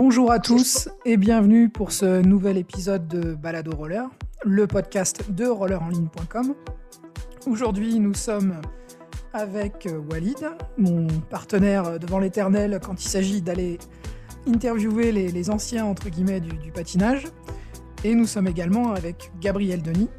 Bonjour 0.00 0.30
à 0.30 0.38
tous 0.38 0.88
et 1.04 1.16
bienvenue 1.16 1.70
pour 1.70 1.90
ce 1.90 2.22
nouvel 2.22 2.56
épisode 2.56 3.08
de 3.08 3.34
Balado 3.34 3.72
Roller, 3.74 4.08
le 4.44 4.68
podcast 4.68 5.32
de 5.32 5.44
rollerenligne.com. 5.44 6.54
Aujourd'hui, 7.48 7.98
nous 7.98 8.14
sommes 8.14 8.60
avec 9.32 9.88
Walid, 10.08 10.50
mon 10.76 11.08
partenaire 11.30 11.98
devant 11.98 12.20
l'éternel 12.20 12.78
quand 12.80 13.02
il 13.02 13.08
s'agit 13.08 13.42
d'aller 13.42 13.78
interviewer 14.46 15.10
les, 15.10 15.50
anciens 15.50 15.84
entre 15.84 16.10
guillemets 16.10 16.38
du, 16.38 16.70
patinage. 16.70 17.24
Et 18.04 18.14
nous 18.14 18.26
sommes 18.26 18.46
également 18.46 18.92
avec 18.92 19.32
Gabriel 19.40 19.82
Denis. 19.82 20.10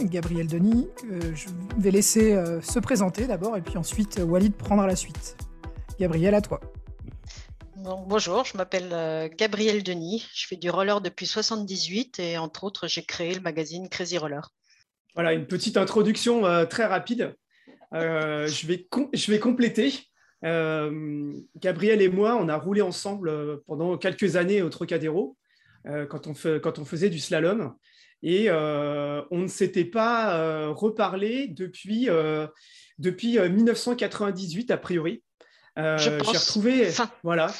Gabriel 0.00 0.46
Denis, 0.46 0.88
je 1.34 1.48
vais 1.76 1.90
laisser 1.90 2.32
euh, 2.32 2.62
se 2.62 2.78
présenter 2.78 3.26
d'abord 3.26 3.58
et 3.58 3.60
puis 3.60 3.76
ensuite 3.76 4.22
Walid 4.26 4.54
prendra 4.54 4.86
la 4.86 4.96
suite. 4.96 5.36
Gabriel, 6.00 6.34
à 6.34 6.40
toi 6.40 6.60
bonjour, 7.78 8.44
je 8.44 8.56
m'appelle 8.56 8.90
euh, 8.92 9.28
Gabriel 9.36 9.82
Denis. 9.82 10.26
Je 10.34 10.46
fais 10.46 10.56
du 10.56 10.70
roller 10.70 11.00
depuis 11.00 11.26
78 11.26 12.18
et 12.18 12.38
entre 12.38 12.64
autres, 12.64 12.88
j'ai 12.88 13.04
créé 13.04 13.34
le 13.34 13.40
magazine 13.40 13.88
Crazy 13.88 14.18
Roller. 14.18 14.50
Voilà, 15.14 15.32
une 15.32 15.46
petite 15.46 15.76
introduction 15.76 16.44
euh, 16.46 16.64
très 16.64 16.86
rapide. 16.86 17.34
Euh, 17.94 18.46
je, 18.46 18.66
vais 18.66 19.38
compléter. 19.38 19.92
Gabriel 20.42 22.02
et 22.02 22.08
moi, 22.08 22.36
on 22.40 22.48
a 22.48 22.56
roulé 22.56 22.82
ensemble 22.82 23.62
pendant 23.66 23.96
quelques 23.96 24.36
années 24.36 24.62
au 24.62 24.68
Trocadéro 24.68 25.36
quand 25.84 26.26
on, 26.26 26.34
faisait 26.84 27.08
du 27.08 27.18
slalom. 27.18 27.74
Et 28.22 28.50
on 28.50 29.38
ne 29.38 29.46
s'était 29.46 29.86
pas 29.86 30.68
reparlé 30.68 31.48
depuis 31.48 32.10
1998, 32.98 34.70
a 34.70 34.76
priori. 34.76 35.22
J'ai 35.78 36.18
retrouvé, 36.18 36.88
voilà, 37.22 37.52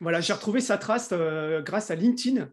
voilà, 0.00 0.20
j'ai 0.20 0.32
retrouvé 0.32 0.60
sa 0.60 0.78
trace 0.78 1.10
euh, 1.12 1.62
grâce 1.62 1.90
à 1.90 1.94
LinkedIn. 1.94 2.50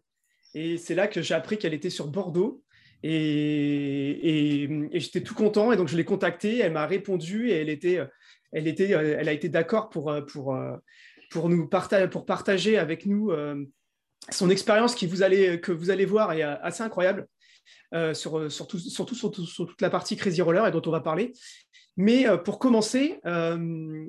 Et 0.54 0.78
c'est 0.78 0.94
là 0.94 1.08
que 1.08 1.20
j'ai 1.20 1.34
appris 1.34 1.58
qu'elle 1.58 1.74
était 1.74 1.90
sur 1.90 2.08
Bordeaux. 2.08 2.62
Et, 3.02 4.88
j'étais 4.92 5.22
tout 5.22 5.34
content. 5.34 5.72
Et 5.72 5.76
donc, 5.76 5.88
je 5.88 5.96
l'ai 5.96 6.04
contactée. 6.04 6.58
Elle 6.58 6.72
m'a 6.72 6.86
répondu 6.86 7.50
et 7.50 7.60
elle, 7.60 7.68
était, 7.68 8.00
elle, 8.52 8.66
était, 8.66 8.90
elle 8.90 9.28
a 9.28 9.32
été 9.32 9.48
d'accord 9.48 9.90
pour, 9.90 10.14
pour, 10.26 10.58
pour, 11.30 11.48
nous 11.48 11.68
partager, 11.68 12.08
pour 12.08 12.24
partager 12.26 12.78
avec 12.78 13.06
nous 13.06 13.30
euh, 13.30 13.64
son 14.30 14.50
expérience 14.50 14.94
qui 14.94 15.06
vous 15.06 15.22
allez, 15.22 15.60
que 15.60 15.72
vous 15.72 15.90
allez 15.90 16.04
voir 16.04 16.32
est 16.32 16.42
assez 16.42 16.82
incroyable. 16.82 17.26
Euh, 17.94 18.14
sur, 18.14 18.50
surtout, 18.50 18.78
surtout, 18.78 19.14
sur 19.14 19.66
toute 19.66 19.80
la 19.80 19.90
partie 19.90 20.16
Crazy 20.16 20.40
Roller 20.42 20.66
et 20.66 20.70
dont 20.70 20.82
on 20.86 20.90
va 20.90 21.00
parler. 21.00 21.32
Mais 21.96 22.26
pour 22.44 22.58
commencer, 22.58 23.20
euh, 23.26 24.06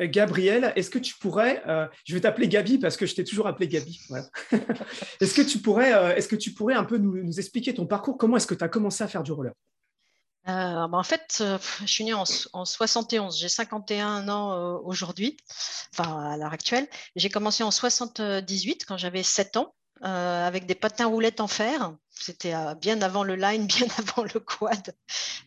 Gabriel, 0.00 0.72
est-ce 0.76 0.90
que 0.90 0.98
tu 0.98 1.14
pourrais, 1.14 1.62
euh, 1.66 1.86
je 2.04 2.14
vais 2.14 2.20
t'appeler 2.20 2.48
Gabi 2.48 2.78
parce 2.78 2.96
que 2.96 3.06
je 3.06 3.14
t'ai 3.14 3.24
toujours 3.24 3.46
appelé 3.46 3.68
Gabi. 3.68 4.00
est-ce 5.20 5.34
que 5.34 5.42
tu 5.42 5.58
pourrais, 5.58 5.92
euh, 5.92 6.14
est-ce 6.14 6.28
que 6.28 6.36
tu 6.36 6.52
pourrais 6.52 6.74
un 6.74 6.84
peu 6.84 6.98
nous, 6.98 7.38
expliquer 7.38 7.74
ton 7.74 7.86
parcours? 7.86 8.16
Comment 8.16 8.36
est-ce 8.36 8.46
que 8.46 8.54
tu 8.54 8.64
as 8.64 8.68
commencé 8.68 9.02
à 9.04 9.08
faire 9.08 9.22
du 9.22 9.32
roller? 9.32 9.52
Bah, 10.46 10.88
en 10.92 11.02
fait, 11.02 11.42
je 11.80 11.86
suis 11.86 12.04
née 12.04 12.14
en, 12.14 12.24
71, 12.24 13.38
j'ai 13.38 13.50
51 13.50 14.28
ans 14.30 14.80
aujourd'hui, 14.82 15.36
enfin 15.92 16.32
à 16.32 16.36
l'heure 16.38 16.54
actuelle. 16.54 16.88
J'ai 17.16 17.28
commencé 17.28 17.62
en 17.62 17.70
78 17.70 18.86
quand 18.86 18.96
j'avais 18.96 19.22
7 19.22 19.58
ans 19.58 19.74
avec 20.00 20.64
des 20.64 20.74
patins 20.74 21.06
roulettes 21.06 21.40
en 21.40 21.48
fer 21.48 21.92
c'était 22.20 22.54
euh, 22.54 22.74
bien 22.74 23.00
avant 23.02 23.22
le 23.22 23.36
line, 23.36 23.66
bien 23.66 23.86
avant 23.98 24.22
le 24.22 24.40
quad. 24.40 24.94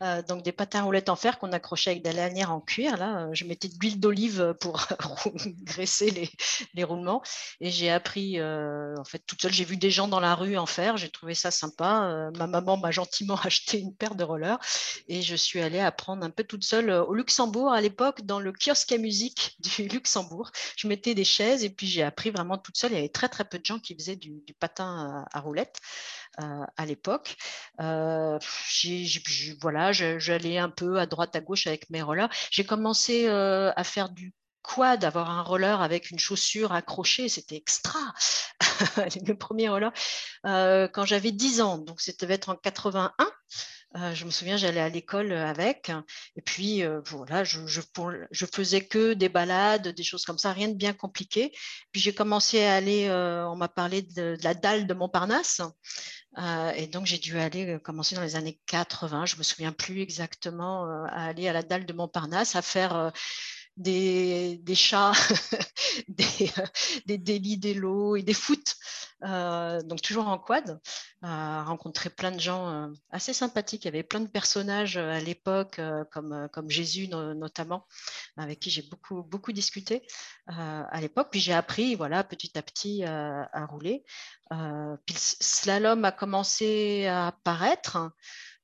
Euh, 0.02 0.22
donc 0.24 0.44
des 0.44 0.52
patins 0.52 0.84
roulettes 0.84 1.10
en 1.10 1.16
fer 1.16 1.38
qu'on 1.38 1.52
accrochait 1.52 1.92
avec 1.92 2.04
des 2.04 2.14
lanières 2.14 2.52
en 2.52 2.62
cuir. 2.62 2.98
Là, 2.98 3.26
euh, 3.26 3.30
je 3.34 3.46
mettais 3.46 3.68
de 3.68 3.76
l'huile 3.80 4.00
d'olive 4.00 4.56
pour 4.60 4.88
graisser 5.64 6.12
les, 6.12 6.30
les, 6.74 6.84
roulements. 6.84 7.22
Et 7.60 7.70
j'ai 7.70 7.90
appris, 7.90 8.42
en 8.42 9.04
fait, 9.06 9.20
toute 9.20 9.42
seule. 9.42 9.54
J'ai 9.54 9.66
vu 9.66 9.78
des 9.78 9.92
gens 9.92 10.08
dans 10.08 10.20
la 10.20 10.36
rue 10.36 10.58
en 10.58 10.66
fer. 10.66 10.98
J'ai 10.98 11.10
trouvé 11.10 11.36
ça 11.36 11.52
sympa. 11.52 12.32
ma 12.38 12.48
maman 12.48 12.78
m'a 12.78 12.92
gentiment 12.92 13.36
acheté 13.44 13.80
une 13.80 13.94
paire 13.96 14.16
de 14.16 14.24
rollers 14.24 14.60
et 15.08 15.22
je 15.22 15.36
suis 15.36 15.62
allée 15.62 15.80
apprendre 15.80 16.26
un 16.26 16.30
peu 16.30 16.44
toute 16.44 16.64
seule 16.64 16.90
au 16.90 17.14
Luxembourg 17.14 17.72
à 17.72 17.82
l'époque 17.82 18.22
dans 18.26 18.40
le 18.40 18.52
kiosque 18.52 18.92
à 18.92 18.98
musique 18.98 19.58
du 19.60 19.88
Luxembourg. 19.88 20.52
Je 20.78 20.88
mettais 20.88 21.16
des 21.16 21.24
chaises 21.24 21.64
et 21.64 21.70
puis 21.70 21.88
j'ai 21.88 22.04
appris 22.04 22.32
vraiment 22.32 22.58
toute 22.58 22.78
seule. 22.78 22.92
Il 22.92 22.96
y 22.96 23.00
avait 23.00 23.10
très 23.10 23.30
très 23.30 23.46
peu 23.46 23.60
de 23.60 23.66
gens 23.66 23.80
qui 23.80 23.96
faisaient 23.96 24.16
du, 24.16 24.42
patin 24.60 25.26
à, 25.32 25.38
à 25.38 25.42
roulettes. 25.42 25.80
À 26.78 26.86
l'époque. 26.86 27.36
Euh, 27.80 28.40
voilà, 29.62 29.92
j'allais 29.92 30.58
un 30.58 30.70
peu 30.70 31.00
à 31.00 31.06
droite, 31.06 31.36
à 31.36 31.42
gauche 31.42 31.68
avec 31.68 31.90
mes 31.90 32.02
rollers. 32.02 32.30
J'ai 32.52 32.66
commencé 32.66 33.28
euh, 33.28 33.72
à 33.76 33.84
faire 33.84 34.10
du 34.10 34.34
quad, 34.62 35.04
avoir 35.04 35.30
un 35.30 35.42
roller 35.42 35.82
avec 35.82 36.12
une 36.12 36.20
chaussure 36.20 36.72
accrochée, 36.72 37.30
c'était 37.30 37.56
extra. 37.56 38.00
le 39.28 39.34
premier 39.34 39.70
roller, 39.70 39.92
quand 40.44 41.06
j'avais 41.06 41.32
10 41.32 41.62
ans, 41.62 41.78
donc 41.78 42.02
c'était 42.02 42.32
être 42.32 42.50
en 42.50 42.56
81. 42.56 43.14
Euh, 43.98 44.14
je 44.16 44.24
me 44.26 44.32
souviens, 44.32 44.56
j'allais 44.56 44.80
à 44.80 44.88
l'école 44.88 45.34
euh, 45.34 45.46
avec. 45.46 45.92
Et 46.38 46.42
puis, 46.42 46.84
euh, 46.84 47.02
voilà, 47.06 47.44
je, 47.44 47.68
je, 47.68 48.46
faisais 48.46 48.86
que 48.86 49.14
des 49.14 49.28
balades, 49.28 49.90
des 49.90 50.04
choses 50.04 50.24
comme 50.24 50.38
ça, 50.38 50.54
rien 50.54 50.70
de 50.70 50.76
bien 50.76 50.94
compliqué. 50.94 51.52
Puis, 51.92 52.00
j'ai 52.02 52.14
commencé 52.14 52.64
à 52.64 52.76
aller, 52.76 53.10
on 53.12 53.56
m'a 53.56 53.68
parlé 53.68 54.02
de, 54.02 54.38
la 54.44 54.54
dalle 54.54 54.88
de 54.88 54.94
Montparnasse. 54.94 55.62
Et 56.38 56.88
donc, 56.88 57.06
j'ai 57.06 57.18
dû 57.18 57.38
aller 57.38 57.80
commencer 57.84 58.16
dans 58.16 58.22
les 58.22 58.36
années 58.36 58.60
80, 58.68 59.26
je 59.26 59.36
ne 59.36 59.40
me 59.40 59.44
souviens 59.44 59.72
plus 59.72 60.00
exactement, 60.02 60.86
à 61.06 61.26
aller 61.26 61.48
à 61.48 61.54
la 61.54 61.64
dalle 61.64 61.86
de 61.86 61.94
Montparnasse, 61.94 62.56
à 62.56 62.62
faire 62.62 63.12
des, 63.78 64.62
chats, 64.76 65.14
des, 66.08 66.52
des 67.06 67.18
délits, 67.18 67.58
des 67.58 67.74
lots 67.74 68.16
et 68.16 68.24
des 68.24 68.34
foot. 68.34 68.76
Euh, 69.24 69.82
donc 69.84 70.02
toujours 70.02 70.28
en 70.28 70.40
quad, 70.40 70.80
euh, 71.24 71.64
rencontré 71.64 72.10
plein 72.10 72.32
de 72.32 72.40
gens 72.40 72.70
euh, 72.70 72.88
assez 73.12 73.34
sympathiques. 73.34 73.86
Il 73.86 73.88
y 73.88 73.90
avait 73.90 74.04
plein 74.04 74.20
de 74.20 74.28
personnages 74.28 74.98
à 74.98 75.20
l'époque, 75.20 75.80
comme, 76.12 76.48
comme 76.52 76.70
Jésus 76.70 77.08
notamment, 77.08 77.88
avec 78.38 78.60
qui 78.60 78.70
j'ai 78.70 78.82
beaucoup, 78.84 79.24
beaucoup 79.24 79.52
discuté 79.52 80.02
à 80.48 81.00
l'époque. 81.02 81.30
Puis 81.32 81.40
j'ai 81.40 81.54
appris, 81.54 81.96
voilà, 81.96 82.24
petit 82.24 82.58
à 82.58 82.62
petit 82.62 83.04
à 83.04 83.66
rouler. 83.66 84.04
puis 84.50 85.16
le 85.16 85.20
slalom 85.20 86.04
a 86.06 86.12
commencé 86.12 87.06
à 87.08 87.28
apparaître. 87.28 88.12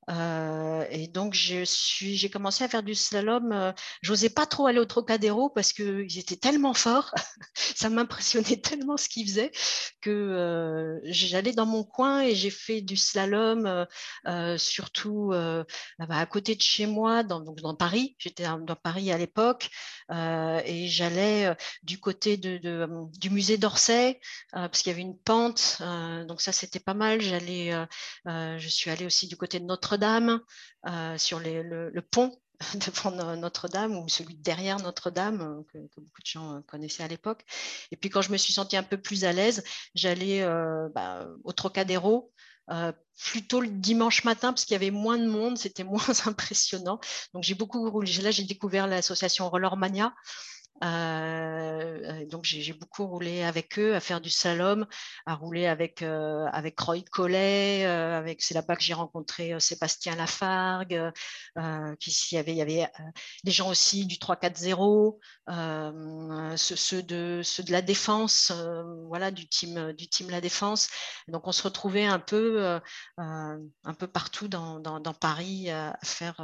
Euh, 0.08 0.86
et 0.90 1.06
donc, 1.06 1.34
j'ai 1.34 2.30
commencé 2.30 2.64
à 2.64 2.68
faire 2.68 2.82
du 2.82 2.94
slalom. 2.94 3.52
Euh, 3.52 3.72
j'osais 4.02 4.30
pas 4.30 4.46
trop 4.46 4.66
aller 4.66 4.78
au 4.78 4.84
Trocadéro 4.84 5.50
parce 5.50 5.72
qu'ils 5.72 6.18
étaient 6.18 6.36
tellement 6.36 6.74
forts. 6.74 7.14
ça 7.54 7.90
m'impressionnait 7.90 8.56
tellement 8.56 8.96
ce 8.96 9.08
qu'ils 9.08 9.26
faisaient 9.26 9.52
que 10.00 10.10
euh, 10.10 11.00
j'allais 11.04 11.52
dans 11.52 11.66
mon 11.66 11.84
coin 11.84 12.22
et 12.22 12.34
j'ai 12.34 12.50
fait 12.50 12.80
du 12.80 12.96
slalom, 12.96 13.86
surtout 14.56 15.30
bah, 15.30 15.64
à 16.10 16.26
côté 16.26 16.54
de 16.54 16.62
chez 16.62 16.86
moi, 16.86 17.22
dans, 17.22 17.74
Paris. 17.74 18.16
J'étais 18.18 18.44
dans 18.44 18.76
Paris 18.76 19.12
à 19.12 19.18
l'époque 19.18 19.68
et 20.10 20.88
j'allais 20.88 21.54
du 21.82 21.98
côté 22.00 22.36
du 22.36 23.30
musée 23.30 23.58
d'Orsay 23.58 24.20
parce 24.52 24.82
qu'il 24.82 24.90
y 24.90 24.94
avait 24.94 25.02
une 25.02 25.18
pente. 25.18 25.78
donc, 26.26 26.40
ça, 26.40 26.52
c'était 26.52 26.80
pas 26.80 26.94
mal. 26.94 27.20
J'allais, 27.20 27.72
je 28.26 28.68
suis 28.68 28.90
allée 28.90 29.06
aussi 29.06 29.26
du 29.26 29.36
côté 29.36 29.60
de 29.60 29.64
Notre 29.64 29.97
dame 29.98 30.40
euh, 30.86 31.18
sur 31.18 31.40
le, 31.40 32.00
pont 32.00 32.36
devant 32.74 33.36
Notre-Dame 33.36 33.96
ou 33.96 34.08
celui 34.08 34.36
derrière 34.36 34.78
Notre-Dame 34.80 35.40
euh, 35.40 35.62
que, 35.72 36.00
beaucoup 36.00 36.22
de 36.22 36.26
gens 36.26 36.56
euh, 36.56 36.60
connaissaient 36.66 37.02
à 37.02 37.08
l'époque. 37.08 37.44
Et 37.90 37.96
puis 37.96 38.10
quand 38.10 38.22
je 38.22 38.32
me 38.32 38.36
suis 38.36 38.52
sentie 38.52 38.76
un 38.76 38.82
peu 38.82 38.96
plus 38.96 39.24
à 39.24 39.32
l'aise, 39.32 39.62
j'allais 39.94 40.44
bah, 40.94 41.28
au 41.44 41.52
Trocadéro. 41.52 42.32
plutôt 43.16 43.60
le 43.60 43.68
dimanche 43.68 44.24
matin 44.24 44.52
parce 44.52 44.64
qu'il 44.64 44.74
y 44.74 44.76
avait 44.76 44.90
moins 44.90 45.18
de 45.18 45.26
monde, 45.26 45.58
c'était 45.58 45.84
moins 45.84 46.26
impressionnant. 46.26 47.00
Donc 47.34 47.42
j'ai 47.44 47.54
beaucoup 47.54 47.90
roulé. 47.90 48.10
Là, 48.22 48.30
j'ai 48.30 48.44
découvert 48.44 48.86
l'association 48.86 49.48
Rollermania 49.50 50.14
euh, 50.84 52.24
donc 52.26 52.44
j'ai 52.44 52.72
beaucoup 52.72 53.06
roulé 53.06 53.42
avec 53.42 53.78
eux, 53.78 53.94
à 53.94 54.00
faire 54.00 54.20
du 54.20 54.30
slalom, 54.30 54.86
à 55.26 55.34
rouler 55.34 55.66
avec, 55.66 56.02
euh, 56.02 56.46
avec 56.52 56.78
Roy 56.78 57.02
Collet, 57.10 57.84
euh, 57.86 58.34
c'est 58.38 58.54
là-bas 58.54 58.76
que 58.76 58.82
j'ai 58.82 58.94
rencontré 58.94 59.58
Sébastien 59.58 60.14
Lafargue, 60.16 61.12
qui 61.98 62.28
il 62.30 62.34
y 62.34 62.38
avait, 62.38 62.52
il 62.52 62.56
y 62.56 62.62
avait 62.62 62.86
des 63.44 63.50
gens 63.50 63.68
aussi 63.68 64.06
du 64.06 64.16
3-4-0, 64.16 65.18
ceux, 66.56 67.02
de, 67.02 67.40
ceux 67.42 67.62
de 67.62 67.72
la 67.72 67.82
défense, 67.82 68.52
voilà, 69.06 69.30
du 69.30 69.48
team, 69.48 69.92
du 69.92 70.08
team 70.08 70.30
La 70.30 70.40
Défense. 70.40 70.88
Donc 71.28 71.46
on 71.46 71.52
se 71.52 71.62
retrouvait 71.62 72.06
un 72.06 72.18
peu, 72.18 72.78
un 73.16 73.94
peu 73.98 74.06
partout 74.06 74.48
dans, 74.48 74.80
dans, 74.80 75.00
dans 75.00 75.14
Paris 75.14 75.70
à 75.70 75.96
faire, 76.04 76.40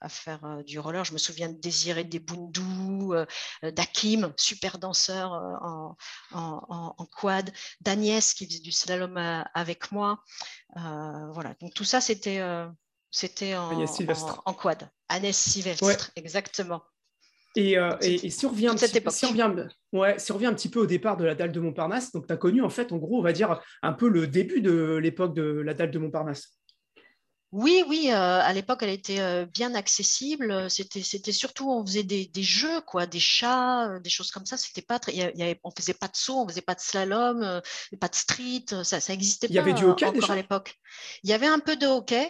à 0.00 0.08
faire 0.08 0.62
du 0.64 0.78
roller. 0.78 1.04
Je 1.04 1.12
me 1.12 1.18
souviens 1.18 1.48
de 1.48 1.58
Désiré 1.58 2.04
Desboundou, 2.04 3.14
d'Akim, 3.74 4.32
super 4.36 4.78
danseur 4.78 5.34
euh, 5.34 5.94
en, 6.32 7.06
quad, 7.16 7.52
d'Agnès 7.80 8.34
qui 8.34 8.46
faisait 8.46 8.60
du 8.60 8.72
slalom 8.72 9.16
euh, 9.16 9.42
avec 9.54 9.92
moi. 9.92 10.22
Euh, 10.76 11.30
voilà, 11.32 11.54
donc 11.60 11.74
tout 11.74 11.84
ça, 11.84 12.00
c'était 12.00 12.40
c'était 13.10 13.54
en, 13.54 13.80
en, 14.44 14.54
quad. 14.54 14.88
Agnès 15.08 15.36
Sylvestre, 15.36 16.10
exactement. 16.16 16.82
Et, 17.56 17.76
si, 18.30 18.46
on 18.46 18.48
revient 18.48 18.66
un 18.66 18.74
petit, 18.74 19.00
si, 19.10 19.26
on 19.26 19.28
revient, 19.28 19.68
ouais, 19.92 20.18
si 20.18 20.32
on 20.32 20.34
revient 20.34 20.46
un 20.46 20.54
petit 20.54 20.68
peu 20.68 20.80
au 20.80 20.86
départ 20.86 21.16
de 21.16 21.24
la 21.24 21.36
dalle 21.36 21.52
de 21.52 21.60
Montparnasse, 21.60 22.10
donc 22.10 22.26
tu 22.26 22.32
as 22.32 22.36
connu 22.36 22.62
en 22.62 22.68
fait, 22.68 22.90
en 22.90 22.96
gros, 22.96 23.18
on 23.18 23.22
va 23.22 23.32
dire 23.32 23.60
un 23.82 23.92
peu 23.92 24.08
le 24.08 24.26
début 24.26 24.60
de 24.60 24.96
l'époque 24.96 25.34
de 25.34 25.44
la 25.44 25.74
dalle 25.74 25.92
de 25.92 25.98
Montparnasse. 26.00 26.58
Oui, 27.54 27.84
oui, 27.86 28.08
euh, 28.10 28.40
à 28.42 28.52
l'époque, 28.52 28.80
elle 28.82 28.90
était 28.90 29.20
euh, 29.20 29.46
bien 29.46 29.76
accessible. 29.76 30.68
C'était, 30.68 31.04
c'était 31.04 31.30
surtout, 31.30 31.70
on 31.70 31.86
faisait 31.86 32.02
des, 32.02 32.28
jeux, 32.42 32.80
quoi, 32.80 33.06
des 33.06 33.20
chats, 33.20 33.90
euh, 33.90 34.00
des 34.00 34.10
choses 34.10 34.32
comme 34.32 34.44
ça. 34.44 34.56
C'était 34.56 34.82
pas 34.82 34.98
très, 34.98 35.14
y 35.14 35.22
avait, 35.22 35.60
on 35.62 35.70
faisait 35.70 35.94
pas 35.94 36.08
de 36.08 36.16
saut, 36.16 36.40
on 36.40 36.48
faisait 36.48 36.62
pas 36.62 36.74
de 36.74 36.80
slalom, 36.80 37.62
pas 38.00 38.08
de 38.08 38.14
street. 38.16 38.64
Ça, 38.82 38.98
ça 38.98 39.12
existait 39.12 39.46
pas. 39.46 39.52
Il 39.52 39.56
y 39.56 39.60
avait 39.60 39.72
du 39.72 39.84
hockey 39.84 40.04
encore 40.04 40.32
à 40.32 40.34
l'époque. 40.34 40.80
Il 41.22 41.30
y 41.30 41.32
avait 41.32 41.46
un 41.46 41.60
peu 41.60 41.76
de 41.76 41.86
hockey. 41.86 42.28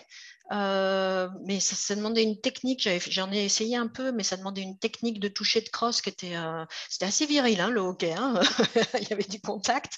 Euh, 0.53 1.29
mais 1.47 1.59
ça, 1.59 1.95
demandait 1.95 2.23
une 2.23 2.39
technique, 2.39 2.87
j'en 3.09 3.33
ai, 3.33 3.45
essayé 3.45 3.77
un 3.77 3.87
peu, 3.87 4.13
mais 4.13 4.23
ça 4.23 4.37
demandait 4.37 4.61
une 4.61 4.79
technique 4.79 5.19
de 5.19 5.29
toucher 5.29 5.63
de 5.63 5.69
crosse 5.71 6.03
qui 6.03 6.11
était, 6.11 6.37
euh, 6.37 6.65
c'était 6.91 7.07
assez 7.07 7.25
viril, 7.25 7.61
hein, 7.61 7.71
le 7.71 7.81
hockey, 7.81 8.13
hein 8.13 8.41
il 9.01 9.09
y 9.09 9.13
avait 9.13 9.23
du 9.25 9.41
contact. 9.41 9.95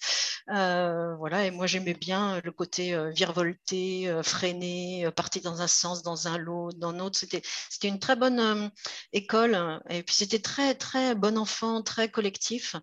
Euh, 0.48 1.16
voilà, 1.16 1.44
et 1.46 1.50
moi 1.50 1.66
j'aimais 1.66 1.94
bien 1.94 2.40
le 2.44 2.52
côté 2.52 2.96
virevolté, 3.10 4.14
freiné, 4.22 5.10
partir 5.16 5.42
dans 5.42 5.60
un 5.62 5.66
sens, 5.66 6.02
dans 6.02 6.28
un 6.28 6.38
lot, 6.38 6.70
dans 6.72 6.92
l'autre. 6.92 7.18
C'était, 7.18 7.42
c'était 7.68 7.88
une 7.88 7.98
très 7.98 8.14
bonne 8.14 8.70
école, 9.12 9.80
et 9.90 10.02
puis 10.04 10.14
c'était 10.14 10.38
très, 10.38 10.74
très 10.74 11.14
bon 11.16 11.36
enfant, 11.38 11.82
très 11.82 12.08
collectif. 12.08 12.76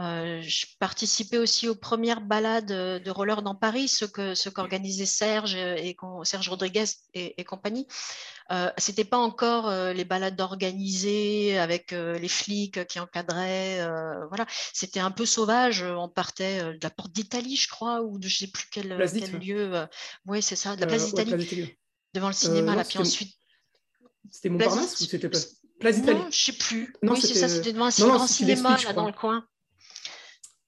Euh, 0.00 0.42
je 0.42 0.66
participais 0.80 1.38
aussi 1.38 1.68
aux 1.68 1.76
premières 1.76 2.20
balades 2.20 2.66
de 2.66 3.10
roller 3.10 3.42
dans 3.42 3.54
Paris, 3.54 3.86
ce 3.86 4.04
que 4.04 4.34
ce 4.34 4.48
qu'organisait 4.48 5.06
Serge 5.06 5.54
et 5.54 5.96
Serge 6.24 6.48
Rodriguez 6.48 6.86
et, 7.14 7.44
compagnie. 7.44 7.86
Euh, 8.50 8.70
C'était 8.76 9.04
pas 9.04 9.18
encore 9.18 9.68
euh, 9.68 9.92
les 9.92 10.04
balades 10.04 10.40
organisées 10.40 11.58
avec 11.58 11.92
euh, 11.92 12.18
les 12.18 12.28
flics 12.28 12.86
qui 12.86 12.98
encadraient. 12.98 13.86
voilà, 14.28 14.46
c'était 14.72 15.00
un 15.00 15.12
peu 15.12 15.26
sauvage. 15.26 15.82
On 15.84 16.08
partait 16.08 16.60
de 16.60 16.78
la 16.82 16.90
porte 16.90 17.12
d'Italie, 17.12 17.56
je 17.56 17.68
crois, 17.68 18.02
ou 18.02 18.18
de 18.18 18.26
je 18.26 18.38
sais 18.38 18.48
plus 18.48 18.66
quel, 18.72 18.88
lieu. 18.88 19.86
oui, 20.26 20.42
c'est 20.42 20.56
ça, 20.56 20.74
de 20.74 20.80
la 20.80 20.88
place 20.88 21.06
d'Italie, 21.06 21.76
devant 22.14 22.28
le 22.28 22.34
cinéma. 22.34 22.74
là, 22.74 22.84
puis 22.84 22.98
ensuite. 22.98 23.36
C'était 24.30 24.48
Montparnasse 24.48 25.00
ou 25.00 25.04
c'était 25.04 25.28
Place 25.28 25.96
d'Italie 25.96 26.18
Non, 26.18 26.30
je 26.30 26.44
sais 26.44 26.52
plus. 26.52 26.92
oui, 27.02 27.20
c'est 27.20 27.34
ça, 27.34 27.48
c'était 27.48 27.72
devant 27.72 27.86
un 27.86 28.06
grand 28.08 28.26
cinéma 28.26 28.76
là, 28.82 28.92
dans 28.92 29.06
le 29.06 29.12
coin 29.12 29.46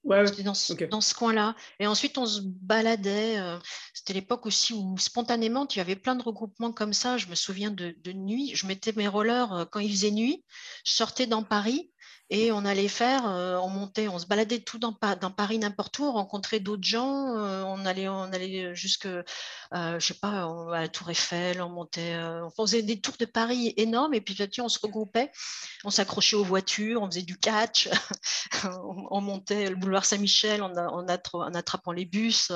dans, 0.07 0.53
ce 1.01 1.13
coin-là. 1.13 1.55
Et 1.79 1.87
ensuite, 1.87 2.17
on 2.17 2.25
se 2.25 2.41
baladait. 2.43 3.37
Euh, 3.39 3.59
c'était 3.93 4.13
l'époque 4.13 4.45
aussi 4.45 4.73
où 4.73 4.97
spontanément, 4.97 5.65
tu 5.65 5.79
avais 5.79 5.95
plein 5.95 6.15
de 6.15 6.23
regroupements 6.23 6.71
comme 6.71 6.93
ça. 6.93 7.17
Je 7.17 7.27
me 7.27 7.35
souviens 7.35 7.71
de, 7.71 7.95
de 8.03 8.11
nuit. 8.13 8.51
Je 8.55 8.67
mettais 8.67 8.93
mes 8.93 9.07
rollers 9.07 9.53
euh, 9.53 9.65
quand 9.65 9.79
il 9.79 9.91
faisait 9.91 10.11
nuit. 10.11 10.43
Je 10.85 10.91
sortais 10.91 11.27
dans 11.27 11.43
Paris 11.43 11.91
et 12.29 12.51
on 12.51 12.65
allait 12.65 12.89
faire, 12.89 13.25
euh, 13.25 13.55
on 13.57 13.69
montait, 13.69 14.09
on 14.09 14.19
se 14.19 14.25
baladait 14.25 14.59
tout 14.59 14.79
dans, 14.79 14.93
dans 15.21 15.31
Paris 15.31 15.59
n'importe 15.59 15.97
où, 15.99 16.03
on 16.03 16.11
rencontrait 16.11 16.59
d'autres 16.59 16.83
gens, 16.83 17.37
euh, 17.37 17.63
on 17.63 17.85
allait, 17.85 18.09
on 18.09 18.33
allait 18.33 18.75
jusque, 18.75 19.05
euh, 19.05 19.23
je 19.71 19.99
sais 19.99 20.13
pas, 20.13 20.43
à 20.73 20.81
la 20.81 20.87
Tour 20.89 21.09
Eiffel, 21.09 21.61
on 21.61 21.69
montait, 21.69 22.17
on 22.17 22.49
faisait 22.49 22.81
des 22.81 22.99
tours 22.99 23.15
de 23.17 23.25
Paris 23.25 23.73
énormes 23.77 24.13
et 24.13 24.19
puis 24.19 24.35
petit 24.35 24.59
on 24.59 24.67
se 24.67 24.79
regroupait, 24.79 25.31
on 25.85 25.89
s'accrochait 25.89 26.35
aux 26.35 26.43
voitures, 26.43 27.01
on 27.01 27.07
faisait 27.07 27.21
du 27.21 27.37
catch, 27.37 27.87
on, 29.09 29.21
montait 29.21 29.69
le 29.69 29.77
boulevard 29.77 30.03
Saint-Michel 30.03 30.61
en, 30.61 30.75
en, 30.75 31.07
attrapant 31.53 31.93
les 31.93 32.05
bus, 32.05 32.51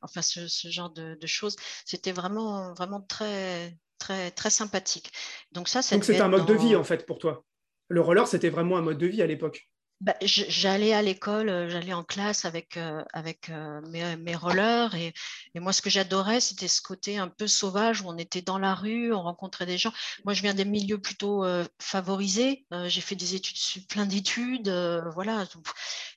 enfin 0.00 0.22
ce, 0.22 0.46
genre 0.70 0.90
de, 0.90 1.18
de 1.20 1.26
choses. 1.26 1.56
C'était 1.84 2.12
vraiment, 2.12 2.72
vraiment 2.72 3.02
très, 3.02 3.76
très, 3.98 4.30
très 4.30 4.50
sympathique. 4.50 5.12
Donc 5.52 5.68
ça, 5.68 5.80
Donc 5.92 6.04
c'était 6.04 6.22
un 6.22 6.28
mode 6.28 6.46
de 6.46 6.54
vie 6.54 6.74
en 6.74 6.84
fait 6.84 7.04
pour 7.04 7.18
toi? 7.18 7.44
Le 7.90 8.00
roller, 8.00 8.26
c'était 8.26 8.50
vraiment 8.50 8.78
un 8.78 8.82
mode 8.82 8.98
de 8.98 9.06
vie 9.06 9.20
à 9.20 9.26
l'époque. 9.26 9.68
Bah, 10.00 10.14
j'allais 10.22 10.94
à 10.94 11.02
l'école, 11.02 11.50
euh, 11.50 11.68
j'allais 11.68 11.92
en 11.92 12.04
classe 12.04 12.46
avec, 12.46 12.78
euh, 12.78 13.04
euh, 13.50 14.16
mes, 14.16 14.34
rollers 14.34 14.94
et, 14.94 15.12
moi 15.56 15.74
ce 15.74 15.82
que 15.82 15.90
j'adorais 15.90 16.40
c'était 16.40 16.68
ce 16.68 16.80
côté 16.80 17.18
un 17.18 17.28
peu 17.28 17.46
sauvage 17.46 18.00
où 18.00 18.08
on 18.08 18.16
était 18.16 18.40
dans 18.40 18.56
la 18.58 18.74
rue, 18.74 19.12
on 19.12 19.20
rencontrait 19.20 19.66
des 19.66 19.76
gens. 19.76 19.92
Moi 20.24 20.32
je 20.32 20.40
viens 20.40 20.54
des 20.54 20.64
milieux 20.64 20.98
plutôt 20.98 21.44
favorisés, 21.78 22.64
j'ai 22.86 23.00
fait 23.02 23.14
des 23.14 23.34
études, 23.34 23.86
plein 23.88 24.06
d'études, 24.06 24.70
voilà. 25.12 25.44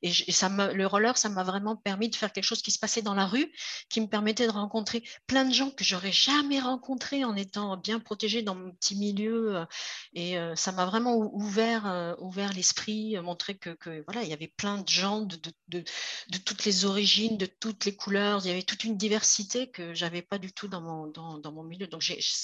Et, 0.04 0.12
le 0.74 0.86
roller 0.86 1.18
ça 1.18 1.30
m'a 1.30 1.44
vraiment 1.44 1.76
permis 1.76 2.10
de 2.10 2.16
faire 2.16 2.32
quelque 2.32 2.44
chose 2.44 2.62
qui 2.62 2.72
se 2.72 2.80
passait 2.80 3.02
dans 3.02 3.16
la 3.16 3.26
rue, 3.26 3.52
qui 3.90 4.02
me 4.02 4.08
permettait 4.08 4.46
de 4.46 4.52
rencontrer 4.52 5.04
plein 5.28 5.46
de 5.46 5.54
gens 5.54 5.72
que 5.72 5.84
j'aurais 5.84 6.12
jamais 6.12 6.60
rencontrés 6.60 7.24
en 7.26 7.36
étant 7.36 7.78
bien 7.78 8.00
protégée 8.00 8.44
dans 8.44 8.56
mon 8.56 8.72
petit 8.72 8.96
milieu 8.96 9.66
et 10.14 10.38
ça 10.56 10.72
m'a 10.72 10.86
vraiment 10.86 11.16
ouvert, 11.16 12.16
ouvert 12.20 12.54
l'esprit, 12.54 13.16
montré 13.22 13.56
que 13.56 14.04
voilà, 14.06 14.24
il 14.24 14.30
y 14.30 14.34
avait 14.34 14.48
plein 14.48 14.78
de 14.78 14.90
gens 14.90 15.22
de, 15.22 15.38
de, 15.70 16.38
toutes 16.46 16.66
les 16.66 16.86
origines, 16.86 17.38
de 17.38 17.46
toutes 17.46 17.86
les 17.86 17.96
couleurs. 17.96 18.42
Il 18.44 18.50
y 18.50 18.52
avait 18.52 18.64
toute 18.64 18.84
une 18.84 18.98
diversité 18.98 19.70
que 19.70 19.94
j'avais 19.94 20.22
pas 20.22 20.38
du 20.38 20.52
tout 20.52 20.68
dans 20.68 20.82
mon, 20.82 21.08
dans, 21.08 21.38
dans 21.38 21.52
mon 21.52 21.64
milieu. 21.64 21.88
Donc 21.88 22.04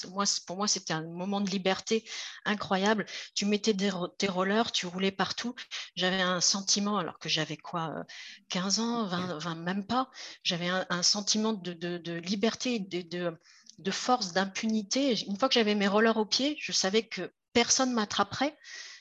moi, 0.09 0.25
pour 0.45 0.57
moi, 0.57 0.67
c'était 0.67 0.93
un 0.93 1.03
moment 1.03 1.41
de 1.41 1.49
liberté 1.49 2.03
incroyable. 2.45 3.05
Tu 3.35 3.45
mettais 3.45 3.75
tes 4.17 4.27
rollers, 4.27 4.71
tu 4.71 4.87
roulais 4.87 5.11
partout. 5.11 5.55
J'avais 5.95 6.21
un 6.21 6.41
sentiment, 6.41 6.97
alors 6.97 7.19
que 7.19 7.29
j'avais 7.29 7.48
quoi, 7.57 8.05
15 8.49 8.79
ans, 8.79 9.05
20, 9.05 9.55
même 9.55 9.85
pas. 9.85 10.09
J'avais 10.43 10.67
un, 10.67 11.03
sentiment 11.03 11.53
de, 11.53 11.73
de 11.73 12.13
liberté, 12.13 12.79
de, 12.79 13.37
de 13.79 13.91
force, 13.91 14.33
d'impunité. 14.33 15.15
Une 15.25 15.37
fois 15.37 15.47
que 15.47 15.53
j'avais 15.53 15.75
mes 15.75 15.87
rollers 15.87 16.17
au 16.17 16.25
pied, 16.25 16.57
je 16.59 16.71
savais 16.71 17.03
que 17.03 17.31
personne 17.53 17.93
m'attraperait 17.93 18.55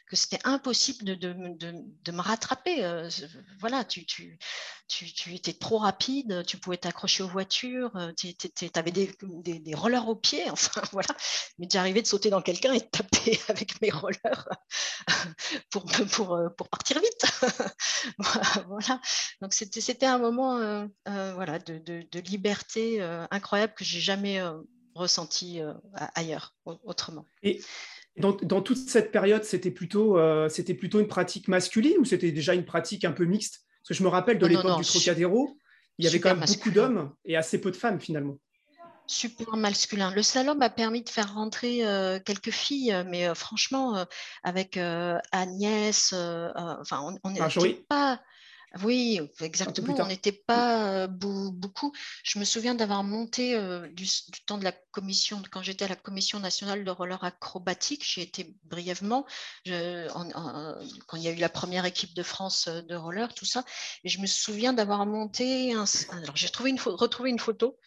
que 0.09 0.17
c'était 0.17 0.41
impossible 0.45 1.19
de, 1.19 1.33
me 1.33 2.21
rattraper. 2.21 2.85
Euh, 2.85 3.09
voilà, 3.61 3.85
tu, 3.85 4.05
étais 5.33 5.53
trop 5.53 5.79
rapide, 5.79 6.45
tu 6.47 6.57
pouvais 6.57 6.79
t'accrocher 6.79 7.23
aux 7.23 7.29
voitures, 7.29 7.95
euh, 7.97 8.13
tu 8.15 8.35
avais 8.75 8.91
des, 8.91 9.11
des, 9.23 9.75
rollers 9.75 10.09
aux 10.09 10.17
pieds, 10.17 10.51
enfin 10.51 10.83
voilà. 10.93 11.09
Mais 11.59 11.69
j'arrivais 11.71 12.03
de 12.03 12.07
sauter 12.07 12.31
dans 12.31 12.43
quelqu'un 12.43 12.73
et 12.73 12.81
de 12.81 12.85
taper 12.85 13.39
avec 13.49 13.81
mes 13.83 13.91
rollers 13.91 14.49
euh, 15.77 16.49
pour 16.57 16.69
partir 16.69 17.01
vite. 17.01 17.27
voilà. 18.67 19.01
C'était 19.51 20.07
un 20.07 20.19
moment 20.19 20.59
de, 20.59 22.19
liberté 22.21 23.03
incroyable 23.31 23.75
que 23.75 23.85
j'ai 23.85 24.01
jamais 24.01 24.43
ressenti 24.95 25.61
ailleurs, 26.15 26.55
autrement. 26.65 27.27
Dans, 28.19 28.63
toute 28.63 28.77
cette 28.77 29.13
période, 29.13 29.45
c'était 29.45 29.71
plutôt, 29.71 30.19
euh, 30.19 30.49
c'était 30.49 30.75
plutôt 30.75 31.01
une 31.01 31.09
pratique 31.09 31.49
masculine 31.49 31.99
ou 31.99 32.05
c'était 32.05 32.33
déjà 32.33 32.55
une 32.55 32.65
pratique 32.65 33.05
un 33.05 33.13
peu 33.13 33.25
mixte? 33.25 33.65
Parce 33.83 33.89
que 33.89 33.95
je 33.95 34.03
me 34.03 34.09
rappelle 34.09 34.39
de 34.39 34.47
l'époque 34.47 34.79
du 34.79 34.85
Trocadéro, 34.85 35.57
il 35.99 36.05
y 36.05 36.09
avait 36.09 36.21
quand 36.21 36.35
même 36.35 36.45
beaucoup 36.47 36.71
d'hommes 36.71 37.13
et 37.25 37.37
assez 37.37 37.61
peu 37.61 37.71
de 37.71 37.77
femmes 37.77 38.01
finalement. 38.01 38.39
Super 39.07 39.57
masculin. 39.57 40.13
Le 40.15 40.23
salon 40.23 40.55
m'a 40.55 40.69
permis 40.69 41.03
de 41.03 41.09
faire 41.09 41.33
rentrer 41.33 41.87
euh, 41.87 42.21
quelques 42.23 42.51
filles, 42.51 42.95
mais 43.07 43.27
euh, 43.27 43.35
franchement, 43.35 44.05
avec 44.43 44.79
Agnès, 45.33 46.13
enfin, 46.13 47.15
on 47.25 47.31
n'est 47.31 47.41
ah, 47.41 47.49
pas 47.89 48.21
oui, 48.83 49.21
exactement. 49.41 49.95
On 49.99 50.07
n'était 50.07 50.33
pas 50.33 51.07
beaucoup. 51.07 51.93
Je 52.23 52.39
me 52.39 52.45
souviens 52.45 52.75
d'avoir 52.75 53.05
monté 53.05 53.59
du, 53.93 54.07
temps 54.47 54.59
de 54.59 54.65
la 54.65 54.73
commission, 54.73 55.43
quand 55.51 55.63
j'étais 55.63 55.85
à 55.85 55.89
la 55.89 55.97
commission 55.97 56.41
nationale 56.41 56.85
de 56.85 56.91
roller 56.91 57.23
acrobatique, 57.23 58.05
j'ai 58.05 58.23
été 58.23 58.55
brièvement 58.65 59.27
quand 59.65 61.17
il 61.17 61.23
y 61.23 61.29
a 61.29 61.33
eu 61.33 61.37
la 61.37 61.49
première 61.49 61.85
équipe 61.85 62.15
de 62.15 62.23
France 62.23 62.69
de 62.69 62.95
roller, 62.95 63.35
tout 63.35 63.45
ça. 63.45 63.65
Et 64.05 64.09
je 64.09 64.21
me 64.21 64.27
souviens 64.27 64.73
d'avoir 64.73 65.07
monté 65.07 65.73
un. 65.73 65.85
Alors, 66.11 66.37
j'ai 66.37 66.49
trouvé 66.49 66.71
une, 66.71 66.81
retrouvé 66.81 67.31
une 67.31 67.39
photo. 67.39 67.79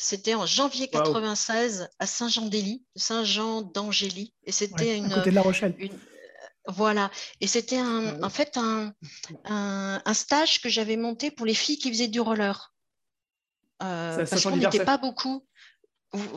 C'était 0.00 0.34
en 0.34 0.46
janvier 0.46 0.86
96 0.88 1.88
à 1.98 2.06
Saint-Jean-d'Ély, 2.06 2.84
Saint-Jean 2.94 3.62
d'Angély. 3.62 4.32
Et 4.44 4.52
c'était 4.52 4.96
une. 4.96 5.12
côté 5.12 5.30
de 5.30 5.34
La 5.34 5.42
Rochelle. 5.42 5.74
Voilà. 6.68 7.10
Et 7.40 7.46
c'était 7.46 7.78
un, 7.78 8.22
en 8.22 8.28
fait 8.28 8.56
un, 8.58 8.92
un, 9.46 10.14
stage 10.14 10.60
que 10.60 10.68
j'avais 10.68 10.96
monté 10.96 11.30
pour 11.30 11.46
les 11.46 11.54
filles 11.54 11.78
qui 11.78 11.90
faisaient 11.90 12.08
du 12.08 12.20
roller. 12.20 12.74
Euh, 13.82 14.26
parce 14.26 14.42
qu'on 14.42 14.56
n'était 14.56 14.84
pas 14.84 14.98
beaucoup. 14.98 15.47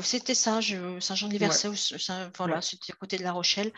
C'était 0.02 0.36
ça, 0.36 0.60
Saint-Jean 1.00 1.30
de 1.30 2.38
voilà, 2.38 2.62
c'était 2.62 2.92
à 2.92 2.96
côté 2.96 3.18
de 3.18 3.24
La 3.24 3.32
Rochelle. 3.32 3.72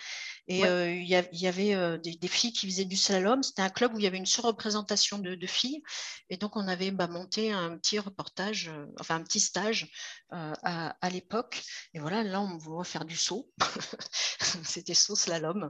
Et 0.48 0.66
euh, 0.66 0.92
il 0.92 1.08
y, 1.08 1.48
avait 1.48 1.76
euh, 1.76 1.98
des, 1.98 2.28
filles 2.28 2.52
qui 2.52 2.66
faisaient 2.66 2.86
du 2.86 2.98
slalom. 2.98 3.44
C'était 3.44 3.62
un 3.62 3.70
club 3.70 3.94
où 3.94 4.00
il 4.00 4.04
y 4.04 4.08
avait 4.08 4.18
une 4.18 4.26
surreprésentation 4.26 5.20
de, 5.20 5.36
de 5.36 5.48
filles. 5.48 5.84
Et 6.30 6.38
donc, 6.38 6.56
on 6.56 6.68
avait 6.68 6.90
bah, 6.90 7.08
monté 7.08 7.52
un 7.52 7.78
petit 7.78 8.00
reportage, 8.00 8.70
euh, 8.70 8.88
enfin 9.00 9.16
un 9.16 9.24
petit 9.24 9.40
stage 9.40 9.92
à, 10.32 11.10
l'époque. 11.12 11.62
Et 11.94 12.00
voilà, 12.00 12.24
là, 12.24 12.42
on 12.42 12.58
voit 12.58 12.84
faire 12.84 13.06
du 13.06 13.16
saut. 13.16 13.52
c'était 14.64 14.96
saut 14.96 15.16
slalom, 15.16 15.70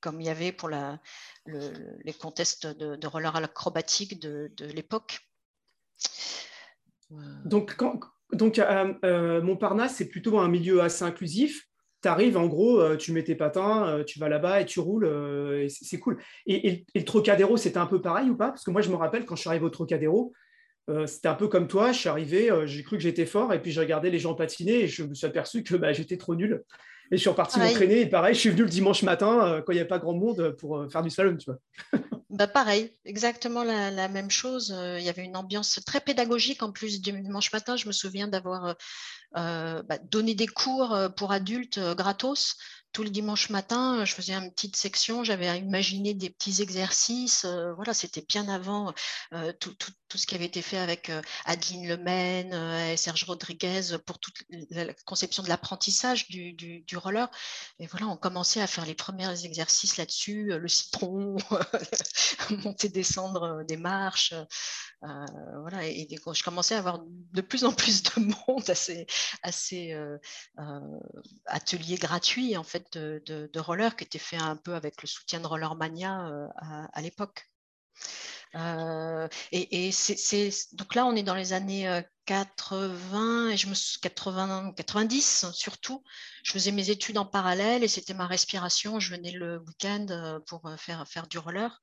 comme 0.00 0.22
il 0.22 0.26
y 0.26 0.30
avait 0.30 0.52
pour 0.52 0.70
la, 0.70 1.00
les 1.46 2.14
contests 2.14 2.66
de, 2.66 2.96
de 2.96 3.06
roller 3.06 3.36
acrobatique 3.36 4.18
de, 4.20 4.50
de 4.56 4.64
l'époque. 4.66 5.20
Donc, 7.44 7.76
quand, 7.76 8.00
donc, 8.32 8.58
euh, 8.58 8.92
euh, 9.04 9.42
Montparnasse, 9.42 9.96
c'est 9.96 10.08
plutôt 10.08 10.38
un 10.38 10.48
milieu 10.48 10.80
assez 10.80 11.04
inclusif. 11.04 11.68
tu 12.02 12.08
arrives, 12.08 12.36
en 12.36 12.46
gros, 12.46 12.96
tu 12.96 13.12
mets 13.12 13.22
tes 13.22 13.34
patins, 13.34 14.02
tu 14.06 14.18
vas 14.18 14.28
là-bas 14.28 14.60
et 14.60 14.66
tu 14.66 14.80
roules, 14.80 15.06
et 15.06 15.68
c'est 15.68 16.00
cool. 16.00 16.18
Et, 16.46 16.84
le 16.94 17.04
Trocadéro, 17.04 17.56
c'était 17.56 17.78
un 17.78 17.86
peu 17.86 18.00
pareil 18.00 18.30
ou 18.30 18.36
pas? 18.36 18.48
Parce 18.48 18.64
que 18.64 18.70
moi, 18.70 18.80
je 18.80 18.90
me 18.90 18.96
rappelle, 18.96 19.24
quand 19.24 19.36
je 19.36 19.42
suis 19.42 19.48
arrivé 19.48 19.64
au 19.64 19.70
Trocadéro, 19.70 20.32
c'était 21.06 21.28
un 21.28 21.34
peu 21.34 21.46
comme 21.46 21.68
toi, 21.68 21.92
je 21.92 21.98
suis 21.98 22.08
arrivé, 22.08 22.50
j'ai 22.64 22.82
cru 22.82 22.96
que 22.96 23.02
j'étais 23.02 23.26
fort, 23.26 23.52
et 23.52 23.62
puis 23.62 23.70
j'ai 23.70 23.80
regardé 23.80 24.10
les 24.10 24.18
gens 24.18 24.34
patiner, 24.34 24.80
et 24.80 24.88
je 24.88 25.04
me 25.04 25.14
suis 25.14 25.26
aperçu 25.26 25.62
que 25.62 25.76
bah, 25.76 25.92
j'étais 25.92 26.16
trop 26.16 26.34
nul. 26.34 26.64
Et 27.12 27.16
je 27.16 27.20
suis 27.20 27.30
reparti 27.30 27.60
m'entraîner, 27.60 28.00
et 28.00 28.06
pareil, 28.06 28.34
je 28.34 28.40
suis 28.40 28.50
venu 28.50 28.62
le 28.62 28.68
dimanche 28.68 29.04
matin, 29.04 29.62
quand 29.64 29.72
il 29.72 29.76
n'y 29.76 29.82
a 29.82 29.84
pas 29.86 30.00
grand 30.00 30.14
monde, 30.14 30.56
pour 30.58 30.90
faire 30.90 31.02
du 31.02 31.10
slalom, 31.10 31.38
tu 31.38 31.50
vois. 31.50 32.00
Bah 32.32 32.46
pareil, 32.46 32.90
exactement 33.04 33.62
la, 33.62 34.08
même 34.08 34.30
chose. 34.30 34.72
Euh, 34.72 34.98
il 34.98 35.04
y 35.04 35.10
avait 35.10 35.22
une 35.22 35.36
ambiance 35.36 35.80
très 35.84 36.00
pédagogique 36.00 36.62
en 36.62 36.72
plus 36.72 37.02
du 37.02 37.12
dimanche 37.12 37.52
matin. 37.52 37.76
Je 37.76 37.86
me 37.86 37.92
souviens 37.92 38.26
d'avoir 38.26 38.64
euh, 38.68 38.74
euh, 39.36 39.82
bah, 39.82 39.98
donné 39.98 40.34
des 40.34 40.46
cours 40.46 40.96
pour 41.14 41.32
adultes 41.32 41.78
gratos 41.78 42.56
tout 42.92 43.02
le 43.02 43.10
dimanche 43.10 43.48
matin, 43.48 44.04
je 44.04 44.14
faisais 44.14 44.34
une 44.34 44.50
petite 44.50 44.76
section, 44.76 45.24
j'avais 45.24 45.58
imaginé 45.58 46.14
des 46.14 46.30
petits 46.30 46.62
exercices. 46.62 47.46
voilà, 47.76 47.94
c'était 47.94 48.24
bien 48.28 48.48
avant 48.48 48.92
tout, 49.58 49.74
ce 50.14 50.26
qui 50.26 50.34
avait 50.34 50.44
été 50.44 50.60
fait 50.60 50.76
avec 50.76 51.10
Adeline 51.46 51.88
Lemaine 51.88 52.52
et 52.90 52.96
Serge 52.96 53.24
Rodriguez 53.24 53.96
pour 54.04 54.18
toute 54.18 54.42
la 54.70 54.92
conception 55.06 55.42
de 55.42 55.48
l'apprentissage 55.48 56.28
du, 56.28 56.84
roller. 56.96 57.30
Et 57.78 57.86
voilà, 57.86 58.08
on 58.08 58.16
commençait 58.16 58.60
à 58.60 58.66
faire 58.66 58.84
les 58.84 58.94
premiers 58.94 59.44
exercices 59.44 59.96
là-dessus, 59.96 60.52
le 60.58 60.68
citron, 60.68 61.36
monter, 62.64 62.90
descendre 62.90 63.64
des 63.66 63.78
marches. 63.78 64.34
voilà, 65.00 65.86
et, 65.86 66.06
je 66.10 66.42
commençais 66.42 66.74
à 66.74 66.78
avoir 66.78 67.00
de 67.06 67.40
plus 67.40 67.64
en 67.64 67.72
plus 67.72 68.02
de 68.02 68.20
monde 68.20 68.70
à 69.42 69.52
ces, 69.52 69.96
ateliers 71.46 71.96
gratuits 71.96 72.56
en 72.56 72.64
fait 72.64 72.81
de, 72.92 73.58
roller 73.58 73.96
qui 73.96 74.04
était 74.04 74.18
fait 74.18 74.36
un 74.36 74.56
peu 74.56 74.74
avec 74.74 75.02
le 75.02 75.08
soutien 75.08 75.40
de 75.40 75.46
Rollermania 75.46 76.26
euh, 76.28 76.48
à, 76.92 77.00
l'époque. 77.00 77.48
Euh, 78.54 79.28
et, 79.50 79.90
donc 80.72 80.94
là, 80.94 81.06
on 81.06 81.16
est 81.16 81.22
dans 81.22 81.34
les 81.34 81.52
années 81.52 82.02
80 82.26 83.46
euh, 83.46 83.50
et 83.50 83.56
je 83.56 83.66
me 83.68 84.00
80, 84.00 84.72
90 84.72 85.50
surtout. 85.52 86.02
Je 86.42 86.52
faisais 86.52 86.72
mes 86.72 86.90
études 86.90 87.18
en 87.18 87.26
parallèle 87.26 87.82
et 87.82 87.88
c'était 87.88 88.14
ma 88.14 88.26
respiration. 88.26 89.00
Je 89.00 89.14
venais 89.14 89.32
le 89.32 89.58
week-end 89.58 90.40
pour 90.46 90.68
faire, 90.78 91.06
faire 91.08 91.26
du 91.26 91.38
roller. 91.38 91.80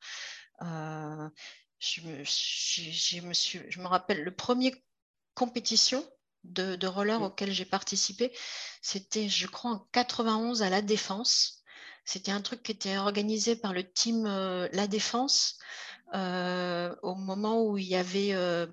je, 0.62 2.01
me, 2.01 2.24
je 2.24 3.79
me 3.79 3.88
rappelle 3.88 4.24
le 4.24 4.36
premier 4.36 4.84
compétition 5.34 6.06
de, 6.43 6.88
roller 6.88 7.22
auquel 7.22 7.51
j'ai 7.51 7.65
participé, 7.65 8.31
c'était, 8.81 9.29
je 9.29 9.48
crois, 9.48 9.72
en 9.72 9.88
91 9.91 10.62
à 10.62 10.69
La 10.69 10.81
Défense. 10.81 11.63
C'était 12.05 12.31
un 12.31 12.41
truc 12.41 12.63
qui 12.63 12.72
était 12.72 12.98
organisé 12.98 13.55
par 13.55 13.74
le 13.74 13.84
team 13.84 14.25
euh, 14.25 14.67
La 14.72 14.88
Défense 14.88 15.60
euh, 16.15 16.96
au 17.03 17.15
moment 17.15 17.63
où 17.63 17.77
il 17.77 17.86
y 17.86 17.96
avait 17.96 18.34
euh, 18.34 18.65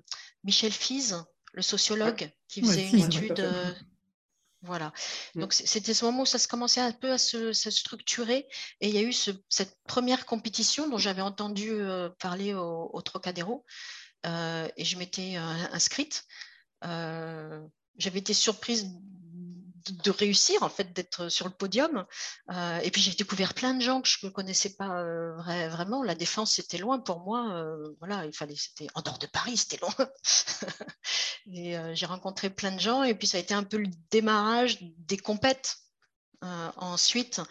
Michel 0.43 0.71
Fize, 0.71 1.23
le 1.53 1.61
sociologue, 1.61 2.31
qui 2.47 2.61
faisait 2.61 2.89
une 2.89 3.05
étude. 3.05 3.47
Voilà. 4.63 4.91
Mm. 5.35 5.41
Donc 5.41 5.53
c'était 5.53 5.93
ce 5.93 6.03
moment 6.03 6.23
où 6.23 6.25
ça 6.25 6.39
se 6.39 6.47
commençait 6.47 6.81
un 6.81 6.91
peu 6.91 7.11
à 7.11 7.19
se, 7.19 7.53
structurer 7.53 8.47
et 8.81 8.87
il 8.87 8.95
y 8.95 8.97
a 8.97 9.03
eu 9.03 9.13
cette 9.13 9.77
première 9.87 10.25
compétition 10.25 10.89
dont 10.89 10.97
j'avais 10.97 11.21
entendu 11.21 11.71
parler 12.19 12.55
au, 12.55 12.89
au 12.91 13.01
Trocadéro 13.03 13.65
et 14.25 14.83
je 14.83 14.97
m'étais 14.97 15.35
inscrite. 15.35 16.25
Euh, 16.83 17.65
j'avais 17.97 18.19
été 18.19 18.33
surprise 18.33 18.87
de 20.03 20.11
réussir 20.11 20.63
en 20.63 20.69
fait 20.69 20.91
d'être 20.93 21.29
sur 21.29 21.47
le 21.47 21.53
podium. 21.53 22.05
Euh, 22.51 22.79
et 22.79 22.91
puis 22.91 23.01
j'ai 23.01 23.13
découvert 23.13 23.53
plein 23.53 23.73
de 23.73 23.81
gens 23.81 24.01
que 24.01 24.09
je 24.09 24.25
ne 24.25 24.31
connaissais 24.31 24.75
pas 24.75 25.01
euh, 25.01 25.35
vraiment. 25.69 26.03
La 26.03 26.13
défense 26.13 26.55
c'était 26.55 26.77
loin 26.77 26.99
pour 26.99 27.21
moi. 27.21 27.65
Voilà 27.99 28.25
il 28.25 28.35
fallait 28.35 28.55
c'était 28.55 28.87
en 28.95 29.01
dehors 29.01 29.17
de 29.17 29.27
Paris 29.27 29.57
c'était 29.57 29.77
loin. 29.77 29.95
Et 31.53 31.77
j'ai 31.93 32.05
rencontré 32.05 32.49
plein 32.49 32.73
de 32.73 32.79
gens. 32.79 33.03
Et 33.03 33.15
puis 33.15 33.27
ça 33.27 33.37
a 33.37 33.41
été 33.41 33.53
un 33.53 33.63
peu 33.63 33.77
le 33.77 33.89
démarrage 34.11 34.79
des 34.81 35.17
compètes 35.17 35.77
ensuite. 36.41 37.41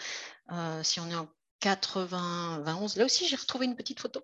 Si 0.83 1.01
on 1.01 1.11
est 1.11 1.17
en 1.17 1.29
91 1.61 2.97
là 2.97 3.05
aussi 3.07 3.27
j'ai 3.27 3.37
retrouvé 3.37 3.65
une 3.65 3.77
petite 3.77 3.99
photo 3.99 4.23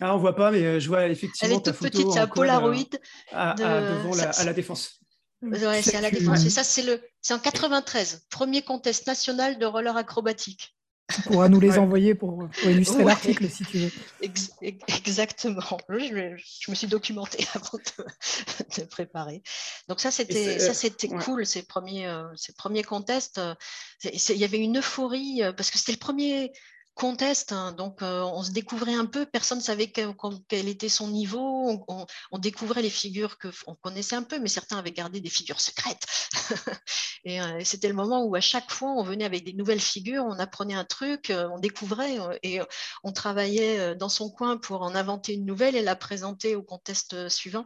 ah, 0.00 0.14
on 0.14 0.18
voit 0.18 0.36
pas, 0.36 0.50
mais 0.50 0.64
euh, 0.64 0.80
je 0.80 0.88
vois 0.88 1.06
effectivement. 1.06 1.54
Elle 1.54 1.60
est 1.60 1.64
toute 1.64 1.78
petite, 1.78 2.10
c'est 2.12 2.20
un 2.20 2.26
Polaroid. 2.26 2.74
Euh, 2.74 2.98
à, 3.32 3.54
devant 3.54 4.14
la, 4.14 4.30
à 4.30 4.44
la 4.44 4.52
défense. 4.52 5.00
Ouais, 5.42 5.82
c'est 5.82 5.96
à 5.96 6.00
la 6.00 6.10
défense. 6.10 6.44
Et 6.44 6.50
ça, 6.50 6.64
c'est 6.64 6.82
le, 6.82 7.02
c'est 7.20 7.34
en 7.34 7.38
93, 7.38 8.26
premier 8.30 8.62
contest 8.62 9.06
national 9.06 9.58
de 9.58 9.66
roller 9.66 9.96
acrobatique. 9.96 10.74
Tu 11.14 11.20
pourras 11.20 11.50
nous 11.50 11.60
les 11.60 11.78
envoyer 11.78 12.14
pour, 12.14 12.48
illustrer 12.64 13.04
l'article 13.04 13.50
si 13.50 13.64
tu 13.66 13.76
veux. 13.76 13.90
exactement. 14.88 15.78
Je, 15.90 16.70
me 16.70 16.74
suis 16.74 16.86
documentée 16.86 17.46
avant 17.54 17.78
de, 17.78 18.84
préparer. 18.84 19.42
Donc 19.88 20.00
ça, 20.00 20.10
c'était, 20.10 20.58
ça, 20.58 20.72
c'était 20.72 21.08
cool, 21.08 21.44
ces 21.44 21.62
premiers, 21.64 22.06
euh, 22.06 22.24
ces 22.36 22.54
premiers 22.54 22.82
contests. 22.82 23.38
Il 24.02 24.36
y 24.36 24.44
avait 24.44 24.58
une 24.58 24.78
euphorie 24.78 25.42
parce 25.56 25.70
que 25.70 25.78
c'était 25.78 25.92
le 25.92 25.98
premier 25.98 26.52
contest, 26.94 27.52
hein, 27.52 27.72
donc 27.72 28.02
euh, 28.02 28.22
on 28.22 28.42
se 28.42 28.52
découvrait 28.52 28.94
un 28.94 29.06
peu, 29.06 29.26
personne 29.26 29.58
ne 29.58 29.62
savait 29.62 29.90
quel, 29.90 30.68
était 30.68 30.88
son 30.88 31.08
niveau, 31.08 31.84
on, 31.88 32.38
découvrait 32.38 32.82
les 32.82 32.90
figures 32.90 33.36
qu'on 33.38 33.74
connaissait 33.74 34.16
un 34.16 34.22
peu, 34.22 34.38
mais 34.38 34.48
certains 34.48 34.78
avaient 34.78 34.92
gardé 34.92 35.20
des 35.20 35.30
figures 35.30 35.60
secrètes. 35.60 36.06
Euh, 37.26 37.56
et 37.56 37.64
c'était 37.64 37.88
le 37.88 37.94
moment 37.94 38.22
où 38.22 38.34
à 38.34 38.42
chaque 38.42 38.70
fois 38.70 38.90
on 38.90 39.02
venait 39.02 39.24
avec 39.24 39.44
des 39.44 39.54
nouvelles 39.54 39.80
figures, 39.80 40.26
on 40.26 40.38
apprenait 40.38 40.74
un 40.74 40.84
truc, 40.84 41.30
euh, 41.30 41.48
on 41.54 41.58
découvrait 41.58 42.18
et 42.42 42.60
on 43.02 43.12
travaillait 43.12 43.94
dans 43.94 44.10
son 44.10 44.28
coin 44.28 44.58
pour 44.58 44.82
en 44.82 44.94
inventer 44.94 45.32
une 45.32 45.46
nouvelle 45.46 45.74
et 45.74 45.80
la 45.80 45.96
présenter 45.96 46.54
au 46.54 46.62
contest 46.62 47.30
suivant. 47.30 47.64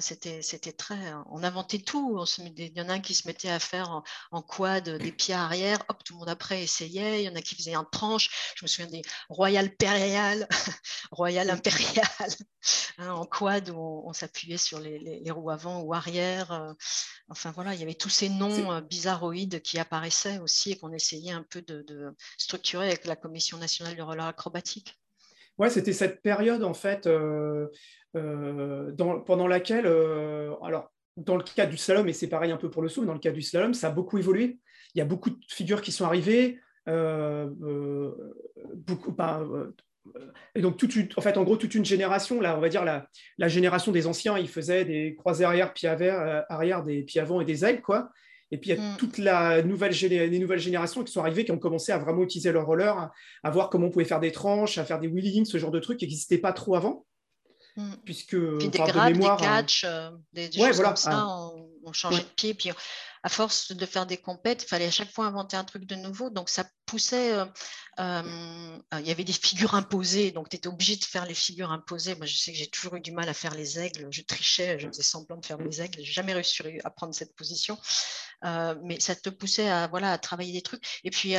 C'était, 0.00 0.40
très, 0.72 0.98
on 1.30 1.44
inventait 1.44 1.78
tout. 1.78 2.24
il 2.38 2.72
y 2.76 2.80
en 2.80 2.88
a 2.88 2.98
qui 2.98 3.14
se 3.14 3.28
mettait 3.28 3.50
à 3.50 3.60
faire 3.60 3.90
en, 3.90 4.02
en 4.32 4.42
quad 4.42 4.88
des 4.88 5.12
pieds 5.12 5.34
arrière, 5.34 5.78
hop, 5.88 6.02
tout 6.04 6.14
le 6.14 6.18
monde 6.20 6.28
après 6.28 6.62
essayait. 6.62 7.22
Il 7.22 7.26
y 7.26 7.28
en 7.28 7.36
a 7.36 7.40
qui 7.42 7.54
faisaient 7.54 7.74
un 7.74 7.84
tranche 7.84 8.30
je 8.56 8.64
me 8.64 8.68
souviens 8.68 8.90
des 8.90 9.02
Royal 9.28 9.70
Périal, 9.70 10.46
Royal 11.10 11.50
Impérial, 11.50 12.06
hein, 12.98 13.10
en 13.10 13.24
quad 13.26 13.70
où 13.70 14.02
on, 14.06 14.12
s'appuyait 14.12 14.58
sur 14.58 14.80
les, 14.80 15.22
roues 15.30 15.50
avant 15.50 15.80
ou 15.82 15.94
arrière. 15.94 16.52
Euh, 16.52 16.72
enfin 17.28 17.50
voilà, 17.52 17.74
il 17.74 17.80
y 17.80 17.82
avait 17.82 17.94
tous 17.94 18.08
ces 18.08 18.28
noms 18.28 18.72
euh, 18.72 18.80
bizarroïdes 18.80 19.60
qui 19.62 19.78
apparaissaient 19.78 20.38
aussi 20.38 20.72
et 20.72 20.78
qu'on 20.78 20.92
essayait 20.92 21.32
un 21.32 21.44
peu 21.48 21.62
de, 21.62 22.14
structurer 22.38 22.88
avec 22.88 23.04
la 23.04 23.16
Commission 23.16 23.58
nationale 23.58 23.96
de 23.96 24.02
roller 24.02 24.26
acrobatique. 24.26 24.98
Ouais, 25.58 25.70
c'était 25.70 25.92
cette 25.92 26.22
période 26.22 26.64
en 26.64 26.74
fait 26.74 27.06
euh, 27.06 27.68
pendant 28.14 29.46
laquelle, 29.46 29.86
alors 29.86 30.92
dans 31.16 31.36
le 31.36 31.42
cas 31.42 31.66
du 31.66 31.76
slalom, 31.76 32.08
et 32.08 32.12
c'est 32.12 32.28
pareil 32.28 32.52
un 32.52 32.56
peu 32.56 32.70
pour 32.70 32.82
le 32.82 32.88
saut, 32.88 33.04
dans 33.04 33.12
le 33.12 33.18
cas 33.18 33.32
du 33.32 33.42
slalom, 33.42 33.74
ça 33.74 33.88
a 33.88 33.90
beaucoup 33.90 34.18
évolué. 34.18 34.58
Il 34.94 34.98
y 34.98 35.02
a 35.02 35.04
beaucoup 35.04 35.30
de 35.30 35.38
figures 35.48 35.82
qui 35.82 35.92
sont 35.92 36.04
arrivées. 36.04 36.60
Euh, 36.88 37.48
euh, 37.62 38.34
beaucoup, 38.74 39.14
euh, 39.20 39.70
et 40.56 40.60
donc, 40.60 40.76
toute 40.78 41.16
en 41.16 41.20
fait, 41.20 41.36
en 41.36 41.44
gros, 41.44 41.56
toute 41.56 41.74
une 41.74 41.84
génération, 41.84 42.40
là, 42.40 42.56
on 42.56 42.60
va 42.60 42.68
dire 42.68 42.84
la, 42.84 43.06
la 43.38 43.48
génération 43.48 43.92
des 43.92 44.06
anciens, 44.08 44.36
ils 44.36 44.48
faisaient 44.48 44.84
des 44.84 45.14
croisés 45.14 45.44
arrière, 45.44 45.72
pieds 45.72 45.88
arrière, 45.88 46.44
arrière, 46.48 46.82
des 46.82 47.02
pieds 47.02 47.20
avant 47.20 47.40
et 47.40 47.44
des 47.44 47.64
ailes, 47.64 47.82
quoi. 47.82 48.10
Et 48.50 48.58
puis, 48.58 48.70
il 48.70 48.76
y 48.76 48.78
a 48.78 48.82
mm. 48.82 48.96
toute 48.98 49.18
la 49.18 49.62
nouvelle, 49.62 49.92
les 49.92 50.38
nouvelles 50.38 50.58
générations 50.58 51.04
qui 51.04 51.12
sont 51.12 51.20
arrivées, 51.20 51.44
qui 51.44 51.52
ont 51.52 51.58
commencé 51.58 51.92
à 51.92 51.98
vraiment 51.98 52.22
utiliser 52.22 52.52
leur 52.52 52.66
roller, 52.66 53.10
à, 53.42 53.50
voir 53.50 53.70
comment 53.70 53.86
on 53.86 53.90
pouvait 53.90 54.04
faire 54.04 54.20
des 54.20 54.32
tranches, 54.32 54.76
à 54.76 54.84
faire 54.84 54.98
des 54.98 55.08
wheelings, 55.08 55.46
ce 55.46 55.58
genre 55.58 55.70
de 55.70 55.78
trucs 55.78 55.98
qui 55.98 56.04
n'existaient 56.04 56.38
pas 56.38 56.52
trop 56.52 56.74
avant. 56.74 57.06
Mm. 57.76 57.92
Puisque, 58.04 58.36
puis 58.58 58.68
des 58.68 58.78
grades, 58.78 59.14
des 59.14 59.20
catchs, 59.20 59.86
des, 60.32 60.50
choses 60.52 60.82
comme 60.82 60.96
ça, 60.96 61.10
ah. 61.12 61.48
on, 61.84 61.92
changeait 61.92 62.22
de 62.22 62.28
pied, 62.36 62.54
puis 62.54 62.70
à 63.22 63.28
force 63.28 63.72
de 63.72 63.86
faire 63.86 64.06
des 64.06 64.16
compètes, 64.16 64.64
il 64.64 64.68
fallait 64.68 64.86
à 64.86 64.90
chaque 64.90 65.12
fois 65.12 65.26
inventer 65.26 65.56
un 65.56 65.64
truc 65.64 65.84
de 65.84 65.94
nouveau. 65.94 66.30
Donc, 66.30 66.48
ça 66.48 66.64
poussait. 66.86 67.32
Euh, 67.32 67.44
euh, 68.00 68.78
il 68.98 69.06
y 69.06 69.10
avait 69.10 69.24
des 69.24 69.32
figures 69.32 69.74
imposées, 69.74 70.32
donc 70.32 70.48
tu 70.48 70.56
étais 70.56 70.68
obligé 70.68 70.96
de 70.96 71.04
faire 71.04 71.26
les 71.26 71.34
figures 71.34 71.70
imposées. 71.70 72.14
Moi, 72.16 72.26
je 72.26 72.36
sais 72.36 72.52
que 72.52 72.58
j'ai 72.58 72.68
toujours 72.68 72.96
eu 72.96 73.00
du 73.00 73.12
mal 73.12 73.28
à 73.28 73.34
faire 73.34 73.54
les 73.54 73.78
aigles. 73.78 74.08
Je 74.10 74.22
trichais, 74.22 74.78
je 74.78 74.88
faisais 74.88 75.02
semblant 75.02 75.36
de 75.36 75.46
faire 75.46 75.58
mes 75.58 75.80
aigles. 75.80 76.02
Je 76.02 76.12
jamais 76.12 76.32
réussi 76.32 76.62
à 76.84 76.90
prendre 76.90 77.14
cette 77.14 77.34
position. 77.36 77.78
Euh, 78.44 78.74
mais 78.82 78.98
ça 78.98 79.14
te 79.14 79.28
poussait 79.28 79.68
à, 79.68 79.86
voilà, 79.86 80.12
à 80.12 80.18
travailler 80.18 80.52
des 80.52 80.62
trucs. 80.62 81.00
Et 81.04 81.10
puis, 81.10 81.34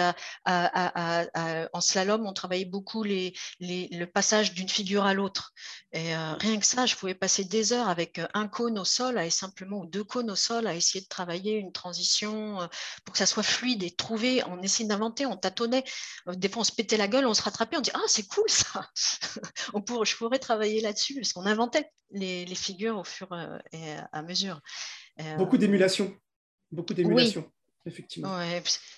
en 1.74 1.82
slalom, 1.82 2.26
on 2.26 2.34
travaillait 2.34 2.66
beaucoup 2.66 3.04
les, 3.04 3.34
le 3.60 4.06
passage 4.06 4.54
d'une 4.54 4.70
figure 4.70 5.06
à 5.06 5.14
l'autre. 5.14 5.54
Et 5.94 6.16
rien 6.16 6.60
que 6.60 6.66
ça, 6.66 6.86
je 6.86 6.96
pouvais 6.96 7.14
passer 7.14 7.44
des 7.44 7.72
heures 7.72 7.88
avec 7.88 8.20
un 8.34 8.48
cône 8.48 8.80
au 8.80 8.86
sol, 8.86 9.20
et 9.20 9.30
simplement, 9.30 9.82
ou 9.82 9.86
deux 9.86 10.04
cônes 10.04 10.32
au 10.32 10.36
sol, 10.36 10.68
à 10.68 10.76
essayer 10.76 11.02
de 11.02 11.08
travailler 11.08 11.58
une 11.58 11.72
transition 11.72 12.62
euh, 12.62 12.68
pour 13.06 13.14
que 13.14 13.20
ça 13.20 13.26
soit 13.26 13.44
fluide 13.44 13.84
et 13.84 13.92
trouver, 13.92 14.44
on 14.48 14.62
essayait 14.62 14.88
d'inventer, 14.88 15.26
on 15.26 15.38
tâtonnait. 15.38 15.84
Euh, 16.28 16.36
des 16.36 16.50
fois, 16.50 16.62
on 16.62 16.64
se 16.64 16.72
pétait 16.72 16.98
la 16.98 17.08
gueule, 17.08 17.26
on 17.26 17.34
se 17.34 17.42
rattrapait, 17.42 17.78
on 17.78 17.82
dit 17.82 17.92
Ah, 17.94 18.02
c'est 18.08 18.28
cool 18.28 18.50
ça 18.50 18.90
on 19.74 19.82
pourrait, 19.82 20.06
Je 20.06 20.16
pourrais 20.18 20.40
travailler 20.40 20.82
là-dessus 20.82 21.16
parce 21.16 21.34
qu'on 21.34 21.46
inventait 21.46 21.90
les, 22.12 22.46
figures 22.56 22.98
au 23.00 23.04
fur 23.04 23.28
et 23.72 23.96
à 24.12 24.22
mesure. 24.22 24.62
Beaucoup 25.38 25.58
d'émulation. 25.58 26.16
Beaucoup 26.72 26.94
d'émulation. 26.94 27.52
Effectivement. 27.86 28.40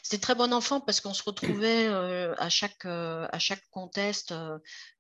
c'était 0.04 0.22
très 0.22 0.36
bon 0.36 0.54
enfant 0.54 0.80
parce 0.80 1.02
qu'on 1.02 1.14
se 1.14 1.24
retrouvait 1.24 1.88
à, 1.88 2.50
chaque, 2.50 2.86
à 2.86 3.40
chaque 3.40 3.64
contest 3.72 4.34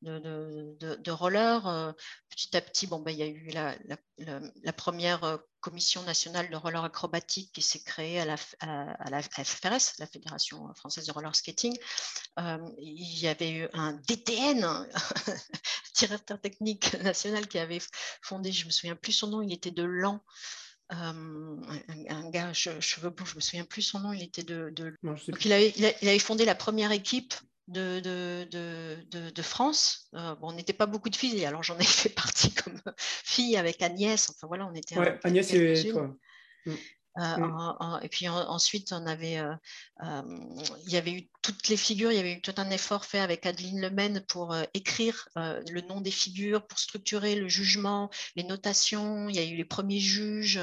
de, 0.01 0.19
de, 0.19 0.95
de, 0.95 1.11
roller. 1.11 1.93
petit 2.29 2.55
à 2.57 2.61
petit, 2.61 2.87
bon, 2.87 2.99
ben, 2.99 3.11
il 3.11 3.17
y 3.17 3.23
a 3.23 3.27
eu 3.27 3.49
la, 3.49 4.73
première 4.73 5.39
commission 5.59 6.03
nationale 6.03 6.49
de 6.49 6.55
roller 6.55 6.83
acrobatique 6.83 7.51
qui 7.53 7.61
s'est 7.61 7.81
créée 7.81 8.19
à 8.19 8.25
la, 8.25 8.35
à, 8.59 9.09
la 9.09 9.21
FFRS, 9.21 9.97
la 9.99 10.07
Fédération 10.07 10.73
française 10.75 11.05
de 11.05 11.11
roller 11.11 11.35
skating. 11.35 11.75
il 12.77 13.19
y 13.19 13.27
avait 13.27 13.51
eu 13.51 13.67
un 13.73 13.93
DTN, 13.93 14.87
directeur 15.95 16.39
technique 16.39 16.93
national, 17.01 17.47
qui 17.47 17.59
avait 17.59 17.81
fondé, 18.21 18.51
je 18.51 18.61
ne 18.61 18.67
me 18.67 18.71
souviens 18.71 18.95
plus 18.95 19.13
son 19.13 19.27
nom, 19.27 19.41
il 19.41 19.53
était 19.53 19.71
de 19.71 19.83
Lan 19.83 20.23
un, 20.89 22.29
gars 22.29 22.53
cheveux 22.53 23.09
blancs, 23.09 23.27
je 23.27 23.33
ne 23.33 23.37
me 23.37 23.41
souviens 23.41 23.65
plus 23.65 23.81
son 23.81 23.99
nom, 23.99 24.13
il 24.13 24.23
était 24.23 24.43
de. 24.43 24.73
Donc 25.03 25.45
il, 25.45 25.53
avait, 25.53 25.73
il, 25.75 25.85
avait, 25.85 26.19
fondé 26.19 26.45
la 26.45 26.55
première 26.55 26.91
équipe 26.91 27.33
de, 27.67 27.99
de, 27.99 29.31
de, 29.31 29.41
France. 29.41 30.09
Euh, 30.13 30.35
bon, 30.35 30.49
on 30.49 30.53
n'était 30.53 30.73
pas 30.73 30.85
beaucoup 30.85 31.09
de 31.09 31.15
filles, 31.15 31.45
alors 31.45 31.63
j'en 31.63 31.77
ai 31.79 31.83
fait 31.83 32.09
partie 32.09 32.53
comme 32.53 32.79
fille 32.97 33.57
avec 33.57 33.81
Agnès. 33.81 34.29
Enfin 34.29 34.47
voilà, 34.47 34.67
on 34.67 34.73
était. 34.73 34.97
Ouais, 34.97 35.19
Agnès 35.23 35.51
et 35.53 35.89
toi. 35.91 36.15
Euh, 37.17 37.37
mm. 37.37 37.99
et 38.01 38.09
puis 38.09 38.27
ensuite, 38.27 38.91
on 38.91 39.05
avait, 39.05 39.37
euh, 39.37 39.53
euh, 40.03 40.21
il 40.85 40.91
y 40.91 40.97
avait 40.97 41.13
eu 41.13 41.29
toutes 41.41 41.67
les 41.69 41.77
figures, 41.77 42.11
il 42.11 42.17
y 42.17 42.19
avait 42.19 42.33
eu 42.33 42.41
tout 42.41 42.53
un 42.57 42.69
effort 42.69 43.05
fait 43.05 43.19
avec 43.19 43.45
Adeline 43.45 43.81
Lemaine 43.81 44.23
pour 44.27 44.55
écrire 44.73 45.29
le 45.35 45.81
nom 45.81 46.01
des 46.01 46.11
figures, 46.11 46.65
pour 46.65 46.79
structurer 46.79 47.35
le 47.35 47.47
jugement, 47.47 48.09
les 48.35 48.43
notations. 48.43 49.29
Il 49.29 49.35
y 49.35 49.39
a 49.39 49.45
eu 49.45 49.55
les 49.55 49.65
premiers 49.65 49.99
juges. 49.99 50.59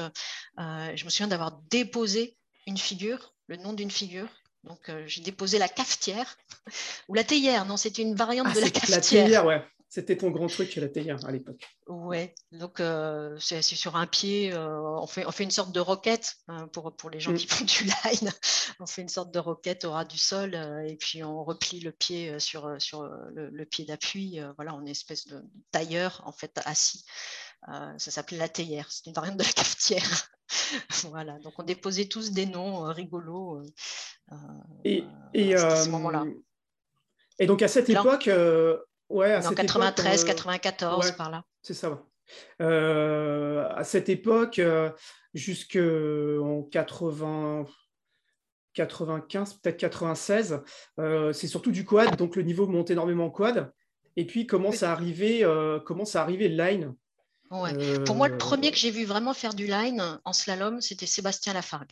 je 0.57 1.03
me 1.05 1.09
souviens 1.09 1.27
d'avoir 1.27 1.59
déposé 1.69 2.37
une 2.67 2.77
figure, 2.77 3.33
le 3.47 3.57
nom 3.57 3.73
d'une 3.73 3.91
figure. 3.91 4.27
Donc, 4.63 4.91
j'ai 5.07 5.21
déposé 5.21 5.57
la 5.57 5.67
cafetière 5.67 6.37
ou 7.09 7.13
la 7.15 7.23
théière. 7.23 7.65
Non, 7.65 7.77
c'était 7.77 8.01
une 8.01 8.15
variante 8.15 8.47
ah, 8.51 8.55
de 8.55 8.61
la 8.61 8.69
cafetière. 8.69 9.23
La 9.23 9.25
théière, 9.25 9.45
ouais. 9.45 9.65
C'était 9.93 10.17
ton 10.17 10.31
grand 10.31 10.47
truc 10.47 10.75
la 10.77 10.89
théière 10.89 11.23
à 11.23 11.31
l'époque. 11.31 11.69
Ouais, 11.85 12.33
donc 12.51 12.79
euh, 12.79 13.37
c'est 13.37 13.61
sur 13.61 13.95
un 13.95 14.07
pied, 14.07 14.51
euh, 14.51 14.81
on, 14.81 15.05
fait, 15.05 15.23
on 15.27 15.31
fait 15.31 15.43
une 15.43 15.51
sorte 15.51 15.71
de 15.71 15.79
roquette 15.79 16.37
hein, 16.47 16.67
pour, 16.69 16.95
pour 16.95 17.11
les 17.11 17.19
gens 17.19 17.31
mm. 17.31 17.35
qui 17.35 17.45
font 17.45 17.63
du 17.63 17.83
line. 17.83 18.31
on 18.79 18.87
fait 18.87 19.03
une 19.03 19.09
sorte 19.09 19.31
de 19.31 19.37
roquette 19.37 19.85
au 19.85 19.91
ras 19.91 20.05
du 20.05 20.17
sol 20.17 20.55
euh, 20.55 20.79
et 20.79 20.95
puis 20.95 21.23
on 21.23 21.43
replie 21.43 21.79
le 21.79 21.91
pied 21.91 22.39
sur, 22.39 22.81
sur 22.81 23.03
le, 23.03 23.65
pied 23.65 23.85
d'appui. 23.85 24.39
voilà, 24.55 24.73
on 24.73 24.79
est 24.79 24.85
une 24.85 24.87
espèce 24.87 25.27
de 25.27 25.43
tailleur 25.69 26.23
en 26.25 26.31
fait 26.31 26.59
assis. 26.65 27.05
ça 27.67 27.99
s'appelait 27.99 28.39
la 28.39 28.49
théière, 28.49 28.87
c'est 28.89 29.05
une 29.05 29.13
variante 29.13 29.37
de 29.37 29.43
la 29.43 29.51
cafetière. 29.51 30.27
voilà, 31.11 31.37
donc 31.37 31.53
on 31.59 31.63
déposait 31.63 32.05
tous 32.05 32.31
des 32.31 32.47
noms 32.47 32.91
rigolos. 32.91 33.61
et, 34.85 35.03
et 35.35 35.53
à 35.53 35.83
ce 35.83 35.89
moment-là. 35.89 36.25
Et 37.37 37.45
donc 37.45 37.61
à 37.61 37.67
cette 37.67 37.89
époque, 37.89 38.27
Ouais, 39.13 39.35
en 39.45 39.53
93, 39.53 40.23
94, 40.23 41.11
par 41.11 41.29
là. 41.29 41.45
C'est 41.61 41.75
ça, 41.75 42.03
euh, 42.61 43.67
à 43.69 43.83
cette 43.83 44.09
époque, 44.09 44.57
euh, 44.57 44.89
jusqu'en 45.35 46.63
80, 46.63 47.65
95, 48.73 49.53
peut-être 49.55 49.77
96, 49.77 50.61
euh, 50.99 51.31
c'est 51.31 51.47
surtout 51.47 51.71
du 51.71 51.85
quad, 51.85 52.15
donc 52.15 52.35
le 52.35 52.41
niveau 52.41 52.65
monte 52.65 52.89
énormément 52.89 53.25
en 53.25 53.29
quad. 53.29 53.71
Et 54.15 54.25
puis 54.25 54.47
commence 54.47 54.81
à 54.81 54.91
arriver, 54.91 55.47
commence 55.85 56.15
à 56.15 56.21
arriver 56.21 56.49
le 56.49 56.55
line? 56.55 56.95
Pour 58.05 58.15
moi, 58.15 58.27
le 58.29 58.37
premier 58.37 58.71
que 58.71 58.77
j'ai 58.77 58.89
vu 58.89 59.05
vraiment 59.05 59.35
faire 59.35 59.53
du 59.53 59.67
line 59.67 60.19
en 60.25 60.33
slalom, 60.33 60.81
c'était 60.81 61.05
Sébastien 61.05 61.53
Lafargue. 61.53 61.91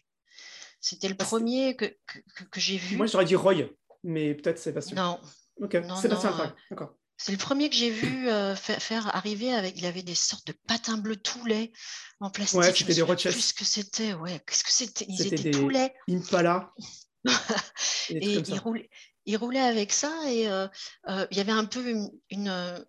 C'était 0.80 1.08
le 1.08 1.16
ah, 1.20 1.24
premier 1.24 1.76
que, 1.76 1.86
que, 1.86 2.44
que 2.46 2.60
j'ai 2.60 2.78
vu. 2.78 2.98
Moi, 2.98 3.06
j'aurais 3.06 3.26
dit 3.26 3.36
Roy, 3.36 3.70
mais 4.04 4.34
peut-être 4.34 4.58
Sébastien. 4.58 4.96
Non. 4.96 5.20
Ok, 5.62 5.74
Sébastien 5.74 6.32
Lafargue, 6.32 6.54
d'accord. 6.72 6.96
C'est 7.24 7.32
le 7.32 7.38
premier 7.38 7.70
que 7.70 7.76
j'ai 7.76 7.92
vu 7.92 8.30
euh, 8.30 8.56
faire, 8.56 9.16
arriver 9.16 9.54
avec. 9.54 9.78
Il 9.78 9.86
avait 9.86 10.02
des 10.02 10.16
sortes 10.16 10.48
de 10.48 10.54
patins 10.68 10.98
bleus 10.98 11.18
tout 11.18 11.46
lait 11.46 11.72
en 12.20 12.32
plastique. 12.32 12.60
Ouais, 12.60 12.74
c'était 12.74 12.96
des 12.96 13.04
Rochester. 13.04 13.30
Plus 13.30 13.54
que 13.54 13.64
c'était. 13.64 14.14
Ouais, 14.14 14.42
qu'est-ce 14.48 14.64
que 14.64 14.72
c'était? 14.72 15.06
Ils 15.08 15.28
étaient 15.28 15.44
des 15.44 15.52
tout 15.52 15.70
lait. 15.70 15.94
Impala. 16.10 16.74
et 18.10 18.42
il 19.28 19.38
roulait, 19.38 19.60
avec 19.60 19.92
ça 19.94 20.12
et 20.28 20.48
euh, 20.48 20.68
euh, 21.10 21.28
il 21.30 21.38
y 21.38 21.40
avait 21.40 21.52
un 21.52 21.66
peu 21.66 22.10
une, 22.32 22.86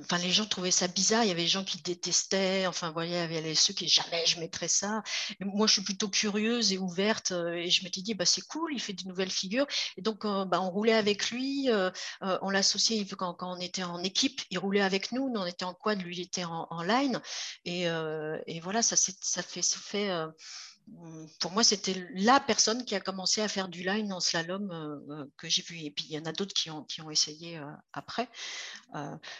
enfin, 0.00 0.18
les 0.18 0.30
gens 0.30 0.46
trouvaient 0.46 0.70
ça 0.70 0.88
bizarre. 0.88 1.24
Il 1.24 1.28
y 1.28 1.30
avait 1.30 1.42
des 1.42 1.48
gens 1.48 1.64
qui 1.64 1.78
détestaient. 1.82 2.66
Enfin, 2.66 2.90
voilà, 2.90 3.26
il 3.26 3.32
y 3.32 3.36
avait 3.36 3.54
ceux 3.54 3.74
qui 3.74 3.88
jamais 3.88 4.24
je 4.26 4.38
mettrais 4.40 4.68
ça. 4.68 5.02
moi, 5.40 5.66
je 5.66 5.74
suis 5.74 5.82
plutôt 5.82 6.08
curieuse 6.08 6.72
et 6.72 6.78
ouverte 6.78 7.32
euh, 7.32 7.52
et 7.54 7.70
je 7.70 7.84
m'étais 7.84 8.02
dit, 8.02 8.14
bah, 8.14 8.26
c'est 8.26 8.46
cool, 8.46 8.72
il 8.72 8.80
fait 8.80 8.92
de 8.92 9.06
nouvelles 9.08 9.30
figures. 9.30 9.66
Et 9.96 10.02
donc, 10.02 10.24
euh, 10.24 10.44
bah, 10.44 10.60
on 10.60 10.70
roulait 10.70 10.94
avec 10.94 11.30
lui. 11.30 11.70
Euh, 11.70 11.90
on 12.20 12.50
l'associait 12.50 13.04
quand, 13.06 13.34
quand, 13.34 13.56
on 13.56 13.60
était 13.60 13.84
en 13.84 14.02
équipe. 14.02 14.40
Il 14.50 14.58
roulait 14.58 14.80
avec 14.80 15.12
nous. 15.12 15.30
Nous, 15.30 15.40
on 15.40 15.46
était 15.46 15.64
en 15.64 15.74
quad, 15.74 16.00
lui, 16.02 16.16
il 16.16 16.22
était 16.22 16.44
en, 16.44 16.82
line. 16.82 17.20
Et, 17.64 17.84
et 18.46 18.60
voilà, 18.60 18.82
ça, 18.82 18.96
ça 18.96 19.42
fait, 19.42 19.62
ça 19.62 19.78
fait 19.78 20.10
pour 21.40 21.50
moi, 21.50 21.64
c'était 21.64 22.06
la 22.14 22.38
personne 22.38 22.84
qui 22.84 22.94
a 22.94 23.00
commencé 23.00 23.40
à 23.40 23.48
faire 23.48 23.68
du 23.68 23.82
line 23.82 24.12
en 24.12 24.20
slalom 24.20 24.70
euh, 24.70 24.98
euh, 25.10 25.24
que 25.36 25.48
j'ai 25.48 25.62
vu. 25.62 25.78
Et 25.80 25.90
puis, 25.90 26.06
il 26.08 26.14
y 26.14 26.18
en 26.18 26.24
a 26.24 26.32
d'autres 26.32 26.54
qui 26.54 26.70
ont, 26.70 26.84
qui 26.84 27.00
ont 27.02 27.10
essayé 27.10 27.58
euh, 27.58 27.66
après. 27.92 28.28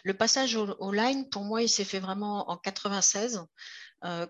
le 0.02 0.14
passage 0.14 0.56
au, 0.56 0.92
line, 0.92 1.28
pour 1.28 1.44
moi, 1.44 1.62
il 1.62 1.68
s'est 1.68 1.84
fait 1.84 2.00
vraiment 2.00 2.50
en 2.50 2.56
96. 2.56 3.44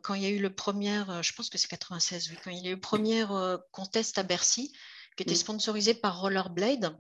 quand 0.02 0.14
il 0.14 0.22
y 0.22 0.26
a 0.26 0.30
eu 0.30 0.38
le 0.38 0.54
premier, 0.54 1.02
je 1.22 1.32
pense 1.32 1.48
que 1.48 1.58
c'est 1.58 1.68
96, 1.68 2.30
oui, 2.30 2.38
quand 2.44 2.50
il 2.50 2.64
y 2.64 2.68
a 2.68 2.70
eu 2.70 2.74
le 2.74 2.80
premier 2.80 3.24
contest 3.72 4.18
à 4.18 4.22
Bercy, 4.22 4.72
qui 5.16 5.22
était 5.22 5.34
sponsorisé 5.34 5.94
par 5.94 6.20
Rollerblade. 6.20 6.96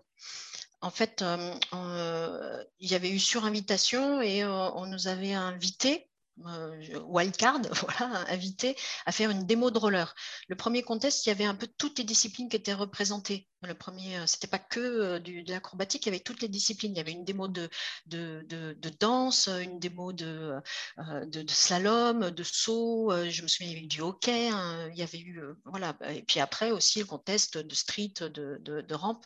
En 0.80 0.90
fait, 0.90 1.24
il 1.72 2.90
y 2.90 2.94
avait 2.94 3.10
eu 3.10 3.18
sur 3.18 3.44
invitation 3.44 4.20
et 4.22 4.44
on 4.44 4.86
nous 4.86 5.08
avait 5.08 5.34
invités 5.34 6.08
euh, 6.44 7.00
wildcard, 7.06 7.60
voilà, 7.82 8.24
invité 8.28 8.76
à 9.06 9.12
faire 9.12 9.30
une 9.30 9.46
démo 9.46 9.70
de 9.70 9.78
roller. 9.78 10.14
Le 10.48 10.56
premier 10.56 10.82
contest, 10.82 11.24
il 11.24 11.30
y 11.30 11.32
avait 11.32 11.44
un 11.44 11.54
peu 11.54 11.66
toutes 11.66 11.98
les 11.98 12.04
disciplines 12.04 12.48
qui 12.48 12.56
étaient 12.56 12.74
représentées. 12.74 13.48
Le 13.62 13.74
premier, 13.74 14.18
euh, 14.18 14.26
c'était 14.26 14.46
pas 14.46 14.58
que 14.58 14.80
euh, 14.80 15.18
de 15.18 15.50
l'acrobatique, 15.50 16.04
il 16.04 16.10
y 16.10 16.12
avait 16.14 16.20
toutes 16.20 16.42
les 16.42 16.48
disciplines. 16.48 16.92
Il 16.92 16.98
y 16.98 17.00
avait 17.00 17.12
une 17.12 17.24
démo 17.24 17.48
de, 17.48 17.70
de, 18.06 18.44
de, 18.48 18.90
danse, 19.00 19.48
une 19.48 19.78
démo 19.78 20.12
de, 20.12 20.60
de, 20.98 21.44
slalom, 21.48 22.30
de 22.30 22.42
saut. 22.42 23.10
Je 23.28 23.42
me 23.42 23.48
souviens, 23.48 23.68
il 23.68 23.72
y 23.72 23.76
avait 23.76 23.84
eu 23.84 23.88
du 23.88 24.00
hockey. 24.02 24.48
Hein, 24.48 24.90
il 24.92 24.98
y 24.98 25.02
avait 25.02 25.18
eu, 25.18 25.40
voilà. 25.64 25.96
Et 26.10 26.22
puis 26.22 26.40
après 26.40 26.70
aussi 26.70 26.98
le 26.98 27.06
contest 27.06 27.56
de 27.56 27.74
street, 27.74 28.12
de, 28.20 28.58
de, 28.58 28.94
rampe. 28.94 29.24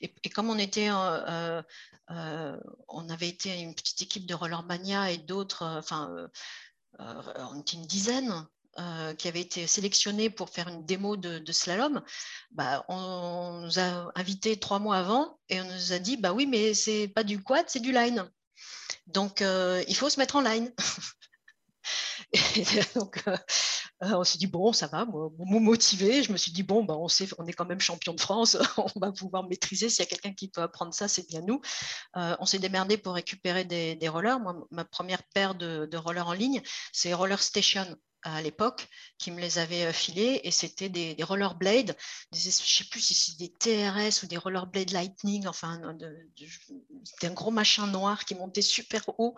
Et, 0.00 0.10
comme 0.30 0.48
on 0.48 0.58
était, 0.58 0.88
on 2.08 3.08
avait 3.08 3.28
été 3.28 3.60
une 3.60 3.74
petite 3.74 4.02
équipe 4.02 4.26
de 4.26 4.34
Rollermania 4.34 5.10
et 5.10 5.18
d'autres, 5.18 5.64
enfin, 5.64 6.28
on 6.98 7.60
était 7.60 7.76
une 7.76 7.86
dizaine 7.86 8.46
euh, 8.78 9.14
qui 9.14 9.26
avait 9.26 9.40
été 9.40 9.66
sélectionné 9.66 10.28
pour 10.28 10.50
faire 10.50 10.68
une 10.68 10.84
démo 10.84 11.16
de, 11.16 11.50
slalom, 11.50 12.02
bah, 12.50 12.84
on 12.88 13.60
nous 13.62 13.78
a 13.78 14.12
invités 14.14 14.60
trois 14.60 14.78
mois 14.78 14.98
avant 14.98 15.38
et 15.48 15.62
on 15.62 15.64
nous 15.64 15.94
a 15.94 15.98
dit 15.98 16.18
bah 16.18 16.34
oui, 16.34 16.44
mais 16.44 16.74
c'est 16.74 17.08
pas 17.08 17.24
du 17.24 17.42
quad, 17.42 17.64
c'est 17.68 17.80
du 17.80 17.90
line. 17.90 18.30
Donc 19.06 19.40
euh, 19.40 19.82
il 19.88 19.96
faut 19.96 20.10
se 20.10 20.20
mettre 20.20 20.36
en 20.36 20.42
line. 20.42 20.74
euh, 22.36 23.36
on 24.00 24.24
s'est 24.24 24.38
dit 24.38 24.46
bon, 24.46 24.72
ça 24.72 24.86
va, 24.86 25.04
moi, 25.04 25.30
motivé. 25.38 26.22
Je 26.22 26.32
me 26.32 26.36
suis 26.36 26.52
dit 26.52 26.62
bon, 26.62 26.84
bah, 26.84 26.94
on, 26.96 27.08
sait, 27.08 27.28
on 27.38 27.46
est 27.46 27.52
quand 27.52 27.66
même 27.66 27.80
champion 27.80 28.14
de 28.14 28.20
France, 28.20 28.56
on 28.78 29.00
va 29.00 29.12
pouvoir 29.12 29.48
maîtriser. 29.48 29.88
S'il 29.88 30.04
y 30.04 30.06
a 30.06 30.10
quelqu'un 30.10 30.32
qui 30.32 30.48
peut 30.48 30.62
apprendre 30.62 30.94
ça, 30.94 31.08
c'est 31.08 31.26
bien 31.28 31.40
nous. 31.42 31.60
on 32.14 32.46
s'est 32.46 32.58
démerdé 32.58 32.96
pour 32.98 33.14
récupérer 33.14 33.64
des, 33.64 34.08
rollers. 34.08 34.40
Moi, 34.40 34.66
ma 34.70 34.84
première 34.84 35.22
paire 35.34 35.54
de, 35.54 35.86
de 35.86 35.96
rollers 35.96 36.28
en 36.28 36.32
ligne, 36.32 36.62
c'est 36.92 37.14
Roller 37.14 37.42
Station 37.42 37.86
à 38.26 38.42
l'époque 38.42 38.88
qui 39.18 39.30
me 39.30 39.40
les 39.40 39.58
avait 39.58 39.86
euh, 39.86 39.92
filés 39.92 40.40
et 40.42 40.50
c'était 40.50 40.88
des, 40.88 41.14
des 41.14 41.22
rollerblades, 41.22 41.96
je 42.32 42.46
ne 42.46 42.50
sais 42.50 42.84
plus 42.90 43.00
si 43.00 43.14
c'est 43.14 43.38
des 43.38 43.52
TRS 43.52 44.24
ou 44.24 44.26
des 44.26 44.36
rollerblades 44.36 44.90
Lightning, 44.90 45.46
enfin 45.46 45.80
c'était 47.04 47.28
un 47.28 47.32
gros 47.32 47.50
machin 47.50 47.86
noir 47.86 48.24
qui 48.24 48.34
montait 48.34 48.62
super 48.62 49.08
haut. 49.18 49.36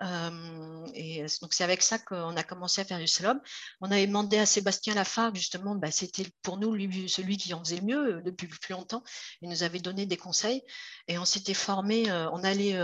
Euh, 0.00 0.86
et 0.94 1.24
donc 1.40 1.52
c'est 1.52 1.64
avec 1.64 1.82
ça 1.82 1.98
qu'on 1.98 2.36
a 2.36 2.42
commencé 2.42 2.80
à 2.80 2.84
faire 2.84 2.98
du 2.98 3.06
slalom. 3.06 3.40
On 3.80 3.90
avait 3.90 4.06
demandé 4.06 4.38
à 4.38 4.46
Sébastien 4.46 4.94
Lafargue 4.94 5.36
justement, 5.36 5.74
bah, 5.74 5.90
c'était 5.90 6.26
pour 6.42 6.56
nous 6.56 6.74
lui, 6.74 7.08
celui 7.08 7.36
qui 7.36 7.52
en 7.52 7.62
faisait 7.62 7.76
le 7.76 7.82
mieux 7.82 8.14
euh, 8.16 8.22
depuis 8.22 8.48
plus 8.48 8.72
longtemps. 8.72 9.04
Il 9.42 9.50
nous 9.50 9.62
avait 9.62 9.80
donné 9.80 10.06
des 10.06 10.16
conseils 10.16 10.62
et 11.06 11.18
on 11.18 11.24
s'était 11.24 11.54
formé, 11.54 12.10
on 12.10 12.44
allait 12.44 12.78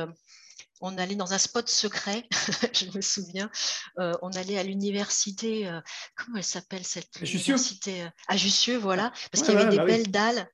on 0.80 0.96
allait 0.98 1.14
dans 1.14 1.32
un 1.32 1.38
spot 1.38 1.68
secret, 1.68 2.24
je 2.72 2.86
me 2.96 3.00
souviens. 3.00 3.50
Euh, 3.98 4.12
on 4.22 4.30
allait 4.30 4.58
à 4.58 4.62
l'université, 4.62 5.66
euh, 5.66 5.80
comment 6.16 6.38
elle 6.38 6.44
s'appelle 6.44 6.84
cette 6.84 7.20
université 7.20 8.02
euh, 8.02 8.10
À 8.28 8.36
Jussieu, 8.36 8.76
voilà, 8.76 9.12
parce 9.32 9.44
qu'il 9.44 9.54
y 9.54 9.56
avait 9.56 9.70
des 9.70 9.78
bah 9.78 9.84
belles 9.84 10.10
dalles. 10.10 10.48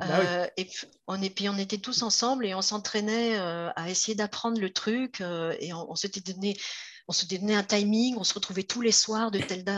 Bah 0.00 0.48
et, 0.56 0.68
on, 1.06 1.20
puis 1.20 1.48
on 1.48 1.56
était 1.56 1.78
tous 1.78 2.02
ensemble 2.02 2.46
et 2.46 2.54
on 2.54 2.62
s'entraînait 2.62 3.36
à 3.36 3.88
essayer 3.88 4.16
d'apprendre 4.16 4.60
le 4.60 4.72
truc 4.72 5.20
et 5.20 5.72
on, 5.72 5.94
s'était 5.94 6.20
donné 6.20 6.56
on 7.06 7.12
se 7.12 7.26
donnait 7.26 7.54
un 7.54 7.62
timing, 7.62 8.16
on 8.16 8.24
se 8.24 8.34
retrouvait 8.34 8.62
tous 8.62 8.80
les 8.80 8.92
soirs 8.92 9.30
de 9.30 9.38
telle, 9.38 9.68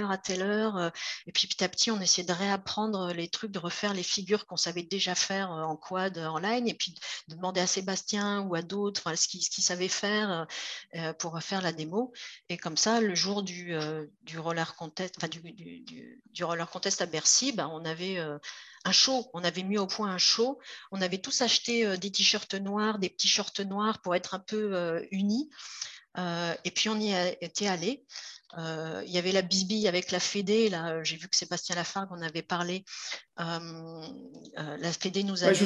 heure 0.00 0.10
à 0.10 0.18
telle 0.18 0.42
heure. 0.42 0.92
et 1.26 1.32
puis 1.32 1.48
petit 1.48 1.64
à 1.64 1.68
petit, 1.68 1.90
on 1.90 2.00
essayait 2.00 2.26
de 2.26 2.32
réapprendre 2.32 3.12
les 3.12 3.28
trucs, 3.28 3.50
de 3.50 3.58
refaire 3.58 3.94
les 3.94 4.02
figures 4.02 4.46
qu'on 4.46 4.56
savait 4.56 4.82
déjà 4.82 5.14
faire 5.14 5.50
en 5.50 5.76
quad, 5.76 6.18
en 6.18 6.38
line, 6.38 6.68
et 6.68 6.74
puis 6.74 6.94
de 7.28 7.34
demander 7.34 7.60
à 7.60 7.66
Sébastien 7.66 8.42
ou 8.42 8.54
à 8.54 8.62
d'autres 8.62 9.14
ce 9.16 9.28
qu'ils 9.28 9.64
savaient 9.64 9.88
faire 9.88 10.46
pour 11.18 11.40
faire 11.42 11.62
la 11.62 11.72
démo. 11.72 12.12
Et 12.48 12.56
comme 12.56 12.76
ça, 12.76 13.00
le 13.00 13.14
jour 13.14 13.42
du, 13.42 13.76
roller 14.36 14.74
contest 14.74 15.16
à 17.02 17.06
Bercy, 17.06 17.52
ben, 17.52 17.68
on 17.72 17.84
avait 17.84 18.18
un 18.18 18.92
show. 18.92 19.28
On 19.34 19.42
avait 19.42 19.64
mis 19.64 19.78
au 19.78 19.86
point 19.86 20.10
un 20.10 20.18
show. 20.18 20.60
On 20.92 21.02
avait 21.02 21.18
tous 21.18 21.40
acheté 21.42 21.96
des 21.98 22.12
t-shirts 22.12 22.54
noirs, 22.54 22.98
des 22.98 23.10
petits 23.10 23.28
shorts 23.28 23.60
noirs 23.66 24.00
pour 24.00 24.14
être 24.14 24.34
un 24.34 24.38
peu 24.40 25.04
unis. 25.10 25.50
Et 26.16 26.70
puis 26.70 26.88
on 26.88 26.98
y 26.98 27.12
était 27.40 27.66
allé. 27.66 28.04
il 28.56 29.10
y 29.10 29.18
avait 29.18 29.32
la 29.32 29.42
bisbille 29.42 29.88
avec 29.88 30.10
la 30.10 30.20
Fédé. 30.20 30.68
Là, 30.68 31.02
j'ai 31.02 31.16
vu 31.16 31.28
que 31.28 31.36
Sébastien 31.36 31.74
Lafargue 31.76 32.12
en 32.12 32.22
avait 32.22 32.42
parlé. 32.42 32.84
la 33.38 34.92
Fédé 34.92 35.24
nous 35.24 35.44
avait 35.44 35.56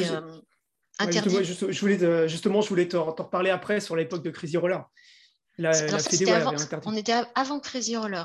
interdit. 0.99 1.45
justement, 1.45 1.73
je 1.73 1.81
voulais, 1.81 2.29
justement, 2.29 2.61
je 2.61 2.69
voulais 2.69 2.89
t'en 2.89 3.05
reparler 3.05 3.51
après 3.51 3.81
sur 3.81 3.97
l'époque 3.97 4.23
de 4.23 4.31
Crazy 4.31 4.57
Roller. 4.57 4.83
La, 5.59 5.73
Fédé, 5.73 6.31
avait 6.31 6.47
interdit. 6.47 6.89
On 6.89 6.97
était 6.97 7.23
avant 7.35 7.61
Crazy 7.61 7.97
Roller 7.97 8.25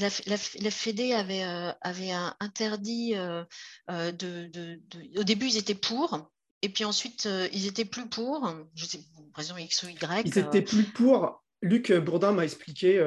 la, 0.00 0.08
la, 0.26 0.70
Fédé 0.70 1.12
avait, 1.12 1.44
euh, 1.44 1.72
avait 1.82 2.10
un 2.10 2.34
interdit 2.40 3.14
euh, 3.14 3.44
euh, 3.90 4.12
de, 4.12 4.80
Au 5.18 5.24
début, 5.24 5.46
ils 5.46 5.58
étaient 5.58 5.74
pour, 5.74 6.30
et 6.64 6.68
puis 6.68 6.84
ensuite, 6.84 7.28
ils 7.52 7.66
étaient 7.66 7.84
plus 7.84 8.06
pour. 8.06 8.52
Je 8.74 8.86
sais, 8.86 9.00
raison 9.34 9.56
X 9.56 9.82
ou 9.82 9.88
Y. 9.88 10.22
Ils 10.26 10.38
étaient 10.38 10.62
plus 10.62 10.84
pour. 10.84 11.42
Luc 11.62 11.92
Bourdin 11.92 12.32
m'a 12.32 12.44
expliqué 12.44 13.02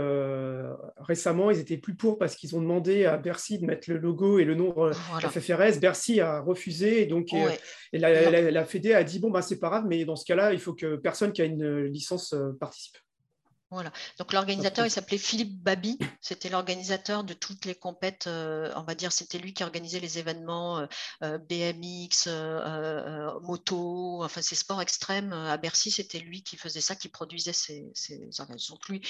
récémment, 0.98 1.52
ils 1.52 1.60
étaient 1.60 1.78
plus 1.78 1.96
pour 1.96 2.18
parce 2.18 2.36
qu'ils 2.36 2.56
ont 2.56 2.62
demandé 2.62 3.06
à 3.06 3.18
Bercy 3.18 3.60
de 3.60 3.66
mettre 3.66 3.90
le 3.90 3.98
logo 3.98 4.40
et 4.40 4.46
le 4.46 4.56
nom 4.56 4.74
voilà. 4.74 5.30
FFRS. 5.30 5.80
Bercy 5.80 6.22
a 6.22 6.40
refusé, 6.40 7.04
et 7.04 7.06
donc 7.06 7.34
et, 7.34 8.00
la, 8.00 8.52
la, 8.52 8.66
Fédé 8.66 8.94
a 8.94 9.04
dit 9.04 9.20
bon 9.20 9.30
bah 9.30 9.42
c'est 9.42 9.60
pas 9.60 9.70
grave, 9.70 9.86
mais 9.88 10.06
dans 10.06 10.16
ce 10.16 10.26
cas-là, 10.26 10.54
il 10.54 10.60
faut 10.60 10.74
que 10.74 10.96
personne 10.96 11.34
qui 11.34 11.42
a 11.42 11.46
une 11.46 11.84
licence 11.86 12.36
participe. 12.60 12.98
Voilà. 13.70 13.92
Donc 14.18 14.32
l'organisateur, 14.32 14.86
il 14.86 14.92
s'appelait 14.92 15.18
Philippe 15.18 15.62
Babi. 15.62 16.00
C'était 16.22 16.48
l'organisateur 16.48 17.26
de 17.26 17.34
toutes 17.34 17.66
les 17.66 17.76
compètes. 17.76 18.28
Euh, 18.28 18.72
on 18.78 18.84
va 18.84 18.96
dire, 18.96 19.12
c'était 19.12 19.40
lui 19.40 19.54
qui 19.54 19.62
organisait 19.64 20.00
les 20.00 20.20
événements 20.20 20.80
euh, 20.80 20.86
euh, 21.24 21.38
BMX, 21.38 22.30
moto, 23.42 24.24
enfin 24.24 24.42
ces 24.42 24.56
sports 24.56 24.82
extrêmes 24.82 25.34
à 25.34 25.58
Bercy. 25.58 25.92
C'était 25.92 26.20
lui 26.20 26.44
qui 26.44 26.56
faisait 26.56 26.80
ça, 26.80 26.96
qui 26.96 27.10
produisait 27.10 27.52
ces, 27.52 27.86
ces 27.94 28.30
organisations. 28.40 28.76
Donc 28.76 28.88
lui, 28.88 29.02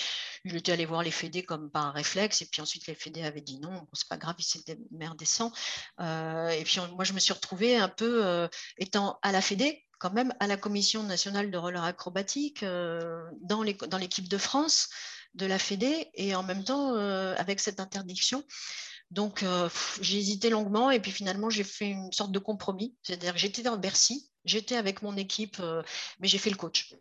il 0.43 0.55
était 0.55 0.71
allé 0.71 0.85
voir 0.85 1.03
les 1.03 1.11
fédés 1.11 1.43
comme 1.43 1.69
par 1.69 1.93
réflexe, 1.93 2.41
et 2.41 2.47
puis 2.47 2.61
ensuite 2.61 2.87
les 2.87 2.95
fédés 2.95 3.23
avaient 3.23 3.41
dit 3.41 3.59
non, 3.59 3.87
c'est 3.93 4.07
pas 4.07 4.17
grave, 4.17 4.35
il 4.39 4.43
s'est 4.43 4.63
merdé 4.89 5.25
sans. 5.25 5.51
et 5.99 6.63
puis 6.65 6.79
moi, 6.95 7.03
je 7.03 7.13
me 7.13 7.19
suis 7.19 7.33
retrouvée 7.33 7.77
un 7.77 7.89
peu 7.89 8.49
étant 8.79 9.19
à 9.21 9.31
la 9.31 9.41
fédé 9.41 9.87
quand 9.99 10.13
même 10.13 10.33
à 10.39 10.47
la 10.47 10.57
Commission 10.57 11.03
nationale 11.03 11.51
de 11.51 11.57
roller 11.57 11.83
acrobatique 11.83 12.63
euh, 12.63 13.23
dans 13.41 13.63
l'équipe 13.63 14.27
de 14.27 14.38
France 14.38 14.89
de 15.33 15.45
la 15.45 15.60
Fédé 15.60 16.10
et 16.13 16.36
en 16.36 16.43
même 16.43 16.63
temps 16.63 16.95
euh, 16.95 17.36
avec 17.38 17.60
cette 17.60 17.79
interdiction. 17.79 18.43
Donc 19.12 19.43
euh, 19.43 19.69
j'ai 20.01 20.17
hésité 20.17 20.49
longuement 20.49 20.91
et 20.91 20.99
puis 20.99 21.12
finalement 21.12 21.49
j'ai 21.49 21.63
fait 21.63 21.89
une 21.89 22.12
sorte 22.12 22.31
de 22.31 22.39
compromis. 22.39 22.95
C'est-à-dire 23.03 23.38
j'étais 23.38 23.63
dans 23.63 23.77
Bercy, 23.77 24.29
j'étais 24.45 24.75
avec 24.75 25.01
mon 25.01 25.15
équipe, 25.15 25.62
mais 26.19 26.27
j'ai 26.27 26.38
fait 26.38 26.49
le 26.49 26.57
coach. 26.57 26.93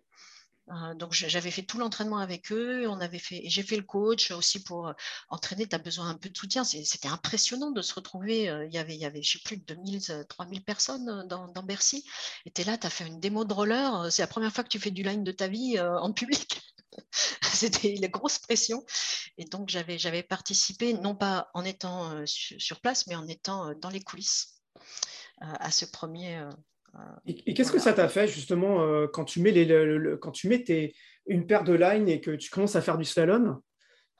Euh, 0.70 0.94
donc 0.94 1.12
j'avais 1.12 1.50
fait 1.50 1.62
tout 1.62 1.78
l'entraînement 1.78 2.18
avec 2.18 2.50
eux, 2.50 2.88
on 2.88 3.00
avait 3.00 3.20
fait, 3.20 3.42
j'ai 3.44 3.62
fait 3.62 3.76
le 3.76 3.84
coach 3.84 4.32
aussi 4.32 4.62
pour 4.62 4.88
euh, 4.88 4.92
entraîner, 5.28 5.68
tu 5.68 5.76
as 5.76 5.78
besoin 5.78 6.08
un 6.10 6.16
peu 6.16 6.28
de 6.28 6.36
soutien. 6.36 6.64
C'était 6.64 7.08
impressionnant 7.08 7.70
de 7.70 7.82
se 7.82 7.94
retrouver, 7.94 8.48
euh, 8.48 8.66
il 8.66 8.74
y 8.74 8.78
avait, 8.78 8.94
il 8.94 9.00
y 9.00 9.04
avait 9.04 9.22
je 9.22 9.32
sais 9.32 9.38
plus, 9.44 9.58
2000, 9.58 10.26
3000 10.28 10.64
personnes 10.64 11.26
dans, 11.28 11.62
Bercy. 11.62 12.04
Et 12.44 12.50
tu 12.50 12.62
es 12.62 12.64
là, 12.64 12.78
tu 12.78 12.86
as 12.86 12.90
fait 12.90 13.06
une 13.06 13.20
démo 13.20 13.44
de 13.44 13.52
roller, 13.52 14.12
c'est 14.12 14.22
la 14.22 14.28
première 14.28 14.52
fois 14.52 14.64
que 14.64 14.68
tu 14.68 14.78
fais 14.80 14.90
du 14.90 15.02
line 15.02 15.24
de 15.24 15.32
ta 15.32 15.48
vie 15.48 15.78
en 15.80 16.12
public. 16.12 16.60
C'était 17.42 17.94
la 18.00 18.08
grosse 18.08 18.38
pression. 18.38 18.84
Et 19.38 19.44
donc 19.44 19.68
j'avais 19.68 20.22
participé, 20.22 20.94
non 20.94 21.14
pas 21.14 21.50
en 21.54 21.64
étant 21.64 22.24
sur 22.26 22.80
place, 22.80 23.06
mais 23.06 23.14
en 23.16 23.26
étant 23.26 23.74
dans 23.74 23.90
les 23.90 24.00
coulisses 24.00 24.60
à 25.40 25.70
ce 25.70 25.84
premier 25.84 26.44
et, 27.26 27.54
qu'est-ce 27.54 27.72
que 27.72 27.78
ça 27.78 27.92
t'a 27.92 28.08
fait 28.08 28.28
justement 28.28 28.82
euh, 28.82 29.06
quand 29.06 29.24
tu 29.24 29.40
mets, 29.40 29.50
les, 29.50 30.16
quand 30.20 30.30
tu 30.30 30.48
mets 30.48 30.62
tes, 30.62 30.94
une 31.26 31.46
paire 31.46 31.64
de 31.64 31.72
lines 31.72 32.08
et 32.08 32.20
que 32.20 32.30
tu 32.30 32.50
commences 32.50 32.76
à 32.76 32.80
faire 32.80 32.98
du 32.98 33.04
slalom? 33.04 33.60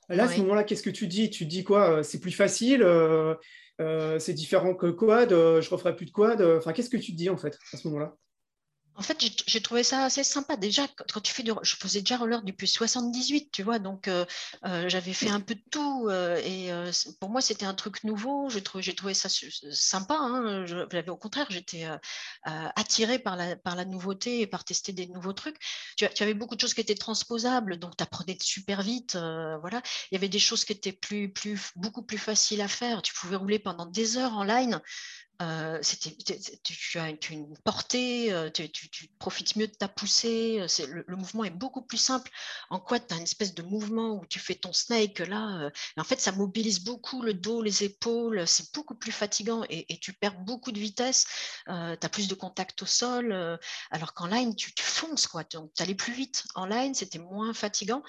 Là, 0.08 0.24
à 0.24 0.28
ce 0.28 0.40
moment-là, 0.40 0.62
qu'est-ce 0.64 0.82
que 0.82 0.90
tu 0.90 1.08
dis? 1.08 1.30
Tu 1.30 1.46
dis 1.46 1.64
quoi? 1.64 1.98
Euh, 1.98 2.02
C'est 2.02 2.20
plus 2.20 2.30
facile 2.30 2.82
euh, 2.82 3.34
C'est 4.18 4.34
différent 4.34 4.74
que 4.74 4.86
quad 4.86 5.30
Je 5.30 5.70
referai 5.70 5.96
plus 5.96 6.06
de 6.06 6.12
quad 6.12 6.40
Enfin, 6.40 6.72
qu'est-ce 6.72 6.90
que 6.90 6.96
tu 6.96 7.12
te 7.12 7.16
dis 7.16 7.28
en 7.28 7.36
fait 7.36 7.58
à 7.72 7.76
ce 7.76 7.88
moment-là? 7.88 8.16
En 8.98 9.02
fait, 9.02 9.22
j'ai 9.46 9.60
trouvé 9.60 9.82
ça 9.82 10.04
assez 10.04 10.24
sympa. 10.24 10.56
Déjà, 10.56 10.88
quand 11.12 11.20
tu 11.20 11.32
fais 11.32 11.42
du, 11.42 11.52
je 11.62 11.76
faisais 11.76 12.00
déjà 12.00 12.16
roller 12.16 12.42
depuis 12.42 12.66
78, 12.66 13.50
tu 13.52 13.62
vois, 13.62 13.78
donc 13.78 14.08
euh, 14.08 14.24
euh, 14.64 14.88
j'avais 14.88 15.12
fait 15.12 15.28
un 15.28 15.40
peu 15.40 15.54
de 15.54 15.62
tout. 15.70 16.08
Euh, 16.08 16.36
et 16.42 16.70
pour 17.20 17.28
moi, 17.28 17.42
c'était 17.42 17.66
un 17.66 17.74
truc 17.74 18.04
nouveau. 18.04 18.48
J'ai 18.48 18.62
trouvé, 18.62 19.12
ça 19.12 19.28
sympa. 19.28 20.16
Hein, 20.18 20.64
au 21.08 21.16
contraire, 21.16 21.46
j'étais 21.50 21.86
attirée 22.44 23.18
par 23.18 23.36
la, 23.36 23.84
nouveauté 23.84 24.40
et 24.40 24.46
par 24.46 24.64
tester 24.64 24.92
des 24.92 25.06
nouveaux 25.06 25.34
trucs. 25.34 25.58
Tu, 25.96 26.06
avais 26.20 26.34
beaucoup 26.34 26.56
de 26.56 26.60
choses 26.60 26.74
qui 26.74 26.80
étaient 26.80 26.94
transposables, 26.94 27.78
donc 27.78 27.96
tu 27.96 28.02
apprenais 28.02 28.38
super 28.40 28.80
vite. 28.82 29.14
voilà. 29.14 29.82
Il 30.10 30.14
y 30.14 30.16
avait 30.16 30.30
des 30.30 30.38
choses 30.38 30.64
qui 30.64 30.72
étaient 30.72 30.92
plus, 30.92 31.32
beaucoup 31.76 32.02
plus 32.02 32.18
faciles 32.18 32.62
à 32.62 32.68
faire. 32.68 33.02
Tu 33.02 33.12
pouvais 33.12 33.36
rouler 33.36 33.58
pendant 33.58 33.84
des 33.86 34.16
heures 34.16 34.34
en 34.34 34.44
line 34.44 34.80
euh, 35.42 35.80
tu, 36.62 36.98
as 36.98 37.10
une 37.30 37.56
portée, 37.58 38.32
euh, 38.32 38.48
tu, 38.50 39.08
profites 39.18 39.56
mieux 39.56 39.66
de 39.66 39.74
ta 39.74 39.88
poussée, 39.88 40.60
euh, 40.60 41.02
le, 41.06 41.16
mouvement 41.16 41.44
est 41.44 41.50
beaucoup 41.50 41.82
plus 41.82 41.98
simple. 41.98 42.30
En 42.70 42.80
quad, 42.80 43.06
tu 43.06 43.14
as 43.14 43.18
une 43.18 43.24
espèce 43.24 43.54
de 43.54 43.62
mouvement 43.62 44.14
où 44.14 44.26
tu 44.26 44.38
fais 44.38 44.54
ton 44.54 44.72
snake 44.72 45.18
là, 45.20 45.70
en 45.96 46.04
fait, 46.04 46.20
ça 46.20 46.32
mobilise 46.32 46.80
beaucoup 46.80 47.22
le 47.22 47.34
dos, 47.34 47.62
les 47.62 47.84
épaules, 47.84 48.46
c'est 48.46 48.72
beaucoup 48.74 48.94
plus 48.94 49.12
fatigant 49.12 49.62
et, 49.68 49.98
tu 50.00 50.12
perds 50.12 50.38
beaucoup 50.40 50.72
de 50.72 50.78
vitesse, 50.78 51.26
tu 51.66 51.72
as 51.72 52.08
plus 52.10 52.28
de 52.28 52.34
contact 52.34 52.82
au 52.82 52.86
sol, 52.86 53.58
alors 53.90 54.14
qu'en 54.14 54.26
line, 54.26 54.54
tu, 54.54 54.72
fonces, 54.78 55.26
quoi, 55.26 55.44
tu 55.44 55.58
allais 55.78 55.94
plus 55.94 56.12
vite. 56.12 56.44
En 56.54 56.66
line, 56.66 56.94
c'était 56.94 57.18
moins 57.18 57.52
fatigant. 57.52 58.02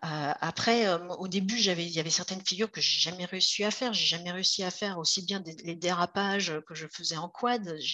Après, 0.00 0.88
au 1.18 1.28
début, 1.28 1.56
il 1.58 1.88
y 1.88 2.00
avait 2.00 2.10
certaines 2.10 2.44
figures 2.44 2.70
que 2.70 2.80
j'ai 2.80 3.00
jamais 3.00 3.24
réussi 3.24 3.64
à 3.64 3.70
faire, 3.70 3.92
j'ai 3.92 4.06
jamais 4.06 4.30
réussi 4.30 4.62
à 4.62 4.70
faire 4.70 4.98
aussi 4.98 5.24
bien 5.24 5.42
les 5.64 5.74
dérapages 5.74 6.52
que 6.66 6.74
je 6.74 6.86
faisais 6.88 7.16
en 7.16 7.28
quad. 7.28 7.76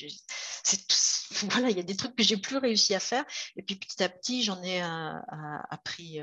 Voilà, 1.50 1.70
il 1.70 1.76
y 1.76 1.80
a 1.80 1.84
des 1.84 1.96
trucs 1.96 2.14
que 2.14 2.22
j'ai 2.22 2.36
plus 2.36 2.58
réussi 2.58 2.94
à 2.94 3.00
faire. 3.00 3.24
Et 3.56 3.62
puis 3.62 3.74
petit 3.76 4.02
à 4.02 4.08
petit, 4.08 4.44
j'en 4.44 4.62
ai 4.62 4.82
appris, 5.70 6.22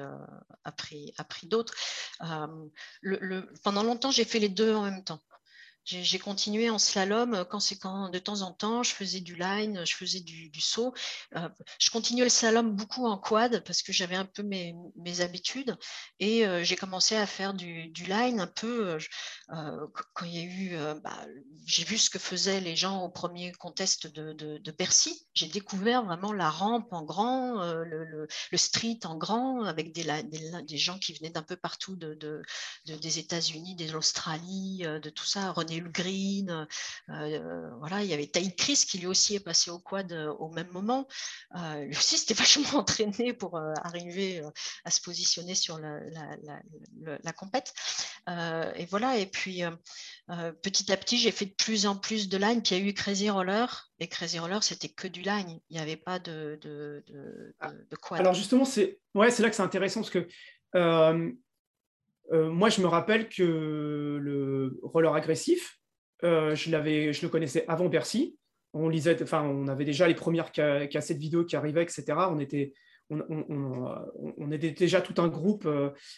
d'autres. 1.44 1.74
pendant 3.64 3.84
longtemps, 3.84 4.12
j'ai 4.12 4.26
fait 4.26 4.40
les 4.40 4.50
deux 4.50 4.74
en 4.74 4.84
même 4.84 5.04
temps. 5.04 5.20
J'ai 5.84 6.20
continué 6.20 6.70
en 6.70 6.78
slalom 6.78 7.34
euh, 7.34 7.44
quand 7.44 7.60
c'est 7.60 7.78
quand 7.78 8.10
de 8.10 8.20
temps 8.20 8.42
en 8.44 8.52
temps 8.52 8.84
je 8.84 8.94
faisais 8.94 9.20
du 9.20 9.36
line, 9.36 9.84
je 9.84 9.96
faisais 9.96 10.20
du, 10.20 10.62
saut. 10.62 10.94
Euh, 11.36 11.50
je 11.80 11.90
continuais 11.90 12.24
le 12.24 12.30
slalom 12.30 12.76
beaucoup 12.76 13.08
en 13.08 13.18
quad 13.18 13.64
parce 13.64 13.82
que 13.82 13.92
j'avais 13.92 14.16
un 14.16 14.26
peu 14.26 14.44
mes, 14.44 14.76
habitudes 15.22 15.76
et 16.20 16.46
euh, 16.46 16.64
j'ai 16.64 16.76
commencé 16.76 17.16
à 17.16 17.26
faire 17.26 17.54
du, 17.54 17.92
line 18.08 18.40
un 18.40 18.48
peu 18.48 18.98
quand 19.48 20.26
il 20.26 20.36
y 20.36 20.40
a 20.40 20.44
eu. 20.44 21.02
Bah, 21.04 21.26
j'ai 21.66 21.84
vu 21.84 21.98
ce 21.98 22.10
que 22.10 22.20
faisaient 22.20 22.62
les 22.62 22.76
gens 22.76 23.04
au 23.04 23.10
premier 23.10 23.52
contest 23.54 24.08
de, 24.08 24.72
Bercy. 24.78 25.28
J'ai 25.34 25.48
découvert 25.48 26.04
vraiment 26.06 26.34
la 26.34 26.50
rampe 26.50 26.92
en 26.94 27.04
grand, 27.04 27.56
le, 27.84 28.28
street 28.56 29.00
en 29.04 29.18
grand 29.18 29.64
avec 29.64 29.94
des, 29.94 30.06
des, 30.24 30.78
gens 30.78 30.98
qui 31.00 31.14
venaient 31.14 31.30
d'un 31.30 31.44
peu 31.44 31.56
partout 31.56 31.96
de, 31.96 32.42
des 32.86 33.20
États-Unis, 33.20 33.76
de 33.76 33.92
l'Australie, 33.92 34.84
de 34.84 35.10
tout 35.10 35.26
ça. 35.26 35.52
René 35.52 35.71
Green, 35.80 36.50
euh, 36.50 36.66
euh, 37.10 37.70
voilà, 37.80 38.04
il 38.04 38.10
y 38.10 38.14
avait 38.14 38.28
Taïd 38.28 38.56
Chris 38.56 38.84
qui 38.88 38.98
lui 38.98 39.08
aussi 39.08 39.36
est 39.36 39.40
passé 39.40 39.72
au 39.72 39.80
quad 39.80 40.12
euh, 40.12 40.34
au 40.34 40.50
même 40.50 40.70
moment. 40.72 41.08
lui 41.56 41.96
aussi, 41.96 42.18
c'était 42.18 42.34
vachement 42.34 42.80
entraîné 42.80 43.34
pour 43.34 43.58
arriver 43.58 44.42
à 44.84 44.92
se 44.92 45.02
positionner 45.02 45.56
sur 45.56 45.80
la, 45.80 46.00
la, 47.24 47.34
compète. 47.34 47.74
et 48.28 48.86
voilà, 48.86 49.18
et 49.18 49.26
puis 49.26 49.64
petit 50.62 50.92
à 50.92 50.98
petit, 50.98 51.18
j'ai 51.18 51.32
fait 51.32 51.46
de 51.46 51.56
plus 51.56 51.86
en 51.86 51.96
plus 51.96 52.30
de 52.30 52.38
line. 52.38 52.62
Puis 52.62 52.76
il 52.76 52.82
y 52.82 52.86
a 52.86 52.90
eu 52.90 52.94
Crazy 52.94 53.30
Roller. 53.30 53.92
Et 54.00 54.08
Crazy 54.08 54.40
Roller, 54.40 54.64
c'était 54.64 54.90
que 54.90 55.08
du 55.08 55.22
line. 55.22 55.60
Il 55.70 55.78
n'y 55.78 55.80
avait 55.80 55.96
pas 55.96 56.20
de, 56.20 56.58
de, 56.62 57.04
ah, 57.60 57.72
quad. 58.02 58.20
Alors 58.20 58.34
justement, 58.34 58.66
c'est 58.66 59.00
ouais, 59.14 59.30
là 59.30 59.50
que 59.50 59.56
c'est 59.56 59.62
intéressant 59.62 60.02
parce 60.02 60.12
que 60.12 60.28
euh, 60.76 61.32
moi, 62.32 62.70
je 62.70 62.82
me 62.82 62.88
rappelle 62.88 63.28
que 63.28 64.20
le 64.22 64.80
roller 64.84 65.14
agressif, 65.14 65.82
euh, 66.24 66.56
je, 66.56 66.70
le 66.72 67.28
connaissais 67.28 67.66
avant 67.68 67.90
Bercy. 67.90 68.38
On 68.74 68.88
lisait, 68.88 69.22
enfin, 69.22 69.44
on 69.44 69.68
avait 69.68 69.86
déjà 69.86 70.08
les 70.08 70.16
premières 70.16 70.52
cassettes 70.52 71.18
vidéo 71.18 71.44
qui 71.44 71.56
arrivaient, 71.56 71.84
etc. 71.84 72.04
On 72.30 72.40
était, 72.40 72.74
on, 73.10 74.52
était 74.52 74.72
déjà 74.72 75.02
tout 75.02 75.22
un 75.22 75.28
groupe 75.28 75.68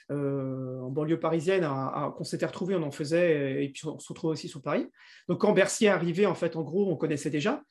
en 0.09 0.89
banlieue 0.89 1.19
parisienne 1.19 1.67
qu'on 2.15 2.23
s'était 2.23 2.45
retrouvés, 2.45 2.75
on 2.75 2.83
en 2.83 2.91
faisait, 2.91 3.63
et 3.63 3.69
puis 3.69 3.87
on 3.87 3.97
se 3.97 4.07
retrouvait 4.09 4.33
aussi 4.33 4.49
sur 4.49 4.61
Paris. 4.61 4.87
Donc 5.27 5.41
quand 5.41 5.53
Bercy 5.53 5.85
est 5.85 5.89
arrivé, 5.89 6.27
en 6.27 6.35
fait, 6.35 6.55
en 6.55 6.61
gros, 6.61 6.91
on 6.91 6.95
connaissait 6.95 7.31
déjà. 7.31 7.63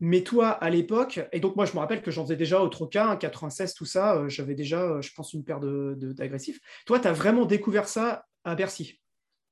Mais 0.00 0.22
toi, 0.22 0.48
à 0.48 0.70
l'époque, 0.70 1.20
et 1.32 1.40
donc 1.40 1.56
moi, 1.56 1.66
je 1.66 1.74
me 1.74 1.78
rappelle 1.78 2.02
que 2.02 2.10
j'en 2.10 2.24
faisais 2.24 2.36
déjà 2.36 2.60
au 2.60 2.68
Troca, 2.68 3.16
96, 3.16 3.74
tout 3.74 3.84
ça, 3.84 4.26
j'avais 4.28 4.54
déjà, 4.54 5.00
je 5.00 5.12
pense, 5.12 5.34
une 5.34 5.44
paire 5.44 5.60
d'agressifs. 5.60 6.56
De, 6.56 6.84
toi, 6.86 6.98
tu 6.98 7.06
as 7.06 7.12
vraiment 7.12 7.44
découvert 7.44 7.86
ça 7.86 8.26
à 8.44 8.54
Bercy? 8.54 9.00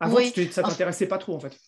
Avant, 0.01 0.17
oui. 0.17 0.33
ça 0.51 0.63
t'intéressait 0.63 1.09
pas 1.09 1.19
trop, 1.19 1.35
en 1.35 1.41
fait. 1.41 1.59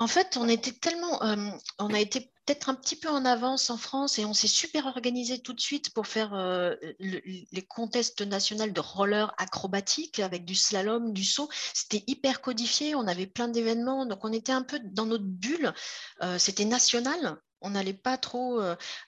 En 0.00 0.06
fait, 0.06 0.36
on 0.36 0.48
était 0.48 0.72
tellement, 0.72 1.22
euh, 1.24 1.50
on 1.80 1.92
a 1.92 1.98
été 1.98 2.30
peut-être 2.46 2.68
un 2.68 2.74
petit 2.74 2.94
peu 2.94 3.08
en 3.08 3.24
avance 3.24 3.68
en 3.68 3.76
France 3.76 4.18
et 4.18 4.24
on 4.24 4.32
s'est 4.32 4.46
super 4.46 4.86
organisé 4.86 5.40
tout 5.40 5.52
de 5.52 5.60
suite 5.60 5.92
pour 5.92 6.06
faire 6.06 6.34
euh, 6.34 6.76
les 7.00 7.66
contests 7.68 8.22
nationaux 8.22 8.68
de 8.68 8.80
roller 8.80 9.34
acrobatique 9.38 10.20
avec 10.20 10.44
du 10.44 10.54
slalom, 10.54 11.12
du 11.12 11.24
saut. 11.24 11.48
C'était 11.74 12.04
hyper 12.06 12.40
codifié, 12.40 12.94
on 12.94 13.08
avait 13.08 13.26
plein 13.26 13.48
d'événements, 13.48 14.06
donc 14.06 14.24
on 14.24 14.32
était 14.32 14.52
un 14.52 14.62
peu 14.62 14.78
dans 14.78 15.04
notre 15.04 15.24
bulle. 15.24 15.74
Euh, 16.22 16.38
c'était 16.38 16.64
national 16.64 17.38
on 17.60 17.70
n'allait 17.70 17.92
pas 17.92 18.18
trop 18.18 18.60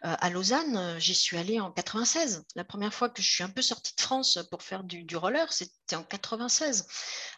à 0.03 0.31
Lausanne. 0.31 0.99
J'y 0.99 1.15
suis 1.15 1.37
allée 1.37 1.61
en 1.61 1.71
96. 1.71 2.45
La 2.57 2.65
première 2.65 2.93
fois 2.93 3.09
que 3.09 3.23
je 3.23 3.31
suis 3.31 3.45
un 3.45 3.49
peu 3.49 3.63
sortie 3.63 3.95
de 3.95 4.01
France 4.01 4.39
pour 4.51 4.63
faire 4.63 4.85
du, 4.85 5.17
roller, 5.17 5.53
c'était 5.53 5.97
en 5.97 6.03
96. 6.03 6.87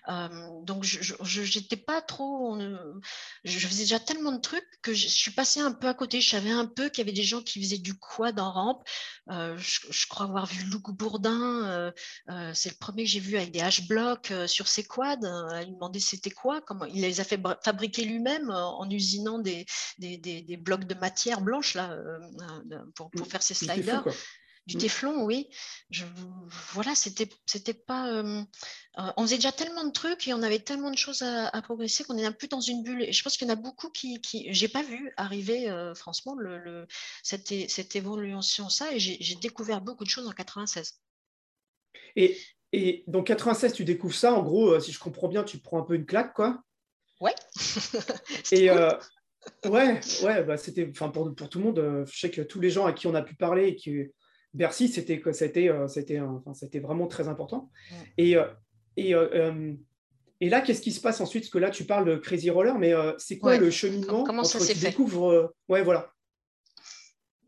Euh, 0.08 0.28
donc, 0.62 0.84
je 0.84 1.58
n'étais 1.58 1.76
pas 1.76 2.00
trop. 2.00 2.58
je 3.44 3.66
faisais 3.66 3.84
déjà 3.84 4.00
tellement 4.00 4.32
de 4.32 4.40
trucs 4.40 4.66
que 4.82 4.92
je, 4.94 5.08
suis 5.08 5.30
passée 5.30 5.60
un 5.60 5.72
peu 5.72 5.88
à 5.88 5.94
côté. 5.94 6.20
Je 6.20 6.30
savais 6.30 6.50
un 6.50 6.66
peu 6.66 6.88
qu'il 6.88 7.04
y 7.04 7.08
avait 7.08 7.16
des 7.16 7.24
gens 7.24 7.42
qui 7.42 7.62
faisaient 7.62 7.78
du 7.78 7.94
quad 7.94 8.38
en 8.40 8.52
rampe. 8.52 8.82
Je, 9.28 10.06
crois 10.08 10.26
avoir 10.26 10.46
vu 10.46 10.64
Luc 10.64 10.90
Bourdin. 10.90 11.92
C'est 12.54 12.70
le 12.70 12.78
premier 12.78 13.04
que 13.04 13.10
j'ai 13.10 13.20
vu 13.20 13.36
avec 13.36 13.52
des 13.52 13.60
H-blocks 13.60 14.32
sur 14.46 14.68
ses 14.68 14.84
quads. 14.84 15.16
il 15.62 15.70
me 15.70 15.74
demandait 15.74 16.00
c'était 16.00 16.30
quoi. 16.30 16.60
Comment 16.60 16.84
il 16.86 17.00
les 17.00 17.20
a 17.20 17.24
fait 17.24 17.40
fabriquer 17.64 18.04
lui-même 18.04 18.50
en 18.50 18.88
usinant 18.90 19.38
des, 19.38 19.66
des, 19.98 20.18
des 20.18 20.56
blocs 20.56 20.84
de 20.84 20.94
matière 21.02 21.40
blanche 21.40 21.74
là, 21.74 21.92
euh, 21.92 22.18
euh, 22.70 22.78
pour, 22.94 23.10
pour, 23.10 23.26
faire 23.26 23.42
ces 23.42 23.54
sliders. 23.54 24.04
Du 24.68 24.76
téflon, 24.76 25.24
oui. 25.24 25.48
Je, 25.90 26.04
voilà, 26.72 26.94
c'était, 26.94 27.28
c'était 27.46 27.74
pas. 27.74 28.12
Euh, 28.12 28.40
on 29.16 29.22
faisait 29.22 29.34
déjà 29.34 29.50
tellement 29.50 29.82
de 29.82 29.90
trucs 29.90 30.28
et 30.28 30.34
on 30.34 30.42
avait 30.44 30.60
tellement 30.60 30.92
de 30.92 30.96
choses 30.96 31.22
à, 31.22 31.60
progresser 31.62 32.04
qu'on 32.04 32.16
est 32.16 32.24
un 32.24 32.30
peu 32.30 32.46
dans 32.46 32.60
une 32.60 32.84
bulle. 32.84 33.02
Et 33.02 33.12
je 33.12 33.24
pense 33.24 33.36
qu'il 33.36 33.48
y 33.48 33.50
en 33.50 33.54
a 33.54 33.56
beaucoup 33.56 33.90
qui, 33.90 34.20
qui 34.20 34.46
j'ai 34.52 34.68
pas 34.68 34.84
vu 34.84 35.12
arriver, 35.16 35.66
franchement, 35.96 36.36
le, 36.36 36.86
cette, 37.24 37.52
cette, 37.68 37.96
évolution 37.96 38.68
ça. 38.68 38.92
Et 38.92 39.00
j'ai, 39.00 39.34
découvert 39.34 39.80
beaucoup 39.80 40.04
de 40.04 40.08
choses 40.10 40.28
en 40.28 40.32
96. 40.32 41.00
Et, 42.14 42.38
et 42.70 43.02
donc 43.08 43.26
96, 43.26 43.72
tu 43.72 43.84
découvres 43.84 44.14
ça. 44.14 44.32
En 44.32 44.44
gros, 44.44 44.78
si 44.78 44.92
je 44.92 45.00
comprends 45.00 45.26
bien, 45.26 45.42
tu 45.42 45.58
prends 45.58 45.80
un 45.80 45.84
peu 45.84 45.96
une 45.96 46.06
claque, 46.06 46.34
quoi. 46.34 46.62
Ouais. 47.20 47.34
et, 48.52 48.70
Ouais, 49.64 50.00
ouais, 50.22 50.44
bah 50.44 50.56
c'était, 50.56 50.88
enfin 50.90 51.08
pour, 51.08 51.34
pour, 51.34 51.48
tout 51.48 51.58
le 51.58 51.64
monde, 51.64 51.78
euh, 51.78 52.04
je 52.06 52.18
sais 52.18 52.30
que 52.30 52.42
tous 52.42 52.60
les 52.60 52.70
gens 52.70 52.86
à 52.86 52.92
qui 52.92 53.06
on 53.06 53.14
a 53.14 53.22
pu 53.22 53.34
parler, 53.34 53.68
et 53.68 53.76
qui, 53.76 54.02
Bercy, 54.54 54.88
c'était, 54.88 55.20
c'était, 55.32 55.68
euh, 55.68 55.88
c'était, 55.88 56.20
enfin, 56.20 56.54
c'était 56.54 56.80
vraiment 56.80 57.06
très 57.06 57.28
important. 57.28 57.70
Et, 58.18 58.36
euh, 58.36 58.46
et, 58.96 59.14
et 60.40 60.48
là, 60.48 60.60
qu'est-ce 60.60 60.82
qui 60.82 60.92
se 60.92 61.00
passe 61.00 61.20
ensuite? 61.20 61.44
Parce 61.44 61.52
que 61.52 61.58
là, 61.58 61.70
tu 61.70 61.84
parles 61.84 62.04
de 62.04 62.16
Crazy 62.16 62.50
Roller, 62.50 62.76
mais 62.78 62.92
c'est 63.18 63.38
quoi 63.38 63.56
le 63.56 63.70
cheminement 63.70 64.24
Comment 64.24 64.44
ça 64.44 64.58
s'est 64.60 64.74
fait? 64.74 64.96
Ouais, 65.68 65.82
voilà. 65.82 66.12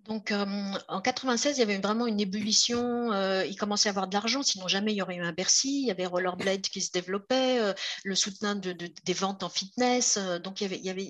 Donc 0.04 0.32
en 0.32 1.00
96, 1.00 1.56
il 1.56 1.60
y 1.60 1.62
avait 1.62 1.78
vraiment 1.78 2.06
une 2.06 2.20
ébullition. 2.20 3.12
Il 3.44 3.56
commençait 3.56 3.88
à 3.88 3.90
avoir 3.90 4.06
de 4.06 4.14
l'argent, 4.14 4.42
sinon 4.42 4.68
jamais 4.68 4.92
il 4.92 4.96
y 4.96 5.02
aurait 5.02 5.16
eu 5.16 5.22
un 5.22 5.32
Bercy. 5.32 5.82
Il 5.82 5.86
y 5.86 5.90
avait 5.90 6.06
Rollerblade 6.06 6.62
qui 6.62 6.80
se 6.80 6.92
développait, 6.92 7.74
le 8.04 8.14
soutien 8.14 8.54
de, 8.54 8.72
des 8.72 9.12
ventes 9.12 9.42
en 9.42 9.48
fitness. 9.48 10.18
donc 10.42 10.62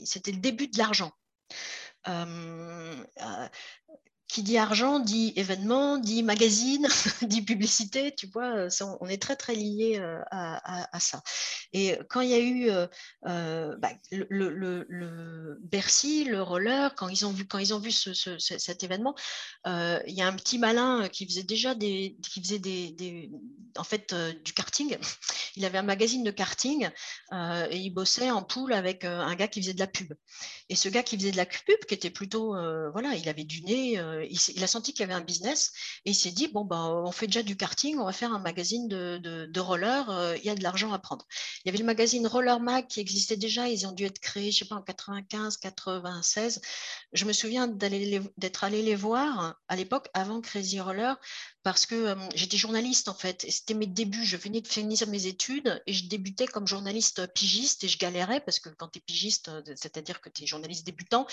c'était 0.05 0.33
le 0.33 0.39
début 0.39 0.69
de 0.69 0.79
l'argent 0.79 1.13
qui 4.29 4.43
dit 4.43 4.59
argent 4.59 5.01
dit 5.01 5.33
événement, 5.37 5.99
dit 5.99 6.23
magazine, 6.23 6.89
dit 7.23 7.43
publicité, 7.43 8.15
tu 8.15 8.27
vois, 8.27 8.57
euh, 8.57 8.69
on 9.01 9.09
est 9.09 9.21
très 9.21 9.37
très 9.37 9.55
lié 9.55 9.99
euh, 10.01 10.21
à, 10.31 10.99
ça. 10.99 11.23
Et 11.73 11.99
quand 12.09 12.21
il 12.21 12.31
y 12.31 12.35
a 12.35 12.39
eu 12.39 12.71
euh, 13.27 13.77
bah, 13.79 13.91
le, 14.11 15.59
Bercy, 15.63 16.25
le 16.25 16.43
roller, 16.43 16.95
quand 16.95 17.09
ils 17.09 17.27
ont 17.27 17.33
vu, 17.33 17.47
quand 17.47 17.59
ils 17.59 17.75
ont 17.75 17.79
vu 17.79 17.91
cet 17.91 18.83
événement, 18.83 19.15
il 19.67 20.15
y 20.15 20.23
a 20.23 20.27
un 20.27 20.35
petit 20.35 20.59
malin 20.59 21.09
qui 21.09 21.27
faisait 21.27 21.43
déjà 21.43 21.75
qui 21.75 22.43
faisait 22.43 22.59
des, 22.59 23.31
en 23.77 23.85
fait 23.85 24.15
du 24.45 24.53
karting. 24.53 24.97
Il 25.57 25.65
avait 25.65 25.79
un 25.79 25.83
magazine 25.83 26.25
de 26.25 26.33
karting 26.33 26.91
et 27.33 27.77
il 27.77 27.91
bossait 27.91 28.33
en 28.33 28.43
poule 28.43 28.73
avec 28.73 29.05
un 29.05 29.35
gars 29.37 29.47
qui 29.47 29.61
faisait 29.61 29.73
de 29.73 29.79
la 29.79 29.87
pub. 29.87 30.13
Et 30.69 30.75
ce 30.75 30.89
gars 30.89 31.05
qui 31.05 31.17
faisait 31.17 31.31
de 31.31 31.37
la 31.37 31.47
pub, 31.47 31.79
qui 31.87 31.95
était 31.95 32.11
plutôt, 32.11 32.57
voilà, 32.91 33.15
il 33.15 33.29
avait 33.29 33.45
du 33.45 33.63
nez 33.63 33.97
il, 34.23 34.65
a 34.65 34.67
senti 34.67 34.93
qu'il 34.93 35.01
y 35.01 35.05
avait 35.05 35.15
un 35.15 35.21
business 35.21 35.73
et 36.05 36.11
il 36.11 36.15
s'est 36.15 36.31
dit 36.31 36.49
bon, 36.49 36.65
ben, 36.65 37.03
on 37.05 37.13
fait 37.13 37.27
déjà 37.27 37.43
du 37.43 37.57
karting, 37.57 37.99
on 37.99 38.05
va 38.05 38.13
faire 38.13 38.33
un 38.33 38.39
magazine 38.39 38.89
de, 38.89 39.19
de, 39.19 39.61
roller, 39.61 40.11
euh, 40.11 40.37
il 40.37 40.45
y 40.45 40.51
a 40.51 40.55
de 40.55 40.63
l'argent 40.63 40.93
à 40.93 40.99
prendre. 40.99 41.27
Il 41.65 41.69
y 41.69 41.71
avait 41.71 41.79
le 41.79 41.85
magazine 41.85 42.27
Roller 42.27 42.61
Mag 42.61 42.87
qui 42.87 43.01
existait 43.01 43.37
déjà, 43.37 43.69
ils 43.69 43.87
ont 43.87 43.93
dû 43.93 44.05
être 44.05 44.19
créés, 44.19 44.53
je 44.53 44.59
sais 44.59 44.65
pas, 44.65 44.77
en 44.77 44.83
95, 44.83 45.57
96. 45.59 46.61
Je 47.13 47.25
me 47.25 47.33
souviens 47.33 47.67
d'être 47.69 48.65
allé 48.65 48.83
les 48.83 48.95
voir 48.95 49.57
à 49.69 49.77
l'époque, 49.77 50.09
avant 50.15 50.41
Crazy 50.41 50.81
Roller, 50.81 51.17
parce 51.65 51.87
que 51.87 51.95
euh, 51.95 52.15
j'étais 52.35 52.59
journaliste 52.59 53.09
en 53.09 53.15
fait. 53.15 53.45
C'était 53.49 53.75
mes 53.75 53.87
débuts. 53.87 54.25
Je 54.25 54.37
venais 54.37 54.61
de 54.61 54.69
finir 54.69 55.09
mes 55.09 55.27
études 55.27 55.83
et 55.87 55.95
je 55.95 56.07
débutais 56.07 56.47
comme 56.47 56.67
journaliste 56.67 57.27
pigiste 57.33 57.83
et 57.85 57.89
je 57.89 57.99
galérais 57.99 58.41
parce 58.41 58.61
que 58.61 58.69
quand 58.69 58.89
tu 58.89 58.99
es 58.99 59.03
pigiste, 59.05 59.51
c'est-à-dire 59.75 60.21
que 60.21 60.29
tu 60.29 60.45
es 60.45 60.47
journaliste 60.47 60.85
débutant, 60.85 61.27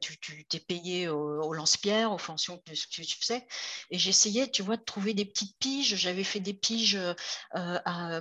tu, 0.00 0.18
tu 0.18 0.44
t'es 0.46 0.58
payé 0.58 1.08
au, 1.08 1.52
lance-pierre, 1.52 2.12
aux 2.12 2.18
fonctions 2.18 2.58
que 2.58 2.72
tu, 2.72 3.04
faisais. 3.20 3.46
Et 3.92 3.98
j'essayais, 3.98 4.50
tu 4.50 4.62
vois, 4.62 4.76
de 4.76 4.82
trouver 4.82 5.14
des 5.14 5.24
petites 5.24 5.56
piges. 5.58 5.94
J'avais 5.94 6.24
fait 6.24 6.40
des 6.40 6.54
piges 6.54 6.96
euh, 6.96 7.14
à, 7.54 8.20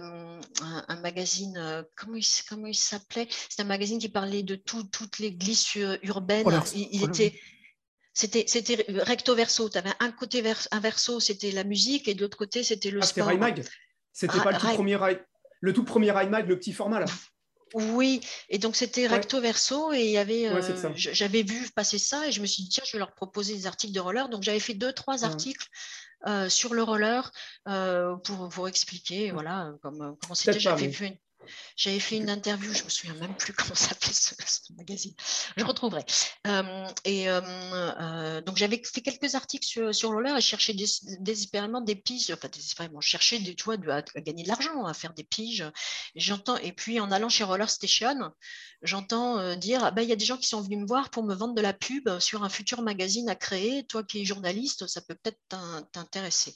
un, 0.62 0.96
magazine, 1.02 1.86
comment 1.96 2.18
il, 2.18 2.26
comment 2.48 2.68
il 2.68 2.76
s'appelait? 2.76 3.28
C'est 3.50 3.64
un 3.64 3.66
magazine 3.66 3.98
qui 3.98 4.10
parlait 4.10 4.44
de 4.44 4.56
toutes 4.56 5.18
les 5.18 5.32
glisses 5.32 5.76
urbaines. 6.04 6.62
il, 6.76 7.04
était 7.04 7.34
c'était 8.18 8.86
recto 9.04 9.36
verso. 9.36 9.70
Tu 9.70 9.78
avais 9.78 9.94
un 10.00 10.12
côté 10.12 10.44
un 10.72 10.80
verso, 10.80 11.20
c'était 11.20 11.52
la 11.52 11.64
musique, 11.64 12.08
et 12.08 12.16
de 12.16 12.22
l'autre 12.22 12.38
côté, 12.38 12.64
c'était 12.64 12.90
le 12.90 13.00
ah, 13.02 13.06
sport. 13.06 13.30
C'était 13.30 13.62
C'était 14.12 14.40
pas 14.40 14.52
le 14.52 14.58
tout, 14.58 14.74
premier, 14.74 14.98
le 15.62 15.74
tout 15.74 15.84
premier 15.84 16.24
iMag, 16.24 16.48
le 16.48 16.58
petit 16.58 16.74
format 16.74 17.00
là 17.00 17.06
oui, 17.74 18.22
et 18.48 18.60
donc 18.60 18.78
c'était 18.78 19.08
recto 19.08 19.42
verso 19.42 19.92
et 19.92 20.00
il 20.00 20.12
y 20.12 20.18
avait, 20.18 20.48
euh, 20.48 20.62
j'avais 20.96 21.44
vu 21.44 21.70
passer 21.72 21.98
ça 21.98 22.26
et 22.26 22.32
je 22.32 22.40
me 22.40 22.46
suis 22.46 22.64
dit 22.64 22.70
tiens 22.70 22.84
je 22.88 22.94
vais 22.94 23.00
leur 23.00 23.14
proposer 23.14 23.56
des 23.56 23.68
articles 23.68 23.94
de 23.94 24.00
roller. 24.00 24.30
Donc 24.30 24.42
j'avais 24.42 24.62
fait 24.62 24.74
deux 24.74 24.94
trois 24.94 25.26
articles 25.26 25.68
euh, 26.28 26.48
sur 26.48 26.74
le 26.74 26.82
roller 26.82 27.30
euh, 27.68 28.16
pour 28.16 28.48
vous 28.48 28.68
expliquer 28.68 29.32
voilà 29.32 29.74
comment 29.82 30.16
c'était. 30.34 30.62
J'avais 30.62 30.88
vu 30.88 31.08
une, 31.08 31.18
j'avais 31.76 32.00
fait 32.00 32.18
une 32.18 32.30
interview, 32.30 32.74
je 32.74 32.84
me 32.84 32.90
souviens 32.90 33.16
même 33.16 33.36
plus 33.36 33.54
comment 33.54 33.76
s'appelait 33.76 34.14
ce, 34.14 34.36
ce, 34.46 34.74
magazine. 34.74 35.14
Je 35.56 35.64
retrouverai. 35.64 36.04
Euh, 36.48 36.88
et 37.06 37.30
euh, 37.30 37.42
euh, 37.42 38.42
donc 38.42 38.58
j'avais 38.58 38.82
fait 38.84 39.02
quelques 39.02 39.36
articles 39.36 39.66
sur, 39.66 39.94
sur 39.94 40.10
Roller 40.10 40.36
et 40.38 40.42
cherchais 40.42 40.76
désespérément 41.20 41.82
des 41.82 41.96
piges, 41.96 42.32
enfin 42.32 42.48
désespérément, 42.52 43.02
je 43.02 43.10
cherchais 43.10 43.40
des, 43.40 43.56
tu 43.56 43.64
vois, 43.64 43.76
à, 43.76 44.22
gagner 44.22 44.44
de 44.44 44.48
l'argent, 44.48 44.86
à 44.86 44.94
faire 44.94 45.14
des 45.14 45.24
piges. 45.24 45.66
J'entends 46.16 46.58
et 46.58 46.72
puis 46.72 47.00
en 47.00 47.12
allant 47.12 47.30
chez 47.30 47.44
Roller 47.44 47.70
Station, 47.70 48.32
j'entends 48.82 49.56
dire 49.56 49.84
ah 49.84 49.92
ben, 49.92 50.02
il 50.02 50.10
y 50.10 50.14
a 50.14 50.16
des 50.16 50.26
gens 50.26 50.38
qui 50.38 50.48
sont 50.48 50.62
venus 50.62 50.80
me 50.80 50.88
voir 50.88 51.10
pour 51.10 51.24
me 51.24 51.36
vendre 51.36 51.56
de 51.56 51.62
la 51.62 51.74
pub 51.74 52.20
sur 52.20 52.44
un 52.44 52.50
futur 52.50 52.82
magazine 52.82 53.30
à 53.30 53.36
créer. 53.36 53.86
Toi 53.86 54.04
qui 54.04 54.22
es 54.22 54.26
journaliste, 54.26 54.88
ça 54.88 55.02
peut 55.02 55.16
peut-être 55.16 55.40
t'intéresser. 55.92 56.56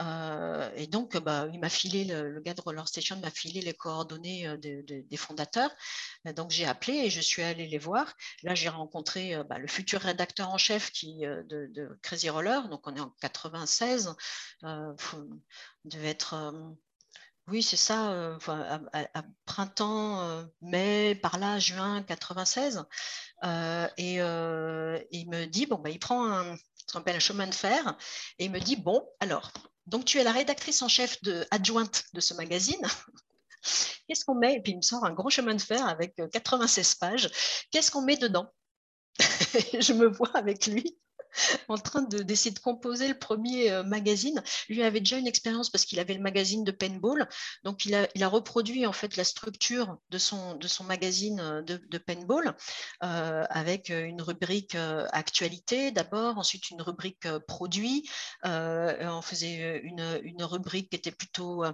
Euh, 0.00 0.70
et 0.76 0.86
donc, 0.86 1.16
bah, 1.18 1.46
il 1.52 1.60
m'a 1.60 1.68
filé, 1.68 2.04
le, 2.04 2.40
gars 2.40 2.54
de 2.54 2.60
Roller 2.60 2.86
Station 2.88 3.16
m'a 3.18 3.30
filé 3.30 3.60
les 3.60 3.74
coordonnées 3.74 4.46
euh, 4.48 4.56
des 4.56 5.16
fondateurs. 5.16 5.70
Donc, 6.36 6.50
j'ai 6.50 6.66
appelé 6.66 6.94
et 6.94 7.10
je 7.10 7.20
suis 7.20 7.42
allée 7.42 7.66
les 7.66 7.78
voir. 7.78 8.14
Là, 8.42 8.54
j'ai 8.54 8.68
rencontré 8.68 9.34
euh, 9.34 9.44
bah, 9.44 9.58
le 9.58 9.66
futur 9.66 10.00
rédacteur 10.00 10.50
en 10.50 10.58
chef 10.58 10.90
qui, 10.92 11.20
de, 11.20 11.98
Crazy 12.02 12.30
Roller. 12.30 12.68
Donc, 12.68 12.86
on 12.86 12.94
est 12.96 13.00
en 13.00 13.10
96. 13.20 14.14
Euh, 14.64 14.94
devait 15.84 16.10
être. 16.10 16.54
oui, 17.48 17.62
c'est 17.62 17.76
ça, 17.76 18.38
à, 18.92 19.22
printemps, 19.44 20.46
mai, 20.62 21.14
par 21.16 21.38
là, 21.38 21.58
juin 21.58 22.02
96. 22.02 22.84
et 23.98 24.16
il 24.16 25.28
me 25.28 25.44
dit, 25.46 25.66
bon, 25.66 25.78
bah, 25.78 25.90
il 25.90 25.98
prend 25.98 26.56
ce 26.86 26.92
qu'on 26.92 27.00
appelle 27.00 27.16
un 27.16 27.20
chemin 27.20 27.46
de 27.46 27.54
fer, 27.54 27.96
et 28.38 28.46
il 28.46 28.50
me 28.50 28.60
dit, 28.60 28.76
bon, 28.76 29.06
alors, 29.20 29.52
donc, 29.86 30.04
tu 30.04 30.18
es 30.18 30.24
la 30.24 30.32
rédactrice 30.32 30.82
en 30.82 30.88
chef 30.88 31.18
adjointe 31.50 32.04
de 32.12 32.20
ce 32.20 32.34
magazine. 32.34 32.80
Qu'est-ce 34.08 34.24
qu'on 34.24 34.34
met? 34.34 34.54
Et 34.54 34.60
puis, 34.60 34.72
il 34.72 34.76
me 34.76 34.82
sort 34.82 35.04
un 35.04 35.12
gros 35.12 35.30
chemin 35.30 35.54
de 35.54 35.60
fer 35.60 35.86
avec 35.86 36.14
96 36.32 36.92
euh, 36.92 37.06
pages. 37.06 37.30
Qu'est-ce 37.70 37.90
qu'on 37.90 38.02
met 38.02 38.16
dedans? 38.16 38.52
Je 39.18 39.92
me 39.92 40.06
vois 40.06 40.34
avec 40.36 40.66
lui 40.66 40.98
en 41.68 41.78
train 41.78 42.02
d'essayer 42.02 42.50
de, 42.50 42.58
composer 42.58 43.08
le 43.08 43.18
premier 43.18 43.70
euh, 43.70 43.82
magazine. 43.82 44.42
Lui 44.68 44.82
avait 44.82 45.00
déjà 45.00 45.18
une 45.18 45.26
expérience 45.26 45.70
parce 45.70 45.84
qu'il 45.84 45.98
avait 46.00 46.14
le 46.14 46.20
magazine 46.20 46.64
de 46.64 46.70
Paintball. 46.70 47.28
Donc, 47.64 47.84
il 47.86 47.94
a, 47.94 48.08
il 48.14 48.22
a, 48.22 48.28
reproduit 48.28 48.86
en 48.86 48.92
fait 48.92 49.16
la 49.16 49.24
structure 49.24 49.98
de 50.10 50.18
son, 50.18 50.54
de 50.56 50.68
son 50.68 50.84
magazine 50.84 51.40
euh, 51.40 51.62
de, 51.62 51.80
de 51.88 51.98
Paintball 51.98 52.54
euh, 53.02 53.44
avec 53.50 53.90
une 53.90 54.22
rubrique 54.22 54.76
actualité 55.12 55.90
d'abord, 55.90 56.38
ensuite 56.38 56.70
une 56.70 56.82
rubrique 56.82 57.28
produit. 57.46 58.08
on 58.44 59.22
faisait 59.22 59.80
une, 59.82 60.20
une, 60.22 60.42
rubrique 60.42 60.90
qui 60.90 60.96
était 60.96 61.10
plutôt 61.10 61.64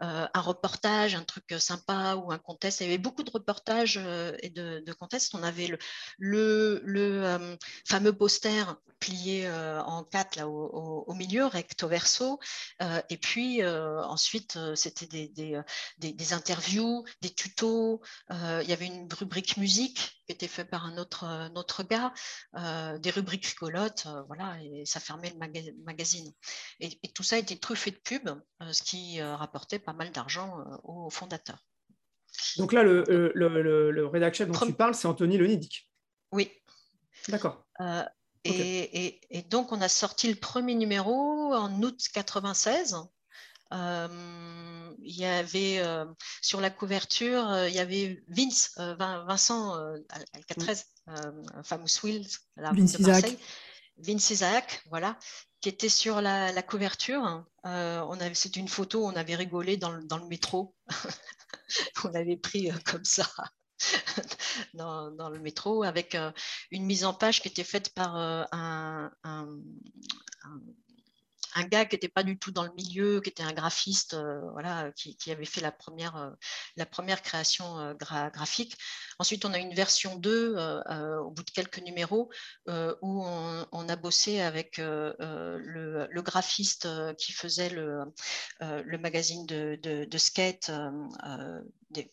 un 0.00 0.40
reportage, 0.40 1.14
un 1.14 1.24
truc 1.24 1.54
sympa 1.58 2.16
ou 2.16 2.32
un 2.32 2.38
contest. 2.38 2.80
Il 2.80 2.84
y 2.84 2.86
avait 2.86 2.98
beaucoup 2.98 3.22
de 3.22 3.30
reportages 3.30 3.98
et 4.42 4.50
de, 4.50 4.82
de 4.84 4.92
contests. 4.92 5.34
On 5.34 5.42
avait 5.42 5.66
le, 5.66 5.78
le, 6.18 6.80
le 6.84 7.56
fameux 7.84 8.12
poster 8.12 8.76
plié 9.08 9.46
euh, 9.46 9.80
en 9.82 10.04
quatre 10.04 10.36
là, 10.36 10.48
au, 10.48 11.14
milieu, 11.14 11.46
recto 11.46 11.88
verso. 11.88 12.38
Euh, 12.82 13.00
et 13.08 13.16
puis 13.16 13.62
euh, 13.62 14.02
ensuite, 14.04 14.58
c'était 14.74 15.06
des, 15.06 15.62
des, 15.98 16.32
interviews, 16.32 17.04
des 17.22 17.30
tutos. 17.30 18.02
il 18.30 18.68
y 18.68 18.72
avait 18.72 18.86
une 18.86 19.08
rubrique 19.12 19.56
musique 19.56 20.22
qui 20.26 20.32
était 20.32 20.48
faite 20.48 20.68
par 20.68 20.84
un 20.84 20.98
autre, 20.98 21.24
autre 21.54 21.82
gars, 21.84 22.12
des 22.98 23.10
rubriques 23.10 23.46
rigolotes, 23.46 24.06
voilà, 24.26 24.58
et 24.62 24.84
ça 24.84 25.00
fermait 25.00 25.30
le 25.30 25.84
magazine. 25.84 26.32
Et, 26.80 26.98
tout 27.14 27.22
ça 27.22 27.38
était 27.38 27.56
truffé 27.56 27.90
de 27.90 27.96
pubs, 27.96 28.40
ce 28.70 28.82
qui 28.82 29.22
rapportait 29.22 29.78
pas 29.78 29.94
mal 29.94 30.10
d'argent 30.10 30.58
aux 30.84 31.10
fondateurs. 31.10 31.64
Donc 32.58 32.72
là, 32.72 32.82
le, 32.82 33.04
le, 33.34 33.90
le, 33.90 34.06
rédacteur 34.06 34.46
dont 34.46 34.66
tu 34.66 34.74
parles, 34.74 34.94
c'est 34.94 35.08
Anthony 35.08 35.38
Lenidic. 35.38 35.88
Oui. 36.32 36.52
D'accord. 37.28 37.66
Et, 38.48 39.42
donc, 39.50 39.72
on 39.72 39.80
a 39.80 39.88
sorti 39.88 40.28
le 40.28 40.34
premier 40.34 40.74
numéro 40.74 41.54
en 41.54 41.82
août 41.82 42.06
96. 42.12 42.96
Euh, 43.72 44.94
il 45.02 45.14
y 45.14 45.26
avait 45.26 45.78
euh, 45.78 46.06
sur 46.40 46.60
la 46.60 46.70
couverture, 46.70 47.46
euh, 47.50 47.68
il 47.68 47.74
y 47.74 47.80
avait 47.80 48.22
Vince, 48.28 48.72
Vincent 48.78 49.74
Alcatrez, 50.32 50.84
famous 51.64 52.02
Wills, 52.02 52.28
Vince 52.56 52.92
de 52.92 53.00
Isaac. 53.00 53.38
Vince 53.98 54.30
Isaac, 54.30 54.82
voilà, 54.90 55.18
qui 55.60 55.68
était 55.68 55.88
sur 55.88 56.22
la, 56.22 56.62
couverture. 56.62 57.44
on 57.64 58.20
avait, 58.20 58.34
c'était 58.34 58.60
une 58.60 58.68
photo, 58.68 59.04
on 59.04 59.16
avait 59.16 59.34
rigolé 59.34 59.76
dans 59.76 59.90
le, 59.90 60.02
dans 60.04 60.18
le 60.18 60.26
métro. 60.26 60.74
on 62.04 62.14
avait 62.14 62.36
pris 62.36 62.70
comme 62.84 63.04
ça 63.04 63.28
dans, 64.74 65.30
le 65.30 65.38
métro 65.40 65.82
avec 65.82 66.14
euh, 66.14 66.30
une 66.70 66.84
mise 66.84 67.04
en 67.04 67.14
page 67.14 67.40
qui 67.40 67.48
était 67.48 67.64
faite 67.64 67.94
par 67.94 68.16
euh, 68.16 68.44
un, 68.52 69.10
gars 71.68 71.84
qui 71.84 71.96
n'était 71.96 72.08
pas 72.08 72.22
du 72.22 72.38
tout 72.38 72.52
dans 72.52 72.64
le 72.64 72.72
milieu, 72.74 73.20
qui 73.20 73.30
était 73.30 73.42
un 73.42 73.52
graphiste, 73.52 74.14
euh, 74.14 74.40
voilà, 74.52 74.92
qui, 74.92 75.30
avait 75.30 75.44
fait 75.44 75.60
la 75.60 75.72
première, 75.72 76.34
la 76.78 76.86
première 76.86 77.22
création 77.22 77.78
euh, 77.78 77.94
graphique. 77.94 78.76
Ensuite, 79.18 79.44
on 79.44 79.52
a 79.52 79.58
une 79.58 79.74
version 79.74 80.16
2 80.16 80.56
au 81.24 81.30
bout 81.30 81.42
de 81.42 81.50
quelques 81.50 81.80
numéros 81.80 82.30
où 82.68 83.24
on, 83.24 83.88
a 83.88 83.96
bossé 83.96 84.40
avec 84.40 84.78
le, 84.78 86.22
graphiste 86.22 86.86
qui 87.16 87.32
faisait 87.32 87.70
le, 87.70 88.04
magazine 88.98 89.44
de, 89.44 89.76
de, 89.82 90.18
skate 90.18 90.70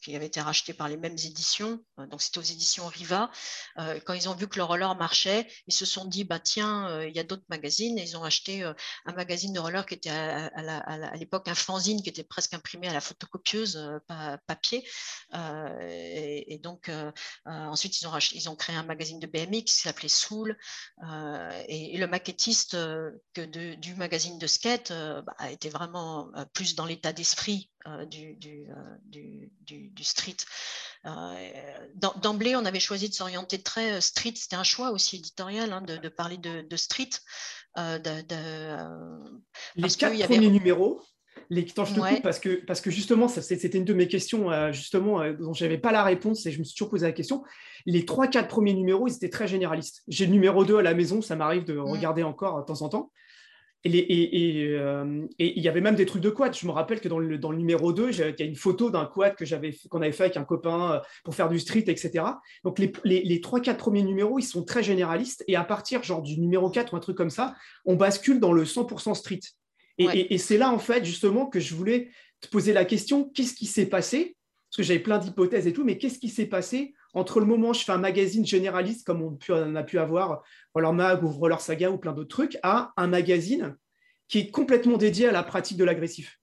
qui 0.01 0.15
avait 0.15 0.25
été 0.25 0.41
racheté 0.41 0.73
par 0.73 0.89
les 0.89 0.97
mêmes 0.97 1.13
éditions. 1.23 1.79
Donc, 2.09 2.23
c'était 2.23 2.39
aux 2.39 2.41
éditions 2.41 2.87
Riva. 2.87 3.29
quand 3.77 4.13
ils 4.13 4.27
ont 4.27 4.33
vu 4.33 4.47
que 4.47 4.57
le 4.57 4.63
roller 4.63 4.95
marchait, 4.95 5.47
ils 5.67 5.75
se 5.75 5.85
sont 5.85 6.05
dit, 6.05 6.23
bah, 6.23 6.39
tiens, 6.39 7.03
il 7.03 7.15
y 7.15 7.19
a 7.19 7.23
d'autres 7.23 7.45
magazines. 7.49 7.99
Et 7.99 8.03
ils 8.03 8.17
ont 8.17 8.23
acheté 8.23 8.63
un 8.63 9.13
magazine 9.13 9.53
de 9.53 9.59
roller 9.59 9.85
qui 9.85 9.93
était 9.93 10.09
à, 10.09 11.15
l'époque 11.17 11.47
un 11.47 11.55
fanzine 11.55 12.01
qui 12.01 12.09
était 12.09 12.23
presque 12.23 12.53
imprimé 12.53 12.87
à 12.87 12.93
la 12.93 13.01
photocopieuse, 13.01 13.77
euh, 13.77 14.37
papier. 14.55 14.87
Euh, 15.33 15.77
et, 16.47 16.59
donc, 16.59 16.89
euh, 16.89 17.11
ensuite, 17.45 18.01
ils 18.01 18.07
ont, 18.07 18.17
ils 18.33 18.49
ont 18.49 18.55
créé 18.55 18.75
un 18.75 18.83
magazine 18.83 19.19
de 19.19 19.27
BMX 19.27 19.63
qui 19.65 19.73
s'appelait 19.73 20.07
Soul. 20.07 20.57
Et, 21.67 21.97
le 21.97 22.07
maquettiste 22.07 22.75
que 23.33 23.75
du 23.75 23.95
magazine 23.95 24.37
de 24.37 24.47
skate 24.47 24.91
bah, 24.91 25.51
était 25.51 25.69
vraiment 25.69 26.29
plus 26.53 26.75
dans 26.75 26.85
l'état 26.85 27.13
d'esprit 27.13 27.69
du, 28.09 28.35
du, 28.35 29.51
du, 29.61 30.03
street. 30.03 30.37
D'emblée, 32.21 32.55
on 32.55 32.65
avait 32.65 32.79
choisi 32.79 33.09
de 33.09 33.13
s'orienter 33.13 33.61
très 33.61 34.01
street. 34.01 34.33
C'était 34.35 34.55
un 34.55 34.63
choix 34.63 34.91
aussi 34.91 35.17
éditorial 35.17 35.71
hein, 35.71 35.81
de, 35.81 36.09
parler 36.09 36.37
de, 36.37 36.75
street. 36.75 37.11
Euh, 37.77 37.99
euh, 38.31 39.19
les 39.75 39.89
quatre 39.89 40.17
premiers 40.25 40.49
numéros, 40.49 41.01
les, 41.49 41.61
je 41.67 41.73
te 41.73 41.99
coupe 41.99 42.21
parce 42.23 42.39
que, 42.39 42.65
parce 42.65 42.81
que 42.81 42.91
justement, 42.91 43.27
c'était 43.27 43.77
une 43.77 43.85
de 43.85 43.93
mes 43.93 44.07
questions 44.07 44.51
euh, 44.51 44.71
justement, 44.71 45.21
dont 45.33 45.53
je 45.53 45.63
n'avais 45.63 45.77
pas 45.77 45.91
la 45.91 46.03
réponse 46.03 46.45
et 46.45 46.51
je 46.51 46.59
me 46.59 46.63
suis 46.63 46.75
toujours 46.75 46.89
posé 46.89 47.05
la 47.05 47.11
question. 47.11 47.43
Les 47.85 48.05
trois, 48.05 48.27
quatre 48.27 48.47
premiers 48.47 48.73
numéros, 48.73 49.07
ils 49.07 49.15
étaient 49.15 49.29
très 49.29 49.47
généralistes. 49.47 50.03
J'ai 50.07 50.25
le 50.25 50.31
numéro 50.31 50.65
2 50.65 50.77
à 50.77 50.81
la 50.81 50.93
maison, 50.93 51.21
ça 51.21 51.35
m'arrive 51.35 51.65
de 51.65 51.73
mm. 51.73 51.81
regarder 51.81 52.23
encore 52.23 52.59
de 52.59 52.65
temps 52.65 52.81
en 52.81 52.89
temps. 52.89 53.11
Euh, 53.87 55.27
et 55.37 55.57
il 55.57 55.63
y 55.63 55.69
avait 55.69 55.81
même 55.81 55.95
des 55.95 56.05
trucs 56.05 56.21
de 56.21 56.29
quad. 56.29 56.55
Je 56.55 56.65
me 56.65 56.71
rappelle 56.71 56.99
que 56.99 57.07
dans 57.07 57.19
le, 57.19 57.37
dans 57.37 57.51
le 57.51 57.57
numéro 57.57 57.93
2, 57.93 58.09
il 58.09 58.17
y 58.17 58.41
a 58.41 58.45
une 58.45 58.55
photo 58.55 58.89
d'un 58.89 59.05
quad 59.05 59.35
qu'on 59.35 60.01
avait 60.01 60.11
fait 60.11 60.23
avec 60.23 60.37
un 60.37 60.43
copain 60.43 60.93
euh, 60.93 60.99
pour 61.23 61.35
faire 61.35 61.49
du 61.49 61.59
street, 61.59 61.85
etc. 61.87 62.25
Donc 62.63 62.79
les, 62.79 62.91
les, 63.03 63.21
les 63.21 63.39
3-4 63.39 63.77
premiers 63.77 64.03
numéros, 64.03 64.39
ils 64.39 64.43
sont 64.43 64.63
très 64.63 64.81
généralistes. 64.81 65.43
Et 65.47 65.55
à 65.55 65.63
partir 65.63 66.01
genre 66.03 66.21
du 66.21 66.39
numéro 66.39 66.69
4 66.69 66.93
ou 66.93 66.95
un 66.95 66.99
truc 66.99 67.17
comme 67.17 67.29
ça, 67.29 67.55
on 67.85 67.95
bascule 67.95 68.39
dans 68.39 68.53
le 68.53 68.63
100% 68.63 69.13
street. 69.13 69.41
Et, 69.97 70.33
et 70.33 70.37
c'est 70.37 70.57
là, 70.57 70.71
en 70.71 70.79
fait, 70.79 71.05
justement, 71.05 71.45
que 71.45 71.59
je 71.59 71.73
voulais 71.73 72.09
te 72.41 72.47
poser 72.47 72.73
la 72.73 72.85
question, 72.85 73.29
qu'est-ce 73.29 73.53
qui 73.53 73.65
s'est 73.65 73.85
passé? 73.85 74.35
Parce 74.69 74.77
que 74.77 74.83
j'avais 74.83 74.99
plein 74.99 75.17
d'hypothèses 75.17 75.67
et 75.67 75.73
tout, 75.73 75.85
mais 75.85 75.97
qu'est-ce 75.97 76.19
qui 76.19 76.29
s'est 76.29 76.47
passé 76.47 76.93
entre 77.13 77.39
le 77.39 77.45
moment 77.45 77.69
où 77.69 77.73
je 77.73 77.79
fais 77.79 77.93
un 77.93 77.97
magazine 77.97 78.45
généraliste, 78.45 79.05
comme 79.05 79.21
on, 79.21 79.75
a 79.75 79.83
pu 79.83 79.99
avoir 79.99 80.43
Roller 80.73 80.91
Mag 80.91 81.23
ou 81.23 81.29
Roller 81.29 81.61
Saga 81.61 81.89
ou 81.89 81.97
plein 81.97 82.11
d'autres 82.11 82.35
trucs, 82.35 82.57
à 82.61 82.91
un 82.97 83.07
magazine 83.07 83.77
qui 84.27 84.39
est 84.39 84.51
complètement 84.51 84.97
dédié 84.97 85.29
à 85.29 85.31
la 85.31 85.43
pratique 85.43 85.77
de 85.77 85.85
l'agressif? 85.85 86.39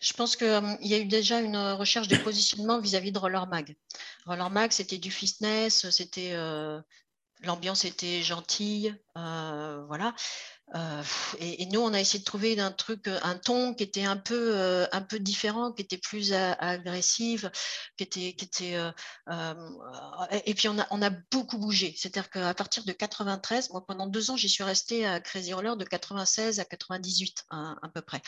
Je 0.00 0.12
pense 0.14 0.36
qu'il 0.36 0.46
euh, 0.46 0.76
y 0.80 0.94
a 0.94 0.98
eu 0.98 1.04
déjà 1.04 1.40
une 1.40 1.56
recherche 1.56 2.08
de 2.08 2.16
positionnement 2.16 2.80
vis-à-vis 2.80 3.12
de 3.12 3.18
Roller 3.18 3.46
Mag. 3.46 3.76
Roller 4.26 4.48
Mag, 4.48 4.70
c'était 4.70 4.98
du 4.98 5.10
fitness, 5.10 5.90
c'était 5.90 6.32
euh, 6.32 6.80
l'ambiance 7.42 7.84
était 7.84 8.22
gentille, 8.22 8.94
euh, 9.18 9.84
voilà. 9.86 10.14
Euh, 10.74 11.02
et, 11.38 11.66
nous, 11.66 11.80
on 11.80 11.92
a 11.92 12.00
essayé 12.00 12.18
de 12.18 12.24
trouver 12.24 12.58
un 12.58 12.72
truc, 12.72 13.06
euh, 13.06 13.18
un 13.22 13.36
ton 13.36 13.74
qui 13.74 13.84
était 13.84 14.04
un 14.04 14.16
peu, 14.16 14.56
euh, 14.56 14.86
un 14.92 15.02
peu 15.02 15.18
différent, 15.18 15.72
qui 15.72 15.82
était 15.82 15.98
plus 15.98 16.32
agressif, 16.32 17.44
qui 17.96 18.04
était, 18.04 18.32
qui 18.32 18.44
était. 18.44 18.76
et 20.44 20.54
puis 20.54 20.68
on 20.68 20.78
a, 20.78 20.86
on 20.90 21.02
a 21.02 21.10
beaucoup 21.10 21.58
bougé. 21.58 21.94
C'est-à-dire 21.96 22.30
qu'à 22.30 22.54
partir 22.54 22.84
de 22.84 22.92
93, 22.92 23.70
moi 23.70 23.84
pendant 23.86 24.06
deux 24.06 24.30
ans, 24.30 24.36
j'y 24.36 24.48
suis 24.48 24.64
restée 24.64 25.06
à 25.06 25.20
Crazy 25.20 25.52
Roller 25.52 25.76
de 25.76 25.84
96 25.84 26.60
à 26.60 26.64
98 26.64 27.44
à 27.50 27.76
peu 27.92 28.00
près. 28.00 28.22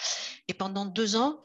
Et 0.49 0.55
pendant 0.55 0.85
deux 0.85 1.17
ans, 1.17 1.43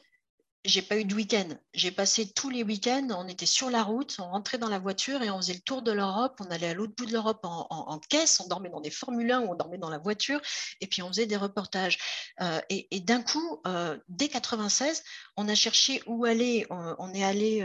j'ai 0.64 0.82
pas 0.82 0.96
eu 0.96 1.04
de 1.04 1.14
week-end. 1.14 1.48
J'ai 1.74 1.90
passé 1.90 2.30
tous 2.30 2.48
les 2.48 2.62
week-ends, 2.62 3.08
on 3.10 3.26
était 3.26 3.46
sur 3.46 3.68
la 3.68 3.82
route, 3.82 4.16
on 4.20 4.30
rentrait 4.30 4.58
dans 4.58 4.68
la 4.68 4.78
voiture 4.78 5.22
et 5.22 5.30
on 5.30 5.38
faisait 5.38 5.54
le 5.54 5.60
tour 5.60 5.82
de 5.82 5.90
l'Europe. 5.90 6.40
On 6.40 6.50
allait 6.50 6.68
à 6.68 6.74
l'autre 6.74 6.94
bout 6.96 7.06
de 7.06 7.12
l'Europe 7.12 7.40
en, 7.42 7.98
caisse, 8.08 8.40
on 8.40 8.48
dormait 8.48 8.68
dans 8.68 8.80
des 8.80 8.90
Formule 8.90 9.30
1 9.30 9.40
ou 9.40 9.52
on 9.52 9.54
dormait 9.54 9.78
dans 9.78 9.90
la 9.90 9.98
voiture 9.98 10.40
et 10.80 10.86
puis 10.86 11.02
on 11.02 11.08
faisait 11.08 11.26
des 11.26 11.36
reportages. 11.36 11.98
Euh, 12.40 12.60
et, 12.68 13.00
d'un 13.00 13.22
coup, 13.22 13.60
euh, 13.66 13.98
dès 14.08 14.28
96, 14.28 15.02
on 15.36 15.48
a 15.48 15.54
cherché 15.54 16.02
où 16.06 16.24
aller. 16.24 16.66
On, 16.70 17.12
est 17.12 17.24
allé 17.24 17.62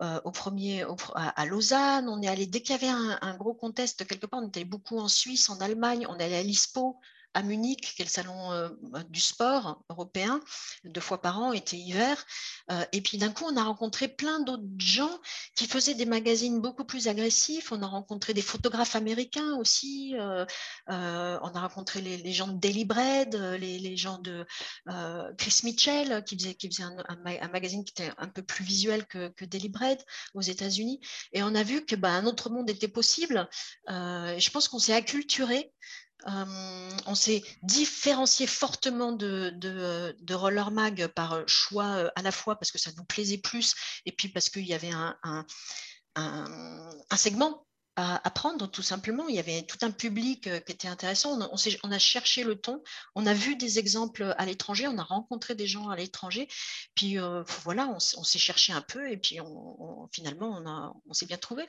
euh, 0.00 0.20
au 0.24 0.30
premier 0.30 0.84
à, 1.14 1.46
Lausanne, 1.46 2.08
on 2.08 2.22
est 2.22 2.28
allé 2.28 2.46
dès 2.46 2.60
qu'il 2.62 2.70
y 2.70 2.74
avait 2.74 2.88
un, 2.88 3.18
un, 3.20 3.36
gros 3.36 3.54
contest 3.54 4.06
quelque 4.06 4.26
part, 4.26 4.40
on 4.42 4.48
était 4.48 4.64
beaucoup 4.64 4.98
en 4.98 5.08
Suisse, 5.08 5.50
en 5.50 5.60
Allemagne, 5.60 6.06
on 6.08 6.14
allait 6.14 6.38
à 6.38 6.42
l'ISPO 6.42 6.98
à 7.34 7.42
Munich, 7.42 7.94
qui 7.94 8.02
est 8.02 8.04
le 8.04 8.10
salon 8.10 8.52
euh, 8.52 8.68
du 9.08 9.20
sport 9.20 9.82
européen, 9.90 10.40
deux 10.84 11.00
fois 11.00 11.20
par 11.20 11.38
an, 11.38 11.52
été, 11.52 11.76
hiver. 11.76 12.24
Euh, 12.70 12.84
et 12.92 13.00
puis 13.00 13.18
d'un 13.18 13.30
coup, 13.30 13.44
on 13.46 13.56
a 13.56 13.64
rencontré 13.64 14.08
plein 14.08 14.40
d'autres 14.40 14.62
gens 14.78 15.18
qui 15.54 15.66
faisaient 15.66 15.94
des 15.94 16.06
magazines 16.06 16.60
beaucoup 16.60 16.84
plus 16.84 17.08
agressifs. 17.08 17.72
On 17.72 17.82
a 17.82 17.86
rencontré 17.86 18.34
des 18.34 18.42
photographes 18.42 18.96
américains 18.96 19.56
aussi. 19.56 20.14
Euh, 20.16 20.44
on 20.88 21.54
a 21.54 21.60
rencontré 21.60 22.00
les, 22.00 22.32
gens 22.32 22.48
de 22.48 22.58
Daily 22.58 22.84
Bread, 22.84 23.34
les, 23.34 23.96
gens 23.96 24.18
de 24.18 24.46
Chris 25.36 25.60
Mitchell, 25.64 26.24
qui 26.24 26.38
faisait, 26.38 26.82
un, 26.82 27.48
magazine 27.48 27.84
qui 27.84 27.92
était 27.92 28.12
un 28.18 28.28
peu 28.28 28.42
plus 28.42 28.64
visuel 28.64 29.06
que, 29.06 29.28
que 29.28 29.44
Daily 29.44 29.68
Bread 29.68 30.02
aux 30.34 30.40
États-Unis. 30.40 31.00
Et 31.32 31.42
on 31.42 31.54
a 31.54 31.62
vu 31.62 31.84
que 31.84 31.96
bah, 31.96 32.22
autre 32.22 32.50
monde 32.50 32.68
était 32.70 32.88
possible. 32.88 33.48
je 33.88 34.50
pense 34.50 34.68
qu'on 34.68 34.78
s'est 34.78 34.94
acculturé 34.94 35.72
on 36.26 37.14
s'est 37.14 37.42
différencié 37.62 38.46
fortement 38.46 39.12
de, 39.12 40.34
Roller 40.34 40.70
Mag 40.70 41.06
par 41.08 41.46
choix 41.48 42.10
à 42.14 42.22
la 42.22 42.32
fois 42.32 42.56
parce 42.56 42.70
que 42.70 42.78
ça 42.78 42.90
nous 42.96 43.04
plaisait 43.04 43.38
plus 43.38 43.74
et 44.04 44.12
puis 44.12 44.28
parce 44.28 44.48
qu'il 44.48 44.66
y 44.66 44.74
avait 44.74 44.90
un, 44.92 45.46
segment 47.16 47.64
à 47.96 48.20
apprendre 48.26 48.70
tout 48.70 48.82
simplement. 48.82 49.26
Il 49.28 49.34
y 49.34 49.40
avait 49.40 49.62
tout 49.62 49.78
un 49.82 49.90
public 49.90 50.42
qui 50.42 50.72
était 50.72 50.88
intéressant. 50.88 51.38
On, 51.82 51.92
a 51.92 51.98
cherché 51.98 52.44
le 52.44 52.54
ton, 52.54 52.82
on 53.14 53.26
a 53.26 53.34
vu 53.34 53.56
des 53.56 53.78
exemples 53.78 54.34
à 54.38 54.46
l'étranger, 54.46 54.86
on 54.86 54.98
a 54.98 55.02
rencontré 55.02 55.54
des 55.54 55.66
gens 55.66 55.88
à 55.88 55.96
l'étranger. 55.96 56.48
Puis 56.94 57.16
voilà, 57.64 57.88
on, 57.88 57.98
s'est 57.98 58.38
cherché 58.38 58.72
un 58.72 58.82
peu 58.82 59.10
et 59.10 59.16
puis 59.16 59.38
finalement, 60.12 60.62
on, 61.06 61.12
s'est 61.12 61.26
bien 61.26 61.38
trouvé. 61.38 61.66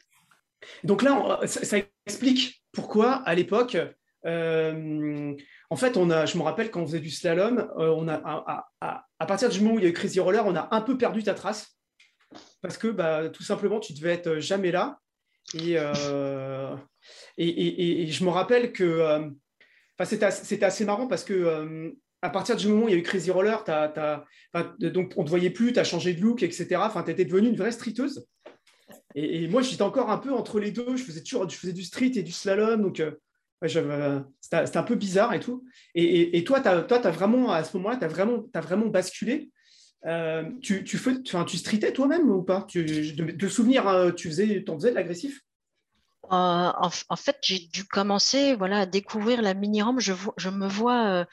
Donc 0.83 1.01
là, 1.03 1.39
ça, 1.45 1.77
explique 2.05 2.63
pourquoi 2.71 3.15
à 3.25 3.33
l'époque, 3.33 3.77
euh, 4.25 5.35
en 5.69 5.75
fait, 5.75 5.97
on 5.97 6.09
a, 6.09 6.25
je 6.25 6.37
me 6.37 6.43
rappelle 6.43 6.71
quand 6.71 6.81
on 6.81 6.85
faisait 6.87 6.99
du 6.99 7.11
slalom, 7.11 7.69
on 7.77 8.07
a, 8.07 8.65
à, 8.81 9.25
partir 9.25 9.49
du 9.49 9.61
moment 9.61 9.75
où 9.75 9.79
il 9.79 9.83
y 9.83 9.87
a 9.87 9.89
eu 9.89 9.93
Crazy 9.93 10.19
Roller, 10.19 10.43
on 10.45 10.55
a 10.55 10.67
un 10.71 10.81
peu 10.81 10.97
perdu 10.97 11.23
ta 11.23 11.33
trace 11.33 11.79
parce 12.61 12.77
que 12.77 12.87
bah, 12.87 13.29
tout 13.29 13.43
simplement, 13.43 13.79
tu 13.79 13.93
devais 13.93 14.13
être 14.13 14.39
jamais 14.39 14.71
là. 14.71 14.99
Euh, 15.55 16.75
et, 17.37 17.47
et, 17.47 18.01
et, 18.03 18.07
je 18.07 18.23
me 18.23 18.29
rappelle 18.29 18.71
que 18.71 18.83
euh, 18.83 19.29
c'était 20.03 20.65
assez 20.65 20.85
marrant 20.85 21.07
parce 21.07 21.23
que 21.23 21.33
euh, 21.33 21.91
à 22.21 22.29
partir 22.29 22.55
du 22.55 22.67
moment 22.67 22.85
où 22.85 22.89
il 22.89 22.91
y 22.91 22.95
a 22.95 22.99
eu 22.99 23.03
Crazy 23.03 23.31
Roller, 23.31 23.63
donc 24.79 25.13
on 25.15 25.21
ne 25.21 25.25
te 25.25 25.29
voyait 25.29 25.49
plus, 25.49 25.73
tu 25.73 25.79
as 25.79 25.83
changé 25.83 26.13
de 26.13 26.21
look, 26.21 26.43
etc. 26.43 26.67
Enfin, 26.77 27.03
tu 27.03 27.11
étais 27.11 27.25
devenue 27.25 27.47
une 27.47 27.55
vraie 27.55 27.71
streeteuse. 27.71 28.27
Et, 29.15 29.47
moi, 29.47 29.61
j'étais 29.61 29.81
encore 29.81 30.11
un 30.11 30.17
peu 30.17 30.31
entre 30.31 30.59
les 30.59 30.71
deux. 30.71 30.95
Je 30.95 31.03
faisais, 31.03 31.23
toujours, 31.23 31.49
je 31.49 31.55
faisais 31.55 31.73
du 31.73 31.83
street 31.83 32.11
et 32.15 32.23
du 32.23 32.31
slalom. 32.31 32.81
Donc, 32.81 33.01
c'était 33.61 34.77
un 34.77 34.83
peu 34.83 34.95
bizarre 34.95 35.33
et 35.33 35.39
tout. 35.39 35.65
Et, 35.95 36.43
toi, 36.43 36.61
tu 36.61 36.67
as, 36.67 37.11
vraiment, 37.11 37.51
à 37.51 37.63
ce 37.63 37.75
moment-là, 37.77 37.97
tu 37.97 38.05
as 38.05 38.07
vraiment, 38.07 38.43
as 38.53 38.61
vraiment 38.61 38.87
basculé. 38.87 39.51
Euh, 40.05 40.49
tu, 40.61 40.83
tu, 40.85 40.97
fais, 40.97 41.21
tu 41.21 41.57
streetais 41.57 41.91
toi-même 41.91 42.29
ou 42.29 42.41
pas? 42.41 42.65
Tu, 42.67 42.83
de, 42.85 43.47
souvenir, 43.47 43.87
hein, 43.87 44.11
tu 44.11 44.29
faisais, 44.29 44.63
en 44.69 44.75
faisais 44.75 44.91
de 44.91 44.95
l'agressif? 44.95 45.41
Euh, 46.31 46.71
en, 46.77 47.15
fait, 47.15 47.37
j'ai 47.41 47.59
dû 47.73 47.85
commencer 47.85 48.55
voilà, 48.55 48.81
à 48.81 48.85
découvrir 48.85 49.41
la 49.41 49.53
mini-rampe. 49.53 49.99
Je, 49.99 50.49
me 50.49 50.67
vois 50.67 51.07
euh, 51.07 51.25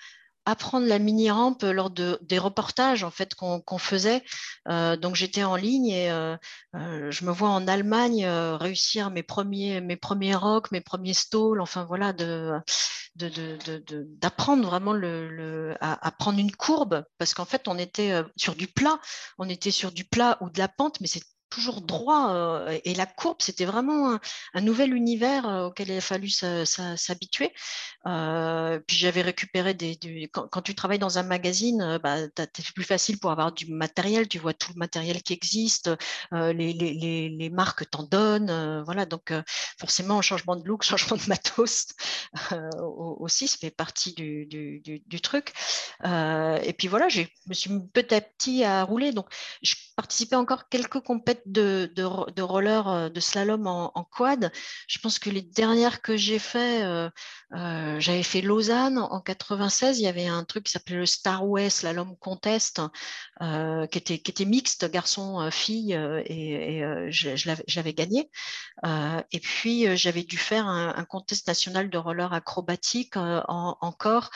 apprendre 0.46 0.86
la 0.86 0.98
mini-rampe 0.98 1.64
lors 1.64 1.90
de, 1.90 2.18
des 2.22 2.38
reportages 2.38 3.02
en 3.04 3.10
fait 3.10 3.34
qu'on 3.34 3.78
faisait. 3.78 4.22
Euh, 4.68 4.96
donc 4.96 5.16
j'étais 5.16 5.44
en 5.44 5.56
ligne 5.56 5.88
et 5.88 6.10
euh, 6.10 6.36
euh, 6.76 7.10
je 7.10 7.24
me 7.24 7.32
vois 7.32 7.50
en 7.50 7.66
Allemagne 7.68 8.26
réussir 8.26 9.10
mes 9.10 9.24
premiers, 9.24 9.80
mes 9.80 9.96
premiers 9.96 10.36
rocks, 10.36 10.70
mes 10.70 10.80
premiers 10.80 11.14
stalls, 11.14 11.60
enfin 11.60 11.84
voilà, 11.84 12.12
de, 12.12 12.52
d'apprendre 14.20 14.66
vraiment 14.66 14.92
le, 14.92 15.74
à, 15.80 16.06
à, 16.06 16.10
prendre 16.12 16.38
une 16.38 16.54
courbe 16.54 17.04
parce 17.18 17.34
qu'en 17.34 17.44
fait 17.44 17.66
on 17.66 17.76
était 17.76 18.22
sur 18.36 18.54
du 18.54 18.68
plat, 18.68 19.00
on 19.38 19.48
était 19.48 19.70
sur 19.72 19.90
du 19.90 20.04
plat 20.04 20.38
ou 20.40 20.48
de 20.48 20.58
la 20.58 20.68
pente, 20.68 21.00
mais 21.00 21.08
c'est 21.08 21.22
toujours 21.50 21.80
droit. 21.80 22.66
Et 22.84 22.94
la 22.94 23.06
courbe, 23.06 23.38
c'était 23.40 23.64
vraiment 23.64 24.18
un, 24.54 24.60
nouvel 24.60 24.94
univers 24.94 25.46
auquel 25.66 25.88
il 25.88 25.98
a 25.98 26.00
fallu 26.00 26.28
s'habituer. 26.28 27.52
Puis 28.04 28.96
j'avais 28.96 29.22
récupéré 29.22 29.74
des. 29.74 30.28
quand, 30.32 30.62
tu 30.62 30.74
travailles 30.74 30.98
dans 30.98 31.18
un 31.18 31.22
magazine, 31.22 31.98
bah, 32.02 32.16
c'est 32.36 32.72
plus 32.74 32.84
facile 32.84 33.18
pour 33.18 33.30
avoir 33.30 33.52
du 33.52 33.72
matériel. 33.72 34.28
Tu 34.28 34.38
vois 34.38 34.54
tout 34.54 34.72
le 34.74 34.78
matériel 34.78 35.22
qui 35.22 35.32
existe, 35.32 35.90
les, 36.32 37.50
marques 37.52 37.88
t'en 37.90 38.02
donnent. 38.02 38.82
voilà, 38.84 39.06
donc 39.06 39.32
forcément, 39.78 40.22
changement 40.22 40.56
de 40.56 40.66
look, 40.66 40.82
changement 40.84 41.16
de 41.16 41.28
matos 41.28 41.88
aussi, 43.20 43.48
ça 43.48 43.56
fait 43.58 43.70
partie 43.70 44.12
du, 44.12 44.46
du, 44.46 44.80
du, 44.80 45.20
truc. 45.20 45.52
et 46.04 46.74
puis 46.76 46.88
voilà, 46.88 47.08
je 47.08 47.22
me 47.46 47.54
suis 47.54 47.70
petit 47.92 48.14
à 48.14 48.20
petit 48.20 48.64
à 48.64 48.82
rouler. 48.82 49.12
Donc, 49.12 49.26
je 49.62 49.74
participais 49.96 50.36
encore 50.36 50.68
quelques 50.68 51.00
compétences 51.00 51.35
de, 51.46 51.90
de, 51.94 52.42
roller, 52.42 52.88
euh, 52.88 53.08
de 53.08 53.20
slalom 53.20 53.66
en, 53.66 54.04
quad. 54.04 54.52
Je 54.88 54.98
pense 54.98 55.18
que 55.18 55.30
les 55.30 55.42
dernières 55.42 56.02
que 56.02 56.16
j'ai 56.16 56.38
fait, 56.38 56.82
euh, 56.84 57.10
euh, 57.54 58.00
j'avais 58.00 58.22
fait 58.22 58.40
Lausanne 58.40 58.98
en 58.98 59.20
96. 59.20 59.98
Il 59.98 60.02
y 60.02 60.06
avait 60.06 60.26
un 60.26 60.44
truc 60.44 60.64
qui 60.64 60.72
s'appelait 60.72 60.96
le 60.96 61.06
Star 61.06 61.46
West 61.46 61.78
Slalom 61.78 62.16
Contest, 62.16 62.80
qui, 63.40 63.98
était, 63.98 64.18
qui 64.18 64.30
était 64.30 64.44
mixte, 64.44 64.90
garçon-fille, 64.90 65.92
et, 65.92 66.82
je, 67.10 67.76
l'avais 67.76 67.94
gagné. 67.94 68.30
et 68.84 69.40
puis, 69.40 69.96
j'avais 69.96 70.22
dû 70.22 70.38
faire 70.38 70.66
un, 70.66 71.04
contest 71.04 71.46
national 71.46 71.90
de 71.90 71.98
roller 71.98 72.32
acrobatique 72.32 73.16
en, 73.16 73.76
encore. 73.80 74.30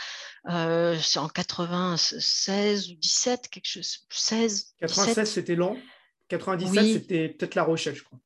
en 0.47 1.29
96 1.35 2.91
ou 2.91 2.95
17, 2.95 3.49
quelque 3.49 3.67
chose. 3.67 4.07
16. 4.11 4.75
96, 4.81 5.31
c'était 5.31 5.55
long? 5.55 5.77
97, 6.31 6.85
c'était 6.85 7.29
peut-être 7.29 7.55
La 7.55 7.65
Rochelle, 7.65 7.95
je 7.95 8.05
crois. 8.05 8.19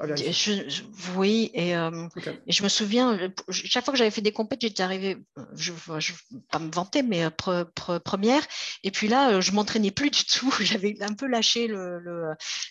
Je, 0.00 0.82
oui, 1.16 1.50
et, 1.52 1.76
euh, 1.76 2.08
et, 2.46 2.52
je 2.52 2.62
me 2.62 2.68
souviens, 2.68 3.12
euh, 3.18 3.28
chaque 3.50 3.84
fois 3.84 3.92
que 3.92 3.98
j'avais 3.98 4.10
fait 4.10 4.22
des 4.22 4.32
compètes, 4.32 4.62
j'étais 4.62 4.82
arrivée, 4.82 5.18
euh, 5.38 5.44
je 5.54 5.72
ne 5.72 5.98
vais 6.00 6.40
pas 6.50 6.58
me 6.58 6.70
vanter, 6.72 7.02
mais 7.02 7.28
première. 8.04 8.42
Et 8.84 8.90
puis 8.90 9.06
là, 9.06 9.40
je 9.40 9.52
m'entraînais 9.52 9.90
plus 9.90 10.10
du 10.10 10.24
tout. 10.24 10.50
J'avais 10.60 10.96
un 11.02 11.12
peu 11.12 11.26
lâché 11.26 11.68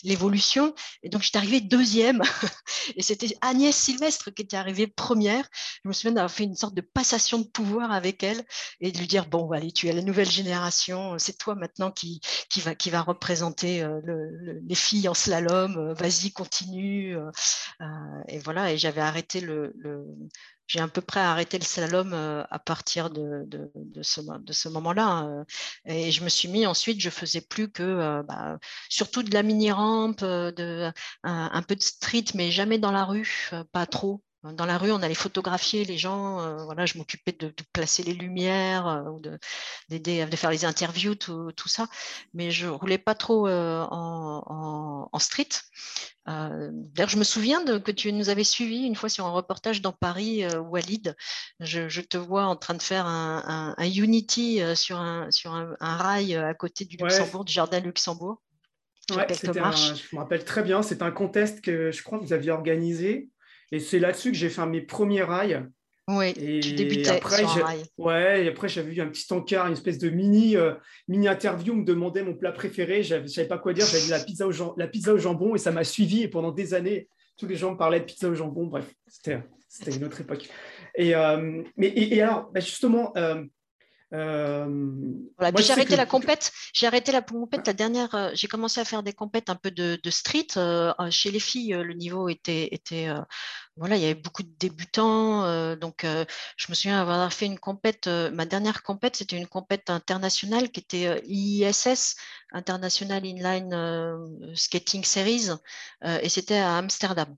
l'évolution. 0.03 0.65
Le, 0.65 0.73
et 1.03 1.09
donc, 1.09 1.21
j'étais 1.21 1.37
arrivée 1.37 1.61
deuxième. 1.61 2.21
et 2.95 3.03
c'était 3.03 3.35
Agnès 3.41 3.75
Sylvestre 3.75 4.31
qui 4.31 4.41
était 4.41 4.57
arrivée 4.57 4.87
première. 4.87 5.47
Je 5.83 5.89
me 5.89 5.93
souviens 5.93 6.13
d'avoir 6.13 6.31
fait 6.31 6.43
une 6.43 6.55
sorte 6.55 6.73
de 6.73 6.81
passation 6.81 7.37
de 7.39 7.47
pouvoir 7.47 7.91
avec 7.91 8.23
elle 8.23 8.43
et 8.79 8.91
de 8.91 8.97
lui 8.97 9.07
dire 9.07 9.27
Bon, 9.27 9.51
allez, 9.51 9.71
tu 9.71 9.87
es 9.87 9.93
la 9.93 10.01
nouvelle 10.01 10.29
génération. 10.29 11.17
C'est 11.19 11.37
toi 11.37 11.53
maintenant 11.53 11.91
qui, 11.91 12.19
qui, 12.49 12.61
va, 12.61 12.73
qui 12.73 12.89
va 12.89 13.01
représenter 13.01 13.87
les 14.67 14.75
filles 14.75 15.07
en 15.07 15.13
slalom. 15.13 15.93
Vas-y, 15.93 16.31
continue 16.31 17.10
euh, 17.15 17.31
euh, 17.81 18.23
et 18.27 18.39
voilà, 18.39 18.71
et 18.71 18.77
j'avais 18.77 19.01
arrêté 19.01 19.41
le, 19.41 19.73
j'ai 20.67 20.79
à 20.79 20.87
peu 20.87 21.01
près 21.01 21.19
arrêté 21.19 21.57
le 21.57 21.63
slalom 21.63 22.13
euh, 22.13 22.43
à 22.49 22.59
partir 22.59 23.09
de, 23.09 23.47
ce, 24.01 24.69
moment-là. 24.69 25.05
Hein, 25.07 25.45
et 25.85 26.11
je 26.11 26.23
me 26.23 26.29
suis 26.29 26.47
mis 26.47 26.65
ensuite, 26.65 27.01
je 27.01 27.09
faisais 27.09 27.41
plus 27.41 27.71
que 27.71 28.21
bah, 28.23 28.57
surtout 28.89 29.23
de 29.23 29.33
la 29.33 29.43
mini-rampe, 29.43 30.21
de, 30.21 30.91
un, 31.23 31.61
peu 31.63 31.75
de 31.75 31.83
street, 31.83 32.25
mais 32.35 32.51
jamais 32.51 32.79
dans 32.79 32.91
la 32.91 33.05
rue, 33.05 33.51
pas 33.71 33.85
trop. 33.85 34.23
Dans 34.43 34.65
la 34.65 34.79
rue, 34.79 34.91
on 34.91 35.03
allait 35.03 35.13
photographier 35.13 35.85
les 35.85 35.99
gens. 35.99 36.39
Euh, 36.39 36.63
voilà, 36.63 36.87
je 36.87 36.97
m'occupais 36.97 37.31
de, 37.31 37.53
placer 37.73 38.01
les 38.01 38.13
lumières, 38.13 38.87
euh, 38.87 39.03
ou 39.03 39.21
d'aider, 39.87 40.25
de, 40.25 40.35
faire 40.35 40.49
les 40.49 40.65
interviews, 40.65 41.13
tout, 41.13 41.53
ça. 41.67 41.87
Mais 42.33 42.49
je 42.49 42.67
roulais 42.67 42.97
pas 42.97 43.13
trop 43.13 43.47
euh, 43.47 43.85
en, 43.91 45.19
street. 45.19 45.49
D'ailleurs, 46.25 47.09
je 47.09 47.17
me 47.17 47.23
souviens 47.23 47.63
de, 47.63 47.77
que 47.77 47.91
tu 47.91 48.11
nous 48.13 48.29
avais 48.29 48.43
suivi 48.43 48.83
une 48.85 48.95
fois 48.95 49.09
sur 49.09 49.27
un 49.27 49.31
reportage 49.31 49.81
dans 49.81 49.91
Paris, 49.91 50.43
Walid. 50.57 51.15
Je, 51.59 52.01
te 52.01 52.17
vois 52.17 52.45
en 52.45 52.55
train 52.55 52.73
de 52.73 52.81
faire 52.81 53.05
un, 53.05 53.75
Unity 53.77 54.61
sur, 54.75 54.99
un, 54.99 55.29
sur 55.29 55.53
un, 55.53 55.75
rail 55.79 56.35
à 56.35 56.55
côté 56.55 56.85
du 56.85 56.97
Luxembourg, 56.97 57.45
du 57.45 57.53
jardin 57.53 57.79
Luxembourg. 57.79 58.41
je 60.09 60.15
me 60.15 60.21
rappelle 60.21 60.45
très 60.45 60.63
bien. 60.63 60.81
C'est 60.81 61.03
un 61.03 61.11
contest 61.11 61.61
que 61.61 61.91
je 61.91 62.01
crois 62.01 62.17
que 62.17 62.23
vous 62.23 62.33
aviez 62.33 62.49
organisé. 62.49 63.29
Et 63.71 63.79
c'est 63.79 63.99
là-dessus 63.99 64.31
que 64.31 64.37
j'ai 64.37 64.49
fait 64.49 64.65
mes 64.65 64.81
premiers 64.81 65.23
rails. 65.23 65.65
Oui, 66.07 66.33
et 66.35 66.59
tu 66.59 66.73
débutais 66.73 67.09
après, 67.09 67.37
sur 67.37 67.63
un 67.63 67.65
rail. 67.65 67.83
Ouais, 67.97 68.45
et 68.45 68.49
après 68.49 68.67
j'avais 68.67 68.91
vu 68.91 69.01
un 69.01 69.07
petit 69.07 69.31
encart, 69.31 69.67
une 69.67 69.73
espèce 69.73 69.97
de 69.97 70.09
mini, 70.09 70.57
euh, 70.57 70.73
mini 71.07 71.27
interview, 71.27 71.73
me 71.73 71.85
demandait 71.85 72.23
mon 72.23 72.33
plat 72.33 72.51
préféré. 72.51 73.03
Je 73.03 73.15
ne 73.15 73.27
savais 73.27 73.47
pas 73.47 73.59
quoi 73.59 73.73
dire, 73.73 73.85
j'avais 73.85 74.09
la 74.09 74.19
pizza, 74.19 74.47
au 74.47 74.51
la 74.77 74.87
pizza 74.87 75.13
au 75.13 75.17
jambon 75.17 75.55
et 75.55 75.57
ça 75.57 75.71
m'a 75.71 75.83
suivi. 75.83 76.23
Et 76.23 76.27
pendant 76.27 76.51
des 76.51 76.73
années, 76.73 77.07
tous 77.37 77.47
les 77.47 77.55
gens 77.55 77.71
me 77.71 77.77
parlaient 77.77 77.99
de 77.99 78.05
pizza 78.05 78.27
au 78.27 78.33
jambon. 78.33 78.65
Bref, 78.65 78.93
c'était 79.07 79.95
une 79.95 80.03
autre 80.03 80.19
époque. 80.19 80.49
Et, 80.95 81.15
euh, 81.15 81.63
mais, 81.77 81.93
et, 81.95 82.21
alors, 82.21 82.51
bah, 82.51 82.59
justement, 82.59 83.13
euh, 83.15 83.43
euh, 84.13 84.67
j'ai 85.57 85.71
arrêté 85.71 85.95
la 85.95 86.05
compète. 86.05 86.51
J'ai 86.73 86.87
arrêté 86.87 87.11
la 87.11 87.21
compète. 87.21 87.65
La 87.67 87.73
dernière, 87.73 88.13
euh, 88.15 88.31
j'ai 88.33 88.47
commencé 88.47 88.79
à 88.79 88.85
faire 88.85 89.03
des 89.03 89.13
compètes 89.13 89.49
un 89.49 89.55
peu 89.55 89.71
de, 89.71 89.99
street. 90.09 90.47
Euh, 90.57 90.93
chez 91.09 91.31
les 91.31 91.39
filles, 91.39 91.73
le 91.73 91.93
niveau 91.93 92.29
était, 92.29 92.69
était 92.71 93.07
voilà, 93.77 93.95
il 93.95 94.01
y 94.01 94.05
avait 94.05 94.15
beaucoup 94.15 94.43
de 94.43 94.53
débutants. 94.59 95.75
donc, 95.75 96.03
je 96.03 96.65
me 96.69 96.75
souviens 96.75 96.99
avoir 97.01 97.31
fait 97.31 97.45
une 97.45 97.59
compète. 97.59 98.07
ma 98.07 98.45
dernière 98.45 98.83
compète, 98.83 99.15
c'était 99.15 99.37
une 99.37 99.47
compète 99.47 99.89
internationale 99.89 100.69
qui 100.71 100.81
était 100.81 101.21
IISS, 101.27 102.15
International 102.51 103.25
Inline 103.25 104.55
Skating 104.55 105.03
Series, 105.03 105.49
et 106.03 106.29
c'était 106.29 106.57
à 106.57 106.77
Amsterdam. 106.77 107.35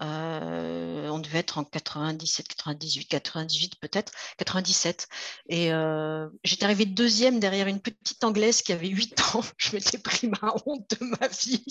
Euh, 0.00 1.08
on 1.08 1.18
devait 1.18 1.38
être 1.38 1.58
en 1.58 1.64
97, 1.64 2.48
98, 2.48 3.04
98 3.06 3.76
peut-être, 3.80 4.12
97. 4.38 5.08
Et 5.48 5.72
euh, 5.72 6.28
j'étais 6.44 6.64
arrivée 6.64 6.86
deuxième 6.86 7.38
derrière 7.38 7.66
une 7.66 7.80
petite 7.80 8.22
Anglaise 8.24 8.62
qui 8.62 8.72
avait 8.72 8.88
8 8.88 9.20
ans. 9.34 9.42
Je 9.58 9.74
m'étais 9.74 9.98
pris 9.98 10.28
ma 10.28 10.54
honte 10.66 10.90
de 10.90 11.06
ma 11.20 11.28
vie. 11.28 11.64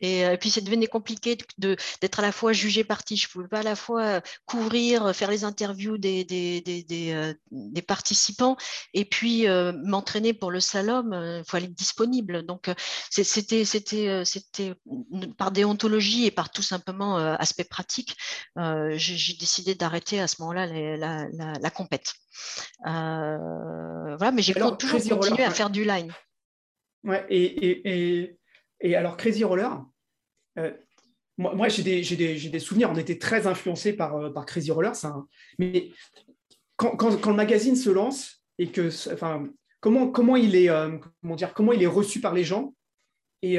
Et, 0.00 0.26
euh, 0.26 0.36
puis, 0.36 0.50
ça 0.50 0.60
devenait 0.60 0.86
compliqué 0.86 1.36
d'être 1.58 2.18
à 2.18 2.22
la 2.22 2.32
fois 2.32 2.52
jugée 2.52 2.84
partie. 2.84 3.16
Je 3.16 3.28
ne 3.28 3.32
pouvais 3.32 3.48
pas 3.48 3.60
à 3.60 3.64
la 3.64 3.76
fois 3.76 4.20
couvrir, 4.46 5.14
faire 5.14 5.30
les 5.30 5.44
interviews 5.44 5.98
des, 5.98 6.24
des, 6.24 6.60
des, 6.62 7.82
participants 7.82 8.56
et 8.94 9.04
puis 9.04 9.46
m'entraîner 9.84 10.32
pour 10.32 10.50
le 10.50 10.60
slalom. 10.60 11.12
Il 11.12 11.44
faut 11.46 11.56
aller 11.56 11.68
disponible. 11.68 12.44
Donc, 12.44 12.70
c'était 13.10 13.64
par 15.36 15.50
déontologie 15.50 16.26
et 16.26 16.30
par 16.30 16.50
tout 16.50 16.62
simplement 16.62 17.36
aspect 17.42 17.64
pratique, 17.64 18.16
j'ai 18.56 19.34
décidé 19.34 19.74
d'arrêter 19.74 20.20
à 20.20 20.28
ce 20.28 20.40
moment-là 20.42 20.66
la, 20.96 21.58
la, 21.58 21.70
compète. 21.70 22.14
voilà, 22.84 24.32
mais 24.32 24.42
j'ai 24.42 24.54
toujours 24.54 24.78
continué 25.18 25.44
à 25.44 25.50
faire 25.50 25.70
du 25.70 25.84
line. 25.84 26.12
Ouais, 27.04 27.26
et, 27.28 28.36
et, 28.80 28.96
alors 28.96 29.16
Crazy 29.16 29.44
Roller, 29.44 29.70
moi, 31.38 31.68
j'ai 31.68 31.82
des, 31.82 32.58
souvenirs, 32.58 32.90
on 32.90 32.96
était 32.96 33.18
très 33.18 33.46
influencés 33.46 33.92
par, 33.94 34.32
par 34.32 34.46
Crazy 34.46 34.70
Roller, 34.70 34.94
ça, 34.94 35.16
mais 35.58 35.90
quand, 36.76 36.96
quand, 36.96 37.26
le 37.26 37.34
magazine 37.34 37.76
se 37.76 37.90
lance 37.90 38.42
et 38.58 38.68
que, 38.68 38.88
enfin, 39.12 39.44
comment, 39.80 40.08
comment, 40.08 40.36
il 40.36 40.54
est, 40.56 40.68
comment, 41.20 41.36
dire, 41.36 41.54
comment 41.54 41.72
il 41.72 41.82
est 41.82 41.86
reçu 41.86 42.20
par 42.20 42.34
les 42.34 42.44
gens 42.44 42.74
et 43.42 43.58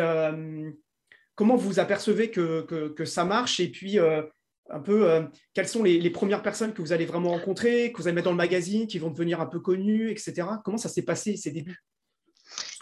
comment 1.36 1.56
vous 1.56 1.80
apercevez 1.80 2.32
que, 2.32 2.62
que, 2.90 3.06
ça 3.06 3.26
marche 3.26 3.60
et 3.60 3.70
puis 3.70 4.00
un 4.00 4.80
peu 4.84 5.28
quelles 5.54 5.68
sont 5.68 5.84
les, 5.84 6.10
premières 6.10 6.42
personnes 6.42 6.74
que 6.74 6.82
vous 6.82 6.94
allez 6.94 7.06
vraiment 7.06 7.32
rencontrer, 7.32 7.92
que 7.92 7.98
vous 7.98 8.08
allez 8.08 8.16
mettre 8.16 8.26
dans 8.26 8.32
le 8.32 8.38
magazine, 8.38 8.88
qui 8.88 9.00
vont 9.00 9.10
devenir 9.10 9.42
un 9.42 9.46
peu 9.46 9.60
connues, 9.60 10.10
etc. 10.10 10.48
Comment 10.64 10.78
ça 10.78 10.90
s'est 10.90 11.04
passé 11.04 11.36
ces 11.36 11.52
débuts? 11.52 11.84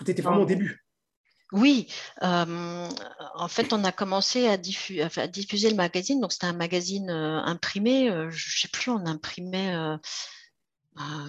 Tu 0.04 0.12
étais 0.12 0.22
vraiment 0.22 0.42
au 0.42 0.46
début. 0.46 0.84
Oui, 1.52 1.88
en 2.22 3.48
fait, 3.50 3.74
on 3.74 3.84
a 3.84 3.92
commencé 3.92 4.48
à, 4.48 4.58
diffuser 4.58 5.70
le 5.70 5.76
magazine. 5.76 6.22
Donc, 6.22 6.32
c'était 6.32 6.48
un 6.48 6.54
magazine 6.54 7.10
imprimé. 7.10 8.08
je 8.30 8.48
ne 8.48 8.60
sais 8.62 8.70
plus, 8.70 8.92
on 8.92 9.06
imprimait. 9.06 9.76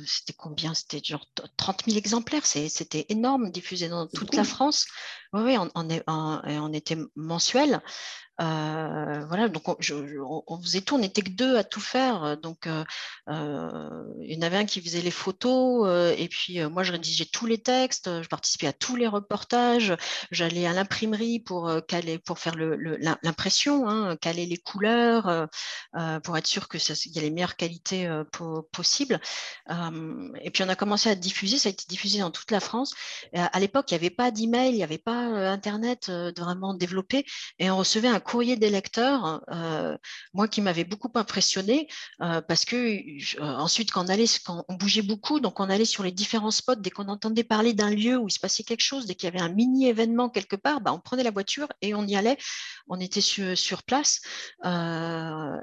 C'était 0.07 0.33
combien? 0.33 0.75
C'était 0.75 1.01
genre 1.03 1.27
30 1.57 1.85
000 1.87 1.99
exemplaires. 1.99 2.45
C'était 2.45 3.07
énorme, 3.09 3.51
diffusé 3.51 3.89
dans 3.89 4.07
toute 4.07 4.35
la 4.35 4.45
France. 4.45 4.87
Oui, 5.33 5.43
oui, 5.43 5.57
on, 5.75 6.73
était 6.73 6.99
mensuel. 7.17 7.81
Euh, 8.43 9.25
voilà, 9.29 9.49
donc 9.49 9.69
on, 9.69 10.61
faisait 10.63 10.81
tout, 10.81 10.97
on 10.97 10.99
n'était 10.99 11.23
que 11.23 11.31
deux 11.31 11.57
à 11.57 11.65
tout 11.65 11.81
faire. 11.81 12.37
Donc, 12.39 12.67
euh, 12.67 12.85
euh, 13.29 14.05
il 14.21 14.35
y 14.35 14.39
en 14.39 14.43
avait 14.43 14.57
un 14.57 14.65
qui 14.65 14.81
faisait 14.81 15.01
les 15.01 15.11
photos, 15.11 15.89
et 16.19 16.29
puis 16.29 16.61
moi, 16.67 16.83
je 16.83 16.93
rédigeais 16.93 17.27
tous 17.27 17.47
les 17.47 17.59
textes, 17.59 18.23
je 18.23 18.29
participais 18.29 18.67
à 18.67 18.73
tous 18.73 18.97
les 18.97 19.07
reportages, 19.07 19.95
j'allais 20.31 20.67
à 20.67 20.73
l'imprimerie 20.73 21.41
pour, 21.41 21.71
caler, 21.87 22.19
pour 22.19 22.39
faire 22.39 22.55
l'impression, 22.57 23.89
hein, 23.89 24.17
caler 24.17 24.47
les 24.47 24.57
couleurs, 24.57 25.49
pour 26.25 26.37
être 26.37 26.47
sûr 26.47 26.69
qu'il 26.69 26.81
y 26.81 27.19
a 27.19 27.23
les 27.23 27.31
meilleures 27.31 27.57
qualités 27.57 28.09
possibles. 28.73 29.21
et 29.71 30.51
puis, 30.51 30.65
on 30.65 30.69
a 30.69 30.77
commencé 30.77 31.09
à 31.11 31.15
diffuser, 31.15 31.59
ça 31.59 31.69
a 31.69 31.73
été 31.73 31.85
diffusé 31.89 32.21
dans 32.21 32.31
toute 32.31 32.51
la 32.51 32.61
France. 32.61 32.95
à 33.35 33.61
l'époque, 33.61 33.91
il 33.91 33.95
n'y 33.95 34.01
avait 34.01 34.11
pas 34.11 34.31
d'email, 34.31 34.73
il 34.73 34.77
n'y 34.77 34.85
avait 34.85 34.99
pas 34.99 35.13
Internet 35.53 36.11
vraiment 36.37 36.75
développé, 36.75 37.25
et 37.59 37.71
on 37.71 37.77
recevait 37.77 38.09
un 38.09 38.21
courrier 38.33 38.57
des 38.57 38.71
lecteurs, 38.71 39.43
euh, 39.51 39.95
moi 40.33 40.49
qui 40.49 40.63
m'avait 40.63 40.85
beaucoup 40.85 41.11
impressionné, 41.17 41.87
euh, 42.23 42.41
parce 42.41 42.65
que 42.65 42.77
euh, 42.77 43.43
ensuite 43.43 43.91
quand 43.93 44.07
on 44.07 44.09
allait, 44.09 44.25
on 44.49 44.75
bougeait 44.75 45.03
beaucoup, 45.03 45.39
donc 45.39 45.61
on 45.61 45.69
allait 45.69 45.85
sur 45.85 46.03
les 46.03 46.13
différents 46.13 46.51
spots, 46.51 46.77
dès 46.77 46.89
qu'on 46.89 47.09
entendait 47.09 47.45
parler 47.45 47.75
d'un 47.75 47.91
lieu 47.91 48.17
où 48.17 48.29
il 48.29 48.31
se 48.31 48.41
passait 48.41 48.63
quelque 48.63 48.81
chose, 48.81 49.05
dès 49.05 49.17
qu'il 49.17 49.27
y 49.29 49.33
avait 49.37 49.45
un 49.45 49.51
mini 49.51 49.87
événement 49.87 50.31
quelque 50.31 50.57
part, 50.57 50.81
bah, 50.81 50.95
on 50.95 50.99
prenait 50.99 51.25
la 51.25 51.31
voiture 51.31 51.69
et 51.83 51.95
on 51.95 52.07
y 52.07 52.17
allait, 52.17 52.39
on 52.89 52.99
était 53.01 53.21
sur, 53.21 53.59
sur 53.59 53.83
place, 53.83 54.23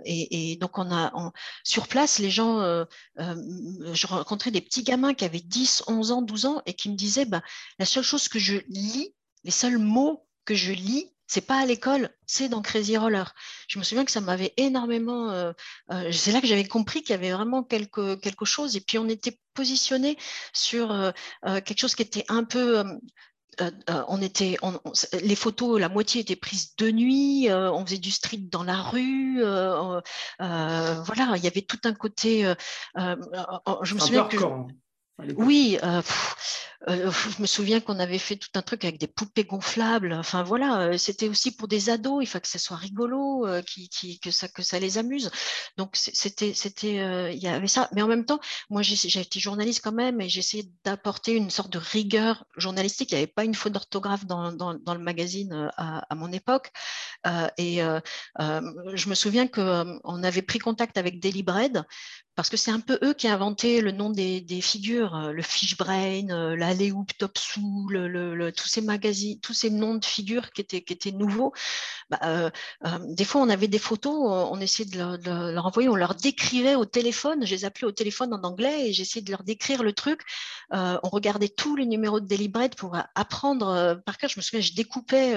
et, 0.05 0.57
donc 0.61 0.77
on 0.77 0.91
a 0.91 1.11
sur 1.63 1.87
place 1.87 2.19
les 2.19 2.29
gens, 2.29 2.85
je 3.17 4.07
rencontrais 4.07 4.51
des 4.51 4.61
petits 4.61 4.83
gamins 4.83 5.15
qui 5.15 5.25
avaient 5.25 5.39
10, 5.39 5.85
11 5.87 6.11
ans, 6.11 6.21
12 6.21 6.45
ans 6.45 6.61
et 6.67 6.75
qui 6.75 6.91
me 6.91 6.95
disaient, 6.95 7.25
bah, 7.25 7.41
la 7.79 7.85
seule 7.87 8.03
chose 8.03 8.27
que 8.27 8.37
je 8.37 8.57
lis, 8.67 9.15
les 9.43 9.51
seuls 9.51 9.79
mots 9.79 10.27
que 10.45 10.53
je 10.53 10.71
lis, 10.71 11.11
c'est 11.29 11.41
pas 11.41 11.59
à 11.59 11.65
l'école, 11.65 12.09
c'est 12.25 12.49
dans 12.49 12.63
Crazy 12.63 12.97
Roller. 12.97 13.35
Je 13.67 13.77
me 13.77 13.83
souviens 13.83 14.03
que 14.03 14.11
ça 14.11 14.19
m'avait 14.19 14.51
énormément. 14.57 15.29
Euh, 15.29 15.53
euh, 15.91 16.11
c'est 16.11 16.31
là 16.31 16.41
que 16.41 16.47
j'avais 16.47 16.65
compris 16.67 17.03
qu'il 17.03 17.11
y 17.11 17.13
avait 17.13 17.31
vraiment 17.31 17.61
quelque, 17.63 18.15
quelque 18.15 18.45
chose. 18.45 18.75
Et 18.75 18.81
puis 18.81 18.97
on 18.97 19.07
était 19.07 19.39
positionné 19.53 20.17
sur 20.53 20.91
euh, 20.91 21.11
quelque 21.43 21.79
chose 21.79 21.93
qui 21.93 22.01
était 22.01 22.25
un 22.29 22.43
peu. 22.43 22.83
on 24.07 24.21
était, 24.23 24.57
les 25.21 25.35
photos, 25.35 25.79
la 25.79 25.87
moitié 25.89 26.21
étaient 26.21 26.35
prises 26.35 26.75
de 26.77 26.89
nuit. 26.89 27.47
on 27.51 27.85
faisait 27.85 27.99
du 27.99 28.09
street 28.09 28.47
dans 28.49 28.63
la 28.63 28.81
rue. 28.81 29.43
voilà, 29.43 31.37
il 31.37 31.43
y 31.43 31.47
avait 31.47 31.61
tout 31.61 31.81
un 31.83 31.93
côté. 31.93 32.51
je 32.95 33.93
me 33.93 33.99
souviens 33.99 34.23
que. 34.23 34.37
Oui, 35.37 35.77
euh, 36.87 37.11
je 37.35 37.41
me 37.41 37.47
souviens 37.47 37.81
qu'on 37.81 37.99
avait 37.99 38.17
fait 38.17 38.37
tout 38.37 38.49
un 38.55 38.61
truc 38.61 38.85
avec 38.85 38.97
des 38.99 39.07
poupées 39.07 39.43
gonflables. 39.43 40.13
Enfin 40.13 40.43
voilà, 40.43 40.81
euh, 40.81 40.97
c'était 40.97 41.27
aussi 41.27 41.51
pour 41.55 41.67
des 41.67 41.89
ados. 41.89 42.23
Il 42.23 42.27
faut 42.27 42.39
que 42.39 42.47
ça 42.47 42.57
soit 42.57 42.77
rigolo, 42.77 43.45
euh, 43.45 43.61
que 44.21 44.61
ça 44.63 44.79
les 44.79 44.97
amuse. 44.97 45.29
Donc 45.77 45.95
c'était 45.95 46.53
il 47.33 47.39
y 47.39 47.47
avait 47.47 47.67
ça. 47.67 47.89
Mais 47.93 48.01
en 48.01 48.07
même 48.07 48.25
temps, 48.25 48.39
moi 48.69 48.81
j'ai 48.81 49.19
été 49.19 49.39
journaliste 49.39 49.81
quand 49.83 49.91
même 49.91 50.21
et 50.21 50.25
essayé 50.25 50.69
d'apporter 50.85 51.33
une 51.33 51.49
sorte 51.49 51.71
de 51.71 51.79
rigueur 51.79 52.45
journalistique. 52.55 53.11
Il 53.11 53.15
n'y 53.15 53.23
avait 53.23 53.27
pas 53.27 53.43
une 53.43 53.55
faute 53.55 53.73
d'orthographe 53.73 54.25
dans, 54.25 54.53
dans, 54.53 54.93
le 54.93 54.99
magazine 54.99 55.69
à, 55.77 56.15
mon 56.15 56.31
époque. 56.31 56.71
et 57.57 57.79
je 57.79 59.09
me 59.09 59.15
souviens 59.15 59.47
qu'on 59.47 60.23
avait 60.23 60.41
pris 60.41 60.59
contact 60.59 60.97
avec 60.97 61.19
Daily 61.19 61.43
Bread 61.43 61.83
parce 62.39 62.49
que 62.49 62.55
c'est 62.55 62.71
un 62.71 62.79
peu 62.79 62.97
eux 63.03 63.13
qui 63.13 63.27
ont 63.27 63.33
inventé 63.33 63.81
le 63.81 63.91
nom 63.91 64.09
des, 64.09 64.61
figures, 64.61 65.33
le 65.33 65.41
Fishbrain, 65.41 66.55
la 66.55 66.67
Aléoup, 66.67 67.05
Top 67.17 67.37
le, 67.89 68.51
tous 68.51 68.69
ces 68.69 68.79
magazines, 68.79 69.37
tous 69.41 69.53
ces 69.53 69.69
noms 69.69 69.95
de 69.95 70.05
figures 70.05 70.53
qui 70.53 70.61
étaient, 70.61 71.11
nouveaux, 71.11 71.51
bah, 72.09 72.19
euh, 72.23 72.49
euh, 72.85 72.97
des 73.09 73.25
fois 73.25 73.41
on 73.41 73.49
avait 73.49 73.67
des 73.67 73.77
photos, 73.77 74.13
on 74.15 74.57
essayait 74.61 74.89
de, 74.89 75.51
leur 75.51 75.65
envoyer, 75.65 75.89
on 75.89 75.95
leur 75.95 76.15
décrivait 76.15 76.75
au 76.75 76.85
téléphone, 76.85 77.45
je 77.45 77.53
les 77.53 77.65
appelais 77.65 77.87
au 77.87 77.91
téléphone 77.91 78.33
en 78.33 78.41
anglais 78.43 78.87
et 78.87 78.93
j'essayais 78.93 79.23
de 79.23 79.31
leur 79.31 79.43
décrire 79.43 79.83
le 79.83 79.91
truc. 79.91 80.21
Euh, 80.73 80.97
on 81.03 81.09
regardait 81.09 81.49
tous 81.49 81.75
les 81.75 81.85
numéros 81.85 82.21
de 82.21 82.25
Deliberate 82.27 82.75
pour 82.75 82.97
apprendre 83.15 84.01
par 84.05 84.17
cœur. 84.17 84.29
Je 84.29 84.39
me 84.39 84.41
souviens, 84.41 84.61
je 84.61 84.73
découpais 84.73 85.35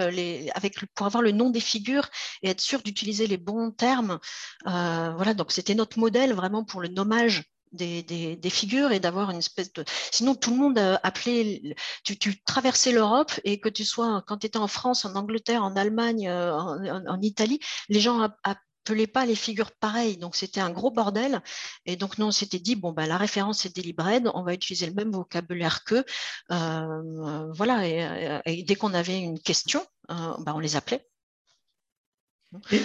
avec, 0.55 0.78
pour 0.94 1.07
avoir 1.07 1.22
le 1.22 1.32
nom 1.32 1.50
des 1.50 1.61
figures 1.61 2.09
et 2.42 2.50
être 2.50 2.61
sûr 2.61 2.80
d'utiliser 2.80 3.26
les 3.26 3.38
bons 3.38 3.72
termes. 3.72 4.20
voilà, 4.64 5.34
donc 5.34 5.50
c'était 5.50 5.74
notre 5.74 5.98
modèle 5.98 6.32
vraiment 6.32 6.62
pour 6.62 6.80
le 6.80 6.91
nommage 6.95 7.45
des, 7.72 8.51
figures 8.51 8.93
et 8.93 9.01
d'avoir 9.01 9.30
une 9.30 9.38
espèce 9.38 9.72
de... 9.72 9.84
Sinon, 10.11 10.34
tout 10.34 10.51
le 10.51 10.57
monde 10.57 10.78
appelait... 11.03 11.74
Tu, 12.05 12.18
tu 12.18 12.43
traversais 12.43 12.93
l'Europe 12.93 13.32
et 13.45 13.61
que 13.61 13.68
tu 13.68 13.84
sois, 13.84 14.22
quand 14.26 14.38
tu 14.38 14.47
étais 14.47 14.59
en 14.59 14.68
France, 14.68 15.05
en 15.05 15.14
Angleterre, 15.14 15.64
en 15.64 15.76
Allemagne, 15.76 16.28
euh, 16.28 16.53
en, 16.53 17.20
Italie, 17.20 17.61
les 17.88 18.01
gens 18.01 18.28
appelaient 18.45 19.07
pas 19.07 19.26
les 19.26 19.34
figures 19.34 19.72
pareilles. 19.72 20.16
Donc, 20.16 20.36
c'était 20.36 20.61
un 20.61 20.70
gros 20.70 20.90
bordel. 20.90 21.43
Et 21.86 21.97
donc, 21.97 22.18
nous, 22.18 22.26
on 22.26 22.30
s'était 22.30 22.59
dit, 22.59 22.76
bon, 22.76 22.93
bah, 22.93 23.07
la 23.07 23.16
référence, 23.16 23.61
c'est 23.61 23.74
Delibred, 23.74 24.30
on 24.34 24.43
va 24.43 24.55
utiliser 24.55 24.86
le 24.86 24.95
même 24.95 25.12
vocabulaire 25.12 25.84
qu'eux. 25.84 26.05
Euh, 26.51 27.53
voilà. 27.53 28.43
Et, 28.47 28.62
dès 28.64 28.74
qu'on 28.74 28.95
avait 28.95 29.18
une 29.18 29.40
question, 29.40 29.84
euh, 30.11 30.34
bah, 30.40 30.53
on 30.55 30.61
les 30.61 30.76
appelait. 30.76 31.07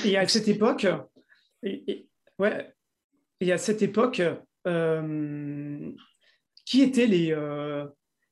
Et, 0.05 0.17
à 0.17 0.25
cette 0.27 0.47
époque, 0.47 0.87
ouais, 2.39 2.76
et 3.39 3.51
à 3.51 3.57
cette 3.57 3.81
époque, 3.81 4.21
euh, 4.67 5.91
qui 6.65 6.81
étaient 6.81 7.07
les, 7.07 7.31
euh, 7.31 7.85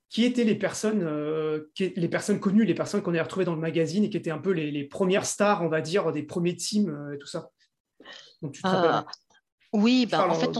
qui 0.10 0.26
étaient 0.26 0.44
les 0.44 0.56
personnes, 0.56 1.04
euh, 1.04 1.72
les 1.80 2.10
personnes 2.10 2.40
connues, 2.40 2.66
les 2.66 2.74
personnes 2.74 3.02
qu'on 3.02 3.16
a 3.16 3.24
retrouvées 3.24 3.46
dans 3.46 3.56
le 3.56 3.62
magazine 3.62 4.04
et 4.04 4.10
qui 4.10 4.18
étaient 4.18 4.32
un 4.32 4.40
peu 4.40 4.52
les, 4.52 4.84
premières 4.84 5.26
stars, 5.26 5.62
on 5.62 5.70
va 5.70 5.82
dire, 5.82 6.12
des 6.12 6.24
premiers 6.24 6.56
teams 6.56 7.12
et 7.14 7.18
tout 7.18 7.28
ça. 7.28 7.50
oui, 9.72 10.06
bah, 10.06 10.28
en 10.28 10.34
fait, 10.34 10.58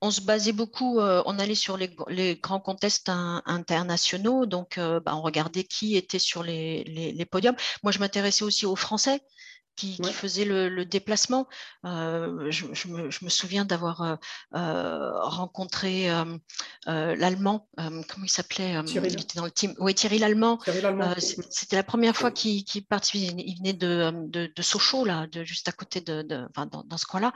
on 0.00 0.10
se, 0.10 0.20
basait 0.22 0.52
beaucoup, 0.52 0.98
on 1.00 1.38
allait 1.38 1.54
sur 1.54 1.76
les, 1.76 2.36
grands 2.36 2.60
contests 2.60 3.10
internationaux, 3.10 4.46
donc 4.46 4.78
bah, 4.78 5.14
on 5.14 5.20
regardait 5.20 5.64
qui 5.64 5.96
était 5.96 6.18
sur 6.18 6.42
les, 6.42 6.84
les 6.84 7.26
podiums. 7.26 7.56
Moi, 7.82 7.92
je 7.92 7.98
m'intéressais 7.98 8.44
aussi 8.44 8.64
aux 8.64 8.76
Français 8.76 9.20
qui, 9.76 9.98
faisait 10.12 10.44
le, 10.44 10.84
déplacement. 10.84 11.46
Euh, 11.84 12.50
je, 12.50 12.88
me, 12.88 13.28
souviens 13.28 13.64
d'avoir 13.64 14.02
euh, 14.02 14.16
euh, 14.54 15.10
rencontré 15.22 16.08
l'Allemand, 16.86 17.68
comment 17.76 18.24
il 18.24 18.30
s'appelait 18.30 18.74
Il 18.86 19.06
était 19.06 19.36
dans 19.36 19.44
le 19.44 19.50
team. 19.50 19.74
Oui, 19.78 19.94
Thierry 19.94 20.18
l'Allemand. 20.18 20.58
C'était 21.50 21.76
la 21.76 21.82
première 21.82 22.16
fois 22.16 22.30
qu'il 22.30 22.64
participait. 22.86 23.34
Il 23.38 23.56
venait 23.58 23.72
de, 23.72 24.12
de, 24.28 24.62
Sochaux, 24.62 25.04
là, 25.04 25.26
de, 25.26 25.44
juste 25.44 25.68
à 25.68 25.72
côté 25.72 26.00
de, 26.00 26.22
dans, 26.22 26.96
ce 26.96 27.06
coin-là. 27.06 27.32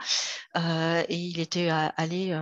et 1.09 1.15
il 1.15 1.39
était 1.39 1.69
allé. 1.69 2.37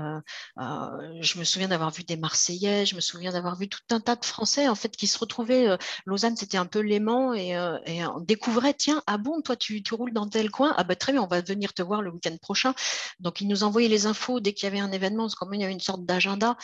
je 0.57 1.39
me 1.39 1.43
souviens 1.43 1.67
d'avoir 1.67 1.91
vu 1.91 2.03
des 2.03 2.17
Marseillais. 2.17 2.85
Je 2.85 2.95
me 2.95 3.01
souviens 3.01 3.31
d'avoir 3.31 3.55
vu 3.55 3.69
tout 3.69 3.79
un 3.91 3.99
tas 3.99 4.15
de 4.15 4.25
Français 4.25 4.67
en 4.67 4.75
fait 4.75 4.95
qui 4.95 5.07
se 5.07 5.17
retrouvaient. 5.17 5.77
Lausanne, 6.05 6.35
c'était 6.35 6.57
un 6.57 6.65
peu 6.65 6.79
l'aimant 6.79 7.33
et, 7.33 7.49
et 7.85 8.05
on 8.05 8.19
découvrait 8.19 8.73
tiens, 8.73 9.01
ah 9.07 9.17
bon, 9.17 9.41
toi 9.41 9.55
tu 9.55 9.84
tu 9.85 9.93
roules 9.93 10.13
dans 10.13 10.27
tel 10.27 10.51
coin. 10.51 10.73
Ah 10.77 10.83
bah 10.83 10.95
très 10.95 11.13
bien, 11.13 11.21
on 11.21 11.27
va 11.27 11.41
venir 11.41 11.73
te 11.73 11.81
voir 11.81 12.01
le 12.01 12.11
week-end 12.11 12.35
prochain. 12.41 12.73
Donc 13.19 13.41
ils 13.41 13.47
nous 13.47 13.63
envoyaient 13.63 13.87
les 13.87 14.05
infos 14.07 14.39
dès 14.39 14.53
qu'il 14.53 14.65
y 14.65 14.67
avait 14.67 14.79
un 14.79 14.91
événement, 14.91 15.27
comme 15.29 15.53
il 15.53 15.61
y 15.61 15.63
avait 15.63 15.73
une 15.73 15.79
sorte 15.79 16.05
d'agenda 16.05 16.57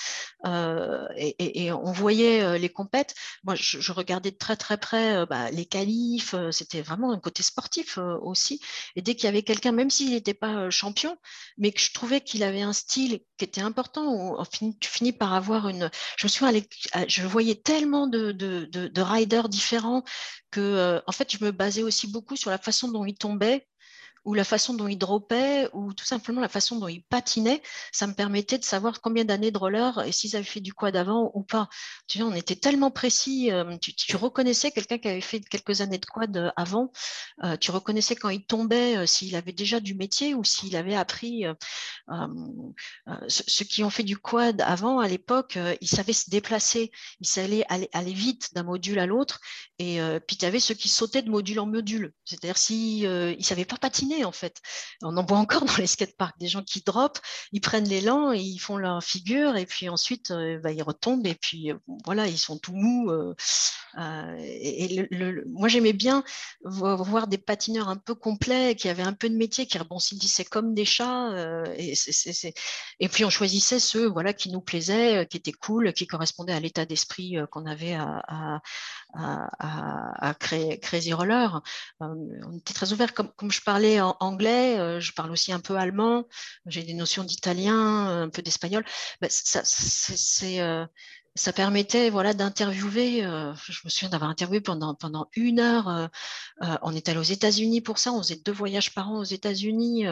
euh, 0.45 1.07
et, 1.15 1.71
on 1.71 1.91
voyait 1.91 2.41
euh, 2.43 2.57
les 2.57 2.69
compètes. 2.69 3.15
Moi, 3.43 3.55
je, 3.55 3.91
regardais 3.91 4.31
de 4.31 4.37
très 4.37 4.57
très 4.57 4.77
près 4.77 5.25
bah, 5.27 5.51
les 5.51 5.65
qualifs. 5.65 6.35
C'était 6.51 6.81
vraiment 6.81 7.11
un 7.11 7.19
côté 7.19 7.43
sportif 7.43 7.97
aussi. 8.21 8.59
Et 8.95 9.01
dès 9.01 9.15
qu'il 9.15 9.25
y 9.25 9.27
avait 9.27 9.43
quelqu'un, 9.43 9.71
même 9.71 9.89
s'il 9.89 10.11
n'était 10.11 10.33
pas 10.33 10.69
champion, 10.69 11.17
mais 11.57 11.71
que 11.71 11.79
je 11.81 11.93
trouvais 11.93 12.21
qu'il 12.21 12.43
avait 12.43 12.61
un 12.61 12.73
style 12.73 13.21
qui 13.37 13.45
était 13.45 13.61
important, 13.61 14.37
tu 14.79 14.89
finis 14.89 15.13
par 15.13 15.33
avoir 15.33 15.69
une. 15.69 15.89
Je 16.17 16.25
me 16.25 16.29
suis, 16.29 16.45
je 17.07 17.27
voyais 17.27 17.55
tellement 17.55 18.07
de, 18.07 18.31
de 18.31 19.01
riders 19.01 19.49
différents 19.49 20.03
que, 20.51 21.01
en 21.07 21.11
fait, 21.11 21.31
je 21.31 21.43
me 21.43 21.51
basais 21.51 21.83
aussi 21.83 22.07
beaucoup 22.07 22.35
sur 22.35 22.51
la 22.51 22.57
façon 22.57 22.89
dont 22.89 23.03
ils 23.11 23.17
tombaient 23.17 23.67
ou 24.23 24.33
la 24.33 24.43
façon 24.43 24.73
dont 24.73 24.87
il 24.87 24.97
dropait, 24.97 25.69
ou 25.73 25.93
tout 25.93 26.05
simplement 26.05 26.41
la 26.41 26.49
façon 26.49 26.77
dont 26.77 26.87
il 26.87 27.03
patinait, 27.03 27.61
ça 27.91 28.05
me 28.05 28.13
permettait 28.13 28.59
de 28.59 28.63
savoir 28.63 29.01
combien 29.01 29.25
d'années 29.25 29.51
de 29.51 29.57
roller 29.57 29.99
et 30.05 30.11
s'ils 30.11 30.35
avaient 30.35 30.45
fait 30.45 30.59
du 30.59 30.73
quad 30.73 30.95
avant 30.95 31.31
ou 31.33 31.43
pas. 31.43 31.69
Tu 32.07 32.19
vois, 32.19 32.27
on 32.27 32.35
était 32.35 32.55
tellement 32.55 32.91
précis. 32.91 33.51
Euh, 33.51 33.77
tu, 33.77 34.15
reconnaissais 34.15 34.71
quelqu'un 34.71 34.99
qui 34.99 35.07
avait 35.07 35.21
fait 35.21 35.39
quelques 35.39 35.81
années 35.81 35.97
de 35.97 36.05
quad 36.05 36.37
euh, 36.37 36.51
avant. 36.55 36.91
Euh, 37.43 37.57
tu 37.57 37.71
reconnaissais 37.71 38.15
quand 38.15 38.29
il 38.29 38.45
tombait 38.45 39.07
s'il 39.07 39.35
avait 39.35 39.53
déjà 39.53 39.79
du 39.79 39.95
métier 39.95 40.35
ou 40.35 40.43
s'il 40.43 40.75
avait 40.75 40.95
appris. 40.95 41.45
ceux 43.27 43.65
qui 43.65 43.83
ont 43.83 43.89
fait 43.89 44.03
du 44.03 44.17
quad 44.17 44.61
avant, 44.61 44.99
à 44.99 45.07
l'époque, 45.07 45.57
ils 45.81 45.87
savaient 45.87 46.13
se 46.13 46.29
déplacer, 46.29 46.91
ils 47.19 47.27
savaient 47.27 47.65
aller, 47.69 48.13
vite 48.13 48.53
d'un 48.53 48.63
module 48.63 48.99
à 48.99 49.05
l'autre. 49.05 49.39
Et 49.79 49.99
puis 50.27 50.37
tu 50.37 50.45
avais 50.45 50.59
ceux 50.59 50.75
qui 50.75 50.89
sautaient 50.89 51.21
de 51.21 51.29
module 51.29 51.59
en 51.59 51.65
module. 51.65 52.13
C'est-à-dire 52.25 52.57
s'ils 52.57 53.07
ne 53.09 53.41
savaient 53.41 53.65
pas 53.65 53.77
patiner, 53.77 54.10
en 54.25 54.31
fait. 54.31 54.61
On 55.01 55.15
en 55.17 55.25
voit 55.25 55.37
encore 55.37 55.65
dans 55.65 55.77
les 55.77 55.87
skateparks 55.87 56.37
des 56.39 56.47
gens 56.47 56.63
qui 56.63 56.81
drop, 56.81 57.17
ils 57.51 57.61
prennent 57.61 57.87
l'élan 57.87 58.31
ils 58.31 58.59
font 58.59 58.77
leur 58.77 59.03
figure 59.03 59.55
et 59.55 59.65
puis 59.65 59.89
ensuite 59.89 60.31
euh, 60.31 60.59
bah, 60.59 60.71
ils 60.71 60.83
retombent 60.83 61.25
et 61.27 61.35
puis 61.35 61.71
euh, 61.71 61.75
voilà, 62.05 62.27
ils 62.27 62.37
sont 62.37 62.57
tout 62.57 62.73
mous. 62.73 63.09
Euh, 63.09 63.33
et 64.39 65.09
moi 65.47 65.67
j'aimais 65.67 65.93
bien 65.93 66.23
voir 66.63 67.27
des 67.27 67.37
patineurs 67.37 67.89
un 67.89 67.97
peu 67.97 68.15
complets 68.15 68.75
qui 68.75 68.89
avaient 68.89 69.03
un 69.03 69.13
peu 69.13 69.29
de 69.29 69.35
métier, 69.35 69.65
qui 69.65 69.77
rebondissaient 69.77 70.45
comme 70.45 70.73
des 70.73 70.85
chats. 70.85 71.33
Et, 71.77 73.09
puis 73.09 73.25
on 73.25 73.29
choisissait 73.29 73.79
ceux 73.79 74.07
voilà, 74.07 74.33
qui 74.33 74.49
nous 74.49 74.61
plaisaient, 74.61 75.27
qui 75.27 75.37
étaient 75.37 75.51
cool, 75.51 75.93
qui 75.93 76.07
correspondaient 76.07 76.53
à 76.53 76.59
l'état 76.59 76.85
d'esprit 76.85 77.35
qu'on 77.51 77.65
avait 77.65 77.95
à, 77.95 78.61
Crazy 80.81 81.13
Roller. 81.13 81.61
on 81.99 82.57
était 82.57 82.73
très 82.73 82.93
ouvert, 82.93 83.13
comme, 83.13 83.51
je 83.51 83.61
parlais 83.61 84.01
en 84.01 84.15
anglais, 84.19 84.79
euh, 84.79 84.99
je 84.99 85.13
parle 85.13 85.31
aussi 85.31 85.51
un 85.51 85.59
peu 85.59 85.75
allemand, 85.75 86.25
j'ai 86.65 86.83
des 86.83 86.93
notions 86.93 87.23
d'italien, 87.23 88.23
un 88.23 88.29
peu 88.29 88.41
d'espagnol. 88.41 88.83
Ça, 89.29 89.61
c'est, 89.63 90.61
euh, 90.61 90.85
ça 91.35 91.53
permettait 91.53 92.09
voilà, 92.09 92.33
d'interviewer. 92.33 93.23
Euh, 93.23 93.53
je 93.67 93.79
me 93.85 93.89
souviens 93.89 94.09
d'avoir 94.09 94.29
interviewé 94.29 94.59
pendant, 94.59 94.95
pendant 94.95 95.29
une 95.35 95.59
heure. 95.59 95.87
Euh, 95.87 96.07
euh, 96.63 96.77
on 96.81 96.93
est 96.93 97.07
allé 97.07 97.19
aux 97.19 97.23
États-Unis 97.23 97.81
pour 97.81 97.99
ça. 97.99 98.11
On 98.11 98.21
faisait 98.21 98.41
deux 98.43 98.51
voyages 98.51 98.93
par 98.93 99.09
an 99.09 99.19
aux 99.19 99.23
États-Unis. 99.23 100.05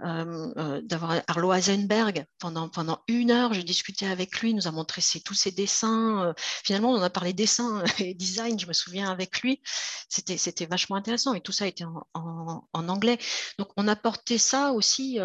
d'avoir 0.00 1.22
Arlo 1.26 1.52
Heisenberg 1.52 2.24
pendant, 2.38 2.68
pendant 2.68 3.02
une 3.08 3.30
heure. 3.30 3.52
J'ai 3.52 3.64
discuté 3.64 4.06
avec 4.06 4.40
lui. 4.40 4.50
Il 4.50 4.56
nous 4.56 4.68
a 4.68 4.70
montré 4.70 5.02
tous 5.24 5.34
ses 5.34 5.50
dessins. 5.50 6.34
finalement, 6.64 6.90
on 6.90 7.02
a 7.02 7.10
parlé 7.10 7.32
dessin 7.32 7.84
et 7.98 8.14
design. 8.14 8.58
Je 8.58 8.66
me 8.66 8.72
souviens 8.72 9.10
avec 9.10 9.40
lui. 9.42 9.60
C'était, 10.08 10.38
c'était 10.38 10.66
vachement 10.66 10.96
intéressant. 10.96 11.34
Et 11.34 11.40
tout 11.40 11.52
ça 11.52 11.66
était 11.66 11.84
en, 11.84 12.06
en, 12.72 12.88
anglais. 12.88 13.18
Donc, 13.58 13.68
on 13.76 13.88
apportait 13.88 14.38
ça 14.38 14.72
aussi 14.72 15.18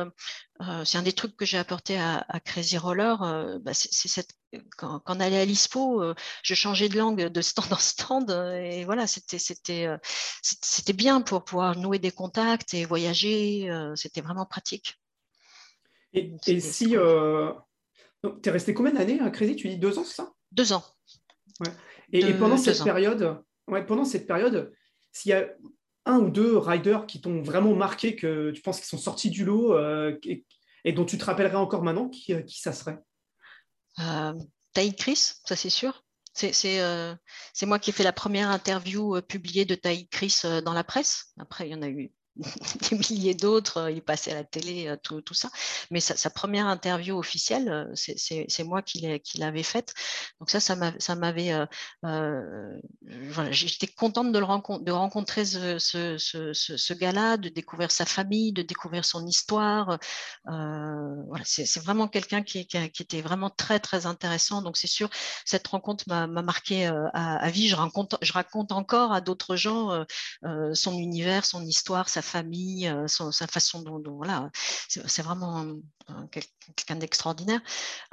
euh, 0.61 0.83
c'est 0.85 0.97
un 0.97 1.03
des 1.03 1.13
trucs 1.13 1.35
que 1.35 1.45
j'ai 1.45 1.57
apporté 1.57 1.97
à, 1.99 2.25
Crazy 2.43 2.77
Roller. 2.77 3.21
Euh, 3.21 3.59
bah, 3.59 3.73
c'est 3.73 4.07
cette, 4.07 4.31
quand, 4.77 5.01
on 5.05 5.19
allait 5.19 5.39
à 5.39 5.45
l'ISPO, 5.45 6.01
euh, 6.01 6.15
je 6.43 6.55
changeais 6.55 6.89
de 6.89 6.97
langue 6.97 7.27
de 7.27 7.41
stand 7.41 7.67
en 7.71 7.77
stand. 7.77 8.31
et 8.31 8.83
voilà, 8.85 9.07
c'était 9.07 9.37
c'était 9.39 10.93
bien 10.93 11.21
pour 11.21 11.43
pouvoir 11.43 11.77
nouer 11.77 11.99
des 11.99 12.11
contacts 12.11 12.73
et 12.73 12.85
voyager. 12.85 13.69
c'était 13.95 14.21
vraiment 14.21 14.45
pratique. 14.45 14.99
Et, 16.13 16.59
si. 16.59 16.95
Tu 18.41 18.49
es 18.49 18.51
resté 18.51 18.73
combien 18.73 18.93
d'années 18.93 19.19
à 19.19 19.29
Crazy? 19.29 19.55
Tu 19.55 19.69
dis 19.69 19.77
deux 19.77 19.99
ans, 19.99 20.03
c'est 20.03 20.15
ça? 20.15 20.33
Deux 20.51 20.73
ans. 20.73 20.83
Et, 22.11 22.33
pendant 22.33 22.57
cette 22.57 22.83
période, 22.83 23.43
ouais, 23.67 23.85
pendant 23.85 24.05
cette 24.05 24.25
période, 24.25 24.73
s'il 25.11 25.31
y 25.31 25.33
a 25.33 25.47
un 26.07 26.19
ou 26.19 26.29
deux 26.29 26.57
riders 26.57 27.05
qui 27.05 27.21
t'ont 27.21 27.41
vraiment 27.41 27.75
marqué, 27.75 28.15
que 28.15 28.51
tu 28.51 28.61
penses 28.61 28.77
qu'ils 28.77 28.87
sont 28.87 28.97
sortis 28.97 29.29
du 29.29 29.45
lot 29.45 29.73
euh, 29.73 30.17
et, 30.23 30.93
dont 30.93 31.05
tu 31.05 31.17
te 31.17 31.25
rappellerais 31.25 31.55
encore 31.55 31.83
maintenant, 31.83 32.09
qui, 32.09 32.33
euh, 32.33 32.41
ça 32.47 32.73
serait? 32.73 32.97
Euh, 33.99 34.33
Chris, 34.97 35.33
ça 35.45 35.55
c'est 35.55 35.69
sûr. 35.69 36.03
Euh, 36.43 37.15
c'est 37.53 37.65
moi 37.65 37.79
qui 37.79 37.89
ai 37.89 37.93
fait 37.93 38.03
la 38.03 38.13
première 38.13 38.51
interview 38.51 39.19
publiée 39.23 39.65
de 39.65 39.73
Taï 39.75 40.07
Chris 40.07 40.41
dans 40.63 40.73
la 40.73 40.83
presse. 40.83 41.33
Après, 41.39 41.67
il 41.67 41.71
y 41.71 41.75
en 41.75 41.81
a 41.81 41.87
eu 41.87 42.11
des 42.91 42.97
milliers 42.97 43.33
d'autres, 43.33 43.77
euh, 43.77 43.91
il 43.91 44.01
passait 44.01 44.31
à 44.31 44.35
la 44.35 44.43
télé, 44.43 44.87
euh, 44.87 44.95
tout, 44.97 45.33
ça. 45.33 45.49
Mais 45.91 45.99
sa, 45.99 46.29
première 46.29 46.67
interview 46.67 47.17
officielle, 47.17 47.69
euh, 47.69 47.85
c'est 47.95 48.63
moi 48.63 48.81
qui 48.81 48.99
l'avais 49.35 49.63
faite. 49.63 49.93
Donc 50.39 50.49
ça, 50.49 50.59
ça 50.59 51.15
m'avait... 51.15 51.53
J'étais 53.51 53.87
contente 53.87 54.31
de, 54.31 54.39
le 54.39 54.45
rencontrer, 54.45 54.83
de 54.83 54.91
rencontrer 54.91 55.45
ce, 55.45 55.77
ce, 55.79 56.93
gars-là, 56.93 57.37
de 57.37 57.49
découvrir 57.49 57.91
sa 57.91 58.05
famille, 58.05 58.53
de 58.53 58.61
découvrir 58.61 59.05
son 59.05 59.25
histoire. 59.25 59.97
voilà, 60.45 61.43
c'est 61.45 61.79
vraiment 61.79 62.07
quelqu'un 62.07 62.43
qui, 62.43 62.59
était 62.59 63.21
vraiment 63.21 63.49
très, 63.49 63.79
très 63.79 64.05
intéressant. 64.05 64.61
Donc 64.61 64.77
c'est 64.77 64.87
sûr, 64.87 65.09
cette 65.45 65.67
rencontre 65.67 66.03
m'a 66.07 66.27
marqué 66.27 66.85
à, 66.85 67.37
à, 67.37 67.49
vie. 67.49 67.67
Je 67.67 67.75
raconte, 67.75 68.15
je 68.21 68.33
raconte 68.33 68.71
encore 68.71 69.11
à 69.11 69.21
d'autres 69.21 69.55
gens 69.55 70.05
son 70.73 70.97
univers, 70.97 71.45
son 71.45 71.63
histoire, 71.63 72.09
sa 72.09 72.21
famille, 72.27 72.87
euh, 72.87 73.07
sa 73.07 73.47
façon 73.47 73.81
dont, 73.81 74.01
voilà, 74.15 74.49
c'est 74.87 75.21
vraiment 75.21 75.65
quelqu'un 76.31 76.95
d'extraordinaire. 76.97 77.61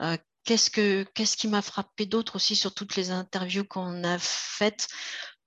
Euh, 0.01 0.17
qu'est-ce, 0.45 0.71
que, 0.71 1.05
qu'est-ce 1.15 1.37
qui 1.37 1.49
m'a 1.49 1.63
frappé 1.63 2.07
d'autre 2.07 2.37
aussi 2.37 2.57
sur 2.57 2.75
toutes 2.75 2.97
les 2.97 3.11
interviews 3.11 3.65
qu'on 3.65 4.05
a 4.05 4.19
faites? 4.19 4.89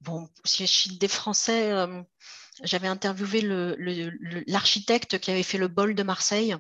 Bon, 0.02 0.30
si 0.46 0.66
je 0.66 0.72
suis 0.72 0.98
des 0.98 1.08
Français, 1.08 1.72
euh, 1.72 2.02
j'avais 2.64 2.88
interviewé 2.88 3.42
l'architecte 4.48 5.20
qui 5.20 5.32
avait 5.32 5.44
fait 5.44 5.58
le 5.58 5.68
bol 5.68 5.96
de 5.96 6.04
Marseille. 6.04 6.56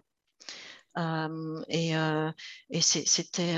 et 1.70 2.82
c'était 2.82 3.56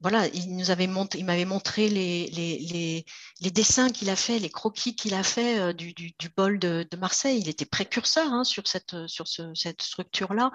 voilà, 0.00 0.26
il 0.28 0.54
nous 0.56 0.70
avait 0.70 0.86
montré, 0.86 1.18
il 1.18 1.24
m'avait 1.24 1.46
montré 1.46 1.88
les, 1.88 2.26
les, 2.28 3.04
les, 3.40 3.50
dessins 3.50 3.88
qu'il 3.88 4.10
a 4.10 4.16
fait, 4.16 4.38
les 4.38 4.50
croquis 4.50 4.94
qu'il 4.94 5.14
a 5.14 5.22
fait 5.22 5.58
euh, 5.58 5.72
du, 5.72 5.94
du, 5.94 6.28
bol 6.36 6.58
de, 6.58 6.86
de, 6.90 6.96
Marseille. 6.98 7.38
Il 7.40 7.48
était 7.48 7.64
précurseur 7.64 8.30
hein, 8.30 8.44
sur 8.44 8.68
cette, 8.68 8.94
sur 9.06 9.26
ce, 9.26 9.54
cette 9.54 9.80
structure-là. 9.80 10.52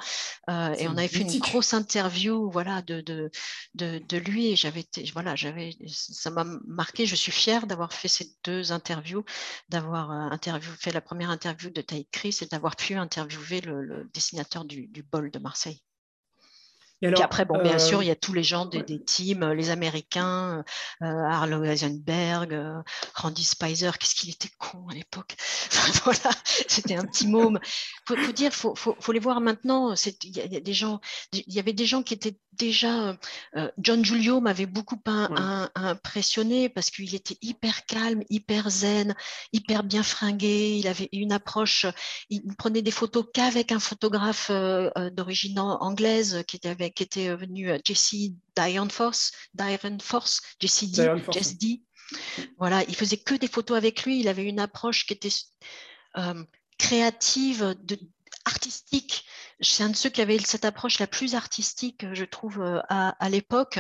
Euh, 0.49 0.75
et 0.75 0.87
on 0.87 0.91
avait 0.91 1.07
fait 1.07 1.21
une 1.21 1.39
grosse 1.39 1.73
interview, 1.73 2.51
voilà, 2.51 2.83
de, 2.83 3.01
de, 3.01 3.31
de, 3.73 4.17
lui. 4.17 4.47
Et 4.47 4.55
j'avais, 4.55 4.85
voilà, 5.13 5.35
j'avais, 5.35 5.75
ça 5.87 6.29
m'a 6.29 6.45
marqué. 6.67 7.07
Je 7.07 7.15
suis 7.15 7.31
fière 7.31 7.65
d'avoir 7.65 7.93
fait 7.93 8.07
ces 8.07 8.35
deux 8.43 8.71
interviews, 8.71 9.25
d'avoir 9.69 10.11
euh, 10.11 10.29
interview, 10.29 10.71
fait 10.79 10.91
la 10.91 11.01
première 11.01 11.31
interview 11.31 11.71
de 11.71 11.81
Taïk 11.81 12.09
Chris 12.11 12.37
et 12.41 12.45
d'avoir 12.45 12.75
pu 12.75 12.93
interviewer 12.93 13.61
le, 13.61 13.81
le 13.81 14.09
dessinateur 14.13 14.65
du, 14.65 14.87
du 14.87 15.01
bol 15.01 15.31
de 15.31 15.39
Marseille. 15.39 15.81
Et 17.01 17.11
Puis 17.11 17.23
après, 17.23 17.45
bon, 17.45 17.61
bien 17.61 17.79
sûr, 17.79 17.99
euh, 17.99 18.03
il 18.03 18.07
y 18.07 18.11
a 18.11 18.15
tous 18.15 18.33
les 18.33 18.43
gens 18.43 18.67
des, 18.67 18.83
teams, 19.03 19.41
euh, 19.41 19.55
les 19.55 19.71
Américains, 19.71 20.63
euh, 21.01 21.05
Arlo 21.05 21.63
Eisenberg, 21.63 22.55
Randy 23.15 23.43
Spicer, 23.43 23.97
qu'est-ce 23.97 24.13
qu'il 24.13 24.29
était 24.29 24.51
con 24.59 24.87
à 24.89 24.93
l'époque? 24.93 25.35
voilà, 26.03 26.35
c'était 26.45 26.95
un 26.95 27.05
petit 27.05 27.27
môme. 27.27 27.59
Faut, 28.07 28.15
faut 28.15 28.31
dire, 28.31 28.53
faut, 28.53 28.75
faut, 28.75 28.95
faut 28.99 29.11
les 29.11 29.19
voir 29.19 29.41
maintenant. 29.41 29.95
Il 30.23 30.35
y, 30.35 30.55
a 30.55 30.59
des 30.59 30.73
gens, 30.73 31.01
il 31.33 31.51
y 31.51 31.59
avait 31.59 31.73
des 31.73 31.87
gens 31.87 32.03
qui 32.03 32.13
étaient 32.13 32.37
déjà. 32.53 33.17
John 33.79 34.05
Giulio 34.05 34.39
m'avait 34.39 34.65
beaucoup 34.65 34.99
impressionné 35.75 36.69
parce 36.69 36.91
qu'il 36.91 37.15
était 37.15 37.37
hyper 37.41 37.85
calme, 37.85 38.23
hyper 38.29 38.69
zen, 38.69 39.15
hyper 39.53 39.83
bien 39.83 40.03
fringué. 40.03 40.77
Il 40.77 40.87
avait 40.87 41.09
une 41.13 41.31
approche. 41.31 41.85
Il 42.29 42.41
prenait 42.57 42.81
des 42.81 42.91
photos 42.91 43.25
qu'avec 43.33 43.71
un 43.71 43.79
photographe 43.79 44.51
d'origine 44.51 45.59
anglaise 45.59 46.43
qui 46.47 46.57
était 46.57 46.69
avec 46.69 46.90
qui 46.95 47.03
était 47.03 47.29
euh, 47.29 47.35
venu 47.35 47.69
euh, 47.69 47.79
Jesse 47.83 48.31
Dion 48.55 48.89
Force, 48.89 49.31
Force, 50.01 50.41
Jesse 50.59 50.91
D, 50.91 51.13
Jesse 51.31 51.57
D. 51.57 51.81
Voilà, 52.57 52.83
il 52.87 52.95
faisait 52.95 53.17
que 53.17 53.35
des 53.35 53.47
photos 53.47 53.77
avec 53.77 54.03
lui. 54.03 54.19
Il 54.19 54.27
avait 54.27 54.43
une 54.43 54.59
approche 54.59 55.05
qui 55.05 55.13
était 55.13 55.29
euh, 56.17 56.43
créative, 56.77 57.75
de, 57.83 57.97
artistique. 58.45 59.25
C'est 59.61 59.83
un 59.83 59.89
de 59.89 59.95
ceux 59.95 60.09
qui 60.09 60.21
avait 60.21 60.37
cette 60.39 60.65
approche 60.65 60.99
la 60.99 61.07
plus 61.07 61.35
artistique, 61.35 62.05
je 62.13 62.25
trouve, 62.25 62.61
à, 62.89 63.29
l'époque. 63.29 63.79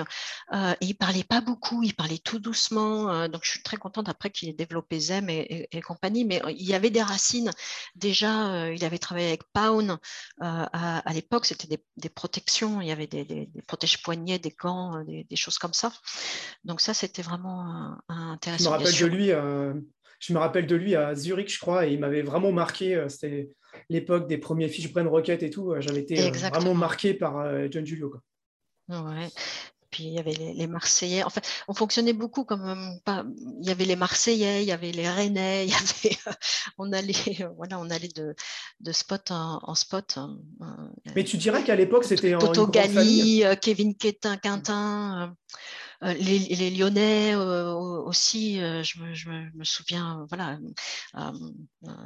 Euh, 0.53 0.73
il 0.81 0.95
parlait 0.95 1.23
pas 1.23 1.41
beaucoup, 1.41 1.83
il 1.83 1.93
parlait 1.93 2.17
tout 2.17 2.39
doucement. 2.39 3.27
donc, 3.27 3.41
je 3.43 3.51
suis 3.51 3.63
très 3.63 3.77
contente 3.77 4.09
après 4.09 4.29
qu'il 4.29 4.49
ait 4.49 4.53
développé 4.53 4.99
Zem 4.99 5.29
et, 5.29 5.67
compagnie. 5.85 6.25
Mais 6.25 6.41
il 6.49 6.63
y 6.63 6.73
avait 6.73 6.89
des 6.89 7.01
racines. 7.01 7.51
Déjà, 7.95 8.69
il 8.69 8.83
avait 8.85 8.99
travaillé 8.99 9.27
avec 9.27 9.43
Pound 9.53 9.97
à, 10.39 11.13
l'époque. 11.13 11.45
C'était 11.45 11.79
des, 11.97 12.09
protections. 12.09 12.81
Il 12.81 12.87
y 12.87 12.91
avait 12.91 13.07
des, 13.07 13.25
des, 13.25 13.49
protège-poignets, 13.67 14.39
des 14.39 14.55
gants, 14.57 15.03
des, 15.03 15.35
choses 15.35 15.57
comme 15.57 15.73
ça. 15.73 15.91
Donc, 16.63 16.81
ça, 16.81 16.93
c'était 16.93 17.21
vraiment 17.23 17.97
intéressant. 18.07 18.63
Je 18.63 18.69
me 18.69 18.77
rappelle 18.77 18.99
de 18.99 19.05
lui 19.05 19.31
je 20.21 20.33
me 20.33 20.37
rappelle 20.37 20.67
de 20.67 20.75
lui 20.75 20.95
à 20.95 21.15
Zurich, 21.15 21.53
je 21.53 21.59
crois, 21.59 21.87
et 21.87 21.93
il 21.93 21.99
m'avait 21.99 22.21
vraiment 22.21 22.51
marqué. 22.51 22.95
Euh, 22.95 23.09
c'était 23.09 23.49
l'époque 23.89 24.27
des 24.27 24.37
premiers 24.37 24.67
Fishbrain 24.67 25.07
Rocket 25.07 25.43
et 25.43 25.49
tout. 25.49 25.71
Euh, 25.71 25.81
j'avais 25.81 26.01
été 26.01 26.19
euh, 26.19 26.31
vraiment 26.31 26.73
marqué 26.73 27.13
par 27.13 27.69
John 27.71 27.85
Julio. 27.85 28.09
Quoi. 28.09 28.21
Ouais. 28.89 29.27
Puis 29.89 30.05
il 30.05 30.13
y 30.13 30.19
avait 30.19 30.31
les, 30.31 30.67
Marseillais. 30.67 31.23
En 31.23 31.29
fait, 31.29 31.45
on 31.67 31.73
fonctionnait 31.73 32.13
beaucoup 32.13 32.45
comme 32.45 32.97
pas. 33.03 33.25
Il 33.61 33.67
y 33.67 33.71
avait 33.71 33.83
les 33.83 33.97
Marseillais, 33.97 34.63
il 34.63 34.67
y 34.67 34.71
avait 34.71 34.93
les 34.93 35.09
Rennais, 35.09 35.67
il 35.67 35.71
y 35.71 35.73
avait. 35.73 36.17
on 36.77 36.93
allait, 36.93 37.13
voilà, 37.57 37.77
on 37.77 37.89
allait 37.89 38.07
de, 38.15 38.33
de 38.79 38.91
spot 38.93 39.31
en, 39.31 39.75
spot. 39.75 40.17
Hein, 40.17 40.39
Mais 41.13 41.25
tu 41.25 41.35
dirais 41.35 41.63
qu'à 41.63 41.75
l'époque 41.75 42.05
c'était 42.05 42.33
en 42.35 42.39
Toto 42.39 42.67
Gali, 42.67 43.43
Kevin 43.61 43.93
Quintin, 43.95 44.37
Quintin. 44.37 45.35
Euh, 46.03 46.13
les, 46.13 46.71
Lyonnais 46.71 47.35
euh, 47.35 47.73
aussi, 47.73 48.59
euh, 48.61 48.81
je 48.83 48.99
me, 48.99 49.63
souviens 49.63 50.25
voilà, 50.29 50.57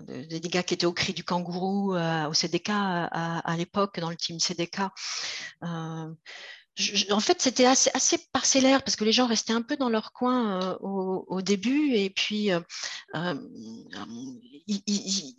des, 0.07 0.39
gars 0.41 0.63
qui 0.63 0.73
étaient 0.73 0.85
au 0.85 0.93
cri 0.93 1.13
du 1.13 1.23
kangourou 1.23 1.95
au 1.95 2.33
CDK 2.33 2.69
à, 2.69 3.55
l'époque, 3.57 3.99
dans 3.99 4.09
le 4.09 4.17
team 4.17 4.39
CDK 4.39 4.81
en 7.11 7.21
fait, 7.21 7.41
c'était 7.41 7.65
assez, 7.65 7.89
assez, 7.93 8.17
parcellaire 8.34 8.84
parce 8.84 8.97
que 8.97 9.05
les 9.05 9.13
gens 9.13 9.28
restaient 9.28 9.53
un 9.53 9.61
peu 9.61 9.78
dans 9.78 9.88
leur 9.88 10.11
coin 10.11 10.61
euh, 10.61 10.78
au, 10.82 11.41
début. 11.41 11.93
Et 11.93 12.09
puis, 12.09 12.51
euh, 12.51 12.59
euh, 13.15 13.36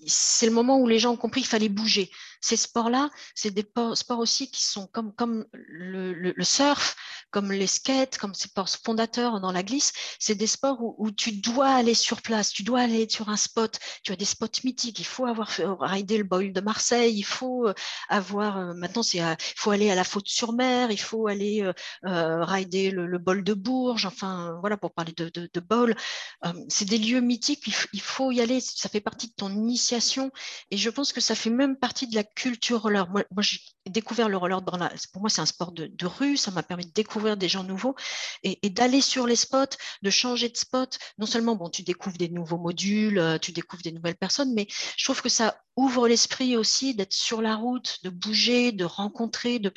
c'est 0.07 0.47
le 0.47 0.53
moment 0.53 0.79
où 0.79 0.87
les 0.87 0.99
gens 0.99 1.13
ont 1.13 1.17
compris 1.17 1.43
qu'il 1.43 1.51
fallait 1.51 1.69
bouger. 1.69 2.11
Ces 2.41 2.57
sports-là, 2.57 3.11
c'est 3.35 3.51
des 3.51 3.67
sports 3.95 4.19
aussi 4.19 4.51
qui 4.51 4.63
sont 4.63 4.87
comme, 4.87 5.13
comme 5.13 5.45
le, 5.53 6.33
surf, 6.43 6.97
comme 7.31 7.53
les 7.53 7.67
skates, 7.67 8.17
comme 8.19 8.35
ces 8.35 8.49
sports 8.49 8.71
fondateurs 8.71 9.41
dans 9.41 9.53
la 9.53 9.63
glisse. 9.63 9.93
C'est 10.19 10.37
des 10.37 10.47
sports 10.47 10.79
où, 10.81 11.11
tu 11.11 11.33
dois 11.33 11.69
aller 11.69 11.95
sur 11.95 12.23
place, 12.23 12.51
tu 12.51 12.63
dois 12.63 12.81
aller 12.81 13.09
sur 13.11 13.29
un 13.29 13.37
spot. 13.37 13.79
Tu 14.03 14.13
as 14.13 14.17
des 14.17 14.25
spots 14.25 14.47
mythiques. 14.65 15.01
Il 15.01 15.07
faut 15.07 15.27
avoir 15.27 15.51
ridé 15.81 16.17
le 16.17 16.25
bowl 16.25 16.53
de 16.53 16.61
Marseille. 16.63 17.15
Il 17.15 17.25
faut 17.25 17.69
avoir, 18.09 18.75
maintenant, 18.75 19.03
il 19.13 19.37
faut 19.57 19.71
aller 19.71 19.91
à 19.91 19.95
la 19.95 20.05
faute 20.05 20.29
sur 20.29 20.53
mer. 20.55 20.91
Il 20.91 21.01
faut 21.01 21.26
aller 21.29 21.63
euh, 21.63 21.73
euh, 22.05 22.45
rider 22.45 22.91
le, 22.91 23.19
bol 23.19 23.43
de 23.45 23.55
Bourges, 23.55 24.07
enfin 24.07 24.59
voilà 24.61 24.77
pour 24.77 24.93
parler 24.93 25.13
de, 25.17 25.31
de, 25.31 25.61
bol. 25.61 25.97
Euh, 26.45 26.53
c'est 26.69 26.85
des 26.85 26.99
lieux 26.99 27.21
mythiques, 27.21 27.65
il, 27.93 28.01
faut 28.01 28.33
y 28.33 28.41
aller, 28.41 28.61
ça 28.61 28.89
fait 28.89 29.01
partie 29.01 29.29
de 29.29 29.35
ton 29.35 29.51
initiation 29.51 30.31
et 30.71 30.77
je 30.77 30.91
pense 30.91 31.13
que 31.13 31.21
ça 31.21 31.35
fait 31.35 31.51
même 31.51 31.77
partie 31.77 32.07
de 32.07 32.15
la 32.15 32.25
culture 32.25 32.83
roller. 32.83 33.09
Moi, 33.11 33.25
j'ai 33.41 33.59
découvert 33.87 34.29
le 34.29 34.37
roller 34.37 34.63
dans 34.63 34.77
la, 34.77 34.93
pour 35.13 35.23
moi 35.23 35.31
c'est 35.31 35.41
un 35.41 35.47
sport 35.47 35.73
de, 35.73 36.07
rue, 36.07 36.37
ça 36.37 36.51
m'a 36.51 36.63
permis 36.63 36.87
de 36.87 36.93
découvrir 36.93 37.37
des 37.37 37.49
gens 37.49 37.65
nouveaux 37.65 37.95
et, 38.43 38.71
d'aller 38.71 39.01
sur 39.01 39.27
les 39.27 39.37
spots, 39.37 39.77
de 40.03 40.11
changer 40.11 40.49
de 40.49 40.57
spot. 40.57 40.99
Non 41.19 41.27
seulement 41.27 41.57
bon, 41.57 41.71
tu 41.71 41.83
découvres 41.83 42.19
des 42.19 42.29
nouveaux 42.29 42.59
modules, 42.59 43.39
tu 43.41 43.53
découvres 43.53 43.83
des 43.83 43.93
nouvelles 43.93 44.17
personnes, 44.17 44.53
mais 44.55 44.67
je 44.97 45.05
trouve 45.05 45.23
que 45.23 45.29
ça 45.29 45.57
ouvre 45.77 46.09
l'esprit 46.09 46.57
aussi 46.57 46.95
d'être 46.95 47.13
sur 47.13 47.43
la 47.43 47.55
route, 47.55 47.99
de 48.03 48.09
bouger, 48.09 48.73
de 48.73 48.85
rencontrer, 48.85 49.59
de, 49.59 49.71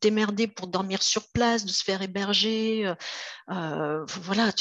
démerder 0.00 0.46
pour 0.46 0.68
dormir 0.68 1.02
sur 1.02 1.28
place, 1.32 1.64
de 1.64 1.70
se 1.70 1.82
faire 1.82 2.02
héberger. 2.02 2.86
Euh, 2.86 2.94
euh, 3.50 4.04
voilà, 4.22 4.52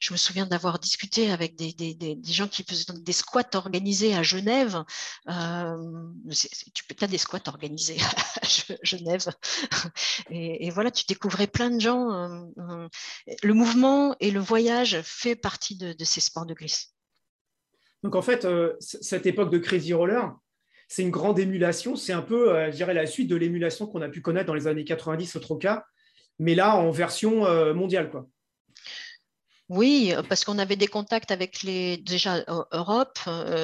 je 0.00 0.12
me 0.12 0.16
souviens 0.16 0.46
d'avoir 0.46 0.78
discuté 0.78 1.30
avec 1.30 1.56
des, 1.56 2.18
gens 2.24 2.48
qui 2.48 2.64
faisaient 2.64 2.86
des 2.94 3.12
squats 3.12 3.50
organisés 3.54 4.14
à 4.14 4.22
Genève. 4.22 4.82
Euh, 5.28 5.76
tu 6.72 6.84
peux 6.84 7.04
as 7.04 7.06
des 7.06 7.18
squats 7.18 7.42
organisés 7.46 7.98
à 8.42 8.76
Genève. 8.82 9.26
Et, 10.30 10.70
voilà, 10.70 10.90
tu 10.90 11.04
découvrais 11.06 11.48
plein 11.48 11.70
de 11.70 11.80
gens. 11.80 12.08
Le 13.42 13.52
mouvement 13.52 14.16
et 14.20 14.30
le 14.30 14.40
voyage 14.40 15.02
fait 15.02 15.36
partie 15.36 15.76
de, 15.76 15.92
de 15.92 16.04
ces 16.04 16.20
sports 16.20 16.46
de 16.46 16.54
glisse. 16.54 16.94
Donc 18.02 18.14
en 18.14 18.22
fait, 18.22 18.44
euh, 18.44 18.74
cette 18.80 19.26
époque 19.26 19.50
de 19.50 19.58
Crazy 19.58 19.92
Roller, 19.92 20.34
c'est 20.88 21.02
une 21.02 21.10
grande 21.10 21.38
émulation. 21.38 21.96
C'est 21.96 22.12
un 22.12 22.22
peu, 22.22 22.54
euh, 22.54 22.70
je 22.70 22.76
dirais, 22.76 22.94
la 22.94 23.06
suite 23.06 23.28
de 23.28 23.36
l'émulation 23.36 23.86
qu'on 23.86 24.02
a 24.02 24.08
pu 24.08 24.20
connaître 24.20 24.46
dans 24.46 24.54
les 24.54 24.66
années 24.66 24.84
90 24.84 25.36
au 25.36 25.40
Troca, 25.40 25.86
mais 26.38 26.54
là 26.54 26.76
en 26.76 26.90
version 26.90 27.46
euh, 27.46 27.74
mondiale. 27.74 28.10
Quoi. 28.10 28.26
Oui, 29.70 30.12
parce 30.28 30.44
qu'on 30.44 30.58
avait 30.58 30.74
des 30.74 30.88
contacts 30.88 31.30
avec 31.30 31.62
les 31.62 31.96
déjà 31.98 32.44
Europe 32.72 33.20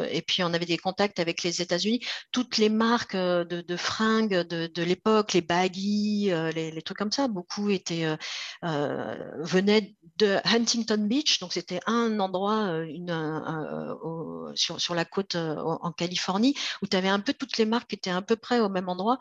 et 0.08 0.22
puis 0.22 0.44
on 0.44 0.54
avait 0.54 0.64
des 0.64 0.78
contacts 0.78 1.18
avec 1.18 1.42
les 1.42 1.60
États-Unis. 1.60 1.98
Toutes 2.30 2.58
les 2.58 2.68
marques 2.68 3.16
de, 3.16 3.76
fringues 3.76 4.46
de, 4.46 4.82
l'époque, 4.84 5.32
les 5.32 5.40
baggy, 5.40 6.30
les, 6.54 6.82
trucs 6.82 6.98
comme 6.98 7.10
ça, 7.10 7.26
beaucoup 7.26 7.70
étaient 7.70 8.06
venaient 8.62 9.96
de 10.18 10.38
Huntington 10.44 11.08
Beach, 11.08 11.40
donc 11.40 11.52
c'était 11.52 11.80
un 11.86 12.20
endroit 12.20 12.70
sur, 14.54 14.94
la 14.94 15.04
côte 15.04 15.34
en 15.34 15.90
Californie 15.90 16.54
où 16.82 16.86
tu 16.86 16.96
avais 16.96 17.08
un 17.08 17.18
peu 17.18 17.32
toutes 17.32 17.58
les 17.58 17.66
marques 17.66 17.88
qui 17.88 17.96
étaient 17.96 18.10
à 18.10 18.22
peu 18.22 18.36
près 18.36 18.60
au 18.60 18.68
même 18.68 18.88
endroit. 18.88 19.18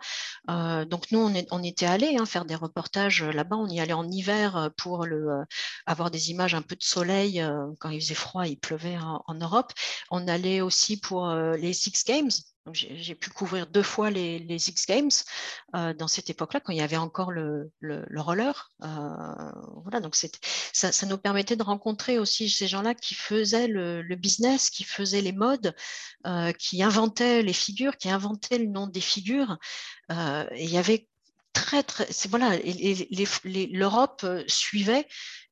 donc 0.47 1.09
nous 1.09 1.33
on, 1.49 1.63
était 1.63 1.87
allés 1.87 2.15
hein, 2.19 2.27
faire 2.27 2.45
des 2.45 2.53
reportages 2.53 3.23
là-bas. 3.23 3.55
On 3.55 3.69
y 3.69 3.79
allait 3.79 3.93
en 3.93 4.07
hiver 4.07 4.69
pour 4.77 5.07
avoir 5.87 6.11
des 6.11 6.29
images 6.29 6.53
un 6.53 6.61
peu 6.61 6.74
de 6.75 6.83
soleil 6.83 7.41
euh, 7.41 7.67
quand 7.79 7.89
il 7.89 8.01
faisait 8.01 8.13
froid, 8.13 8.47
il 8.47 8.57
pleuvait 8.57 8.97
en, 8.97 9.33
Europe. 9.35 9.73
On 10.11 10.27
allait 10.27 10.61
aussi 10.61 10.97
pour 10.97 11.27
euh, 11.29 11.57
les 11.57 11.73
Six 11.73 12.03
Games. 12.05 12.31
J'ai 12.71 13.13
pu 13.13 13.29
couvrir 13.29 13.67
deux 13.67 13.83
fois 13.83 14.09
les, 14.09 14.39
les 14.39 14.69
X 14.69 14.87
Games 14.87 15.11
euh, 15.75 15.93
dans 15.93 16.07
cette 16.07 16.31
époque-là, 16.31 16.59
quand 16.59 16.73
il 16.73 16.79
y 16.79 16.81
avait 16.81 16.97
encore 16.97 17.31
le, 17.31 17.71
roller. 18.15 18.71
voilà, 18.79 19.99
donc 20.01 20.15
ça, 20.15 20.91
ça, 20.91 21.05
nous 21.05 21.19
permettait 21.19 21.55
de 21.55 21.61
rencontrer 21.61 22.17
aussi 22.17 22.49
ces 22.49 22.67
gens-là 22.67 22.95
qui 22.95 23.13
faisaient 23.13 23.67
le, 23.67 24.15
business, 24.15 24.71
qui 24.71 24.83
faisaient 24.83 25.21
les 25.21 25.31
modes, 25.31 25.75
qui 26.57 26.81
inventaient 26.81 27.43
les 27.43 27.53
figures, 27.53 27.97
qui 27.97 28.09
inventaient 28.09 28.57
le 28.57 28.65
nom 28.65 28.87
des 28.87 29.01
figures. 29.01 29.59
et 30.09 30.63
il 30.63 30.71
y 30.71 30.79
avait 30.79 31.07
très, 31.53 31.83
très. 31.83 32.07
Voilà, 32.29 32.57
l'Europe 33.43 34.25
suivait 34.47 35.07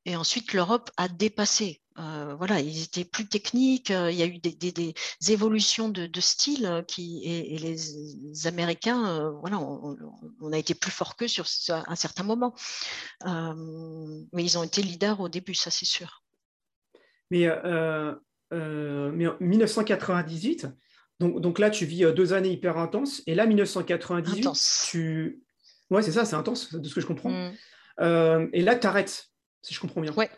et 0.06 0.16
ensuite, 0.16 0.52
l'Europe 0.52 0.90
a 0.96 1.08
dépassé. 1.08 1.80
Euh, 1.98 2.34
voilà, 2.36 2.60
ils 2.60 2.82
étaient 2.82 3.04
plus 3.04 3.26
techniques. 3.26 3.90
Euh, 3.90 4.10
il 4.10 4.18
y 4.18 4.22
a 4.22 4.26
eu 4.26 4.38
des, 4.38 4.94
évolutions 5.28 5.88
de, 5.88 6.20
style 6.20 6.66
euh, 6.66 6.82
qui, 6.82 7.22
et, 7.24 7.58
les 7.58 8.46
Américains, 8.46 9.30
voilà, 9.40 9.58
on, 9.60 10.52
a 10.52 10.58
été 10.58 10.74
plus 10.74 10.90
forts 10.90 11.16
qu'eux 11.16 11.28
sur 11.28 11.46
un 11.68 11.96
certain 11.96 12.24
moment. 12.24 12.54
mais 13.24 14.44
ils 14.44 14.58
ont 14.58 14.62
été 14.62 14.82
leaders 14.82 15.20
au 15.20 15.28
début, 15.28 15.54
ça 15.54 15.70
c'est 15.70 15.86
sûr. 15.86 16.22
Mais, 17.30 17.48
mais 18.50 19.26
en 19.26 19.36
1998, 19.40 20.66
donc, 21.20 21.40
donc, 21.40 21.60
là, 21.60 21.70
tu 21.70 21.86
vis 21.86 22.12
deux 22.12 22.32
années 22.32 22.50
hyper 22.50 22.76
intenses. 22.76 23.22
Et 23.28 23.36
là, 23.36 23.46
1998, 23.46 24.48
tu. 24.88 25.40
Ouais, 25.88 26.02
c'est 26.02 26.12
ça, 26.12 26.24
c'est 26.24 26.34
intense, 26.34 26.74
de 26.74 26.88
ce 26.88 26.94
que 26.94 27.00
je 27.00 27.06
comprends. 27.06 27.30
Mmh. 27.30 28.48
et 28.52 28.62
là, 28.62 28.74
tu 28.74 28.86
arrêtes 28.86 29.30
si 29.64 29.74
je 29.74 29.80
comprends 29.80 30.00
bien. 30.00 30.12
Ouais. 30.14 30.30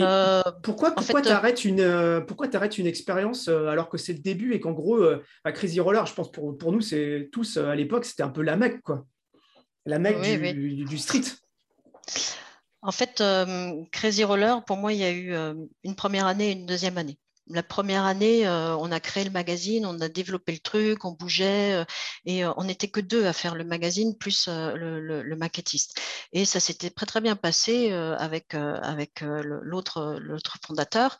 Euh, 0.00 0.42
pourquoi 0.62 0.90
pourquoi 0.90 1.22
tu 1.22 1.28
arrêtes, 1.28 1.64
une, 1.64 1.80
euh, 1.80 2.20
pourquoi 2.20 2.48
arrêtes 2.52 2.78
une 2.78 2.86
expérience 2.86 3.46
euh, 3.46 3.68
alors 3.68 3.88
que 3.88 3.96
c'est 3.96 4.12
le 4.12 4.18
début 4.18 4.52
et 4.52 4.58
qu'en 4.58 4.72
gros, 4.72 5.00
à 5.44 5.52
Crazy 5.52 5.80
Roller, 5.80 6.06
je 6.06 6.14
pense 6.14 6.32
pour, 6.32 6.56
pour 6.56 6.72
nous, 6.72 6.80
c'est 6.80 7.28
tous 7.32 7.56
à 7.56 7.74
l'époque, 7.74 8.04
c'était 8.04 8.22
un 8.22 8.30
peu 8.30 8.42
la 8.42 8.56
mec, 8.56 8.80
quoi. 8.82 9.04
La 9.86 9.98
mec 9.98 10.20
du, 10.20 10.84
du, 10.84 10.98
street. 10.98 11.24
En 12.80 12.92
fait, 12.92 13.22
Crazy 13.92 14.24
Roller, 14.24 14.64
pour 14.64 14.78
moi, 14.78 14.92
il 14.92 14.98
y 14.98 15.04
a 15.04 15.12
eu 15.12 15.34
une 15.84 15.94
première 15.94 16.26
année 16.26 16.50
et 16.50 16.52
une 16.52 16.66
deuxième 16.66 16.96
année 16.96 17.18
la 17.48 17.62
première 17.62 18.04
année, 18.04 18.46
euh, 18.46 18.76
on 18.76 18.90
a 18.90 19.00
créé 19.00 19.24
le 19.24 19.30
magazine, 19.30 19.84
on 19.86 20.00
a 20.00 20.08
développé 20.08 20.52
le 20.52 20.58
truc, 20.58 21.04
on 21.04 21.12
bougeait 21.12 21.74
euh, 21.74 21.84
et 22.24 22.44
euh, 22.44 22.52
on 22.56 22.64
n'était 22.64 22.88
que 22.88 23.00
deux 23.00 23.26
à 23.26 23.32
faire 23.32 23.54
le 23.54 23.64
magazine 23.64 24.16
plus 24.16 24.48
le, 24.48 25.34
maquettiste. 25.36 26.00
Et 26.32 26.44
ça 26.44 26.60
s'était 26.60 26.90
très 26.90 27.06
très 27.06 27.20
bien 27.20 27.36
passé 27.36 27.92
avec, 27.92 28.54
avec 28.54 29.20
l'autre 29.22 30.16
fondateur. 30.64 31.18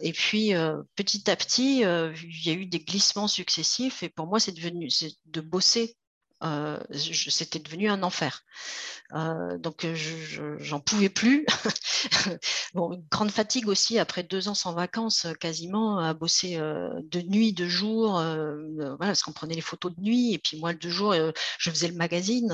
et 0.00 0.12
puis 0.12 0.52
petit 0.94 1.30
à 1.30 1.36
petit, 1.36 1.80
il 1.80 2.46
y 2.46 2.50
a 2.50 2.52
eu 2.52 2.66
des 2.66 2.80
glissements 2.80 3.28
successifs 3.28 4.02
et 4.02 4.08
pour 4.08 4.26
moi, 4.26 4.40
c'est 4.40 4.52
devenu 4.52 4.88
de 5.26 5.40
bosser 5.40 5.96
c'était 6.92 7.58
devenu 7.58 7.88
un 7.88 8.02
enfer. 8.02 8.44
donc, 9.12 9.86
je 9.94 10.56
j'en 10.58 10.80
pouvais 10.80 11.08
plus. 11.08 11.46
bon, 12.74 12.92
une 12.92 13.04
grande 13.10 13.30
fatigue 13.30 13.68
aussi 13.68 13.98
après 13.98 14.22
deux 14.22 14.48
ans 14.48 14.54
sans 14.54 14.74
vacances, 14.74 15.26
quasiment 15.40 15.98
à 15.98 16.14
bosser 16.14 16.56
de 16.56 17.20
nuit, 17.22 17.52
de 17.52 17.66
jour. 17.66 18.12
voilà, 18.12 18.96
parce 18.98 19.22
qu'on 19.22 19.32
prenait 19.32 19.54
les 19.54 19.60
photos 19.60 19.94
de 19.96 20.00
nuit 20.00 20.34
et 20.34 20.38
puis 20.38 20.58
moi, 20.58 20.74
de 20.74 20.88
jour, 20.88 21.14
je 21.58 21.70
faisais 21.70 21.88
le 21.88 21.94
magazine. 21.94 22.48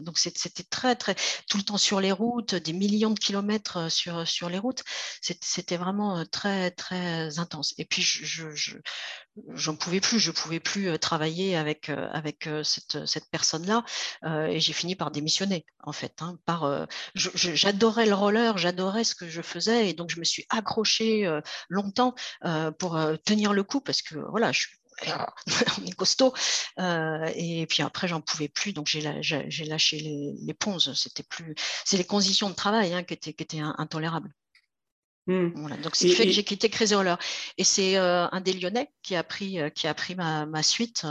donc, 0.00 0.18
c'était 0.18 0.64
très, 0.64 0.94
très 0.96 1.14
tout 1.48 1.58
le 1.58 1.64
temps 1.64 1.78
sur 1.78 2.00
les 2.00 2.12
routes, 2.12 2.54
des 2.54 2.72
millions 2.72 3.10
de 3.10 3.18
kilomètres 3.18 3.90
sur, 3.90 4.26
sur 4.26 4.48
les 4.48 4.58
routes. 4.58 4.84
C'était 5.22 5.76
vraiment 5.76 6.24
très, 6.26 6.70
très 6.72 7.38
intense. 7.38 7.74
Et 7.78 7.84
puis, 7.84 8.02
je, 8.02 8.78
j'en 9.54 9.76
pouvais 9.76 10.00
plus, 10.00 10.18
je 10.18 10.30
pouvais 10.30 10.60
plus 10.60 10.98
travailler 10.98 11.56
avec, 11.56 11.88
avec 11.88 12.48
cette, 12.62 13.06
cette 13.06 13.28
personne-là 13.30 13.84
et 14.48 14.60
j'ai 14.60 14.72
fini 14.72 14.94
par 14.96 15.10
démissionner 15.10 15.64
en 15.82 15.92
fait. 15.92 16.20
Hein, 16.20 16.38
par, 16.44 16.86
j'adorais 17.14 18.06
le 18.06 18.14
roller, 18.14 18.58
j'adorais 18.58 19.04
ce 19.04 19.14
que 19.14 19.28
je 19.28 19.42
faisais 19.42 19.88
et 19.88 19.94
donc 19.94 20.10
je 20.10 20.18
me 20.18 20.24
suis 20.24 20.46
accrochée 20.50 21.28
longtemps 21.68 22.14
pour 22.78 23.00
tenir 23.24 23.52
le 23.52 23.62
coup 23.64 23.80
parce 23.80 24.02
que 24.02 24.16
voilà, 24.30 24.52
je 24.52 24.66
on 25.80 25.86
est 25.86 25.94
costaud. 25.94 26.34
et 26.78 27.66
puis 27.68 27.82
après, 27.82 28.08
j'en 28.08 28.20
pouvais 28.20 28.48
plus, 28.48 28.72
donc 28.72 28.86
j'ai 28.86 29.00
lâché 29.00 29.98
les, 29.98 30.34
les 30.40 30.54
ponces. 30.54 30.92
C'était 30.94 31.22
plus, 31.22 31.54
c'est 31.84 31.96
les 31.96 32.04
conditions 32.04 32.50
de 32.50 32.54
travail 32.54 32.94
hein, 32.94 33.02
qui 33.02 33.14
étaient, 33.14 33.32
qui 33.32 33.42
étaient 33.42 33.60
intolérables. 33.60 34.32
Mmh. 35.28 35.48
Voilà, 35.56 35.76
donc 35.76 35.94
c'est 35.94 36.08
fait 36.08 36.24
que 36.24 36.32
j'ai 36.32 36.42
quitté 36.42 36.70
Crazy 36.70 36.94
Roller. 36.94 37.18
Et 37.58 37.64
c'est 37.64 37.98
euh, 37.98 38.26
un 38.32 38.40
des 38.40 38.54
Lyonnais 38.54 38.90
qui 39.02 39.14
a 39.14 39.22
pris, 39.22 39.60
euh, 39.60 39.68
qui 39.68 39.86
a 39.86 39.92
pris 39.92 40.14
ma, 40.14 40.46
ma 40.46 40.62
suite. 40.62 41.04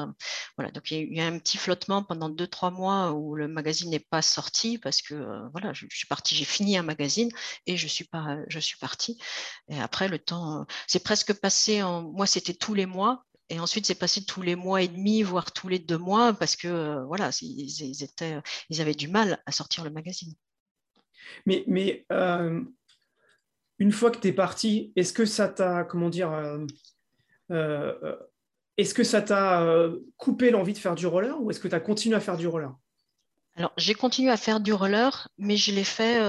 voilà, 0.57 0.72
donc 0.72 0.89
il 0.89 1.13
y, 1.13 1.20
a 1.22 1.26
eu 1.26 1.28
un 1.28 1.38
petit 1.38 1.57
flottement 1.57 2.01
pendant 2.01 2.28
deux, 2.28 2.47
trois 2.47 2.72
mois 2.72 3.11
où 3.11 3.36
le 3.36 3.47
magazine 3.47 3.91
n'est 3.91 3.99
pas 3.99 4.24
sorti 4.24 4.80
parce 4.80 5.03
que 5.03 5.13
euh, 5.13 5.47
voilà, 5.51 5.72
je, 5.74 5.86
suis 5.91 6.07
partie, 6.07 6.36
j'ai 6.36 6.45
fini 6.45 6.78
un 6.78 6.84
magazine 6.84 7.30
et 7.68 7.78
je 7.78 7.88
suis 7.88 8.05
pas, 8.05 8.39
je 8.47 8.57
suis 8.57 8.78
partie. 8.80 9.20
Et 9.70 9.80
après, 9.80 10.07
le 10.07 10.18
temps, 10.18 10.65
c'est 10.88 11.03
presque 11.03 11.34
passé 11.34 11.84
en. 11.84 12.01
Moi, 12.01 12.26
c'était 12.26 12.55
tous 12.55 12.74
les 12.74 12.88
mois. 12.88 13.24
Et 13.49 13.59
ensuite, 13.59 13.86
c'est 13.86 13.95
passé 13.95 14.26
tous 14.26 14.41
les 14.41 14.55
mois 14.55 14.82
et 14.82 14.88
demi, 14.88 15.22
voire 15.22 15.51
tous 15.51 15.68
les 15.70 15.80
deux 15.80 15.97
mois, 15.97 16.34
parce 16.34 16.55
que 16.55 17.05
voilà, 17.05 17.30
ils, 17.41 18.03
étaient, 18.03 18.41
ils 18.70 18.82
avaient 18.82 18.95
du 18.95 19.07
mal 19.07 19.41
à 19.45 19.51
sortir 19.51 19.84
le 19.84 19.89
magazine. 19.91 20.34
Mais, 21.45 21.63
mais 21.68 22.05
une 23.80 23.92
fois 23.92 24.12
que 24.12 24.20
tu 24.20 24.28
es 24.28 24.34
parti, 24.34 24.92
est-ce 24.96 25.14
que 25.14 25.26
ça 25.26 25.48
t'a, 25.48 25.84
comment 25.84 26.10
dire, 26.10 26.32
euh, 26.32 26.66
euh, 27.52 28.16
est-ce 28.78 28.94
que 28.94 29.04
ça 29.04 29.22
t'a 29.22 29.62
euh, 29.64 30.00
coupé 30.18 30.50
l'envie 30.52 30.74
de 30.74 30.78
faire 30.78 30.96
du 30.96 31.08
roller 31.08 31.40
ou 31.42 31.52
est-ce 31.52 31.60
que 31.60 31.68
tu 31.68 31.76
as 31.76 31.80
continué 31.80 32.16
à 32.16 32.20
faire 32.20 32.38
du 32.38 32.48
roller? 32.48 32.74
Alors, 33.56 33.74
j'ai 33.78 33.96
continué 33.96 34.32
à 34.32 34.38
faire 34.38 34.60
du 34.60 34.74
roller, 34.74 35.30
mais 35.38 35.58
je 35.58 35.72
l'ai 35.72 35.84
fait 35.84 36.22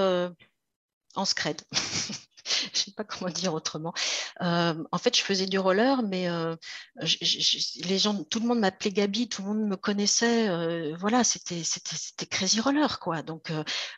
en 1.15 1.25
scred. 1.25 1.61
je 2.73 2.79
sais 2.79 2.91
pas 2.91 3.03
comment 3.03 3.31
dire 3.31 3.53
autrement. 3.53 3.93
Euh, 4.41 4.83
en 4.91 4.97
fait, 4.97 5.15
je 5.15 5.23
faisais 5.23 5.45
du 5.45 5.59
roller, 5.59 6.01
mais 6.03 6.29
euh, 6.29 6.55
les 7.85 7.99
gens, 7.99 8.23
tout 8.23 8.39
le 8.39 8.47
monde 8.47 8.59
m'appelait 8.59 8.91
Gabi, 8.91 9.29
tout 9.29 9.41
le 9.41 9.49
monde 9.49 9.67
me 9.67 9.75
connaissait. 9.75 10.49
Euh, 10.49 10.95
voilà, 10.99 11.23
c'était 11.23 12.25
crazy 12.29 12.59
roller, 12.61 12.99
quoi. 12.99 13.21
Donc, 13.21 13.51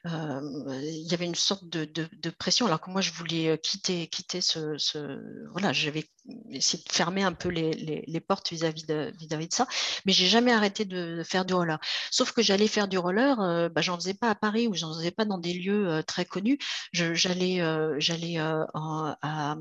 il 0.06 1.08
y 1.10 1.14
avait 1.14 1.26
une 1.26 1.36
sorte 1.36 1.68
de, 1.70 1.86
de, 1.86 2.30
pression, 2.30 2.66
alors 2.66 2.82
que 2.82 2.90
moi, 2.90 3.02
je 3.02 3.12
voulais 3.12 3.60
quitter 3.62 4.08
quitter 4.08 4.42
ce, 4.42 4.78
ce 4.78 5.22
voilà, 5.52 5.74
j'avais 5.74 6.10
essayé 6.50 6.84
de 6.84 6.92
fermer 6.92 7.24
un 7.24 7.34
peu 7.34 7.50
les, 7.50 7.72
les, 8.08 8.20
portes 8.20 8.52
vis-à-vis 8.52 8.86
de, 8.86 9.12
vis 9.18 9.28
-vis 9.28 9.48
de 9.48 9.54
ça, 9.54 9.68
mais 10.06 10.14
j'ai 10.14 10.28
jamais 10.28 10.52
arrêté 10.52 10.86
de 10.86 11.24
faire 11.24 11.46
du 11.46 11.54
roller. 11.54 11.80
Sauf 12.12 12.32
que 12.32 12.42
j'allais 12.42 12.68
faire 12.68 12.88
du 12.88 12.98
roller, 12.98 13.38
bah, 13.72 13.82
j'en 13.82 13.96
faisais 13.98 14.14
pas 14.14 14.30
à 14.30 14.36
Paris 14.36 14.68
ou 14.68 14.76
j'en 14.76 14.94
faisais 14.94 15.12
pas 15.12 15.26
dans 15.26 15.38
des 15.40 15.54
lieux 15.54 16.04
très 16.06 16.26
connus. 16.26 16.60
J'allais 16.94 17.62
j'allais 18.00 18.38
à, 18.38 19.56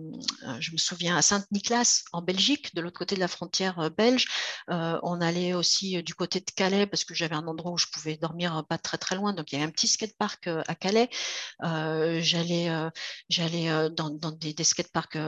je 0.60 0.72
me 0.72 0.76
souviens, 0.76 1.16
à 1.16 1.22
Saint-Nicolas, 1.22 2.02
en 2.12 2.22
Belgique, 2.22 2.74
de 2.74 2.80
l'autre 2.80 2.98
côté 2.98 3.14
de 3.14 3.20
la 3.20 3.28
frontière 3.28 3.78
euh, 3.78 3.90
belge. 3.90 4.26
Euh, 4.70 4.98
on 5.02 5.20
allait 5.20 5.54
aussi 5.54 5.96
euh, 5.96 6.02
du 6.02 6.14
côté 6.14 6.40
de 6.40 6.50
Calais 6.50 6.86
parce 6.86 7.04
que 7.04 7.14
j'avais 7.14 7.34
un 7.34 7.46
endroit 7.46 7.72
où 7.72 7.78
je 7.78 7.86
pouvais 7.92 8.16
dormir 8.16 8.64
pas 8.68 8.78
très 8.78 8.98
très 8.98 9.16
loin. 9.16 9.32
Donc 9.32 9.52
il 9.52 9.56
y 9.56 9.58
avait 9.58 9.68
un 9.68 9.72
petit 9.72 9.88
skatepark 9.88 10.46
à 10.46 10.74
Calais. 10.74 11.08
j'allais 11.60 12.90
j'allais 13.28 13.90
dans, 13.90 14.10
des, 14.10 14.54
des 14.54 14.64
skateparks 14.64 15.18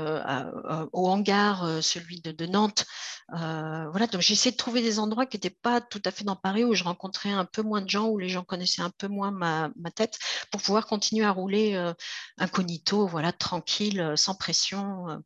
au 0.93 1.09
hangar, 1.23 1.83
celui 1.83 2.21
de, 2.21 2.47
Nantes. 2.47 2.85
voilà, 3.29 4.07
donc 4.07 4.29
essayé 4.31 4.51
de 4.51 4.57
trouver 4.57 4.83
des 4.83 4.99
endroits 4.99 5.27
qui 5.27 5.37
n'étaient 5.37 5.51
pas 5.51 5.81
tout 5.81 6.03
à 6.05 6.11
fait 6.11 6.25
dans 6.25 6.37
Paris, 6.37 6.65
où 6.65 6.75
je 6.75 6.85
rencontrais 6.85 7.31
un 7.31 7.45
peu 7.45 7.63
moins 7.63 7.81
de 7.81 7.89
gens, 7.89 8.09
où 8.09 8.19
les 8.19 8.29
gens 8.29 8.43
connaissaient 8.45 8.83
un 8.83 8.91
peu 8.91 9.09
moins 9.09 9.31
ma, 9.31 9.71
tête, 9.95 10.19
pour 10.51 10.61
pouvoir 10.61 10.87
continuer 10.87 11.25
à 11.25 11.31
rouler 11.31 11.93
incognito, 12.39 13.07
voilà, 13.07 13.33
tranquille 13.33 14.01
euh, 14.01 14.17
sans 14.17 14.35
pression. 14.35 15.09
Euh, 15.09 15.19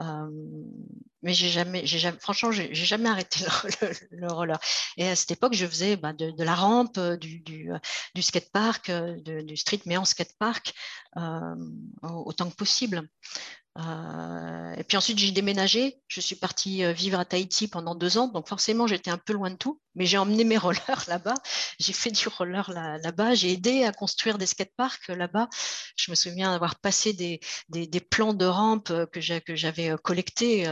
euh, 0.00 0.30
mais 1.22 1.32
j'ai 1.32 1.48
jamais, 1.48 1.86
j'ai 1.86 1.98
jamais 1.98 3.08
arrêté 3.08 3.44
le, 4.10 4.30
roller. 4.30 4.58
Et 4.96 5.08
à 5.08 5.16
cette 5.16 5.30
époque, 5.30 5.54
je 5.54 5.66
faisais 5.66 5.96
bah, 5.96 6.12
de, 6.12 6.32
la 6.42 6.54
rampe, 6.54 7.00
du, 7.00 7.40
du, 7.40 7.70
du 8.14 8.22
skatepark, 8.22 8.90
du 8.90 9.56
street, 9.56 9.80
mais 9.86 9.96
en 9.96 10.04
skatepark, 10.04 10.74
autant 12.02 12.50
que 12.50 12.56
possible. 12.56 13.08
Euh, 13.76 14.74
et 14.76 14.84
puis 14.84 14.96
ensuite, 14.96 15.18
j'ai 15.18 15.32
déménagé. 15.32 16.00
Je 16.06 16.20
suis 16.20 16.36
partie 16.36 16.84
euh, 16.84 16.92
vivre 16.92 17.18
à 17.18 17.24
Tahiti 17.24 17.66
pendant 17.66 17.94
deux 17.94 18.18
ans. 18.18 18.28
Donc 18.28 18.48
forcément, 18.48 18.86
j'étais 18.86 19.10
un 19.10 19.18
peu 19.18 19.32
loin 19.32 19.50
de 19.50 19.56
tout. 19.56 19.80
Mais 19.96 20.06
j'ai 20.06 20.18
emmené 20.18 20.44
mes 20.44 20.58
rollers 20.58 21.04
là-bas. 21.08 21.34
J'ai 21.80 21.92
fait 21.92 22.10
du 22.10 22.28
roller 22.28 22.70
là-bas. 22.70 23.34
j'ai 23.34 23.52
aidé 23.52 23.84
à 23.84 23.92
construire 23.92 24.38
des 24.38 24.46
skateparks 24.46 25.08
là-bas. 25.08 25.48
Je 25.96 26.10
me 26.10 26.14
souviens 26.16 26.52
d'avoir 26.52 26.76
passé 26.76 27.12
des, 27.12 27.40
des, 27.68 28.00
plans 28.00 28.34
de 28.34 28.46
rampes 28.46 28.92
que 29.10 29.20
j'avais 29.20 29.90
euh, 29.90 29.96
collectés 29.96 30.64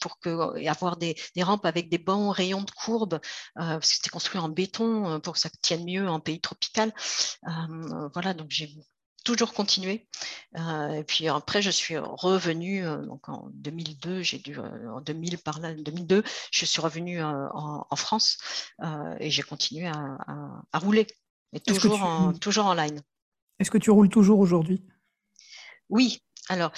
pour 0.00 0.18
que, 0.18 0.66
avoir 0.68 0.96
des, 0.96 1.16
rampes 1.40 1.64
avec 1.66 1.88
des 1.88 1.98
bons 1.98 2.30
rayons 2.30 2.62
de 2.62 2.70
courbe. 2.70 3.20
parce 3.54 3.88
que 3.88 3.94
c'était 3.96 4.10
construit 4.10 4.40
en 4.40 4.48
béton 4.48 5.20
pour 5.20 5.34
que 5.34 5.40
ça 5.40 5.50
tienne 5.62 5.84
mieux 5.84 6.08
en 6.08 6.20
pays 6.20 6.40
tropical. 6.40 6.92
voilà, 8.12 8.34
donc 8.34 8.48
j'ai 8.50 8.74
toujours 9.26 9.52
continué. 9.52 10.06
Euh, 10.56 10.92
et 10.92 11.04
puis 11.04 11.28
après, 11.28 11.60
je 11.60 11.70
suis 11.70 11.98
revenue 11.98 12.86
euh, 12.86 13.04
donc 13.04 13.28
en 13.28 13.50
2002, 13.54 14.22
j'ai 14.22 14.38
dû 14.38 14.58
euh, 14.58 14.90
en 14.90 15.00
2000 15.00 15.38
par 15.38 15.58
là, 15.60 15.74
2002, 15.74 16.22
je 16.52 16.64
suis 16.64 16.80
revenue 16.80 17.22
en, 17.22 17.96
France 17.96 18.38
et 19.18 19.30
j'ai 19.30 19.42
continué 19.42 19.86
à, 19.86 20.78
rouler, 20.78 21.06
et 21.52 21.60
toujours, 21.60 22.02
en, 22.02 22.32
toujours 22.34 22.66
en 22.66 22.74
line. 22.74 23.00
Est-ce 23.58 23.70
que 23.70 23.78
tu 23.78 23.90
roules 23.90 24.08
toujours 24.08 24.38
aujourd'hui? 24.38 24.84
Oui, 25.88 26.20
alors, 26.48 26.70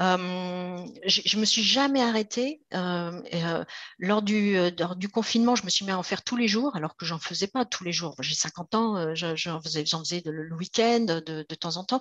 euh, 0.00 0.86
je 1.04 1.36
ne 1.36 1.40
me 1.40 1.46
suis 1.46 1.62
jamais 1.62 2.00
arrêtée. 2.00 2.62
Euh, 2.74 3.20
euh, 3.34 3.64
lors, 3.98 4.22
du, 4.22 5.08
confinement, 5.12 5.56
je 5.56 5.64
me 5.64 5.70
suis 5.70 5.84
mis 5.84 5.90
à 5.90 5.98
en 5.98 6.04
faire 6.04 6.22
tous 6.22 6.36
les 6.36 6.46
jours, 6.46 6.76
alors 6.76 6.96
que 6.96 7.04
j'en 7.04 7.18
faisais 7.18 7.48
pas 7.48 7.64
tous 7.64 7.82
les 7.82 7.92
jours. 7.92 8.14
J'ai 8.20 8.36
50 8.36 8.74
ans, 8.76 9.14
j'en 9.14 9.60
faisais, 9.60 9.84
le 10.24 10.54
week-end 10.54 11.00
de, 11.00 11.44
de, 11.48 11.54
temps 11.56 11.76
en 11.76 11.84
temps. 11.84 12.00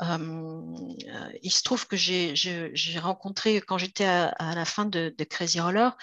il 0.00 1.52
se 1.52 1.62
trouve 1.62 1.86
que 1.86 1.96
j'ai 1.96 2.98
rencontré, 2.98 3.60
quand 3.60 3.78
j'étais 3.78 4.06
à, 4.06 4.54
la 4.54 4.64
fin 4.64 4.86
de, 4.86 5.14
Crazy 5.30 5.60
Roller, 5.60 5.96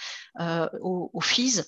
au, 0.80 1.10
au 1.12 1.20
FIS, 1.20 1.62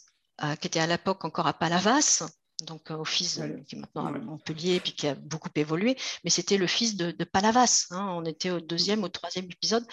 qui 0.61 0.66
était 0.68 0.80
à 0.80 0.87
l'époque 0.87 1.24
encore 1.24 1.47
à 1.47 1.53
Palavas, 1.53 2.24
donc 2.65 2.91
au 2.91 3.05
fils 3.05 3.41
qui 3.69 3.77
est 3.77 3.79
maintenant 3.79 4.07
à 4.07 4.11
Montpellier, 4.13 4.81
puis 4.81 4.93
qui 4.93 5.07
a 5.07 5.15
beaucoup 5.15 5.51
évolué, 5.55 5.97
mais 6.25 6.31
c'était 6.31 6.57
le 6.57 6.67
fils 6.67 6.97
de, 6.97 7.13
Palavas. 7.25 7.89
Hein. 7.91 8.09
On 8.13 8.25
était 8.25 8.51
au 8.51 8.61
deuxième, 8.61 9.05
au 9.05 9.09
troisième 9.09 9.45
épisode, 9.47 9.85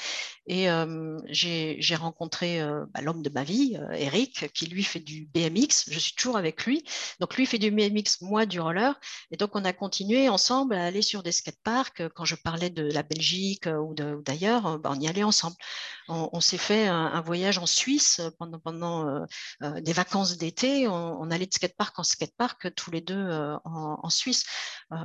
et 0.47 0.67
j'ai 1.27 1.95
rencontré 1.95 2.61
bah, 2.93 3.01
l'homme 3.01 3.21
de 3.21 3.29
ma 3.29 3.43
vie, 3.43 3.77
Eric, 3.93 4.51
qui 4.53 4.67
lui 4.67 4.83
fait 4.83 4.99
du 4.99 5.25
BMX. 5.33 5.89
Je 5.89 5.99
suis 5.99 6.13
toujours 6.15 6.37
avec 6.37 6.65
lui. 6.65 6.83
Donc 7.19 7.35
lui 7.35 7.45
fait 7.45 7.57
du 7.57 7.71
BMX, 7.71 8.21
moi 8.21 8.45
du 8.45 8.59
roller, 8.59 8.97
et 9.31 9.37
donc 9.37 9.51
on 9.55 9.65
a 9.65 9.73
continué 9.73 10.29
ensemble 10.29 10.75
à 10.75 10.85
aller 10.85 11.01
sur 11.01 11.23
des 11.23 11.31
skateparks. 11.31 12.07
Quand 12.15 12.25
je 12.25 12.35
parlais 12.35 12.69
de 12.69 12.83
la 12.83 13.03
Belgique 13.03 13.65
ou 13.67 13.93
d'ailleurs, 13.93 14.79
bah, 14.79 14.91
on 14.95 14.99
y 14.99 15.07
allait 15.07 15.23
ensemble. 15.23 15.55
On, 16.07 16.41
s'est 16.41 16.57
fait 16.57 16.87
un, 16.87 17.21
voyage 17.21 17.57
en 17.57 17.65
Suisse 17.65 18.21
pendant, 18.37 18.59
pendant 18.59 19.25
des 19.61 19.93
vacances 19.93 20.37
d'été. 20.37 20.87
On, 20.87 21.21
on 21.21 21.31
allait 21.31 21.45
de 21.45 21.53
skatepark 21.53 21.97
en 21.97 22.03
skatepark 22.03 22.52
que 22.57 22.67
tous 22.67 22.91
les 22.91 23.01
deux 23.01 23.15
euh, 23.15 23.55
en, 23.65 24.09
Suisse. 24.09 24.45
Euh, 24.91 24.95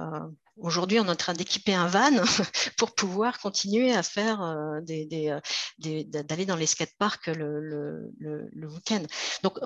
aujourd'hui, 0.57 1.01
on 1.01 1.07
est 1.07 1.11
en 1.11 1.17
train 1.17 1.33
d'équiper 1.33 1.75
un 1.75 1.87
van 1.87 2.11
pour 2.77 2.95
pouvoir 2.95 3.39
continuer 3.39 3.93
à 3.93 4.03
faire 4.03 4.43
euh, 4.43 4.81
des, 4.81 5.35
d'aller 5.79 6.47
dans 6.47 6.57
les 6.57 6.67
skateparks 6.67 7.29
le, 7.29 7.61
le, 7.61 8.49
le, 8.53 8.69
week-end. 8.69 9.03
Donc, 9.43 9.59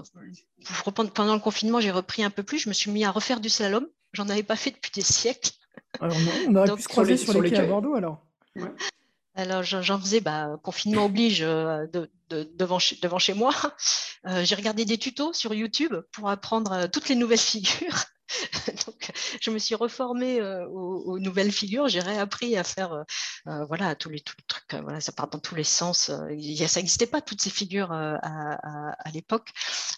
pendant 1.14 1.34
le 1.34 1.40
confinement, 1.40 1.80
j'ai 1.80 1.90
repris 1.90 2.22
un 2.24 2.30
peu 2.30 2.42
plus. 2.42 2.58
Je 2.58 2.68
me 2.68 2.74
suis 2.74 2.90
mis 2.90 3.04
à 3.04 3.10
refaire 3.10 3.40
du 3.40 3.48
slalom. 3.48 3.86
J'en 4.12 4.28
avais 4.28 4.42
pas 4.42 4.56
fait 4.56 4.70
depuis 4.70 4.92
des 4.94 5.02
siècles. 5.02 5.52
Alors, 6.00 6.16
on 6.48 6.54
aurait 6.56 6.74
pu 6.74 6.82
se 6.82 6.88
croiser 6.88 7.16
sur, 7.16 7.40
les, 7.40 7.50
quais 7.50 7.58
à 7.58 7.66
Bordeaux 7.66 7.94
alors. 7.94 8.24
Alors, 9.34 9.62
j'en 9.62 9.98
faisais, 9.98 10.20
bah, 10.20 10.58
confinement 10.62 11.06
oblige, 11.06 11.40
devant, 11.40 12.78
devant, 13.02 13.18
chez 13.18 13.34
moi. 13.34 13.52
J'ai 14.42 14.54
regardé 14.54 14.84
des 14.84 14.98
tutos 14.98 15.32
sur 15.32 15.54
YouTube 15.54 15.94
pour 16.12 16.28
apprendre 16.28 16.86
toutes 16.88 17.08
les 17.08 17.14
nouvelles 17.14 17.38
figures. 17.38 18.04
Donc, 18.86 19.10
je 19.40 19.50
me 19.50 19.58
suis 19.58 19.74
reformée 19.74 20.40
aux, 20.42 21.18
nouvelles 21.18 21.52
figures. 21.52 21.88
J'ai 21.88 22.00
réappris 22.00 22.56
à 22.56 22.64
faire 22.64 23.04
euh, 23.46 23.64
voilà, 23.66 23.94
tous 23.94 24.08
les, 24.08 24.20
trucs. 24.20 24.74
voilà, 24.82 25.00
ça 25.00 25.12
part 25.12 25.28
dans 25.28 25.38
tous 25.38 25.54
les 25.54 25.64
sens. 25.64 26.06
Ça 26.06 26.26
n'existait 26.28 27.06
pas, 27.06 27.20
toutes 27.20 27.40
ces 27.40 27.50
figures 27.50 27.92
à, 27.92 29.10
l'époque. 29.12 29.50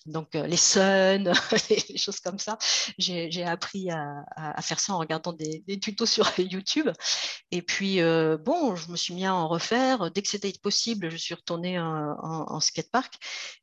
Donc, 0.06 0.34
les 0.34 0.56
suns, 0.56 1.32
les 1.70 1.98
choses 1.98 2.20
comme 2.20 2.38
ça. 2.38 2.58
J'ai 2.98 3.44
appris 3.44 3.90
à, 3.90 4.62
faire 4.62 4.80
ça 4.80 4.94
en 4.94 4.98
regardant 4.98 5.32
des, 5.32 5.62
tutos 5.80 6.06
sur 6.06 6.30
YouTube. 6.38 6.90
Et 7.50 7.62
puis, 7.62 8.00
bon, 8.44 8.76
je 8.76 8.90
me 8.90 8.96
suis 8.96 9.14
mis 9.14 9.26
à 9.26 9.34
en 9.34 9.48
refaire. 9.48 10.10
Dès 10.10 10.22
que 10.22 10.28
c'était 10.28 10.52
possible, 10.62 11.10
je 11.10 11.16
suis 11.16 11.34
retournée 11.34 11.78
en, 11.78 12.16
en, 12.20 12.60
skatepark. 12.60 13.14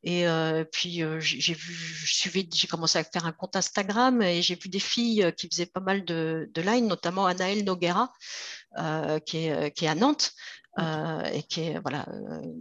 Et 0.04 0.26
puis, 0.72 1.04
j'ai 1.20 1.54
vu, 1.54 2.48
j'ai 2.54 2.68
commencé 2.68 3.00
à 3.00 3.04
faire 3.04 3.26
un 3.26 3.32
compte 3.32 3.56
Instagram 3.56 4.22
et 4.22 4.42
j'ai 4.42 4.51
vu 4.56 4.70
des 4.70 4.80
filles 4.80 5.24
euh, 5.24 5.32
qui 5.32 5.48
faisaient 5.48 5.66
pas 5.66 5.80
mal 5.80 6.06
de, 6.06 6.50
de 6.54 6.62
line, 6.62 6.88
notamment 6.88 7.26
Anaëlle 7.26 7.64
Noguera, 7.64 8.12
euh, 8.78 9.20
qui, 9.20 9.46
est, 9.46 9.52
euh, 9.52 9.70
qui, 9.70 9.86
est, 9.86 9.88
à 9.90 9.96
Nantes, 9.96 10.32
et, 10.78 11.44
qui 11.44 11.62
est, 11.62 11.80
voilà, 11.80 12.06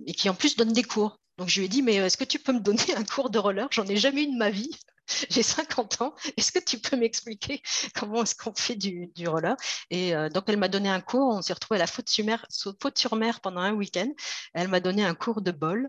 et 0.06 0.14
qui 0.14 0.28
en 0.28 0.34
plus 0.34 0.56
donne 0.56 0.72
des 0.72 0.82
cours. 0.82 1.20
Donc 1.38 1.48
je 1.48 1.60
lui 1.60 1.66
ai 1.66 1.68
dit, 1.68 1.82
mais 1.82 1.94
est-ce 1.96 2.16
que 2.16 2.24
tu 2.24 2.38
peux 2.38 2.52
me 2.52 2.60
donner 2.60 2.94
un 2.96 3.04
cours 3.04 3.30
de 3.30 3.38
roller? 3.38 3.68
J'en 3.70 3.86
ai 3.86 3.96
jamais 3.96 4.24
eu 4.24 4.32
de 4.32 4.36
ma 4.36 4.50
vie. 4.50 4.70
j'ai 5.30 5.42
50 5.42 6.02
ans, 6.02 6.14
est-ce 6.36 6.52
que 6.52 6.58
tu 6.58 6.78
peux 6.78 6.96
m'expliquer 6.96 7.62
comment 7.94 8.22
est-ce 8.22 8.34
qu'on 8.34 8.54
fait 8.54 8.76
du, 8.76 9.10
roller? 9.26 9.56
Et 9.90 10.14
euh, 10.14 10.28
donc, 10.28 10.44
elle 10.48 10.56
m'a 10.56 10.68
donné 10.68 10.88
un 10.88 11.00
cours, 11.00 11.34
on 11.34 11.42
s'est 11.42 11.52
retrouvé 11.52 11.78
à 11.80 11.84
la 11.84 11.86
Faute-sur-Mer 11.86 13.40
pendant 13.40 13.60
un 13.60 13.72
week-end. 13.72 14.10
Elle 14.54 14.68
m'a 14.68 14.80
donné 14.80 15.04
un 15.04 15.14
cours 15.14 15.40
de 15.40 15.50
bol. 15.50 15.88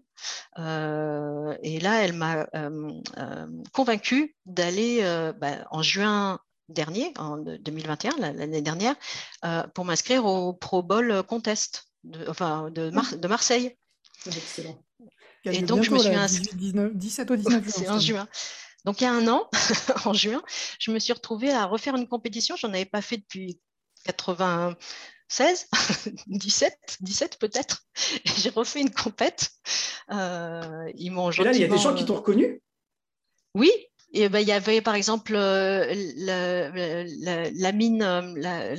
Euh, 0.60 1.56
et 1.64 1.80
là, 1.80 2.04
elle 2.04 2.14
m'a 2.14 2.48
euh, 2.56 3.02
convaincue 3.74 4.36
d'aller 4.46 5.02
bah, 5.40 5.68
en 5.72 5.82
juin 5.82 6.40
dernier, 6.70 7.14
en 7.18 7.38
2021, 7.38 8.18
l'année 8.18 8.62
dernière, 8.62 8.96
pour 9.74 9.86
m'inscrire 9.86 10.26
au 10.26 10.54
Pro 10.54 10.84
Bowl 10.84 11.24
Contest 11.24 11.90
de, 12.04 12.26
enfin, 12.30 12.70
de, 12.72 12.90
de 12.90 13.28
Marseille. 13.28 13.76
Excellent. 14.26 14.78
Et 15.46 15.62
donc, 15.62 15.84
je 15.84 15.92
me 15.92 15.98
suis 15.98 16.14
inscrite. 16.14 16.56
17 16.56 17.32
au 17.32 17.36
19 17.36 17.64
juin. 17.64 17.72
C'est 17.72 17.90
en 17.90 18.00
juin. 18.00 18.28
Donc 18.86 19.02
il 19.02 19.04
y 19.04 19.08
a 19.08 19.14
un 19.14 19.28
an, 19.28 19.48
en 20.06 20.14
juin, 20.14 20.42
je 20.80 20.92
me 20.92 21.00
suis 21.00 21.14
retrouvée 21.14 21.52
à 21.52 21.66
refaire 21.66 21.96
une 21.96 22.08
compétition. 22.08 22.56
Je 22.56 22.68
n'en 22.68 22.74
avais 22.74 22.86
pas 22.86 23.02
fait 23.02 23.18
depuis 23.18 23.60
96, 24.06 25.68
17, 26.28 26.98
17 27.02 27.38
peut-être. 27.40 27.86
J'ai 28.38 28.50
refait 28.50 28.82
une 28.82 28.92
compète. 28.92 29.52
Euh, 30.12 30.92
ils 30.96 31.12
m'ont 31.12 31.30
là, 31.30 31.54
il 31.54 31.62
y 31.62 31.64
a 31.64 31.68
des 31.68 31.78
gens 31.78 31.94
qui 31.94 32.06
t'ont 32.06 32.16
reconnu? 32.16 32.62
Oui, 33.54 33.72
et 34.14 34.30
ben, 34.30 34.40
il 34.40 34.48
y 34.48 34.52
avait 34.52 34.82
par 34.82 34.96
exemple 34.96 35.34
euh, 35.36 35.94
la, 36.18 37.72
mine, 37.72 38.02
euh, 38.02 38.76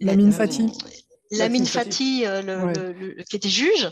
la, 0.00 0.16
mine 0.16 0.32
Fatih. 0.32 0.66
La 1.30 1.48
mine 1.48 1.66
Fatih, 1.66 2.24
qui 3.28 3.36
était 3.36 3.48
juge, 3.48 3.90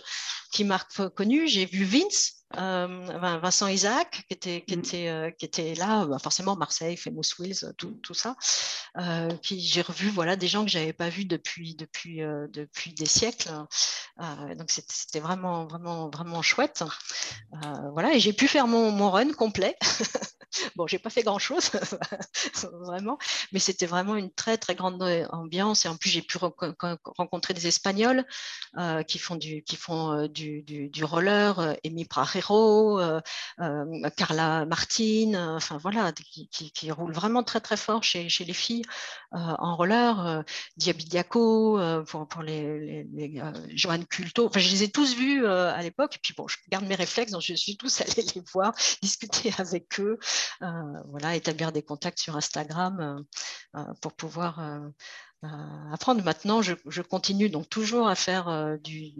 qui 0.53 0.65
m'a 0.65 0.81
reconnu. 0.97 1.49
J'ai 1.49 1.67
vu 1.67 1.85
Vince, 1.85 2.44
euh, 2.59 3.39
Vincent 3.39 3.69
Isaac, 3.69 4.25
qui 4.29 4.35
était, 4.35 4.61
qui 4.63 4.77
mm. 4.77 4.79
était, 4.81 5.09
euh, 5.09 5.31
qui 5.31 5.45
était 5.45 5.75
là, 5.75 6.05
bah, 6.07 6.19
forcément 6.19 6.57
Marseille, 6.57 6.97
Famous 6.97 7.23
Wheels, 7.39 7.75
tout, 7.77 7.93
tout 8.03 8.15
ça, 8.15 8.37
euh, 8.99 9.31
qui 9.43 9.61
j'ai 9.61 9.83
revu 9.83 10.09
voilà, 10.09 10.37
des 10.37 10.49
gens 10.49 10.65
que 10.65 10.71
je 10.71 10.79
n'avais 10.79 10.93
pas 10.93 11.09
vus 11.09 11.25
depuis, 11.25 11.75
depuis, 11.75 12.21
depuis 12.53 12.93
des 12.95 13.07
siècles. 13.07 13.51
donc 14.57 14.71
c'était 14.71 15.21
vraiment, 15.21 15.67
vraiment, 15.67 16.09
vraiment 16.11 16.43
chouette. 16.43 16.85
voilà, 17.93 18.15
et 18.15 18.21
j'ai 18.21 18.33
pu 18.33 18.49
faire 18.49 18.67
mon, 18.67 18.91
mon 18.91 19.11
run 19.11 19.33
complet. 19.33 19.77
bon, 20.77 20.87
j'ai 20.87 20.99
pas 20.99 21.11
fait 21.11 21.23
grand 21.23 21.39
chose, 21.39 21.71
vraiment, 22.87 23.19
mais 23.53 23.59
c'était 23.59 23.87
vraiment 23.87 24.17
une 24.17 24.33
très, 24.33 24.57
très 24.59 24.75
grande 24.75 25.03
ambiance. 25.31 25.85
Et 25.85 25.89
en 25.89 25.97
plus, 25.97 26.11
j'ai 26.11 26.23
pu 26.23 26.39
rencontrer 26.39 27.55
des 27.55 27.67
Espagnols 27.67 28.25
qui 29.07 29.19
font 29.19 29.37
du, 29.37 29.63
qui 29.63 29.77
font 29.77 30.27
du, 30.27 30.63
du, 30.63 31.05
roller, 31.05 31.77
Emi 31.85 32.05
Prajero 32.05 32.99
euh, 33.01 33.21
euh, 33.61 34.11
Carla 34.17 34.65
Martin, 34.67 35.35
euh, 35.35 35.57
enfin 35.57 35.79
voilà, 35.79 36.13
qui, 36.13 36.49
qui, 36.49 36.91
roulent 36.91 37.13
vraiment 37.13 37.43
très 37.43 37.61
très 37.61 37.77
fort 37.77 38.03
chez, 38.03 38.29
chez 38.29 38.45
les 38.45 38.53
filles 38.53 38.85
en 39.33 39.77
roller, 39.77 40.45
Diabidiaco 40.77 41.79
pour, 42.07 42.43
les, 42.43 43.05
les, 43.13 43.43
Joanne 43.71 44.07
Culto, 44.07 44.47
enfin 44.47 44.61
je 44.61 44.71
les 44.71 44.85
ai 44.85 44.91
tous 44.91 45.17
vus 45.17 45.45
à 45.47 45.81
l'époque, 45.83 46.17
et 46.17 46.19
puis 46.23 46.35
bon, 46.37 46.47
je 46.47 46.57
garde 46.69 46.87
mes 46.87 46.95
réflexes, 46.95 47.33
donc 47.33 47.43
je 47.43 47.55
suis 47.55 47.77
tous 47.77 48.01
allée 48.01 48.25
les 48.35 48.43
voir, 48.53 48.73
discuter 49.03 49.53
avec 49.59 49.99
eux, 49.99 50.19
voilà, 50.61 51.35
établir 51.35 51.73
des 51.73 51.83
contacts 51.83 52.19
sur 52.19 52.37
Instagram 52.37 53.25
pour 54.01 54.15
pouvoir 54.15 54.61
apprendre. 55.93 56.23
Maintenant, 56.25 56.63
je, 56.63 57.03
continue 57.03 57.49
donc 57.49 57.69
toujours 57.69 58.09
à 58.09 58.15
faire 58.15 58.49
euh, 58.49 58.77
du, 58.77 59.13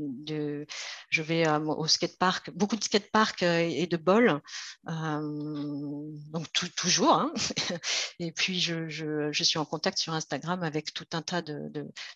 je 1.11 1.23
vais 1.23 1.47
euh, 1.47 1.59
au 1.61 1.87
skatepark, 1.87 2.51
beaucoup 2.51 2.77
de 2.77 2.85
skatepark 2.85 3.43
euh, 3.43 3.59
et 3.61 3.87
de 3.87 3.97
bol, 3.97 4.41
donc 4.87 6.53
toujours. 6.77 7.15
Hein. 7.15 7.33
et 8.19 8.33
puis 8.33 8.61
je, 8.61 9.31
suis 9.33 9.59
en 9.59 9.65
contact 9.65 9.99
sur 9.99 10.13
Instagram 10.13 10.63
avec 10.63 10.93
tout 10.95 11.07
un 11.13 11.23
tas 11.23 11.43
de, 11.43 11.71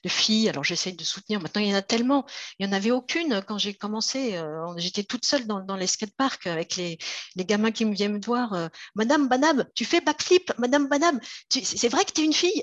filles. 0.06 0.48
Alors 0.48 0.64
j'essaye 0.64 0.94
de 0.94 1.04
soutenir. 1.04 1.40
Maintenant, 1.40 1.60
il 1.60 1.68
y 1.68 1.72
en 1.72 1.76
a 1.76 1.82
tellement. 1.82 2.24
Il 2.58 2.66
n'y 2.66 2.72
en 2.72 2.76
avait 2.76 2.90
aucune 2.90 3.42
quand 3.46 3.58
j'ai 3.58 3.74
commencé. 3.74 4.40
J'étais 4.76 5.04
toute 5.04 5.24
seule 5.24 5.46
dans, 5.46 5.60
dans 5.60 5.76
les 5.76 5.86
skateparks 5.86 6.46
avec 6.46 6.76
les, 6.76 6.98
les, 7.36 7.44
gamins 7.44 7.70
qui 7.70 7.84
me 7.84 7.94
viennent 7.94 8.14
me 8.14 8.20
voir. 8.24 8.70
Madame 8.94 9.28
Banab, 9.28 9.68
tu 9.74 9.84
fais 9.84 10.00
backflip 10.00 10.52
Madame 10.58 10.88
Banab, 10.88 11.20
c'est 11.50 11.88
vrai 11.88 12.04
que 12.04 12.12
tu 12.12 12.22
es 12.22 12.24
une 12.24 12.32
fille 12.32 12.62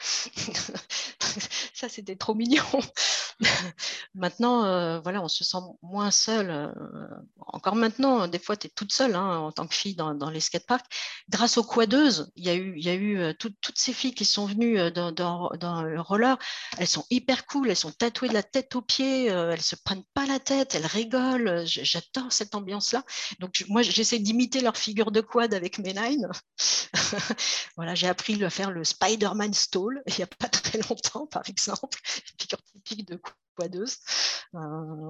ça, 1.74 1.88
c'était 1.88 2.16
trop 2.16 2.34
mignon. 2.34 2.62
maintenant, 4.14 4.64
euh, 4.64 5.00
voilà, 5.00 5.22
on 5.22 5.28
se 5.28 5.44
sent 5.44 5.58
moins 5.82 6.10
seul. 6.10 6.50
Euh, 6.50 6.72
encore 7.38 7.76
maintenant, 7.76 8.28
des 8.28 8.38
fois, 8.38 8.56
tu 8.56 8.66
es 8.66 8.70
toute 8.70 8.92
seule 8.92 9.14
hein, 9.14 9.38
en 9.38 9.52
tant 9.52 9.66
que 9.66 9.74
fille 9.74 9.94
dans, 9.94 10.30
les 10.30 10.40
skateparks. 10.40 10.86
Grâce 11.28 11.56
aux 11.58 11.64
quadeuses, 11.64 12.30
il 12.36 12.44
y 12.44 12.50
a 12.50 12.54
eu, 12.94 13.18
euh, 13.18 13.32
toutes 13.38 13.78
ces 13.78 13.92
filles 13.92 14.14
qui 14.14 14.24
sont 14.24 14.46
venues 14.46 14.90
dans, 14.92 15.12
dans, 15.12 15.82
le 15.82 16.00
roller. 16.00 16.38
Elles 16.78 16.86
sont 16.86 17.04
hyper 17.10 17.46
cool, 17.46 17.70
elles 17.70 17.76
sont 17.76 17.92
tatouées 17.92 18.28
de 18.28 18.34
la 18.34 18.42
tête 18.42 18.74
aux 18.74 18.82
pieds, 18.82 19.26
elles 19.26 19.60
se 19.60 19.76
prennent 19.76 20.04
pas 20.14 20.26
la 20.26 20.38
tête, 20.38 20.74
elles 20.74 20.86
rigolent. 20.86 21.64
J'adore 21.64 22.30
cette 22.32 22.54
ambiance-là. 22.54 23.04
Donc, 23.40 23.64
moi, 23.68 23.82
j'essaie 23.82 24.18
d'imiter 24.18 24.60
leur 24.60 24.76
figure 24.76 25.10
de 25.10 25.20
quad 25.20 25.54
avec 25.54 25.78
mes 25.78 25.92
lines. 25.92 26.28
voilà, 27.76 27.94
j'ai 27.94 28.08
appris 28.08 28.42
à 28.44 28.50
faire 28.50 28.70
le 28.70 28.84
Spider-Man 28.84 29.54
stone 29.54 29.87
il 30.06 30.14
n'y 30.16 30.24
a 30.24 30.26
pas 30.26 30.48
très 30.48 30.78
longtemps, 30.78 31.26
par 31.26 31.42
exemple, 31.48 31.98
figure 32.38 32.58
typique 32.62 33.08
de 33.08 33.20
quadeuse. 33.56 33.96
Euh, 34.54 34.58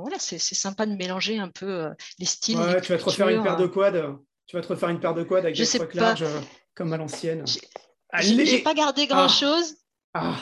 voilà, 0.01 0.19
c'est 0.19 0.39
sympa 0.39 0.87
de 0.87 0.95
mélanger 0.95 1.39
un 1.39 1.49
peu 1.49 1.67
euh, 1.67 1.91
les 2.19 2.27
styles. 2.27 2.59
tu 2.83 2.93
vas 2.93 2.99
te 2.99 3.05
refaire 3.05 3.29
une 3.29 3.43
paire 3.43 3.57
de 3.57 3.67
quads. 3.67 4.19
Tu 4.47 4.57
vas 4.57 4.63
te 4.63 4.69
refaire 4.69 4.89
une 4.89 5.01
paire 5.01 5.15
de 5.15 5.23
quads 5.23 5.39
avec 5.39 5.57
des 5.57 5.67
trucs 5.67 5.95
larges 5.95 6.23
euh, 6.23 6.41
comme 6.75 6.93
à 6.93 6.97
l'ancienne. 6.97 7.45
Je 7.47 8.35
n'ai 8.35 8.61
pas 8.61 8.75
gardé 8.75 9.03
ah. 9.11 9.15
grand-chose. 9.15 9.77
Ah. 10.15 10.37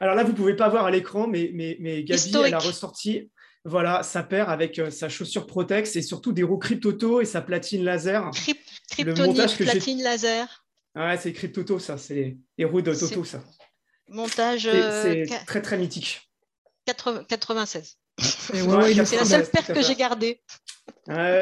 Alors 0.00 0.14
là, 0.14 0.24
vous 0.24 0.32
ne 0.32 0.36
pouvez 0.36 0.56
pas 0.56 0.68
voir 0.68 0.86
à 0.86 0.90
l'écran, 0.90 1.26
mais, 1.26 1.50
mais, 1.54 1.76
mais 1.80 2.02
Gabi, 2.04 2.32
elle 2.44 2.54
a 2.54 2.58
ressorti 2.58 3.30
voilà, 3.64 4.04
sa 4.04 4.22
paire 4.22 4.48
avec 4.48 4.80
sa 4.90 5.08
chaussure 5.08 5.46
Protex 5.46 5.96
et 5.96 6.02
surtout 6.02 6.32
des 6.32 6.44
roues 6.44 6.58
Cryptoto 6.58 7.20
et 7.20 7.24
sa 7.24 7.40
platine 7.40 7.82
laser. 7.82 8.30
Cryptonite, 8.90 9.56
platine 9.56 10.02
laser. 10.02 10.65
Ouais, 10.96 11.16
c'est 11.18 11.32
Cryptoto, 11.32 11.78
ça. 11.78 11.98
C'est 11.98 12.38
les 12.56 12.64
roues 12.64 12.80
de 12.80 12.94
Toto, 12.94 13.22
ça. 13.22 13.44
Montage. 14.08 14.62
C'est 14.62 15.32
euh, 15.32 15.36
très, 15.46 15.60
très 15.60 15.76
mythique. 15.76 16.22
96. 16.86 17.98
c'est 18.18 18.94
la 18.94 19.04
seule 19.04 19.50
paire 19.50 19.66
que 19.66 19.82
j'ai 19.82 19.94
gardée. 19.94 20.40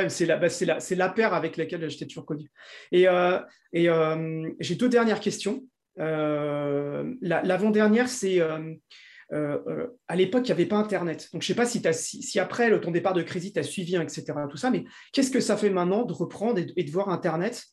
c'est 0.09 0.27
la, 0.27 0.39
bah, 0.39 0.49
la, 0.61 0.79
la, 0.91 1.09
paire 1.09 1.35
avec 1.35 1.57
laquelle 1.57 1.89
j'étais 1.89 2.07
toujours 2.07 2.27
connu. 2.27 2.51
Et, 2.91 3.07
euh, 3.07 3.39
et 3.73 3.89
euh, 3.89 4.51
j'ai 4.59 4.75
deux 4.75 4.89
dernières 4.89 5.21
questions. 5.21 5.63
L'avant-dernière, 5.97 8.09
c'est 8.09 8.41
à 8.41 10.17
l'époque, 10.17 10.43
il 10.47 10.49
n'y 10.49 10.53
avait 10.53 10.67
pas 10.67 10.79
Internet. 10.79 11.29
Donc, 11.33 11.43
je 11.43 11.47
ne 11.47 11.49
sais 11.49 11.55
pas 11.55 11.67
si, 11.67 11.81
si, 11.93 12.23
si, 12.23 12.41
après 12.41 12.81
ton 12.81 12.91
départ 12.91 13.13
de 13.13 13.23
Crazy, 13.23 13.53
tu 13.53 13.61
as 13.61 13.63
suivi, 13.63 13.95
etc. 13.97 14.25
Tout 14.51 14.57
ça, 14.57 14.71
mais 14.71 14.85
qu'est-ce 15.13 15.31
que 15.31 15.41
ça 15.41 15.57
fait 15.57 15.71
maintenant 15.71 16.05
de 16.05 16.13
reprendre 16.13 16.61
et 16.77 16.83
de 16.83 16.91
voir 16.91 17.11
Internet? 17.11 17.65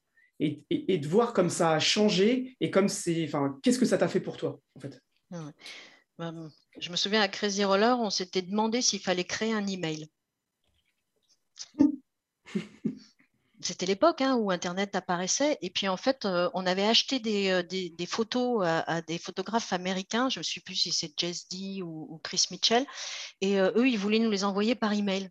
Et, 0.42 0.98
de 0.98 1.08
voir 1.08 1.34
comme 1.34 1.50
ça 1.50 1.72
a 1.72 1.80
changé 1.80 2.56
et 2.60 2.72
comme 2.72 2.90
c'est. 2.90 3.24
Enfin, 3.26 3.60
qu'est-ce 3.62 3.80
que 3.80 3.86
ça 3.86 3.98
t'a 3.98 4.08
fait 4.08 4.20
pour 4.20 4.38
toi, 4.38 4.60
en 4.76 4.80
fait? 4.80 5.00
Bah, 6.18 6.34
Je 6.80 6.90
me 6.90 6.96
souviens 6.96 7.22
à 7.22 7.28
Crazy 7.28 7.64
Roller, 7.64 8.00
on 8.00 8.10
s'était 8.10 8.42
demandé 8.42 8.82
s'il 8.82 9.02
fallait 9.02 9.24
créer 9.24 9.54
un 9.54 9.68
email. 9.68 10.10
c'était 13.62 13.86
l'époque 13.86 14.22
hein, 14.22 14.36
où 14.36 14.50
Internet 14.50 14.96
apparaissait. 14.96 15.60
Et 15.62 15.70
puis, 15.70 15.88
en 15.88 15.98
fait, 15.98 16.28
on 16.54 16.66
avait 16.66 16.88
acheté 16.88 17.20
des, 17.20 17.64
des, 17.64 18.06
photos 18.08 18.66
à, 18.66 19.02
des 19.04 19.20
photographes 19.20 19.72
américains. 19.74 20.30
Je 20.30 20.40
ne 20.40 20.44
sais 20.44 20.62
plus 20.62 20.76
si 20.76 20.92
c'est 20.92 21.14
Jess 21.18 21.48
D 21.50 21.84
ou, 21.84 22.08
ou, 22.10 22.18
Chris 22.18 22.48
Mitchell. 22.50 22.86
Et 23.42 23.60
eux, 23.60 23.88
ils 23.88 24.00
voulaient 24.00 24.20
nous 24.20 24.32
les 24.32 24.44
envoyer 24.44 24.74
par 24.74 24.92
email. 24.94 25.30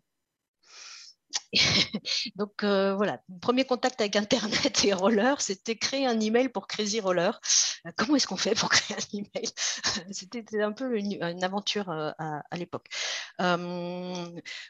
Donc 2.35 2.63
euh, 2.63 2.95
voilà, 2.95 3.19
premier 3.41 3.65
contact 3.65 3.99
avec 4.01 4.15
Internet 4.15 4.83
et 4.85 4.93
Roller, 4.93 5.39
c'était 5.41 5.75
créer 5.75 6.05
un 6.07 6.19
email 6.19 6.49
pour 6.49 6.67
Crazy 6.67 6.99
Roller. 6.99 7.39
Euh, 7.85 7.91
comment 7.97 8.15
est-ce 8.15 8.27
qu'on 8.27 8.37
fait 8.37 8.55
pour 8.55 8.69
créer 8.69 8.97
un 8.97 9.17
email? 9.17 9.49
C'était 10.11 10.61
un 10.61 10.71
peu 10.71 10.97
une, 10.97 11.43
aventure 11.43 11.89
euh, 11.89 12.11
à, 12.17 12.57
l'époque. 12.57 12.87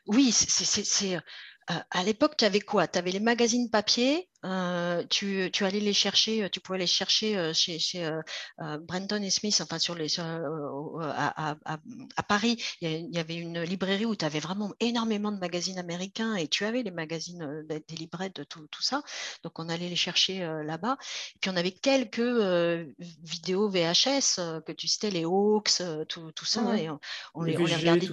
oui, 0.07 0.31
c'est 0.31 1.19
à 1.67 2.03
l'époque, 2.03 2.35
tu 2.37 2.45
avais 2.45 2.59
quoi? 2.59 2.87
Tu 2.87 2.99
avais 2.99 3.11
les 3.11 3.19
magazines 3.19 3.69
papier, 3.69 4.29
euh, 4.45 5.03
tu, 5.09 5.51
allais 5.61 5.79
les 5.79 5.93
chercher, 5.93 6.49
tu 6.49 6.59
pouvais 6.59 6.79
les 6.79 6.87
chercher 6.87 7.53
chez, 7.53 7.79
chez 7.79 8.09
Brenton 8.57 9.21
et 9.21 9.29
Smith, 9.29 9.59
enfin 9.61 9.79
sur 9.79 9.95
les, 9.95 10.19
à, 10.19 11.55
Paris, 12.27 12.61
il 12.81 13.13
y, 13.13 13.19
avait 13.19 13.35
une 13.35 13.61
librairie 13.61 14.05
où 14.05 14.15
tu 14.15 14.25
avais 14.25 14.39
vraiment 14.39 14.73
énormément 14.79 15.31
de 15.31 15.39
magazines 15.39 15.77
américains 15.77 16.35
et 16.35 16.47
tu 16.47 16.65
avais 16.65 16.83
les 16.83 16.91
magazines 16.91 17.65
des 17.67 17.95
librairies 17.95 18.31
de 18.33 18.43
tout, 18.43 18.67
ça. 18.79 19.01
Donc 19.43 19.59
on 19.59 19.69
allait 19.69 19.89
les 19.89 19.95
chercher 19.95 20.39
là-bas. 20.65 20.97
Puis 21.39 21.49
on 21.49 21.55
avait 21.55 21.71
quelques 21.71 22.19
vidéos 23.21 23.69
VHS 23.69 24.61
que 24.65 24.71
tu 24.71 24.87
citais, 24.87 25.11
les 25.11 25.25
Hawks, 25.25 25.81
tout, 26.07 26.45
ça. 26.45 26.77
Et 26.77 26.89
on, 27.33 27.43
les, 27.43 27.57
regardait 27.57 28.07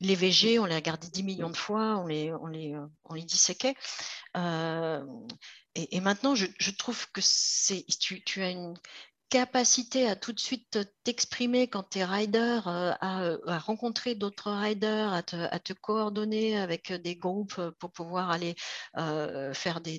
les 0.00 0.14
VG, 0.14 0.58
on 0.58 0.66
les 0.66 0.74
regardait 0.74 1.08
10 1.08 1.22
millions 1.22 1.50
de 1.50 1.56
fois, 1.56 1.98
on 1.98 2.06
les, 2.06 2.32
on 2.32 2.46
les, 2.46 2.74
on 3.04 3.14
les 3.14 3.22
disséquait. 3.22 3.74
Et, 4.34 6.00
maintenant, 6.00 6.34
je, 6.34 6.70
trouve 6.70 7.10
que 7.12 7.20
c'est, 7.22 7.84
tu, 7.98 8.42
as 8.42 8.50
une 8.50 8.74
capacité 9.32 10.06
à 10.06 10.14
tout 10.14 10.34
de 10.34 10.38
suite 10.38 10.78
t'exprimer 11.04 11.66
quand 11.66 11.88
tu 11.88 12.00
es 12.00 12.04
rider, 12.04 12.60
euh, 12.66 12.92
à, 13.00 13.58
rencontrer 13.60 14.14
d'autres 14.14 14.52
riders, 14.52 15.10
à 15.10 15.22
te, 15.22 15.72
coordonner 15.72 16.58
avec 16.58 16.92
des 16.92 17.16
groupes 17.16 17.58
pour 17.78 17.90
pouvoir 17.92 18.30
aller 18.30 18.54
euh, 18.98 19.54
faire 19.54 19.80
des, 19.80 19.98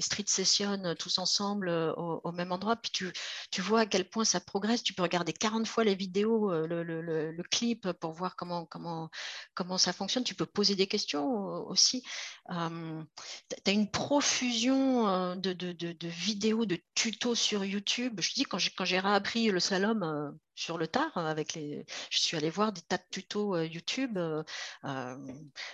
street 0.00 0.24
sessions 0.28 0.94
tous 0.96 1.18
ensemble 1.18 1.68
euh, 1.68 1.92
au, 1.94 2.30
même 2.30 2.52
endroit. 2.52 2.76
Puis 2.76 2.92
tu, 2.92 3.12
tu, 3.50 3.60
vois 3.60 3.80
à 3.80 3.86
quel 3.86 4.08
point 4.08 4.24
ça 4.24 4.38
progresse. 4.38 4.84
Tu 4.84 4.94
peux 4.94 5.02
regarder 5.02 5.32
40 5.32 5.66
fois 5.66 5.82
les 5.82 5.96
vidéos, 5.96 6.52
le, 6.52 6.84
le, 6.84 7.42
clip 7.50 7.90
pour 7.94 8.12
voir 8.12 8.36
comment, 8.36 8.66
comment, 8.66 9.10
comment 9.54 9.78
ça 9.78 9.92
fonctionne. 9.92 10.22
Tu 10.22 10.36
peux 10.36 10.46
poser 10.46 10.76
des 10.76 10.86
questions 10.86 11.26
aussi. 11.66 12.04
tu 12.48 12.54
as 12.54 13.72
une 13.72 13.90
profusion 13.90 15.34
de, 15.34 15.52
de, 15.52 15.72
de, 15.72 16.08
vidéos, 16.08 16.66
de 16.66 16.78
tutos 16.94 17.34
sur 17.34 17.64
YouTube. 17.64 18.20
Je 18.20 18.32
dis 18.32 18.43
quand 18.48 18.58
j'ai, 18.58 18.98
réappris 18.98 19.50
le 19.50 19.60
slalom 19.60 20.02
euh, 20.02 20.30
sur 20.54 20.78
le 20.78 20.86
tard, 20.86 21.16
euh, 21.16 21.26
avec 21.26 21.54
les, 21.54 21.84
je 22.10 22.18
suis 22.18 22.36
allée 22.36 22.50
voir 22.50 22.72
des 22.72 22.80
tas 22.82 22.98
de 22.98 23.04
tutos 23.10 23.56
euh, 23.56 23.66
YouTube. 23.66 24.18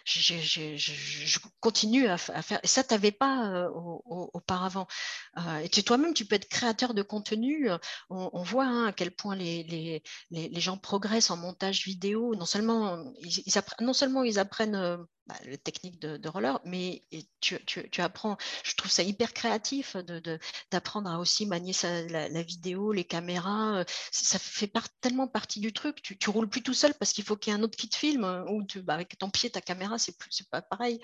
je 0.04 1.38
continue 1.60 2.06
à, 2.08 2.16
faire. 2.18 2.60
Et 2.62 2.66
ça, 2.66 2.84
tu 2.84 2.94
n'avais 2.94 3.12
pas 3.12 3.68
auparavant. 3.70 4.86
et 5.62 5.68
toi-même, 5.82 6.14
tu 6.14 6.24
peux 6.24 6.36
être 6.36 6.48
créateur 6.48 6.94
de 6.94 7.02
contenu. 7.02 7.68
On, 8.08 8.42
voit 8.42 8.64
hein, 8.66 8.86
à 8.86 8.92
quel 8.92 9.10
point 9.10 9.36
les, 9.36 9.62
les, 9.64 10.02
les, 10.30 10.60
gens 10.60 10.76
progressent 10.76 11.30
en 11.30 11.36
montage 11.36 11.84
vidéo. 11.84 12.34
Non 12.34 12.46
seulement 12.46 13.04
ils, 13.20 13.44
non 13.80 13.92
seulement 13.92 14.22
ils 14.24 14.38
apprennent 14.38 15.06
bah, 15.26 15.36
la 15.44 15.56
technique 15.58 16.00
de, 16.00 16.28
roller, 16.28 16.60
mais 16.64 17.02
tu, 17.40 17.58
apprends, 17.98 18.36
je 18.64 18.74
trouve 18.74 18.90
ça 18.90 19.02
hyper 19.02 19.32
créatif 19.32 19.96
d'apprendre 20.70 21.08
de, 21.08 21.14
à 21.14 21.18
aussi 21.18 21.46
manier 21.46 21.72
la, 22.08 22.42
vidéo, 22.42 22.92
les 22.92 23.04
caméras, 23.04 23.78
euh, 23.78 23.84
ça 24.10 24.38
fait 24.38 24.72
tellement 25.00 25.28
partie 25.28 25.60
du 25.60 25.72
truc, 25.72 26.02
tu, 26.02 26.18
tu 26.18 26.30
roules 26.30 26.48
plus 26.48 26.62
tout 26.62 26.74
seul 26.74 26.94
parce 26.94 27.12
qu'il 27.12 27.24
faut 27.24 27.36
qu'il 27.36 27.52
y 27.52 27.56
ait 27.56 27.58
un 27.58 27.62
autre 27.62 27.76
qui 27.76 27.88
te 27.88 27.96
filme, 27.96 28.24
euh, 28.24 28.44
ou 28.46 28.64
bah, 28.82 28.94
avec 28.94 29.16
ton 29.18 29.30
pied, 29.30 29.50
ta 29.50 29.60
caméra, 29.60 29.98
c'est 29.98 30.16
pas 30.50 30.62
pareil, 30.62 31.00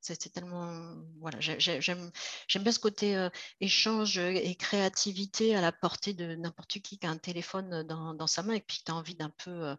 c'est 0.00 0.32
tellement, 0.32 0.96
voilà, 1.20 1.38
j'aime 1.40 2.10
bien 2.56 2.72
ce 2.72 2.78
côté 2.78 3.16
euh, 3.16 3.28
échange 3.60 4.18
et 4.18 4.54
créativité 4.56 5.54
à 5.54 5.60
la 5.60 5.72
portée 5.72 6.14
de 6.14 6.34
n'importe 6.34 6.80
qui 6.80 6.98
qui 6.98 7.06
a 7.06 7.10
un 7.10 7.18
téléphone 7.18 7.82
dans, 7.84 8.26
sa 8.26 8.42
main 8.42 8.54
et 8.54 8.60
puis 8.60 8.82
tu 8.84 8.90
as 8.90 8.94
envie 8.94 9.14
d'un 9.14 9.30
peu, 9.30 9.76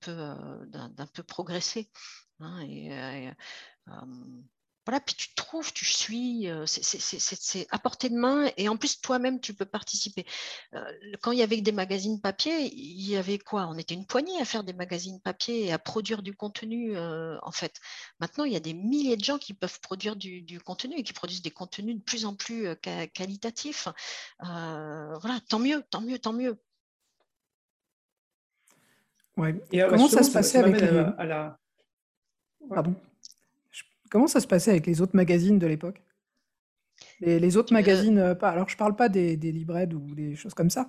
peu, 0.00 0.34
d'un 0.68 1.06
peu 1.12 1.22
progresser. 1.22 1.90
Hein, 2.40 2.60
et, 2.62 2.90
voilà, 4.86 5.00
puis 5.00 5.14
tu 5.14 5.34
trouves, 5.34 5.72
tu 5.72 5.86
suis, 5.86 6.46
c'est 6.66 7.66
à 7.70 7.78
portée 7.78 8.10
de 8.10 8.16
main 8.16 8.50
et 8.58 8.68
en 8.68 8.76
plus 8.76 9.00
toi-même 9.00 9.40
tu 9.40 9.54
peux 9.54 9.64
participer. 9.64 10.26
quand 11.22 11.32
il 11.32 11.38
y 11.38 11.42
avait 11.42 11.62
des 11.62 11.72
magazines 11.72 12.20
papier, 12.20 12.70
il 12.74 13.08
y 13.08 13.16
avait 13.16 13.38
quoi? 13.38 13.66
On 13.66 13.78
était 13.78 13.94
une 13.94 14.04
poignée 14.04 14.38
à 14.42 14.44
faire 14.44 14.62
des 14.62 14.74
magazines 14.74 15.20
papier 15.22 15.66
et 15.66 15.72
à 15.72 15.78
produire 15.78 16.22
du 16.22 16.34
contenu 16.34 16.98
en 16.98 17.50
fait. 17.50 17.80
Maintenant, 18.20 18.44
il 18.44 18.52
y 18.52 18.56
a 18.56 18.60
des 18.60 18.74
milliers 18.74 19.16
de 19.16 19.24
gens 19.24 19.38
qui 19.38 19.54
peuvent 19.54 19.80
produire 19.80 20.16
du, 20.16 20.60
contenu 20.60 20.96
et 20.96 21.02
qui 21.02 21.14
produisent 21.14 21.42
des 21.42 21.50
contenus 21.50 21.96
de 21.96 22.02
plus 22.02 22.26
en 22.26 22.34
plus 22.34 22.68
qualitatifs. 23.14 23.88
voilà, 24.40 25.40
tant 25.48 25.60
mieux, 25.60 25.82
tant 25.90 26.02
mieux, 26.02 26.18
tant 26.18 26.34
mieux. 26.34 26.58
Ouais. 29.38 29.54
Et 29.72 29.80
comment 29.88 30.08
ça 30.08 30.22
se 30.22 30.30
passait 30.30 30.58
avec 30.58 30.82
à 30.82 31.24
la 31.24 31.58
Pardon. 32.68 32.94
Comment 34.10 34.26
ça 34.26 34.40
se 34.40 34.46
passait 34.46 34.70
avec 34.70 34.86
les 34.86 35.00
autres 35.00 35.16
magazines 35.16 35.58
de 35.58 35.66
l'époque? 35.66 36.02
Les, 37.20 37.56
autres 37.56 37.72
magazines, 37.72 38.18
euh, 38.18 38.34
pas, 38.34 38.50
alors 38.50 38.68
je 38.68 38.76
parle 38.76 38.94
pas 38.96 39.08
des, 39.08 39.36
des 39.36 39.52
ou 39.94 40.14
des 40.14 40.36
choses 40.36 40.54
comme 40.54 40.70
ça, 40.70 40.88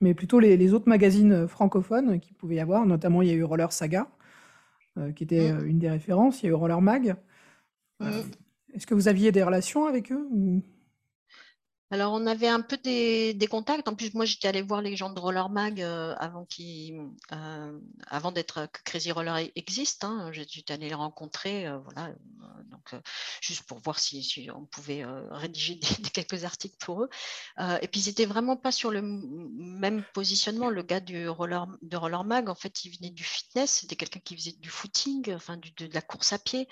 mais 0.00 0.14
plutôt 0.14 0.40
les, 0.40 0.72
autres 0.72 0.88
magazines 0.88 1.32
euh, 1.32 1.48
francophones 1.48 2.18
qui 2.18 2.32
pouvaient 2.32 2.56
y 2.56 2.60
avoir, 2.60 2.86
notamment 2.86 3.22
il 3.22 3.28
y 3.28 3.30
a 3.30 3.34
eu 3.34 3.44
Roller 3.44 3.72
Saga, 3.72 4.08
euh, 4.98 5.12
qui 5.12 5.24
était 5.24 5.52
mmh. 5.52 5.66
une 5.66 5.78
des 5.78 5.90
références, 5.90 6.42
il 6.42 6.46
y 6.46 6.48
a 6.48 6.50
eu 6.50 6.54
Roller 6.54 6.80
Mag. 6.80 7.16
Mmh. 8.00 8.10
Est-ce 8.74 8.86
que 8.86 8.94
vous 8.94 9.08
aviez 9.08 9.32
des 9.32 9.42
relations 9.42 9.86
avec 9.86 10.12
eux 10.12 10.28
alors, 11.92 12.12
on 12.14 12.26
avait 12.26 12.48
un 12.48 12.62
peu 12.62 12.76
des, 12.78 13.46
contacts. 13.48 13.86
En 13.86 13.94
plus, 13.94 14.12
moi, 14.14 14.24
j'étais 14.24 14.48
allée 14.48 14.62
voir 14.62 14.82
les 14.82 14.96
gens 14.96 15.10
de 15.10 15.20
Roller 15.20 15.48
Mag 15.48 15.80
euh, 15.80 16.16
avant, 16.18 16.44
euh, 16.60 17.78
avant 18.08 18.32
d'être 18.32 18.66
que 18.72 18.82
Crazy 18.82 19.12
Roller 19.12 19.48
existe. 19.54 20.02
Hein. 20.02 20.30
J'étais 20.32 20.74
allée 20.74 20.88
les 20.88 20.94
rencontrer, 20.94 21.68
euh, 21.68 21.78
voilà, 21.78 22.12
donc 22.72 23.00
juste 23.40 23.62
pour 23.64 23.78
voir 23.78 24.00
si, 24.00 24.48
on 24.52 24.64
pouvait 24.64 25.04
rédiger 25.30 25.78
quelques 26.12 26.44
articles 26.44 26.76
pour 26.80 27.04
eux. 27.04 27.08
et 27.80 27.86
puis, 27.86 28.00
ils 28.00 28.08
n'étaient 28.08 28.26
vraiment 28.26 28.56
pas 28.56 28.72
sur 28.72 28.90
le 28.90 29.02
même 29.02 30.02
positionnement. 30.12 30.70
Le 30.70 30.82
gars 30.82 31.00
du 31.00 31.28
roller, 31.28 31.68
de 31.82 31.96
Roller 31.96 32.24
Mag, 32.24 32.48
en 32.48 32.56
fait, 32.56 32.84
il 32.84 32.96
venait 32.96 33.10
du 33.10 33.22
fitness. 33.22 33.70
C'était 33.82 33.96
quelqu'un 33.96 34.20
qui 34.20 34.36
faisait 34.36 34.56
du 34.58 34.70
footing, 34.70 35.34
enfin, 35.34 35.56
de, 35.56 35.88
la 35.92 36.02
course 36.02 36.32
à 36.32 36.40
pied. 36.40 36.66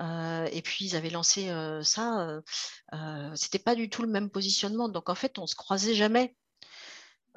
Et 0.00 0.62
puis, 0.62 0.86
ils 0.86 0.96
avaient 0.96 1.10
lancé 1.10 1.50
ça. 1.82 2.40
C'était 3.34 3.58
pas 3.58 3.74
du 3.74 3.88
tout 3.90 4.02
le 4.02 4.08
même 4.08 4.30
positionnement 4.30 4.88
donc 4.88 5.08
en 5.08 5.14
fait, 5.14 5.38
on 5.38 5.46
se 5.46 5.54
croisait 5.54 5.94
jamais. 5.94 6.34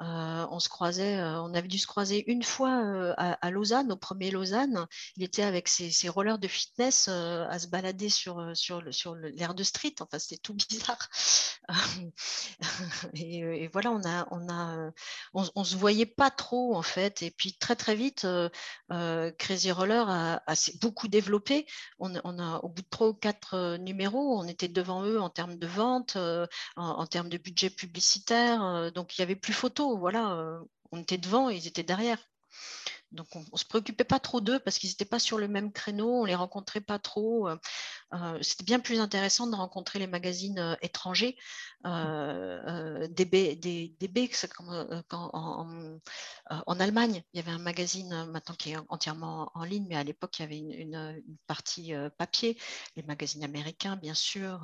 On 0.00 0.60
se 0.60 0.68
croisait, 0.68 1.20
on 1.22 1.54
avait 1.54 1.68
dû 1.68 1.78
se 1.78 1.86
croiser 1.86 2.24
une 2.30 2.42
fois 2.42 3.14
à, 3.16 3.50
Lausanne, 3.50 3.92
au 3.92 3.96
premier 3.96 4.30
Lausanne. 4.30 4.86
Il 5.16 5.22
était 5.22 5.42
avec 5.42 5.68
ses, 5.68 6.08
rollers 6.08 6.38
de 6.38 6.48
fitness 6.48 7.08
à 7.08 7.58
se 7.58 7.66
balader 7.68 8.08
sur, 8.08 8.40
l'air 8.40 9.54
de 9.54 9.62
street. 9.62 9.94
Enfin, 10.00 10.18
c'était 10.18 10.40
tout 10.40 10.54
bizarre. 10.68 11.08
et, 13.14 13.68
voilà, 13.68 13.90
on 13.92 14.02
a, 14.04 14.26
on 14.30 14.48
a, 14.48 14.90
on, 15.32 15.64
se 15.64 15.76
voyait 15.76 16.06
pas 16.06 16.30
trop 16.30 16.76
en 16.76 16.82
fait. 16.82 17.22
Et 17.22 17.30
puis 17.30 17.54
très 17.54 17.76
très 17.76 17.94
vite, 17.94 18.26
Crazy 18.90 19.72
Roller 19.72 20.08
a, 20.08 20.40
beaucoup 20.80 21.08
développé. 21.08 21.66
On, 21.98 22.14
a, 22.14 22.58
au 22.58 22.68
bout 22.68 22.82
de 22.82 22.88
trois 22.90 23.08
ou 23.08 23.14
quatre 23.14 23.76
numéros, 23.76 24.38
on 24.38 24.46
était 24.46 24.68
devant 24.68 25.04
eux 25.04 25.20
en 25.20 25.30
termes 25.30 25.56
de 25.56 25.66
vente, 25.66 26.16
en, 26.16 26.46
en, 26.76 27.06
termes 27.06 27.28
de 27.28 27.38
budget 27.38 27.70
publicitaire. 27.70 28.92
donc 28.92 29.16
il 29.16 29.20
y 29.20 29.22
avait 29.22 29.36
plus 29.36 29.52
photo 29.52 29.83
voilà, 29.92 30.32
euh, 30.34 30.60
on 30.92 31.00
était 31.00 31.18
devant 31.18 31.48
ils 31.50 31.66
étaient 31.66 31.82
derrière. 31.82 32.18
Donc 33.14 33.28
on 33.36 33.40
ne 33.40 33.56
se 33.56 33.64
préoccupait 33.64 34.04
pas 34.04 34.18
trop 34.18 34.40
d'eux 34.40 34.58
parce 34.58 34.78
qu'ils 34.78 34.90
n'étaient 34.90 35.04
pas 35.04 35.18
sur 35.18 35.38
le 35.38 35.48
même 35.48 35.72
créneau, 35.72 36.20
on 36.20 36.22
ne 36.22 36.28
les 36.28 36.34
rencontrait 36.34 36.80
pas 36.80 36.98
trop. 36.98 37.48
Euh, 37.48 37.56
euh, 38.12 38.38
c'était 38.42 38.64
bien 38.64 38.80
plus 38.80 39.00
intéressant 39.00 39.46
de 39.46 39.54
rencontrer 39.54 39.98
les 39.98 40.06
magazines 40.06 40.76
étrangers. 40.82 41.36
DB, 41.84 43.56
DB 44.00 44.30
en, 45.10 46.80
Allemagne, 46.80 47.22
il 47.32 47.36
y 47.36 47.40
avait 47.40 47.50
un 47.50 47.58
magazine 47.58 48.24
maintenant 48.26 48.54
qui 48.54 48.72
est 48.72 48.76
entièrement 48.88 49.50
en 49.54 49.64
ligne, 49.64 49.86
mais 49.88 49.96
à 49.96 50.04
l'époque 50.04 50.38
il 50.38 50.42
y 50.42 50.44
avait 50.44 50.58
une, 50.58 51.22
partie 51.46 51.92
papier. 52.18 52.58
Les 52.96 53.02
magazines 53.02 53.44
américains, 53.44 53.96
bien 53.96 54.14
sûr. 54.14 54.62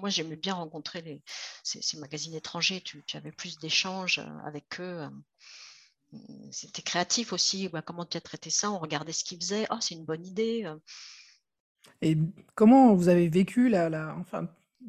moi 0.00 0.10
j'aimais 0.10 0.36
bien 0.36 0.54
rencontrer 0.54 1.22
ces, 1.62 1.96
magazines 1.98 2.34
étrangers. 2.34 2.82
Tu 2.82 3.16
avais 3.16 3.32
plus 3.32 3.58
d'échanges 3.58 4.20
avec 4.44 4.80
eux 4.80 5.08
c'était 6.50 6.82
créatif 6.82 7.32
aussi. 7.32 7.68
Bah, 7.68 7.82
comment 7.82 8.04
tu 8.04 8.16
as 8.16 8.20
traité 8.20 8.50
ça 8.50 8.70
On 8.70 8.78
regardait 8.78 9.12
ce 9.12 9.24
qu'ils 9.24 9.38
faisaient. 9.38 9.66
Oh, 9.70 9.76
c'est 9.80 9.94
une 9.94 10.04
bonne 10.04 10.26
idée. 10.26 10.70
Et 12.02 12.16
comment 12.54 12.94
vous 12.94 13.08
avez 13.08 13.28
vécu 13.28 13.68
la, 13.68 13.88
la... 13.88 14.16
Enfin, 14.16 14.48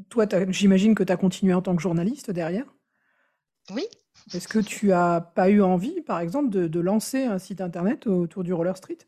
toi, 0.09 0.25
j'imagine 0.49 0.95
que 0.95 1.03
tu 1.03 1.11
as 1.11 1.17
continué 1.17 1.53
en 1.53 1.61
tant 1.61 1.75
que 1.75 1.81
journaliste 1.81 2.31
derrière. 2.31 2.65
Oui. 3.71 3.85
Est-ce 4.33 4.47
que 4.47 4.59
tu 4.59 4.91
as 4.91 5.21
pas 5.21 5.49
eu 5.49 5.61
envie, 5.61 6.01
par 6.01 6.19
exemple, 6.19 6.49
de, 6.49 6.79
lancer 6.79 7.23
un 7.23 7.39
site 7.39 7.61
internet 7.61 8.07
autour 8.07 8.43
du 8.43 8.53
roller 8.53 8.77
street? 8.77 8.99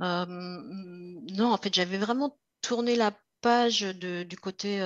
Non, 0.00 1.52
en 1.52 1.56
fait, 1.56 1.74
j'avais 1.74 1.98
vraiment 1.98 2.38
tourné 2.60 2.96
la 2.96 3.12
page 3.40 3.82
du 3.82 4.36
côté 4.36 4.80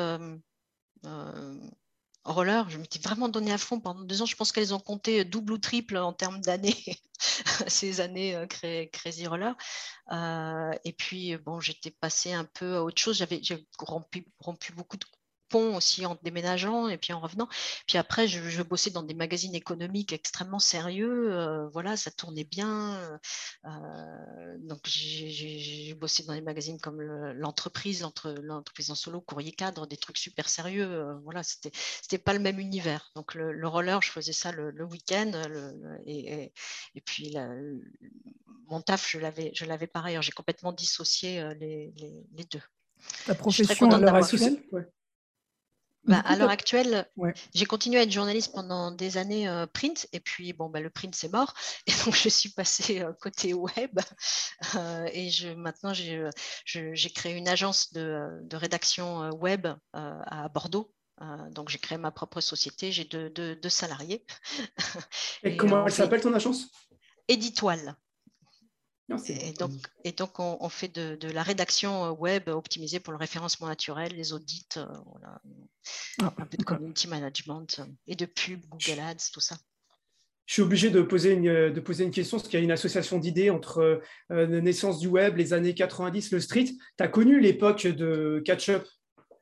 roller, 2.25 2.69
je 2.71 2.79
m'étais 2.79 2.99
vraiment 2.99 3.29
donné 3.29 3.53
à 3.53 3.59
fond 3.59 3.81
pendant 3.81 4.03
deux 4.03 4.23
ans. 4.23 4.27
Je 4.27 4.37
pense 4.37 4.53
qu'elles 4.53 4.75
ont 4.75 4.81
compté 4.81 5.25
double 5.25 5.55
ou 5.55 5.59
triple 5.59 5.97
en 5.97 6.13
termes 6.13 6.41
d'années, 6.41 6.77
ces 7.67 8.01
années 8.01 8.35
euh, 8.37 8.47
Crazy 8.93 9.27
Roller. 9.27 9.55
Euh, 10.13 10.73
et 10.85 10.93
puis, 10.93 11.37
bon, 11.39 11.61
j'étais 11.61 11.91
passée 11.91 12.33
un 12.33 12.45
peu 12.45 12.77
à 12.77 12.83
autre 12.83 13.01
chose. 13.01 13.17
J'avais 13.17 13.41
rompu 13.79 14.73
beaucoup 14.73 14.97
de 14.97 15.05
pont 15.51 15.77
aussi 15.77 16.07
en 16.07 16.17
déménageant 16.23 16.89
et 16.89 16.97
puis 16.97 17.13
en 17.13 17.21
revenant. 17.21 17.49
Puis 17.87 17.99
après, 17.99 18.27
je, 18.29 18.63
bossais 18.63 18.91
dans 18.91 19.03
des 19.03 19.15
magazines 19.15 19.55
économiques 19.55 20.13
extrêmement 20.13 20.59
sérieux. 20.61 21.33
Euh, 21.33 21.69
voilà, 21.69 21.97
ça 21.97 22.11
tournait 22.11 22.45
bien. 22.45 23.19
Euh, 23.67 24.57
donc, 24.61 24.81
j'ai 24.85 25.95
bossé 25.95 26.23
dans 26.23 26.35
des 26.35 26.41
magazines 26.41 26.81
comme 26.81 27.03
l'entreprise, 27.03 28.07
l'entreprise 28.43 28.91
en 28.91 28.95
solo, 28.95 29.21
courrier 29.21 29.53
cadre, 29.53 29.87
des 29.87 29.97
trucs 29.97 30.19
super 30.19 30.49
sérieux. 30.49 30.87
Euh, 30.87 31.15
voilà, 31.25 31.43
c'était 31.43 32.19
pas 32.19 32.33
le 32.33 32.39
même 32.39 32.61
univers. 32.61 33.11
Donc, 33.17 33.35
le, 33.35 33.69
roller, 33.69 34.01
je 34.03 34.11
faisais 34.11 34.33
ça 34.33 34.53
le, 34.53 34.85
week-end. 34.85 35.33
Et, 36.07 36.53
et, 36.95 37.01
puis, 37.01 37.37
mon 38.69 38.81
taf, 38.81 39.09
je 39.11 39.19
l'avais 39.19 39.53
je 39.55 39.87
par 39.87 40.07
ailleurs. 40.07 40.23
J'ai 40.23 40.33
complètement 40.33 40.73
dissocié 40.73 41.43
les, 41.59 41.93
les, 42.37 42.45
deux. 42.45 42.63
Ta 43.27 43.35
profession 43.35 43.91
à 43.91 43.99
l'heure 43.99 44.15
actuelle 44.15 44.63
bah, 46.05 46.21
à 46.25 46.37
l'heure 46.37 46.51
actuelle, 46.51 47.07
j'ai 47.55 47.67
continué 47.67 47.99
à 47.99 48.03
être 48.03 48.11
journaliste 48.11 48.53
pendant 48.55 48.91
des 48.91 49.19
années 49.19 49.49
euh, 49.49 49.67
print, 49.67 50.09
et 50.13 50.21
puis 50.21 50.53
bon, 50.53 50.71
bah, 50.71 50.81
le 50.81 50.89
print 50.89 51.15
c'est 51.15 51.31
mort, 51.31 51.55
et 51.87 51.93
donc 52.05 52.17
je 52.17 52.29
suis 52.29 52.49
passée 52.49 53.01
euh, 53.01 53.13
côté 53.21 53.53
web, 53.53 54.01
euh, 54.77 55.09
et 55.13 55.31
je, 55.31 55.49
maintenant 55.49 55.93
j'ai 55.93 57.11
créé 57.15 57.35
une 57.35 57.49
agence 57.49 57.93
de, 57.93 58.29
de 58.43 58.57
rédaction 58.57 59.31
web 59.31 59.67
à 59.93 60.49
Bordeaux. 60.49 60.93
donc 61.51 61.69
j'ai 61.69 61.79
créé 61.79 61.99
ma 61.99 62.11
propre 62.11 62.41
société, 62.41 62.93
j'ai 62.93 63.05
deux, 63.05 63.31
deux, 63.31 63.69
salariés. 63.69 64.25
et, 65.43 65.57
comment 65.57 65.87
elle 65.87 65.93
s'appelle 65.93 66.23
ton 66.23 66.33
agence? 66.33 66.69
Éditoile 67.29 67.97
et, 69.29 69.53
donc, 69.53 69.73
et 70.05 70.13
donc, 70.13 70.39
on, 70.39 70.69
fait 70.69 70.89
de, 70.89 71.29
la 71.33 71.43
rédaction 71.43 72.05
euh, 72.05 72.11
web 72.11 72.49
optimisée 72.49 73.01
pour 73.01 73.13
le 73.13 73.19
référencement 73.19 73.67
naturel, 73.67 74.13
les 74.15 74.33
audits, 74.33 74.69
euh, 74.77 74.87
ah, 76.21 76.35
un 76.37 76.47
peu 76.47 76.57
de 76.57 76.65
community 76.65 77.09
management 77.09 77.81
euh, 77.81 77.85
et 78.07 78.17
de 78.17 78.27
pub, 78.27 78.61
Google 78.69 79.01
Ads, 79.01 79.31
tout 79.33 79.41
ça. 79.41 79.57
Je 80.47 80.55
suis 80.55 80.63
obligé 80.63 80.91
de 80.91 81.03
poser 81.03 81.33
une, 81.33 81.73
de 81.73 81.81
poser 81.81 82.05
une 82.05 82.11
question, 82.11 82.37
parce 82.39 82.49
qu'il 82.49 82.59
y 82.59 82.63
a 82.63 82.65
une 82.65 82.73
association 82.73 83.19
d'idées 83.19 83.51
entre 83.51 84.03
la 84.31 84.47
naissance 84.47 84.99
du 84.99 85.07
web, 85.07 85.37
les 85.37 85.53
années 85.53 85.75
90, 85.75 86.33
le 86.33 86.41
street. 86.41 86.65
Tu 86.65 87.05
as 87.05 87.07
connu 87.07 87.39
l'époque 87.39 87.87
de 87.87 88.43
Catch-up, 88.45 88.85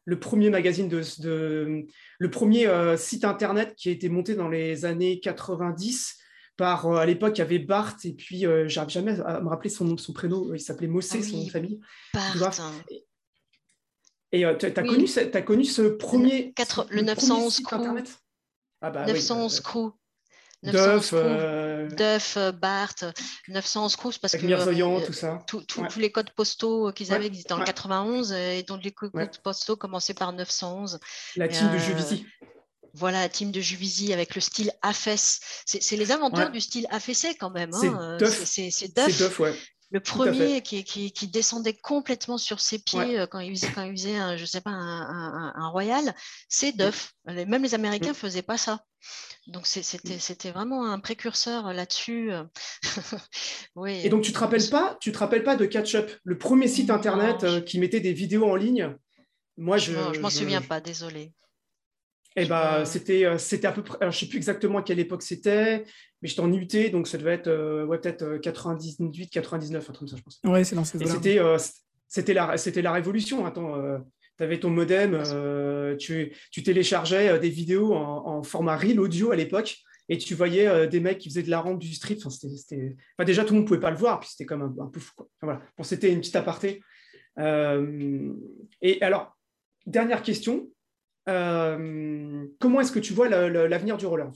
le 0.05 0.21
premier 0.21 0.51
magazine, 0.51 0.87
de, 0.87 1.01
de 1.23 1.87
le 2.19 2.31
premier 2.31 2.71
site 2.99 3.25
internet 3.25 3.75
qui 3.75 3.89
a 3.89 3.93
été 3.93 4.11
monté 4.11 4.35
dans 4.35 4.51
les 4.51 4.85
années 4.85 5.19
90 5.21 6.18
par, 6.59 6.87
euh, 6.87 6.97
à 6.97 7.07
l'époque, 7.07 7.39
il 7.39 7.39
y 7.39 7.43
avait 7.43 7.61
Bart, 7.61 7.95
et 8.05 8.13
puis 8.13 8.41
je 8.41 8.49
euh, 8.49 8.69
j'arrive 8.69 8.91
jamais 8.91 9.19
à 9.21 9.41
me 9.41 9.49
rappeler 9.49 9.71
son, 9.71 9.97
son 9.97 10.13
prénom, 10.13 10.53
il 10.53 10.61
s'appelait 10.61 10.89
Mossé, 10.89 11.21
ah 11.23 11.27
son 11.27 11.37
nom 11.39 11.45
de 11.45 11.51
famille. 11.51 11.81
Bart. 12.13 12.61
Et 14.33 14.45
tu 14.59 14.67
as, 14.67 14.71
connu, 14.73 15.09
as 15.17 15.43
connu 15.43 15.65
ce 15.65 15.83
premier. 15.83 16.53
le, 16.91 17.01
911 17.01 17.61
Crew. 17.61 17.75
Internet? 17.75 18.19
Ah 18.83 18.91
bah, 18.91 19.07
911 19.07 19.61
Crew. 19.61 19.93
Duff, 20.65 21.15
Duff, 21.95 22.37
Bart, 22.61 22.95
911 23.47 23.97
Crew, 23.97 24.11
parce 24.21 24.37
que 24.37 24.45
Mirzoyan, 24.45 25.01
tout 25.01 25.13
ça. 25.13 25.45
Tous 25.47 25.99
les 25.99 26.11
codes 26.11 26.33
postaux 26.33 26.93
qu'ils 26.93 27.15
avaient, 27.15 27.29
ils 27.29 27.41
étaient 27.41 27.53
en 27.53 27.63
91, 27.63 28.33
et 28.33 28.65
donc 28.65 28.83
les 28.83 28.91
codes 28.91 29.39
postaux 29.45 29.77
commençaient 29.77 30.15
par 30.15 30.33
911. 30.33 30.99
La 31.37 31.47
team 31.47 31.73
de 31.73 31.79
Juvisy. 31.79 32.27
Voilà, 32.95 33.21
la 33.21 33.29
team 33.29 33.51
de 33.51 33.61
Juvisy 33.61 34.13
avec 34.13 34.35
le 34.35 34.41
style 34.41 34.73
affaisse. 34.83 35.41
C'est 35.65 35.97
les 35.97 36.13
inventeurs 36.13 36.51
du 36.51 36.61
style 36.61 36.87
affaissé 36.91 37.35
quand 37.35 37.51
même. 37.51 37.71
Hein. 37.75 38.19
C'est 38.45 38.95
Duff. 38.95 39.41
Le 39.91 40.01
premier 40.01 40.61
qui, 40.61 41.29
descendait 41.33 41.73
complètement 41.73 42.37
sur 42.37 42.61
ses 42.61 42.79
pieds 42.79 43.19
euh, 43.19 43.27
quand, 43.27 43.41
il 43.41 43.57
faisait, 43.57 43.73
quand 43.75 43.83
il 43.85 43.97
faisait 43.97 44.17
un, 44.17 44.37
je 44.37 44.45
sais 44.45 44.61
pas, 44.61 44.71
un, 44.71 45.69
royal, 45.71 46.15
c'est 46.49 46.77
Duff. 46.77 47.15
Même 47.25 47.63
les 47.63 47.75
Américains 47.75 48.09
ne 48.09 48.13
mm. 48.13 48.17
faisaient 48.17 48.43
pas 48.43 48.59
ça. 48.59 48.85
Donc 49.47 49.67
c'était 49.67 50.51
vraiment 50.51 50.85
un 50.85 50.99
précurseur 50.99 51.73
là-dessus. 51.73 52.33
Euh. 52.33 52.45
oui. 53.77 53.99
Et 54.05 54.11
donc 54.11 54.23
tu 54.23 54.33
te 54.33 54.39
rappelles 54.39 54.69
pas, 54.69 54.99
tu 55.01 55.11
te 55.11 55.19
rappelles 55.19 55.45
pas 55.45 55.57
de 55.57 55.65
Catch 55.65 55.95
Up, 55.95 56.11
le 56.23 56.37
premier 56.37 56.69
site 56.69 56.91
internet 56.91 57.45
euh, 57.45 57.63
qui 57.63 57.79
mettait 57.79 58.01
des 58.01 58.13
vidéos 58.13 58.45
en 58.45 58.57
ligne? 58.57 58.95
Moi, 59.57 59.79
je, 59.79 59.93
je, 60.15 60.21
m'en 60.21 60.31
souviens 60.31 60.61
pas, 60.61 60.81
désolé. 60.81 61.33
Eh 62.37 62.47
ben, 62.47 62.85
c'était, 62.85 63.25
euh, 63.25 63.39
c'était 63.39 63.67
à 63.67 63.73
peu 63.73 63.83
près, 63.83 63.99
je 64.01 64.07
ne 64.07 64.11
sais 64.11 64.27
plus 64.27 64.37
exactement 64.37 64.79
à 64.79 64.83
quelle 64.83 65.01
époque 65.01 65.23
c'était, 65.23 65.85
mais 66.23 66.29
j'étais 66.29 66.41
en 66.41 66.53
UT, 66.53 66.91
donc 66.91 67.09
ça 67.09 67.19
devait 67.19 67.35
être 67.35 67.49
euh, 67.49 67.85
ouais, 67.85 67.99
peut-être 67.99 68.37
98, 68.39 69.29
99, 69.29 69.83
un 69.83 69.93
truc 69.93 69.99
comme 69.99 70.09
ça, 70.09 70.17
je 70.17 70.23
pense. 70.23 70.41
Ouais, 70.45 70.65
c'est 70.65 70.77
dans 70.77 70.85
ces 70.85 70.99
c'était, 71.05 71.39
euh, 71.39 71.59
c'était, 72.07 72.35
la, 72.35 72.57
c'était 72.57 72.83
la 72.83 72.93
révolution. 72.93 73.47
Attends, 73.47 73.75
tu 74.37 74.45
avais 74.45 74.61
ton 74.61 74.71
modem, 74.71 75.23
tu, 75.99 76.33
tu, 76.53 76.63
téléchargeais 76.63 77.39
des 77.39 77.51
vidéos 77.51 77.95
en, 77.95 78.43
format 78.43 78.77
reel 78.77 79.01
audio 79.01 79.33
à 79.33 79.37
l'époque, 79.37 79.77
et 80.09 80.17
tu 80.17 80.35
voyais 80.35 80.87
des 80.87 81.01
mecs 81.01 81.19
qui 81.19 81.29
faisaient 81.29 81.43
de 81.43 81.51
la 81.51 81.61
rente 81.61 81.79
du 81.79 81.93
street. 81.93 82.19
Enfin, 82.19 82.31
c'était, 82.31 82.97
enfin, 83.17 83.27
déjà, 83.27 83.45
tout 83.45 83.53
le 83.53 83.57
monde 83.57 83.65
ne 83.65 83.69
pouvait 83.69 83.81
pas 83.81 83.91
le 83.91 83.97
voir, 83.97 84.21
puis 84.21 84.29
c'était 84.31 84.47
comme 84.47 84.63
un, 84.63 84.85
un 84.85 84.87
peu 84.87 85.01
fou. 85.01 85.13
Quoi. 85.17 85.29
voilà. 85.43 85.61
Bon, 85.77 85.83
c'était 85.83 86.13
une 86.13 86.21
petite 86.21 86.37
aparté. 86.37 86.83
et 87.39 89.03
alors, 89.03 89.37
dernière 89.87 90.23
question. 90.23 90.69
Euh, 91.29 92.47
comment 92.59 92.81
est-ce 92.81 92.93
que 92.93 92.99
tu 92.99 93.13
vois 93.13 93.29
l'avenir 93.29 93.97
du 93.97 94.07
roller 94.07 94.31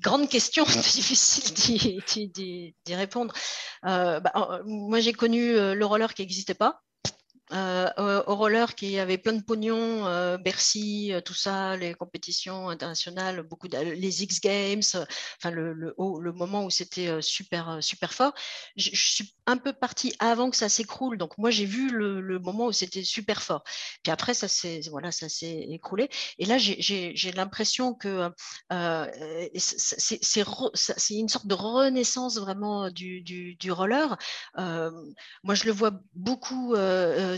Grande 0.00 0.28
question, 0.28 0.64
difficile 0.66 2.30
d'y 2.32 2.94
répondre. 2.94 3.32
Euh, 3.86 4.20
bah, 4.20 4.60
moi, 4.66 5.00
j'ai 5.00 5.12
connu 5.12 5.54
euh, 5.54 5.74
le 5.74 5.86
roller 5.86 6.12
qui 6.12 6.22
n'existait 6.22 6.54
pas. 6.54 6.82
Euh, 7.52 8.22
au 8.26 8.36
roller 8.36 8.74
qui 8.76 8.98
avait 8.98 9.18
plein 9.18 9.32
de 9.32 9.42
pognon, 9.42 10.06
euh, 10.06 10.38
Bercy, 10.38 11.12
euh, 11.12 11.20
tout 11.20 11.34
ça, 11.34 11.76
les 11.76 11.94
compétitions 11.94 12.68
internationales, 12.68 13.42
beaucoup 13.42 13.66
les 13.68 14.22
X 14.22 14.40
Games, 14.40 14.82
enfin 15.38 15.50
le, 15.50 15.94
moment 16.32 16.64
où 16.64 16.70
c'était 16.70 17.20
super 17.20 17.78
super 17.80 18.14
fort. 18.14 18.34
Je, 18.76 18.90
suis 18.94 19.34
un 19.46 19.56
peu 19.56 19.72
partie 19.72 20.14
avant 20.20 20.50
que 20.50 20.56
ça 20.56 20.68
s'écroule, 20.68 21.18
donc 21.18 21.38
moi 21.38 21.50
j'ai 21.50 21.64
vu 21.64 21.90
le, 21.90 22.38
moment 22.38 22.66
où 22.66 22.72
c'était 22.72 23.02
super 23.02 23.42
fort. 23.42 23.64
Puis 24.02 24.12
après 24.12 24.34
ça 24.34 24.46
s'est 24.46 24.82
voilà 24.90 25.10
écroulé. 25.42 26.08
Et 26.38 26.46
là 26.46 26.56
j'ai 26.58 27.32
l'impression 27.34 27.94
que 27.94 28.30
c'est 29.56 31.14
une 31.14 31.28
sorte 31.28 31.46
de 31.46 31.54
renaissance 31.54 32.38
vraiment 32.38 32.90
du, 32.90 33.22
du 33.22 33.72
roller. 33.72 34.16
moi 34.56 35.54
je 35.54 35.64
le 35.64 35.72
vois 35.72 35.92
beaucoup 36.14 36.74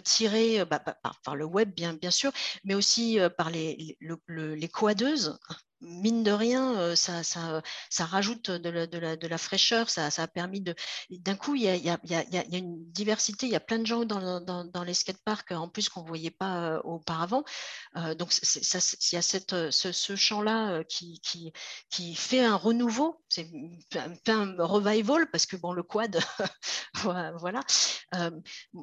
tiré 0.03 0.61
euh, 0.61 0.65
bah, 0.65 0.81
par, 0.81 1.37
le 1.37 1.45
web, 1.45 1.73
bien, 1.74 1.97
sûr, 2.11 2.33
mais 2.65 2.74
aussi 2.74 3.19
euh, 3.20 3.29
par 3.31 3.51
les, 3.51 3.97
les 4.01 4.69
coadeuses 4.69 5.39
mine 5.82 6.22
de 6.22 6.30
rien, 6.30 6.94
ça, 6.96 7.22
ça, 7.22 7.62
ça 7.90 8.04
rajoute 8.04 8.50
de 8.50 9.26
la, 9.26 9.38
fraîcheur, 9.38 9.90
ça, 9.90 10.09
a 10.16 10.28
permis 10.28 10.60
de... 10.60 10.74
D'un 11.10 11.34
coup, 11.34 11.54
il 11.54 11.62
y 11.62 11.68
a, 11.68 11.76
y, 11.76 11.90
a, 11.90 11.98
y 12.04 12.14
a, 12.14 12.59
une 12.59 12.90
diversité, 12.92 13.46
il 13.46 13.52
y 13.52 13.56
a 13.56 13.60
plein 13.60 13.78
de 13.78 13.86
gens 13.86 14.04
dans, 14.04 14.40
dans, 14.40 14.64
dans 14.64 14.84
les 14.84 14.94
skateparks, 14.94 15.52
en 15.52 15.68
plus 15.68 15.88
qu'on 15.88 16.02
ne 16.02 16.09
voyait 16.09 16.30
pas 16.30 16.80
auparavant. 16.84 17.44
Donc, 18.18 18.32
il 18.36 19.12
y 19.12 19.16
a 19.16 19.22
cette, 19.22 19.70
ce, 19.70 20.16
champ-là 20.16 20.84
qui, 20.84 21.20
qui, 21.20 21.52
qui, 21.90 22.14
fait 22.14 22.44
un 22.44 22.56
renouveau, 22.56 23.20
c'est 23.28 23.50
un, 24.28 24.54
revival, 24.59 25.30
parce 25.30 25.46
que, 25.46 25.56
bon, 25.56 25.72
le 25.72 25.82
quad, 25.82 26.18
voilà. 26.94 27.60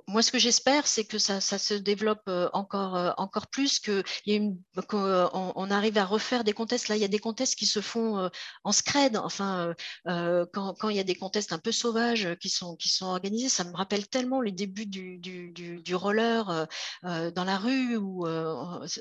moi, 0.07 0.21
ce 0.21 0.31
que 0.31 0.39
j'espère, 0.39 0.85
c'est 0.87 1.05
que 1.05 1.17
ça, 1.17 1.39
se 1.39 1.73
développe 1.73 2.29
encore, 2.53 3.13
encore 3.17 3.47
plus, 3.47 3.79
qu'on 3.79 5.29
on 5.33 5.71
arrive 5.71 5.97
à 5.97 6.05
refaire 6.05 6.43
des 6.43 6.53
contests. 6.53 6.88
Là, 6.89 6.95
il 6.95 7.01
y 7.01 7.05
a 7.05 7.09
des 7.09 7.19
contests 7.19 7.55
qui 7.55 7.65
se 7.65 7.81
font 7.81 8.29
en 8.63 8.71
scred. 8.71 9.17
Enfin, 9.17 9.73
quand, 10.05 10.73
quand, 10.79 10.89
il 10.89 10.97
y 10.97 10.99
a 10.99 11.03
des 11.03 11.15
contests 11.15 11.53
un 11.53 11.59
peu 11.59 11.71
sauvages 11.71 12.35
qui 12.41 12.49
sont, 12.49 12.75
qui 12.75 12.89
sont 12.89 13.05
organisés, 13.05 13.49
ça 13.49 13.63
me 13.63 13.75
rappelle 13.75 14.07
tellement 14.07 14.41
les 14.41 14.51
débuts 14.51 14.85
du, 14.85 15.17
du, 15.19 15.95
roller 15.95 16.67
dans 17.03 17.43
la 17.43 17.57
rue. 17.57 17.97
Ou, 17.97 18.25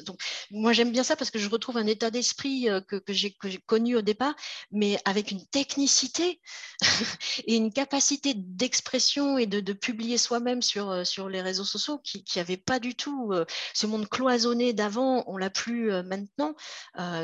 donc, 0.07 0.21
moi, 0.51 0.73
j'aime 0.73 0.93
bien 0.93 1.05
ça 1.05 1.17
parce 1.17 1.31
que 1.31 1.39
je 1.39 1.49
retrouve 1.49 1.77
un 1.79 1.87
état 1.87 2.11
d'esprit 2.11 2.69
que, 2.87 2.97
que 2.97 3.13
j'ai 3.13 3.37
connu 3.67 3.97
au 3.97 4.03
départ, 4.03 4.35
mais 4.71 4.99
avec 5.05 5.31
une 5.31 5.45
technicité 5.47 6.41
et 7.47 7.57
une 7.57 7.73
capacité 7.73 8.35
d'expression 8.35 9.39
et 9.39 9.47
de, 9.47 9.61
de 9.61 9.73
publier 9.73 10.19
soi-même 10.19 10.63
sur, 10.63 11.07
sur 11.07 11.29
les 11.29 11.43
réseaux 11.43 11.65
sociaux 11.65 11.99
qui 11.99 12.25
n'avait 12.37 12.57
pas 12.57 12.79
du 12.79 12.95
tout 12.95 13.33
ce 13.75 13.87
monde 13.87 14.09
cloisonné 14.09 14.73
d'avant, 14.73 15.25
on 15.27 15.37
l'a 15.37 15.51
plus 15.51 15.91
maintenant. 16.03 16.55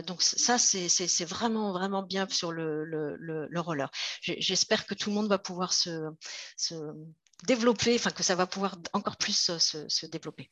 donc 0.06 0.22
ça, 0.22 0.53
c'est 0.58 1.24
vraiment, 1.24 1.72
vraiment 1.72 2.02
bien 2.02 2.26
sur 2.28 2.52
le, 2.52 2.84
le, 2.84 3.60
roller. 3.60 3.90
J'espère 4.20 4.86
que 4.86 4.94
tout 4.94 5.10
le 5.10 5.14
monde 5.16 5.28
va 5.28 5.38
pouvoir 5.38 5.72
se, 5.72 6.10
se 6.56 6.74
développer, 7.46 7.94
enfin 7.96 8.10
que 8.10 8.22
ça 8.22 8.34
va 8.34 8.46
pouvoir 8.46 8.76
encore 8.92 9.16
plus 9.16 9.36
se, 9.36 9.88
se 9.88 10.06
développer. 10.06 10.50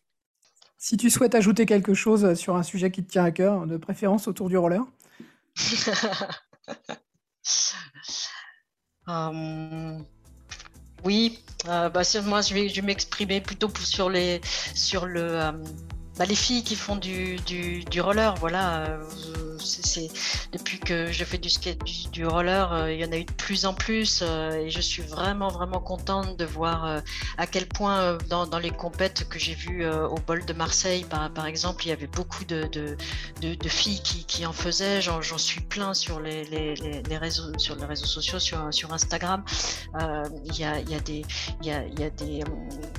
Si 0.78 0.96
tu 0.96 1.10
souhaites 1.10 1.36
ajouter 1.36 1.64
quelque 1.64 1.94
chose 1.94 2.34
sur 2.34 2.56
un 2.56 2.64
sujet 2.64 2.90
qui 2.90 3.04
te 3.04 3.12
tient 3.12 3.24
à 3.24 3.30
cœur, 3.30 3.66
de 3.66 3.76
préférence 3.76 4.26
autour 4.26 4.48
du 4.48 4.56
roller? 4.56 4.82
Hum, 9.06 10.06
Oui, 11.04 11.40
euh, 11.66 11.88
bah, 11.88 12.02
moi 12.24 12.40
je 12.40 12.54
vais, 12.54 12.68
je 12.68 12.76
vais 12.76 12.86
m'exprimer 12.86 13.40
plutôt 13.40 13.68
sur, 13.80 14.08
les, 14.08 14.40
sur 14.74 15.06
le, 15.06 15.40
hum, 15.40 15.64
bah, 16.18 16.26
les 16.26 16.34
filles 16.34 16.62
qui 16.62 16.76
font 16.76 16.96
du, 16.96 17.36
du, 17.36 18.00
roller. 18.00 18.34
Voilà, 18.38 18.84
euh, 18.84 19.58
c'est 19.58 20.10
depuis 20.52 20.78
que 20.78 21.10
je 21.10 21.24
fais 21.24 21.38
du 21.38 21.48
skate, 21.48 21.78
du, 22.12 22.26
roller, 22.26 22.72
euh, 22.72 22.92
il 22.92 23.00
y 23.00 23.04
en 23.04 23.12
a 23.12 23.16
eu 23.16 23.24
de 23.24 23.32
plus 23.32 23.64
en 23.64 23.72
plus 23.72 24.22
euh, 24.22 24.52
et 24.52 24.70
je 24.70 24.80
suis 24.80 25.02
vraiment 25.02 25.48
vraiment 25.48 25.80
contente 25.80 26.36
de 26.36 26.44
voir 26.44 27.02
à 27.38 27.46
quel 27.46 27.66
point 27.66 28.18
dans, 28.28 28.46
dans 28.46 28.58
les 28.58 28.70
compètes 28.70 29.28
que 29.28 29.38
j'ai 29.38 29.54
vues 29.54 29.86
au 29.86 30.16
bol 30.26 30.44
de 30.44 30.52
Marseille 30.52 31.04
par, 31.08 31.46
exemple, 31.46 31.84
il 31.86 31.88
y 31.88 31.92
avait 31.92 32.06
beaucoup 32.06 32.44
de, 32.44 32.68
de, 33.40 33.68
filles 33.68 34.02
qui, 34.02 34.24
qui, 34.24 34.44
en 34.44 34.52
faisaient. 34.52 35.00
J'en 35.00 35.38
suis 35.38 35.60
plein 35.60 35.94
sur 35.94 36.20
les, 36.20 36.44
les, 36.44 36.74
les, 36.74 37.16
réseaux 37.16 37.56
sur 37.58 37.76
les 37.76 37.84
réseaux 37.84 38.06
sociaux, 38.06 38.38
sur, 38.38 38.72
sur 38.72 38.92
Instagram. 38.92 39.44
il, 40.44 40.58
y 40.58 40.64
a, 40.64 40.80
y 40.80 40.94
a 40.94 41.00
des 41.00 41.24
il 41.60 41.68
y 41.68 41.70
a, 41.70 41.86
y 41.86 42.04
a 42.04 42.10
des, 42.10 42.44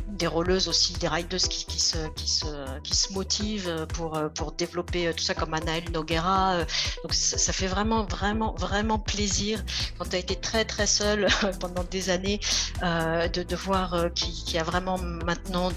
des 0.08 0.28
rolleuses 0.28 0.68
aussi, 0.68 0.94
des 0.94 1.08
riders 1.08 1.40
qui, 1.40 1.66
qui, 1.66 1.78
qui, 2.16 2.30
se, 2.30 2.80
qui 2.82 2.96
se 2.96 3.03
motivent 3.12 3.86
pour, 3.94 4.20
pour 4.36 4.52
développer 4.54 5.12
tout 5.16 5.24
ça 5.24 5.34
comme 5.34 5.54
Anaël 5.54 5.84
Noguera 5.92 6.54
euh, 6.54 6.66
donc 7.04 7.14
ça, 7.14 7.54
fait 7.54 7.68
vraiment, 7.68 8.06
vraiment, 8.06 8.54
vraiment 8.58 9.00
plaisir 9.00 9.64
quand 9.98 10.06
tu 10.10 10.16
as 10.16 10.20
été 10.20 10.36
très, 10.36 10.66
très 10.66 10.88
seul 10.88 11.28
pendant 11.60 11.84
des 11.84 12.10
années 12.10 12.40
euh, 12.84 13.28
de, 13.28 13.44
de 13.44 13.56
voir 13.56 13.94
euh, 13.94 14.10
qu'il 14.10 14.54
y 14.54 14.58
a 14.58 14.64
vraiment 14.64 14.98
maintenant 14.98 15.72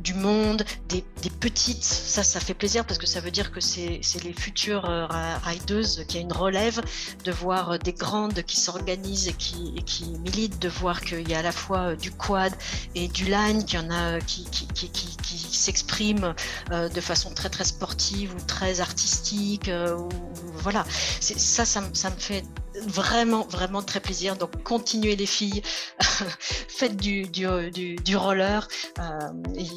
du 0.00 0.14
monde, 0.14 0.64
des, 0.88 1.02
petites, 1.40 1.84
ça, 1.84 2.22
ça 2.22 2.40
fait 2.40 2.54
plaisir 2.54 2.84
parce 2.84 2.98
que 2.98 3.06
ça 3.06 3.20
veut 3.20 3.30
dire 3.30 3.52
que 3.52 3.60
c'est 3.60 4.00
les 4.24 4.32
futures 4.32 4.88
euh, 4.88 5.06
rideuses 5.42 6.04
qui 6.08 6.18
a 6.18 6.20
une 6.20 6.32
relève, 6.32 6.80
de 7.24 7.32
voir 7.32 7.72
euh, 7.72 7.78
des 7.78 7.92
grandes 7.92 8.42
qui 8.42 8.58
s'organisent 8.58 9.28
et 9.28 9.32
qui, 9.32 9.74
qui 9.84 10.04
militent, 10.18 10.58
de 10.60 10.68
voir 10.68 11.00
qu'il 11.00 11.28
y 11.28 11.34
a 11.34 11.40
à 11.40 11.42
la 11.42 11.52
fois 11.52 11.78
euh, 11.78 11.96
du 11.96 12.10
quad 12.10 12.52
et 12.94 13.08
du 13.08 13.24
line, 13.24 13.64
qu'il 13.64 13.80
y 13.80 13.82
en 13.82 13.90
a 13.90 14.20
qui, 14.20 14.44
qui, 14.50 14.66
qui, 14.66 14.88
qui 14.88 15.38
s'expriment 15.38 16.34
de 16.70 17.00
façon 17.00 17.32
très 17.34 17.48
très 17.50 17.64
sportive 17.64 18.34
ou 18.34 18.40
très 18.46 18.80
artistique. 18.80 19.70
ou, 19.70 20.08
voilà, 20.54 20.84
ça, 21.20 21.64
ça, 21.64 21.80
ça 21.92 22.10
me 22.10 22.16
fait 22.16 22.44
vraiment, 22.86 23.46
vraiment 23.46 23.82
très 23.82 24.00
plaisir. 24.00 24.36
Donc, 24.36 24.62
continuez 24.62 25.16
les 25.16 25.26
filles, 25.26 25.62
faites 26.00 26.96
du, 26.96 27.26
roller. 28.16 28.66
Euh, 28.98 29.02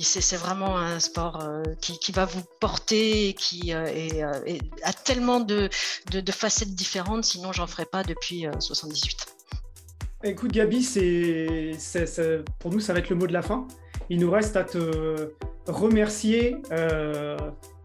c'est 0.01 0.37
vraiment 0.37 0.77
un 0.77 0.99
sport 0.99 1.41
euh, 1.41 1.63
qui, 1.79 2.11
va 2.11 2.25
vous 2.25 2.43
porter 2.59 3.29
et 3.29 3.33
qui 3.33 3.73
euh, 3.73 3.85
est, 3.85 4.21
a 4.83 4.93
tellement 4.93 5.39
de, 5.39 5.69
de, 6.11 6.31
facettes 6.31 6.73
différentes, 6.73 7.25
sinon 7.25 7.51
j'en 7.51 7.67
ferai 7.67 7.85
pas 7.85 8.03
depuis 8.03 8.45
78. 8.59 9.27
Écoute 10.23 10.51
Gabi, 10.51 10.83
c'est, 10.83 11.71
pour 12.59 12.71
nous 12.71 12.79
ça 12.79 12.93
va 12.93 12.99
être 12.99 13.09
le 13.09 13.15
mot 13.15 13.27
de 13.27 13.33
la 13.33 13.41
fin. 13.41 13.67
Il 14.09 14.19
nous 14.19 14.31
reste 14.31 14.55
à 14.55 14.63
te 14.63 15.33
remercier 15.67 16.57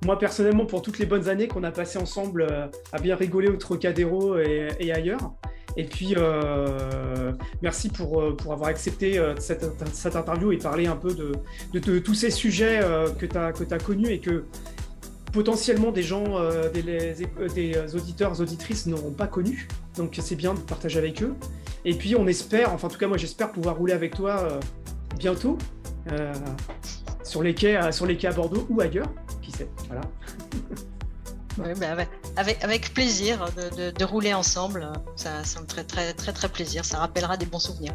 moi 0.06 0.18
personnellement 0.18 0.64
pour 0.64 0.80
toutes 0.80 0.98
les 0.98 1.04
bonnes 1.04 1.28
années 1.28 1.48
qu'on 1.48 1.64
a 1.64 1.72
passées 1.72 1.98
ensemble 1.98 2.42
euh, 2.42 2.68
à 2.92 2.98
bien 2.98 3.16
rigoler 3.16 3.48
au 3.48 3.56
Trocadéro 3.56 4.38
et, 4.38 4.92
ailleurs. 4.92 5.34
Et 5.76 5.84
puis, 5.84 6.14
euh, 6.16 7.32
merci 7.60 7.90
pour, 7.90 8.22
euh, 8.22 8.34
pour 8.34 8.54
avoir 8.54 8.70
accepté 8.70 9.20
cette, 9.38 9.64
interview 10.16 10.52
et 10.52 10.56
parler 10.56 10.86
un 10.86 10.96
peu 10.96 11.12
de, 11.12 11.98
tous 11.98 12.14
ces 12.14 12.30
sujets 12.30 12.80
que 13.18 13.26
tu 13.26 13.36
as, 13.36 13.78
connus 13.78 14.08
et 14.08 14.20
que 14.20 14.44
potentiellement 15.32 15.90
des 15.90 16.02
gens, 16.02 16.40
des, 16.72 16.82
des, 17.54 17.94
auditeurs, 17.96 18.40
auditrices 18.40 18.86
n'auront 18.86 19.10
pas 19.10 19.26
connus. 19.26 19.68
Donc, 19.96 20.16
c'est 20.22 20.36
bien 20.36 20.54
de 20.54 20.60
partager 20.60 20.98
avec 20.98 21.22
eux. 21.22 21.34
Et 21.84 21.94
puis, 21.94 22.16
on 22.16 22.26
espère, 22.26 22.72
enfin, 22.72 22.86
en 22.86 22.90
tout 22.90 22.98
cas, 22.98 23.08
moi, 23.08 23.18
j'espère 23.18 23.52
pouvoir 23.52 23.76
rouler 23.76 23.92
avec 23.92 24.14
toi 24.14 24.48
bientôt 25.18 25.58
sur, 27.22 27.42
les 27.42 27.54
quais, 27.54 27.92
sur 27.92 28.06
les 28.06 28.16
quais 28.16 28.28
à 28.28 28.32
Bordeaux 28.32 28.66
ou 28.70 28.80
ailleurs. 28.80 29.12
Voilà. 29.88 30.02
Bah, 31.58 31.64
avec, 32.36 32.62
avec, 32.62 32.92
plaisir 32.92 33.46
de, 33.56 34.04
rouler 34.04 34.34
ensemble. 34.34 34.92
Ça, 35.16 35.40
me 35.40 35.66
ferait 35.66 35.84
très, 35.84 36.12
très, 36.12 36.32
très 36.32 36.48
plaisir. 36.48 36.84
Ça 36.84 36.98
rappellera 36.98 37.36
des 37.36 37.46
bons 37.46 37.58
souvenirs. 37.58 37.94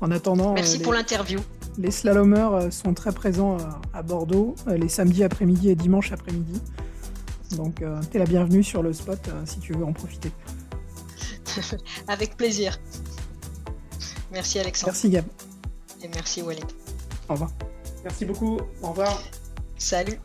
En 0.00 0.10
attendant. 0.10 0.54
Merci 0.54 0.80
euh, 0.80 0.82
pour 0.82 0.92
l'interview. 0.92 1.40
Les 1.76 1.90
slalomers 1.90 2.52
euh, 2.52 2.70
sont 2.70 2.94
très 2.94 3.12
présents 3.12 3.58
euh, 3.58 3.64
à 3.92 4.02
Bordeaux 4.02 4.56
les 4.66 4.88
samedis 4.88 5.22
après-midi 5.22 5.70
et 5.70 5.74
dimanches 5.74 6.12
après-midi. 6.12 6.60
Donc, 7.52 7.76
tu 8.10 8.16
es 8.16 8.18
la 8.18 8.26
bienvenue 8.26 8.62
sur 8.62 8.82
le 8.82 8.92
spot 8.92 9.20
si 9.46 9.58
tu 9.60 9.72
veux 9.72 9.84
en 9.84 9.92
profiter. 9.92 10.30
avec 12.08 12.36
plaisir. 12.36 12.78
Merci 14.30 14.58
Alexandre. 14.58 14.92
Merci 14.92 15.08
Gab. 15.08 15.24
Et 16.02 16.08
merci 16.08 16.42
Walid. 16.42 16.66
Au 17.28 17.32
revoir. 17.32 17.50
Merci 18.04 18.26
beaucoup. 18.26 18.58
Au 18.82 18.88
revoir. 18.90 19.22
Salut. 19.78 20.20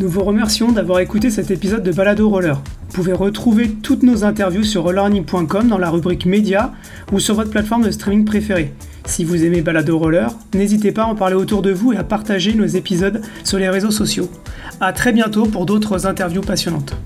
Nous 0.00 0.08
vous 0.08 0.24
remercions 0.24 0.72
d'avoir 0.72 0.98
écouté 0.98 1.30
cet 1.30 1.52
épisode 1.52 1.84
de 1.84 1.92
Balado 1.92 2.28
Roller. 2.28 2.56
Vous 2.88 2.92
pouvez 2.94 3.12
retrouver 3.12 3.70
toutes 3.70 4.02
nos 4.02 4.24
interviews 4.24 4.64
sur 4.64 4.82
rollerning.com 4.82 5.68
dans 5.68 5.78
la 5.78 5.88
rubrique 5.88 6.26
Média 6.26 6.72
ou 7.12 7.20
sur 7.20 7.36
votre 7.36 7.50
plateforme 7.50 7.84
de 7.84 7.92
streaming 7.92 8.24
préférée. 8.24 8.72
Si 9.04 9.24
vous 9.24 9.44
aimez 9.44 9.62
Balado 9.62 9.96
Roller, 9.96 10.30
n'hésitez 10.52 10.90
pas 10.90 11.04
à 11.04 11.06
en 11.06 11.14
parler 11.14 11.36
autour 11.36 11.62
de 11.62 11.70
vous 11.70 11.92
et 11.92 11.96
à 11.96 12.02
partager 12.02 12.54
nos 12.54 12.66
épisodes 12.66 13.22
sur 13.44 13.58
les 13.58 13.68
réseaux 13.68 13.92
sociaux. 13.92 14.28
A 14.80 14.92
très 14.92 15.12
bientôt 15.12 15.46
pour 15.46 15.64
d'autres 15.64 16.06
interviews 16.06 16.42
passionnantes. 16.42 16.96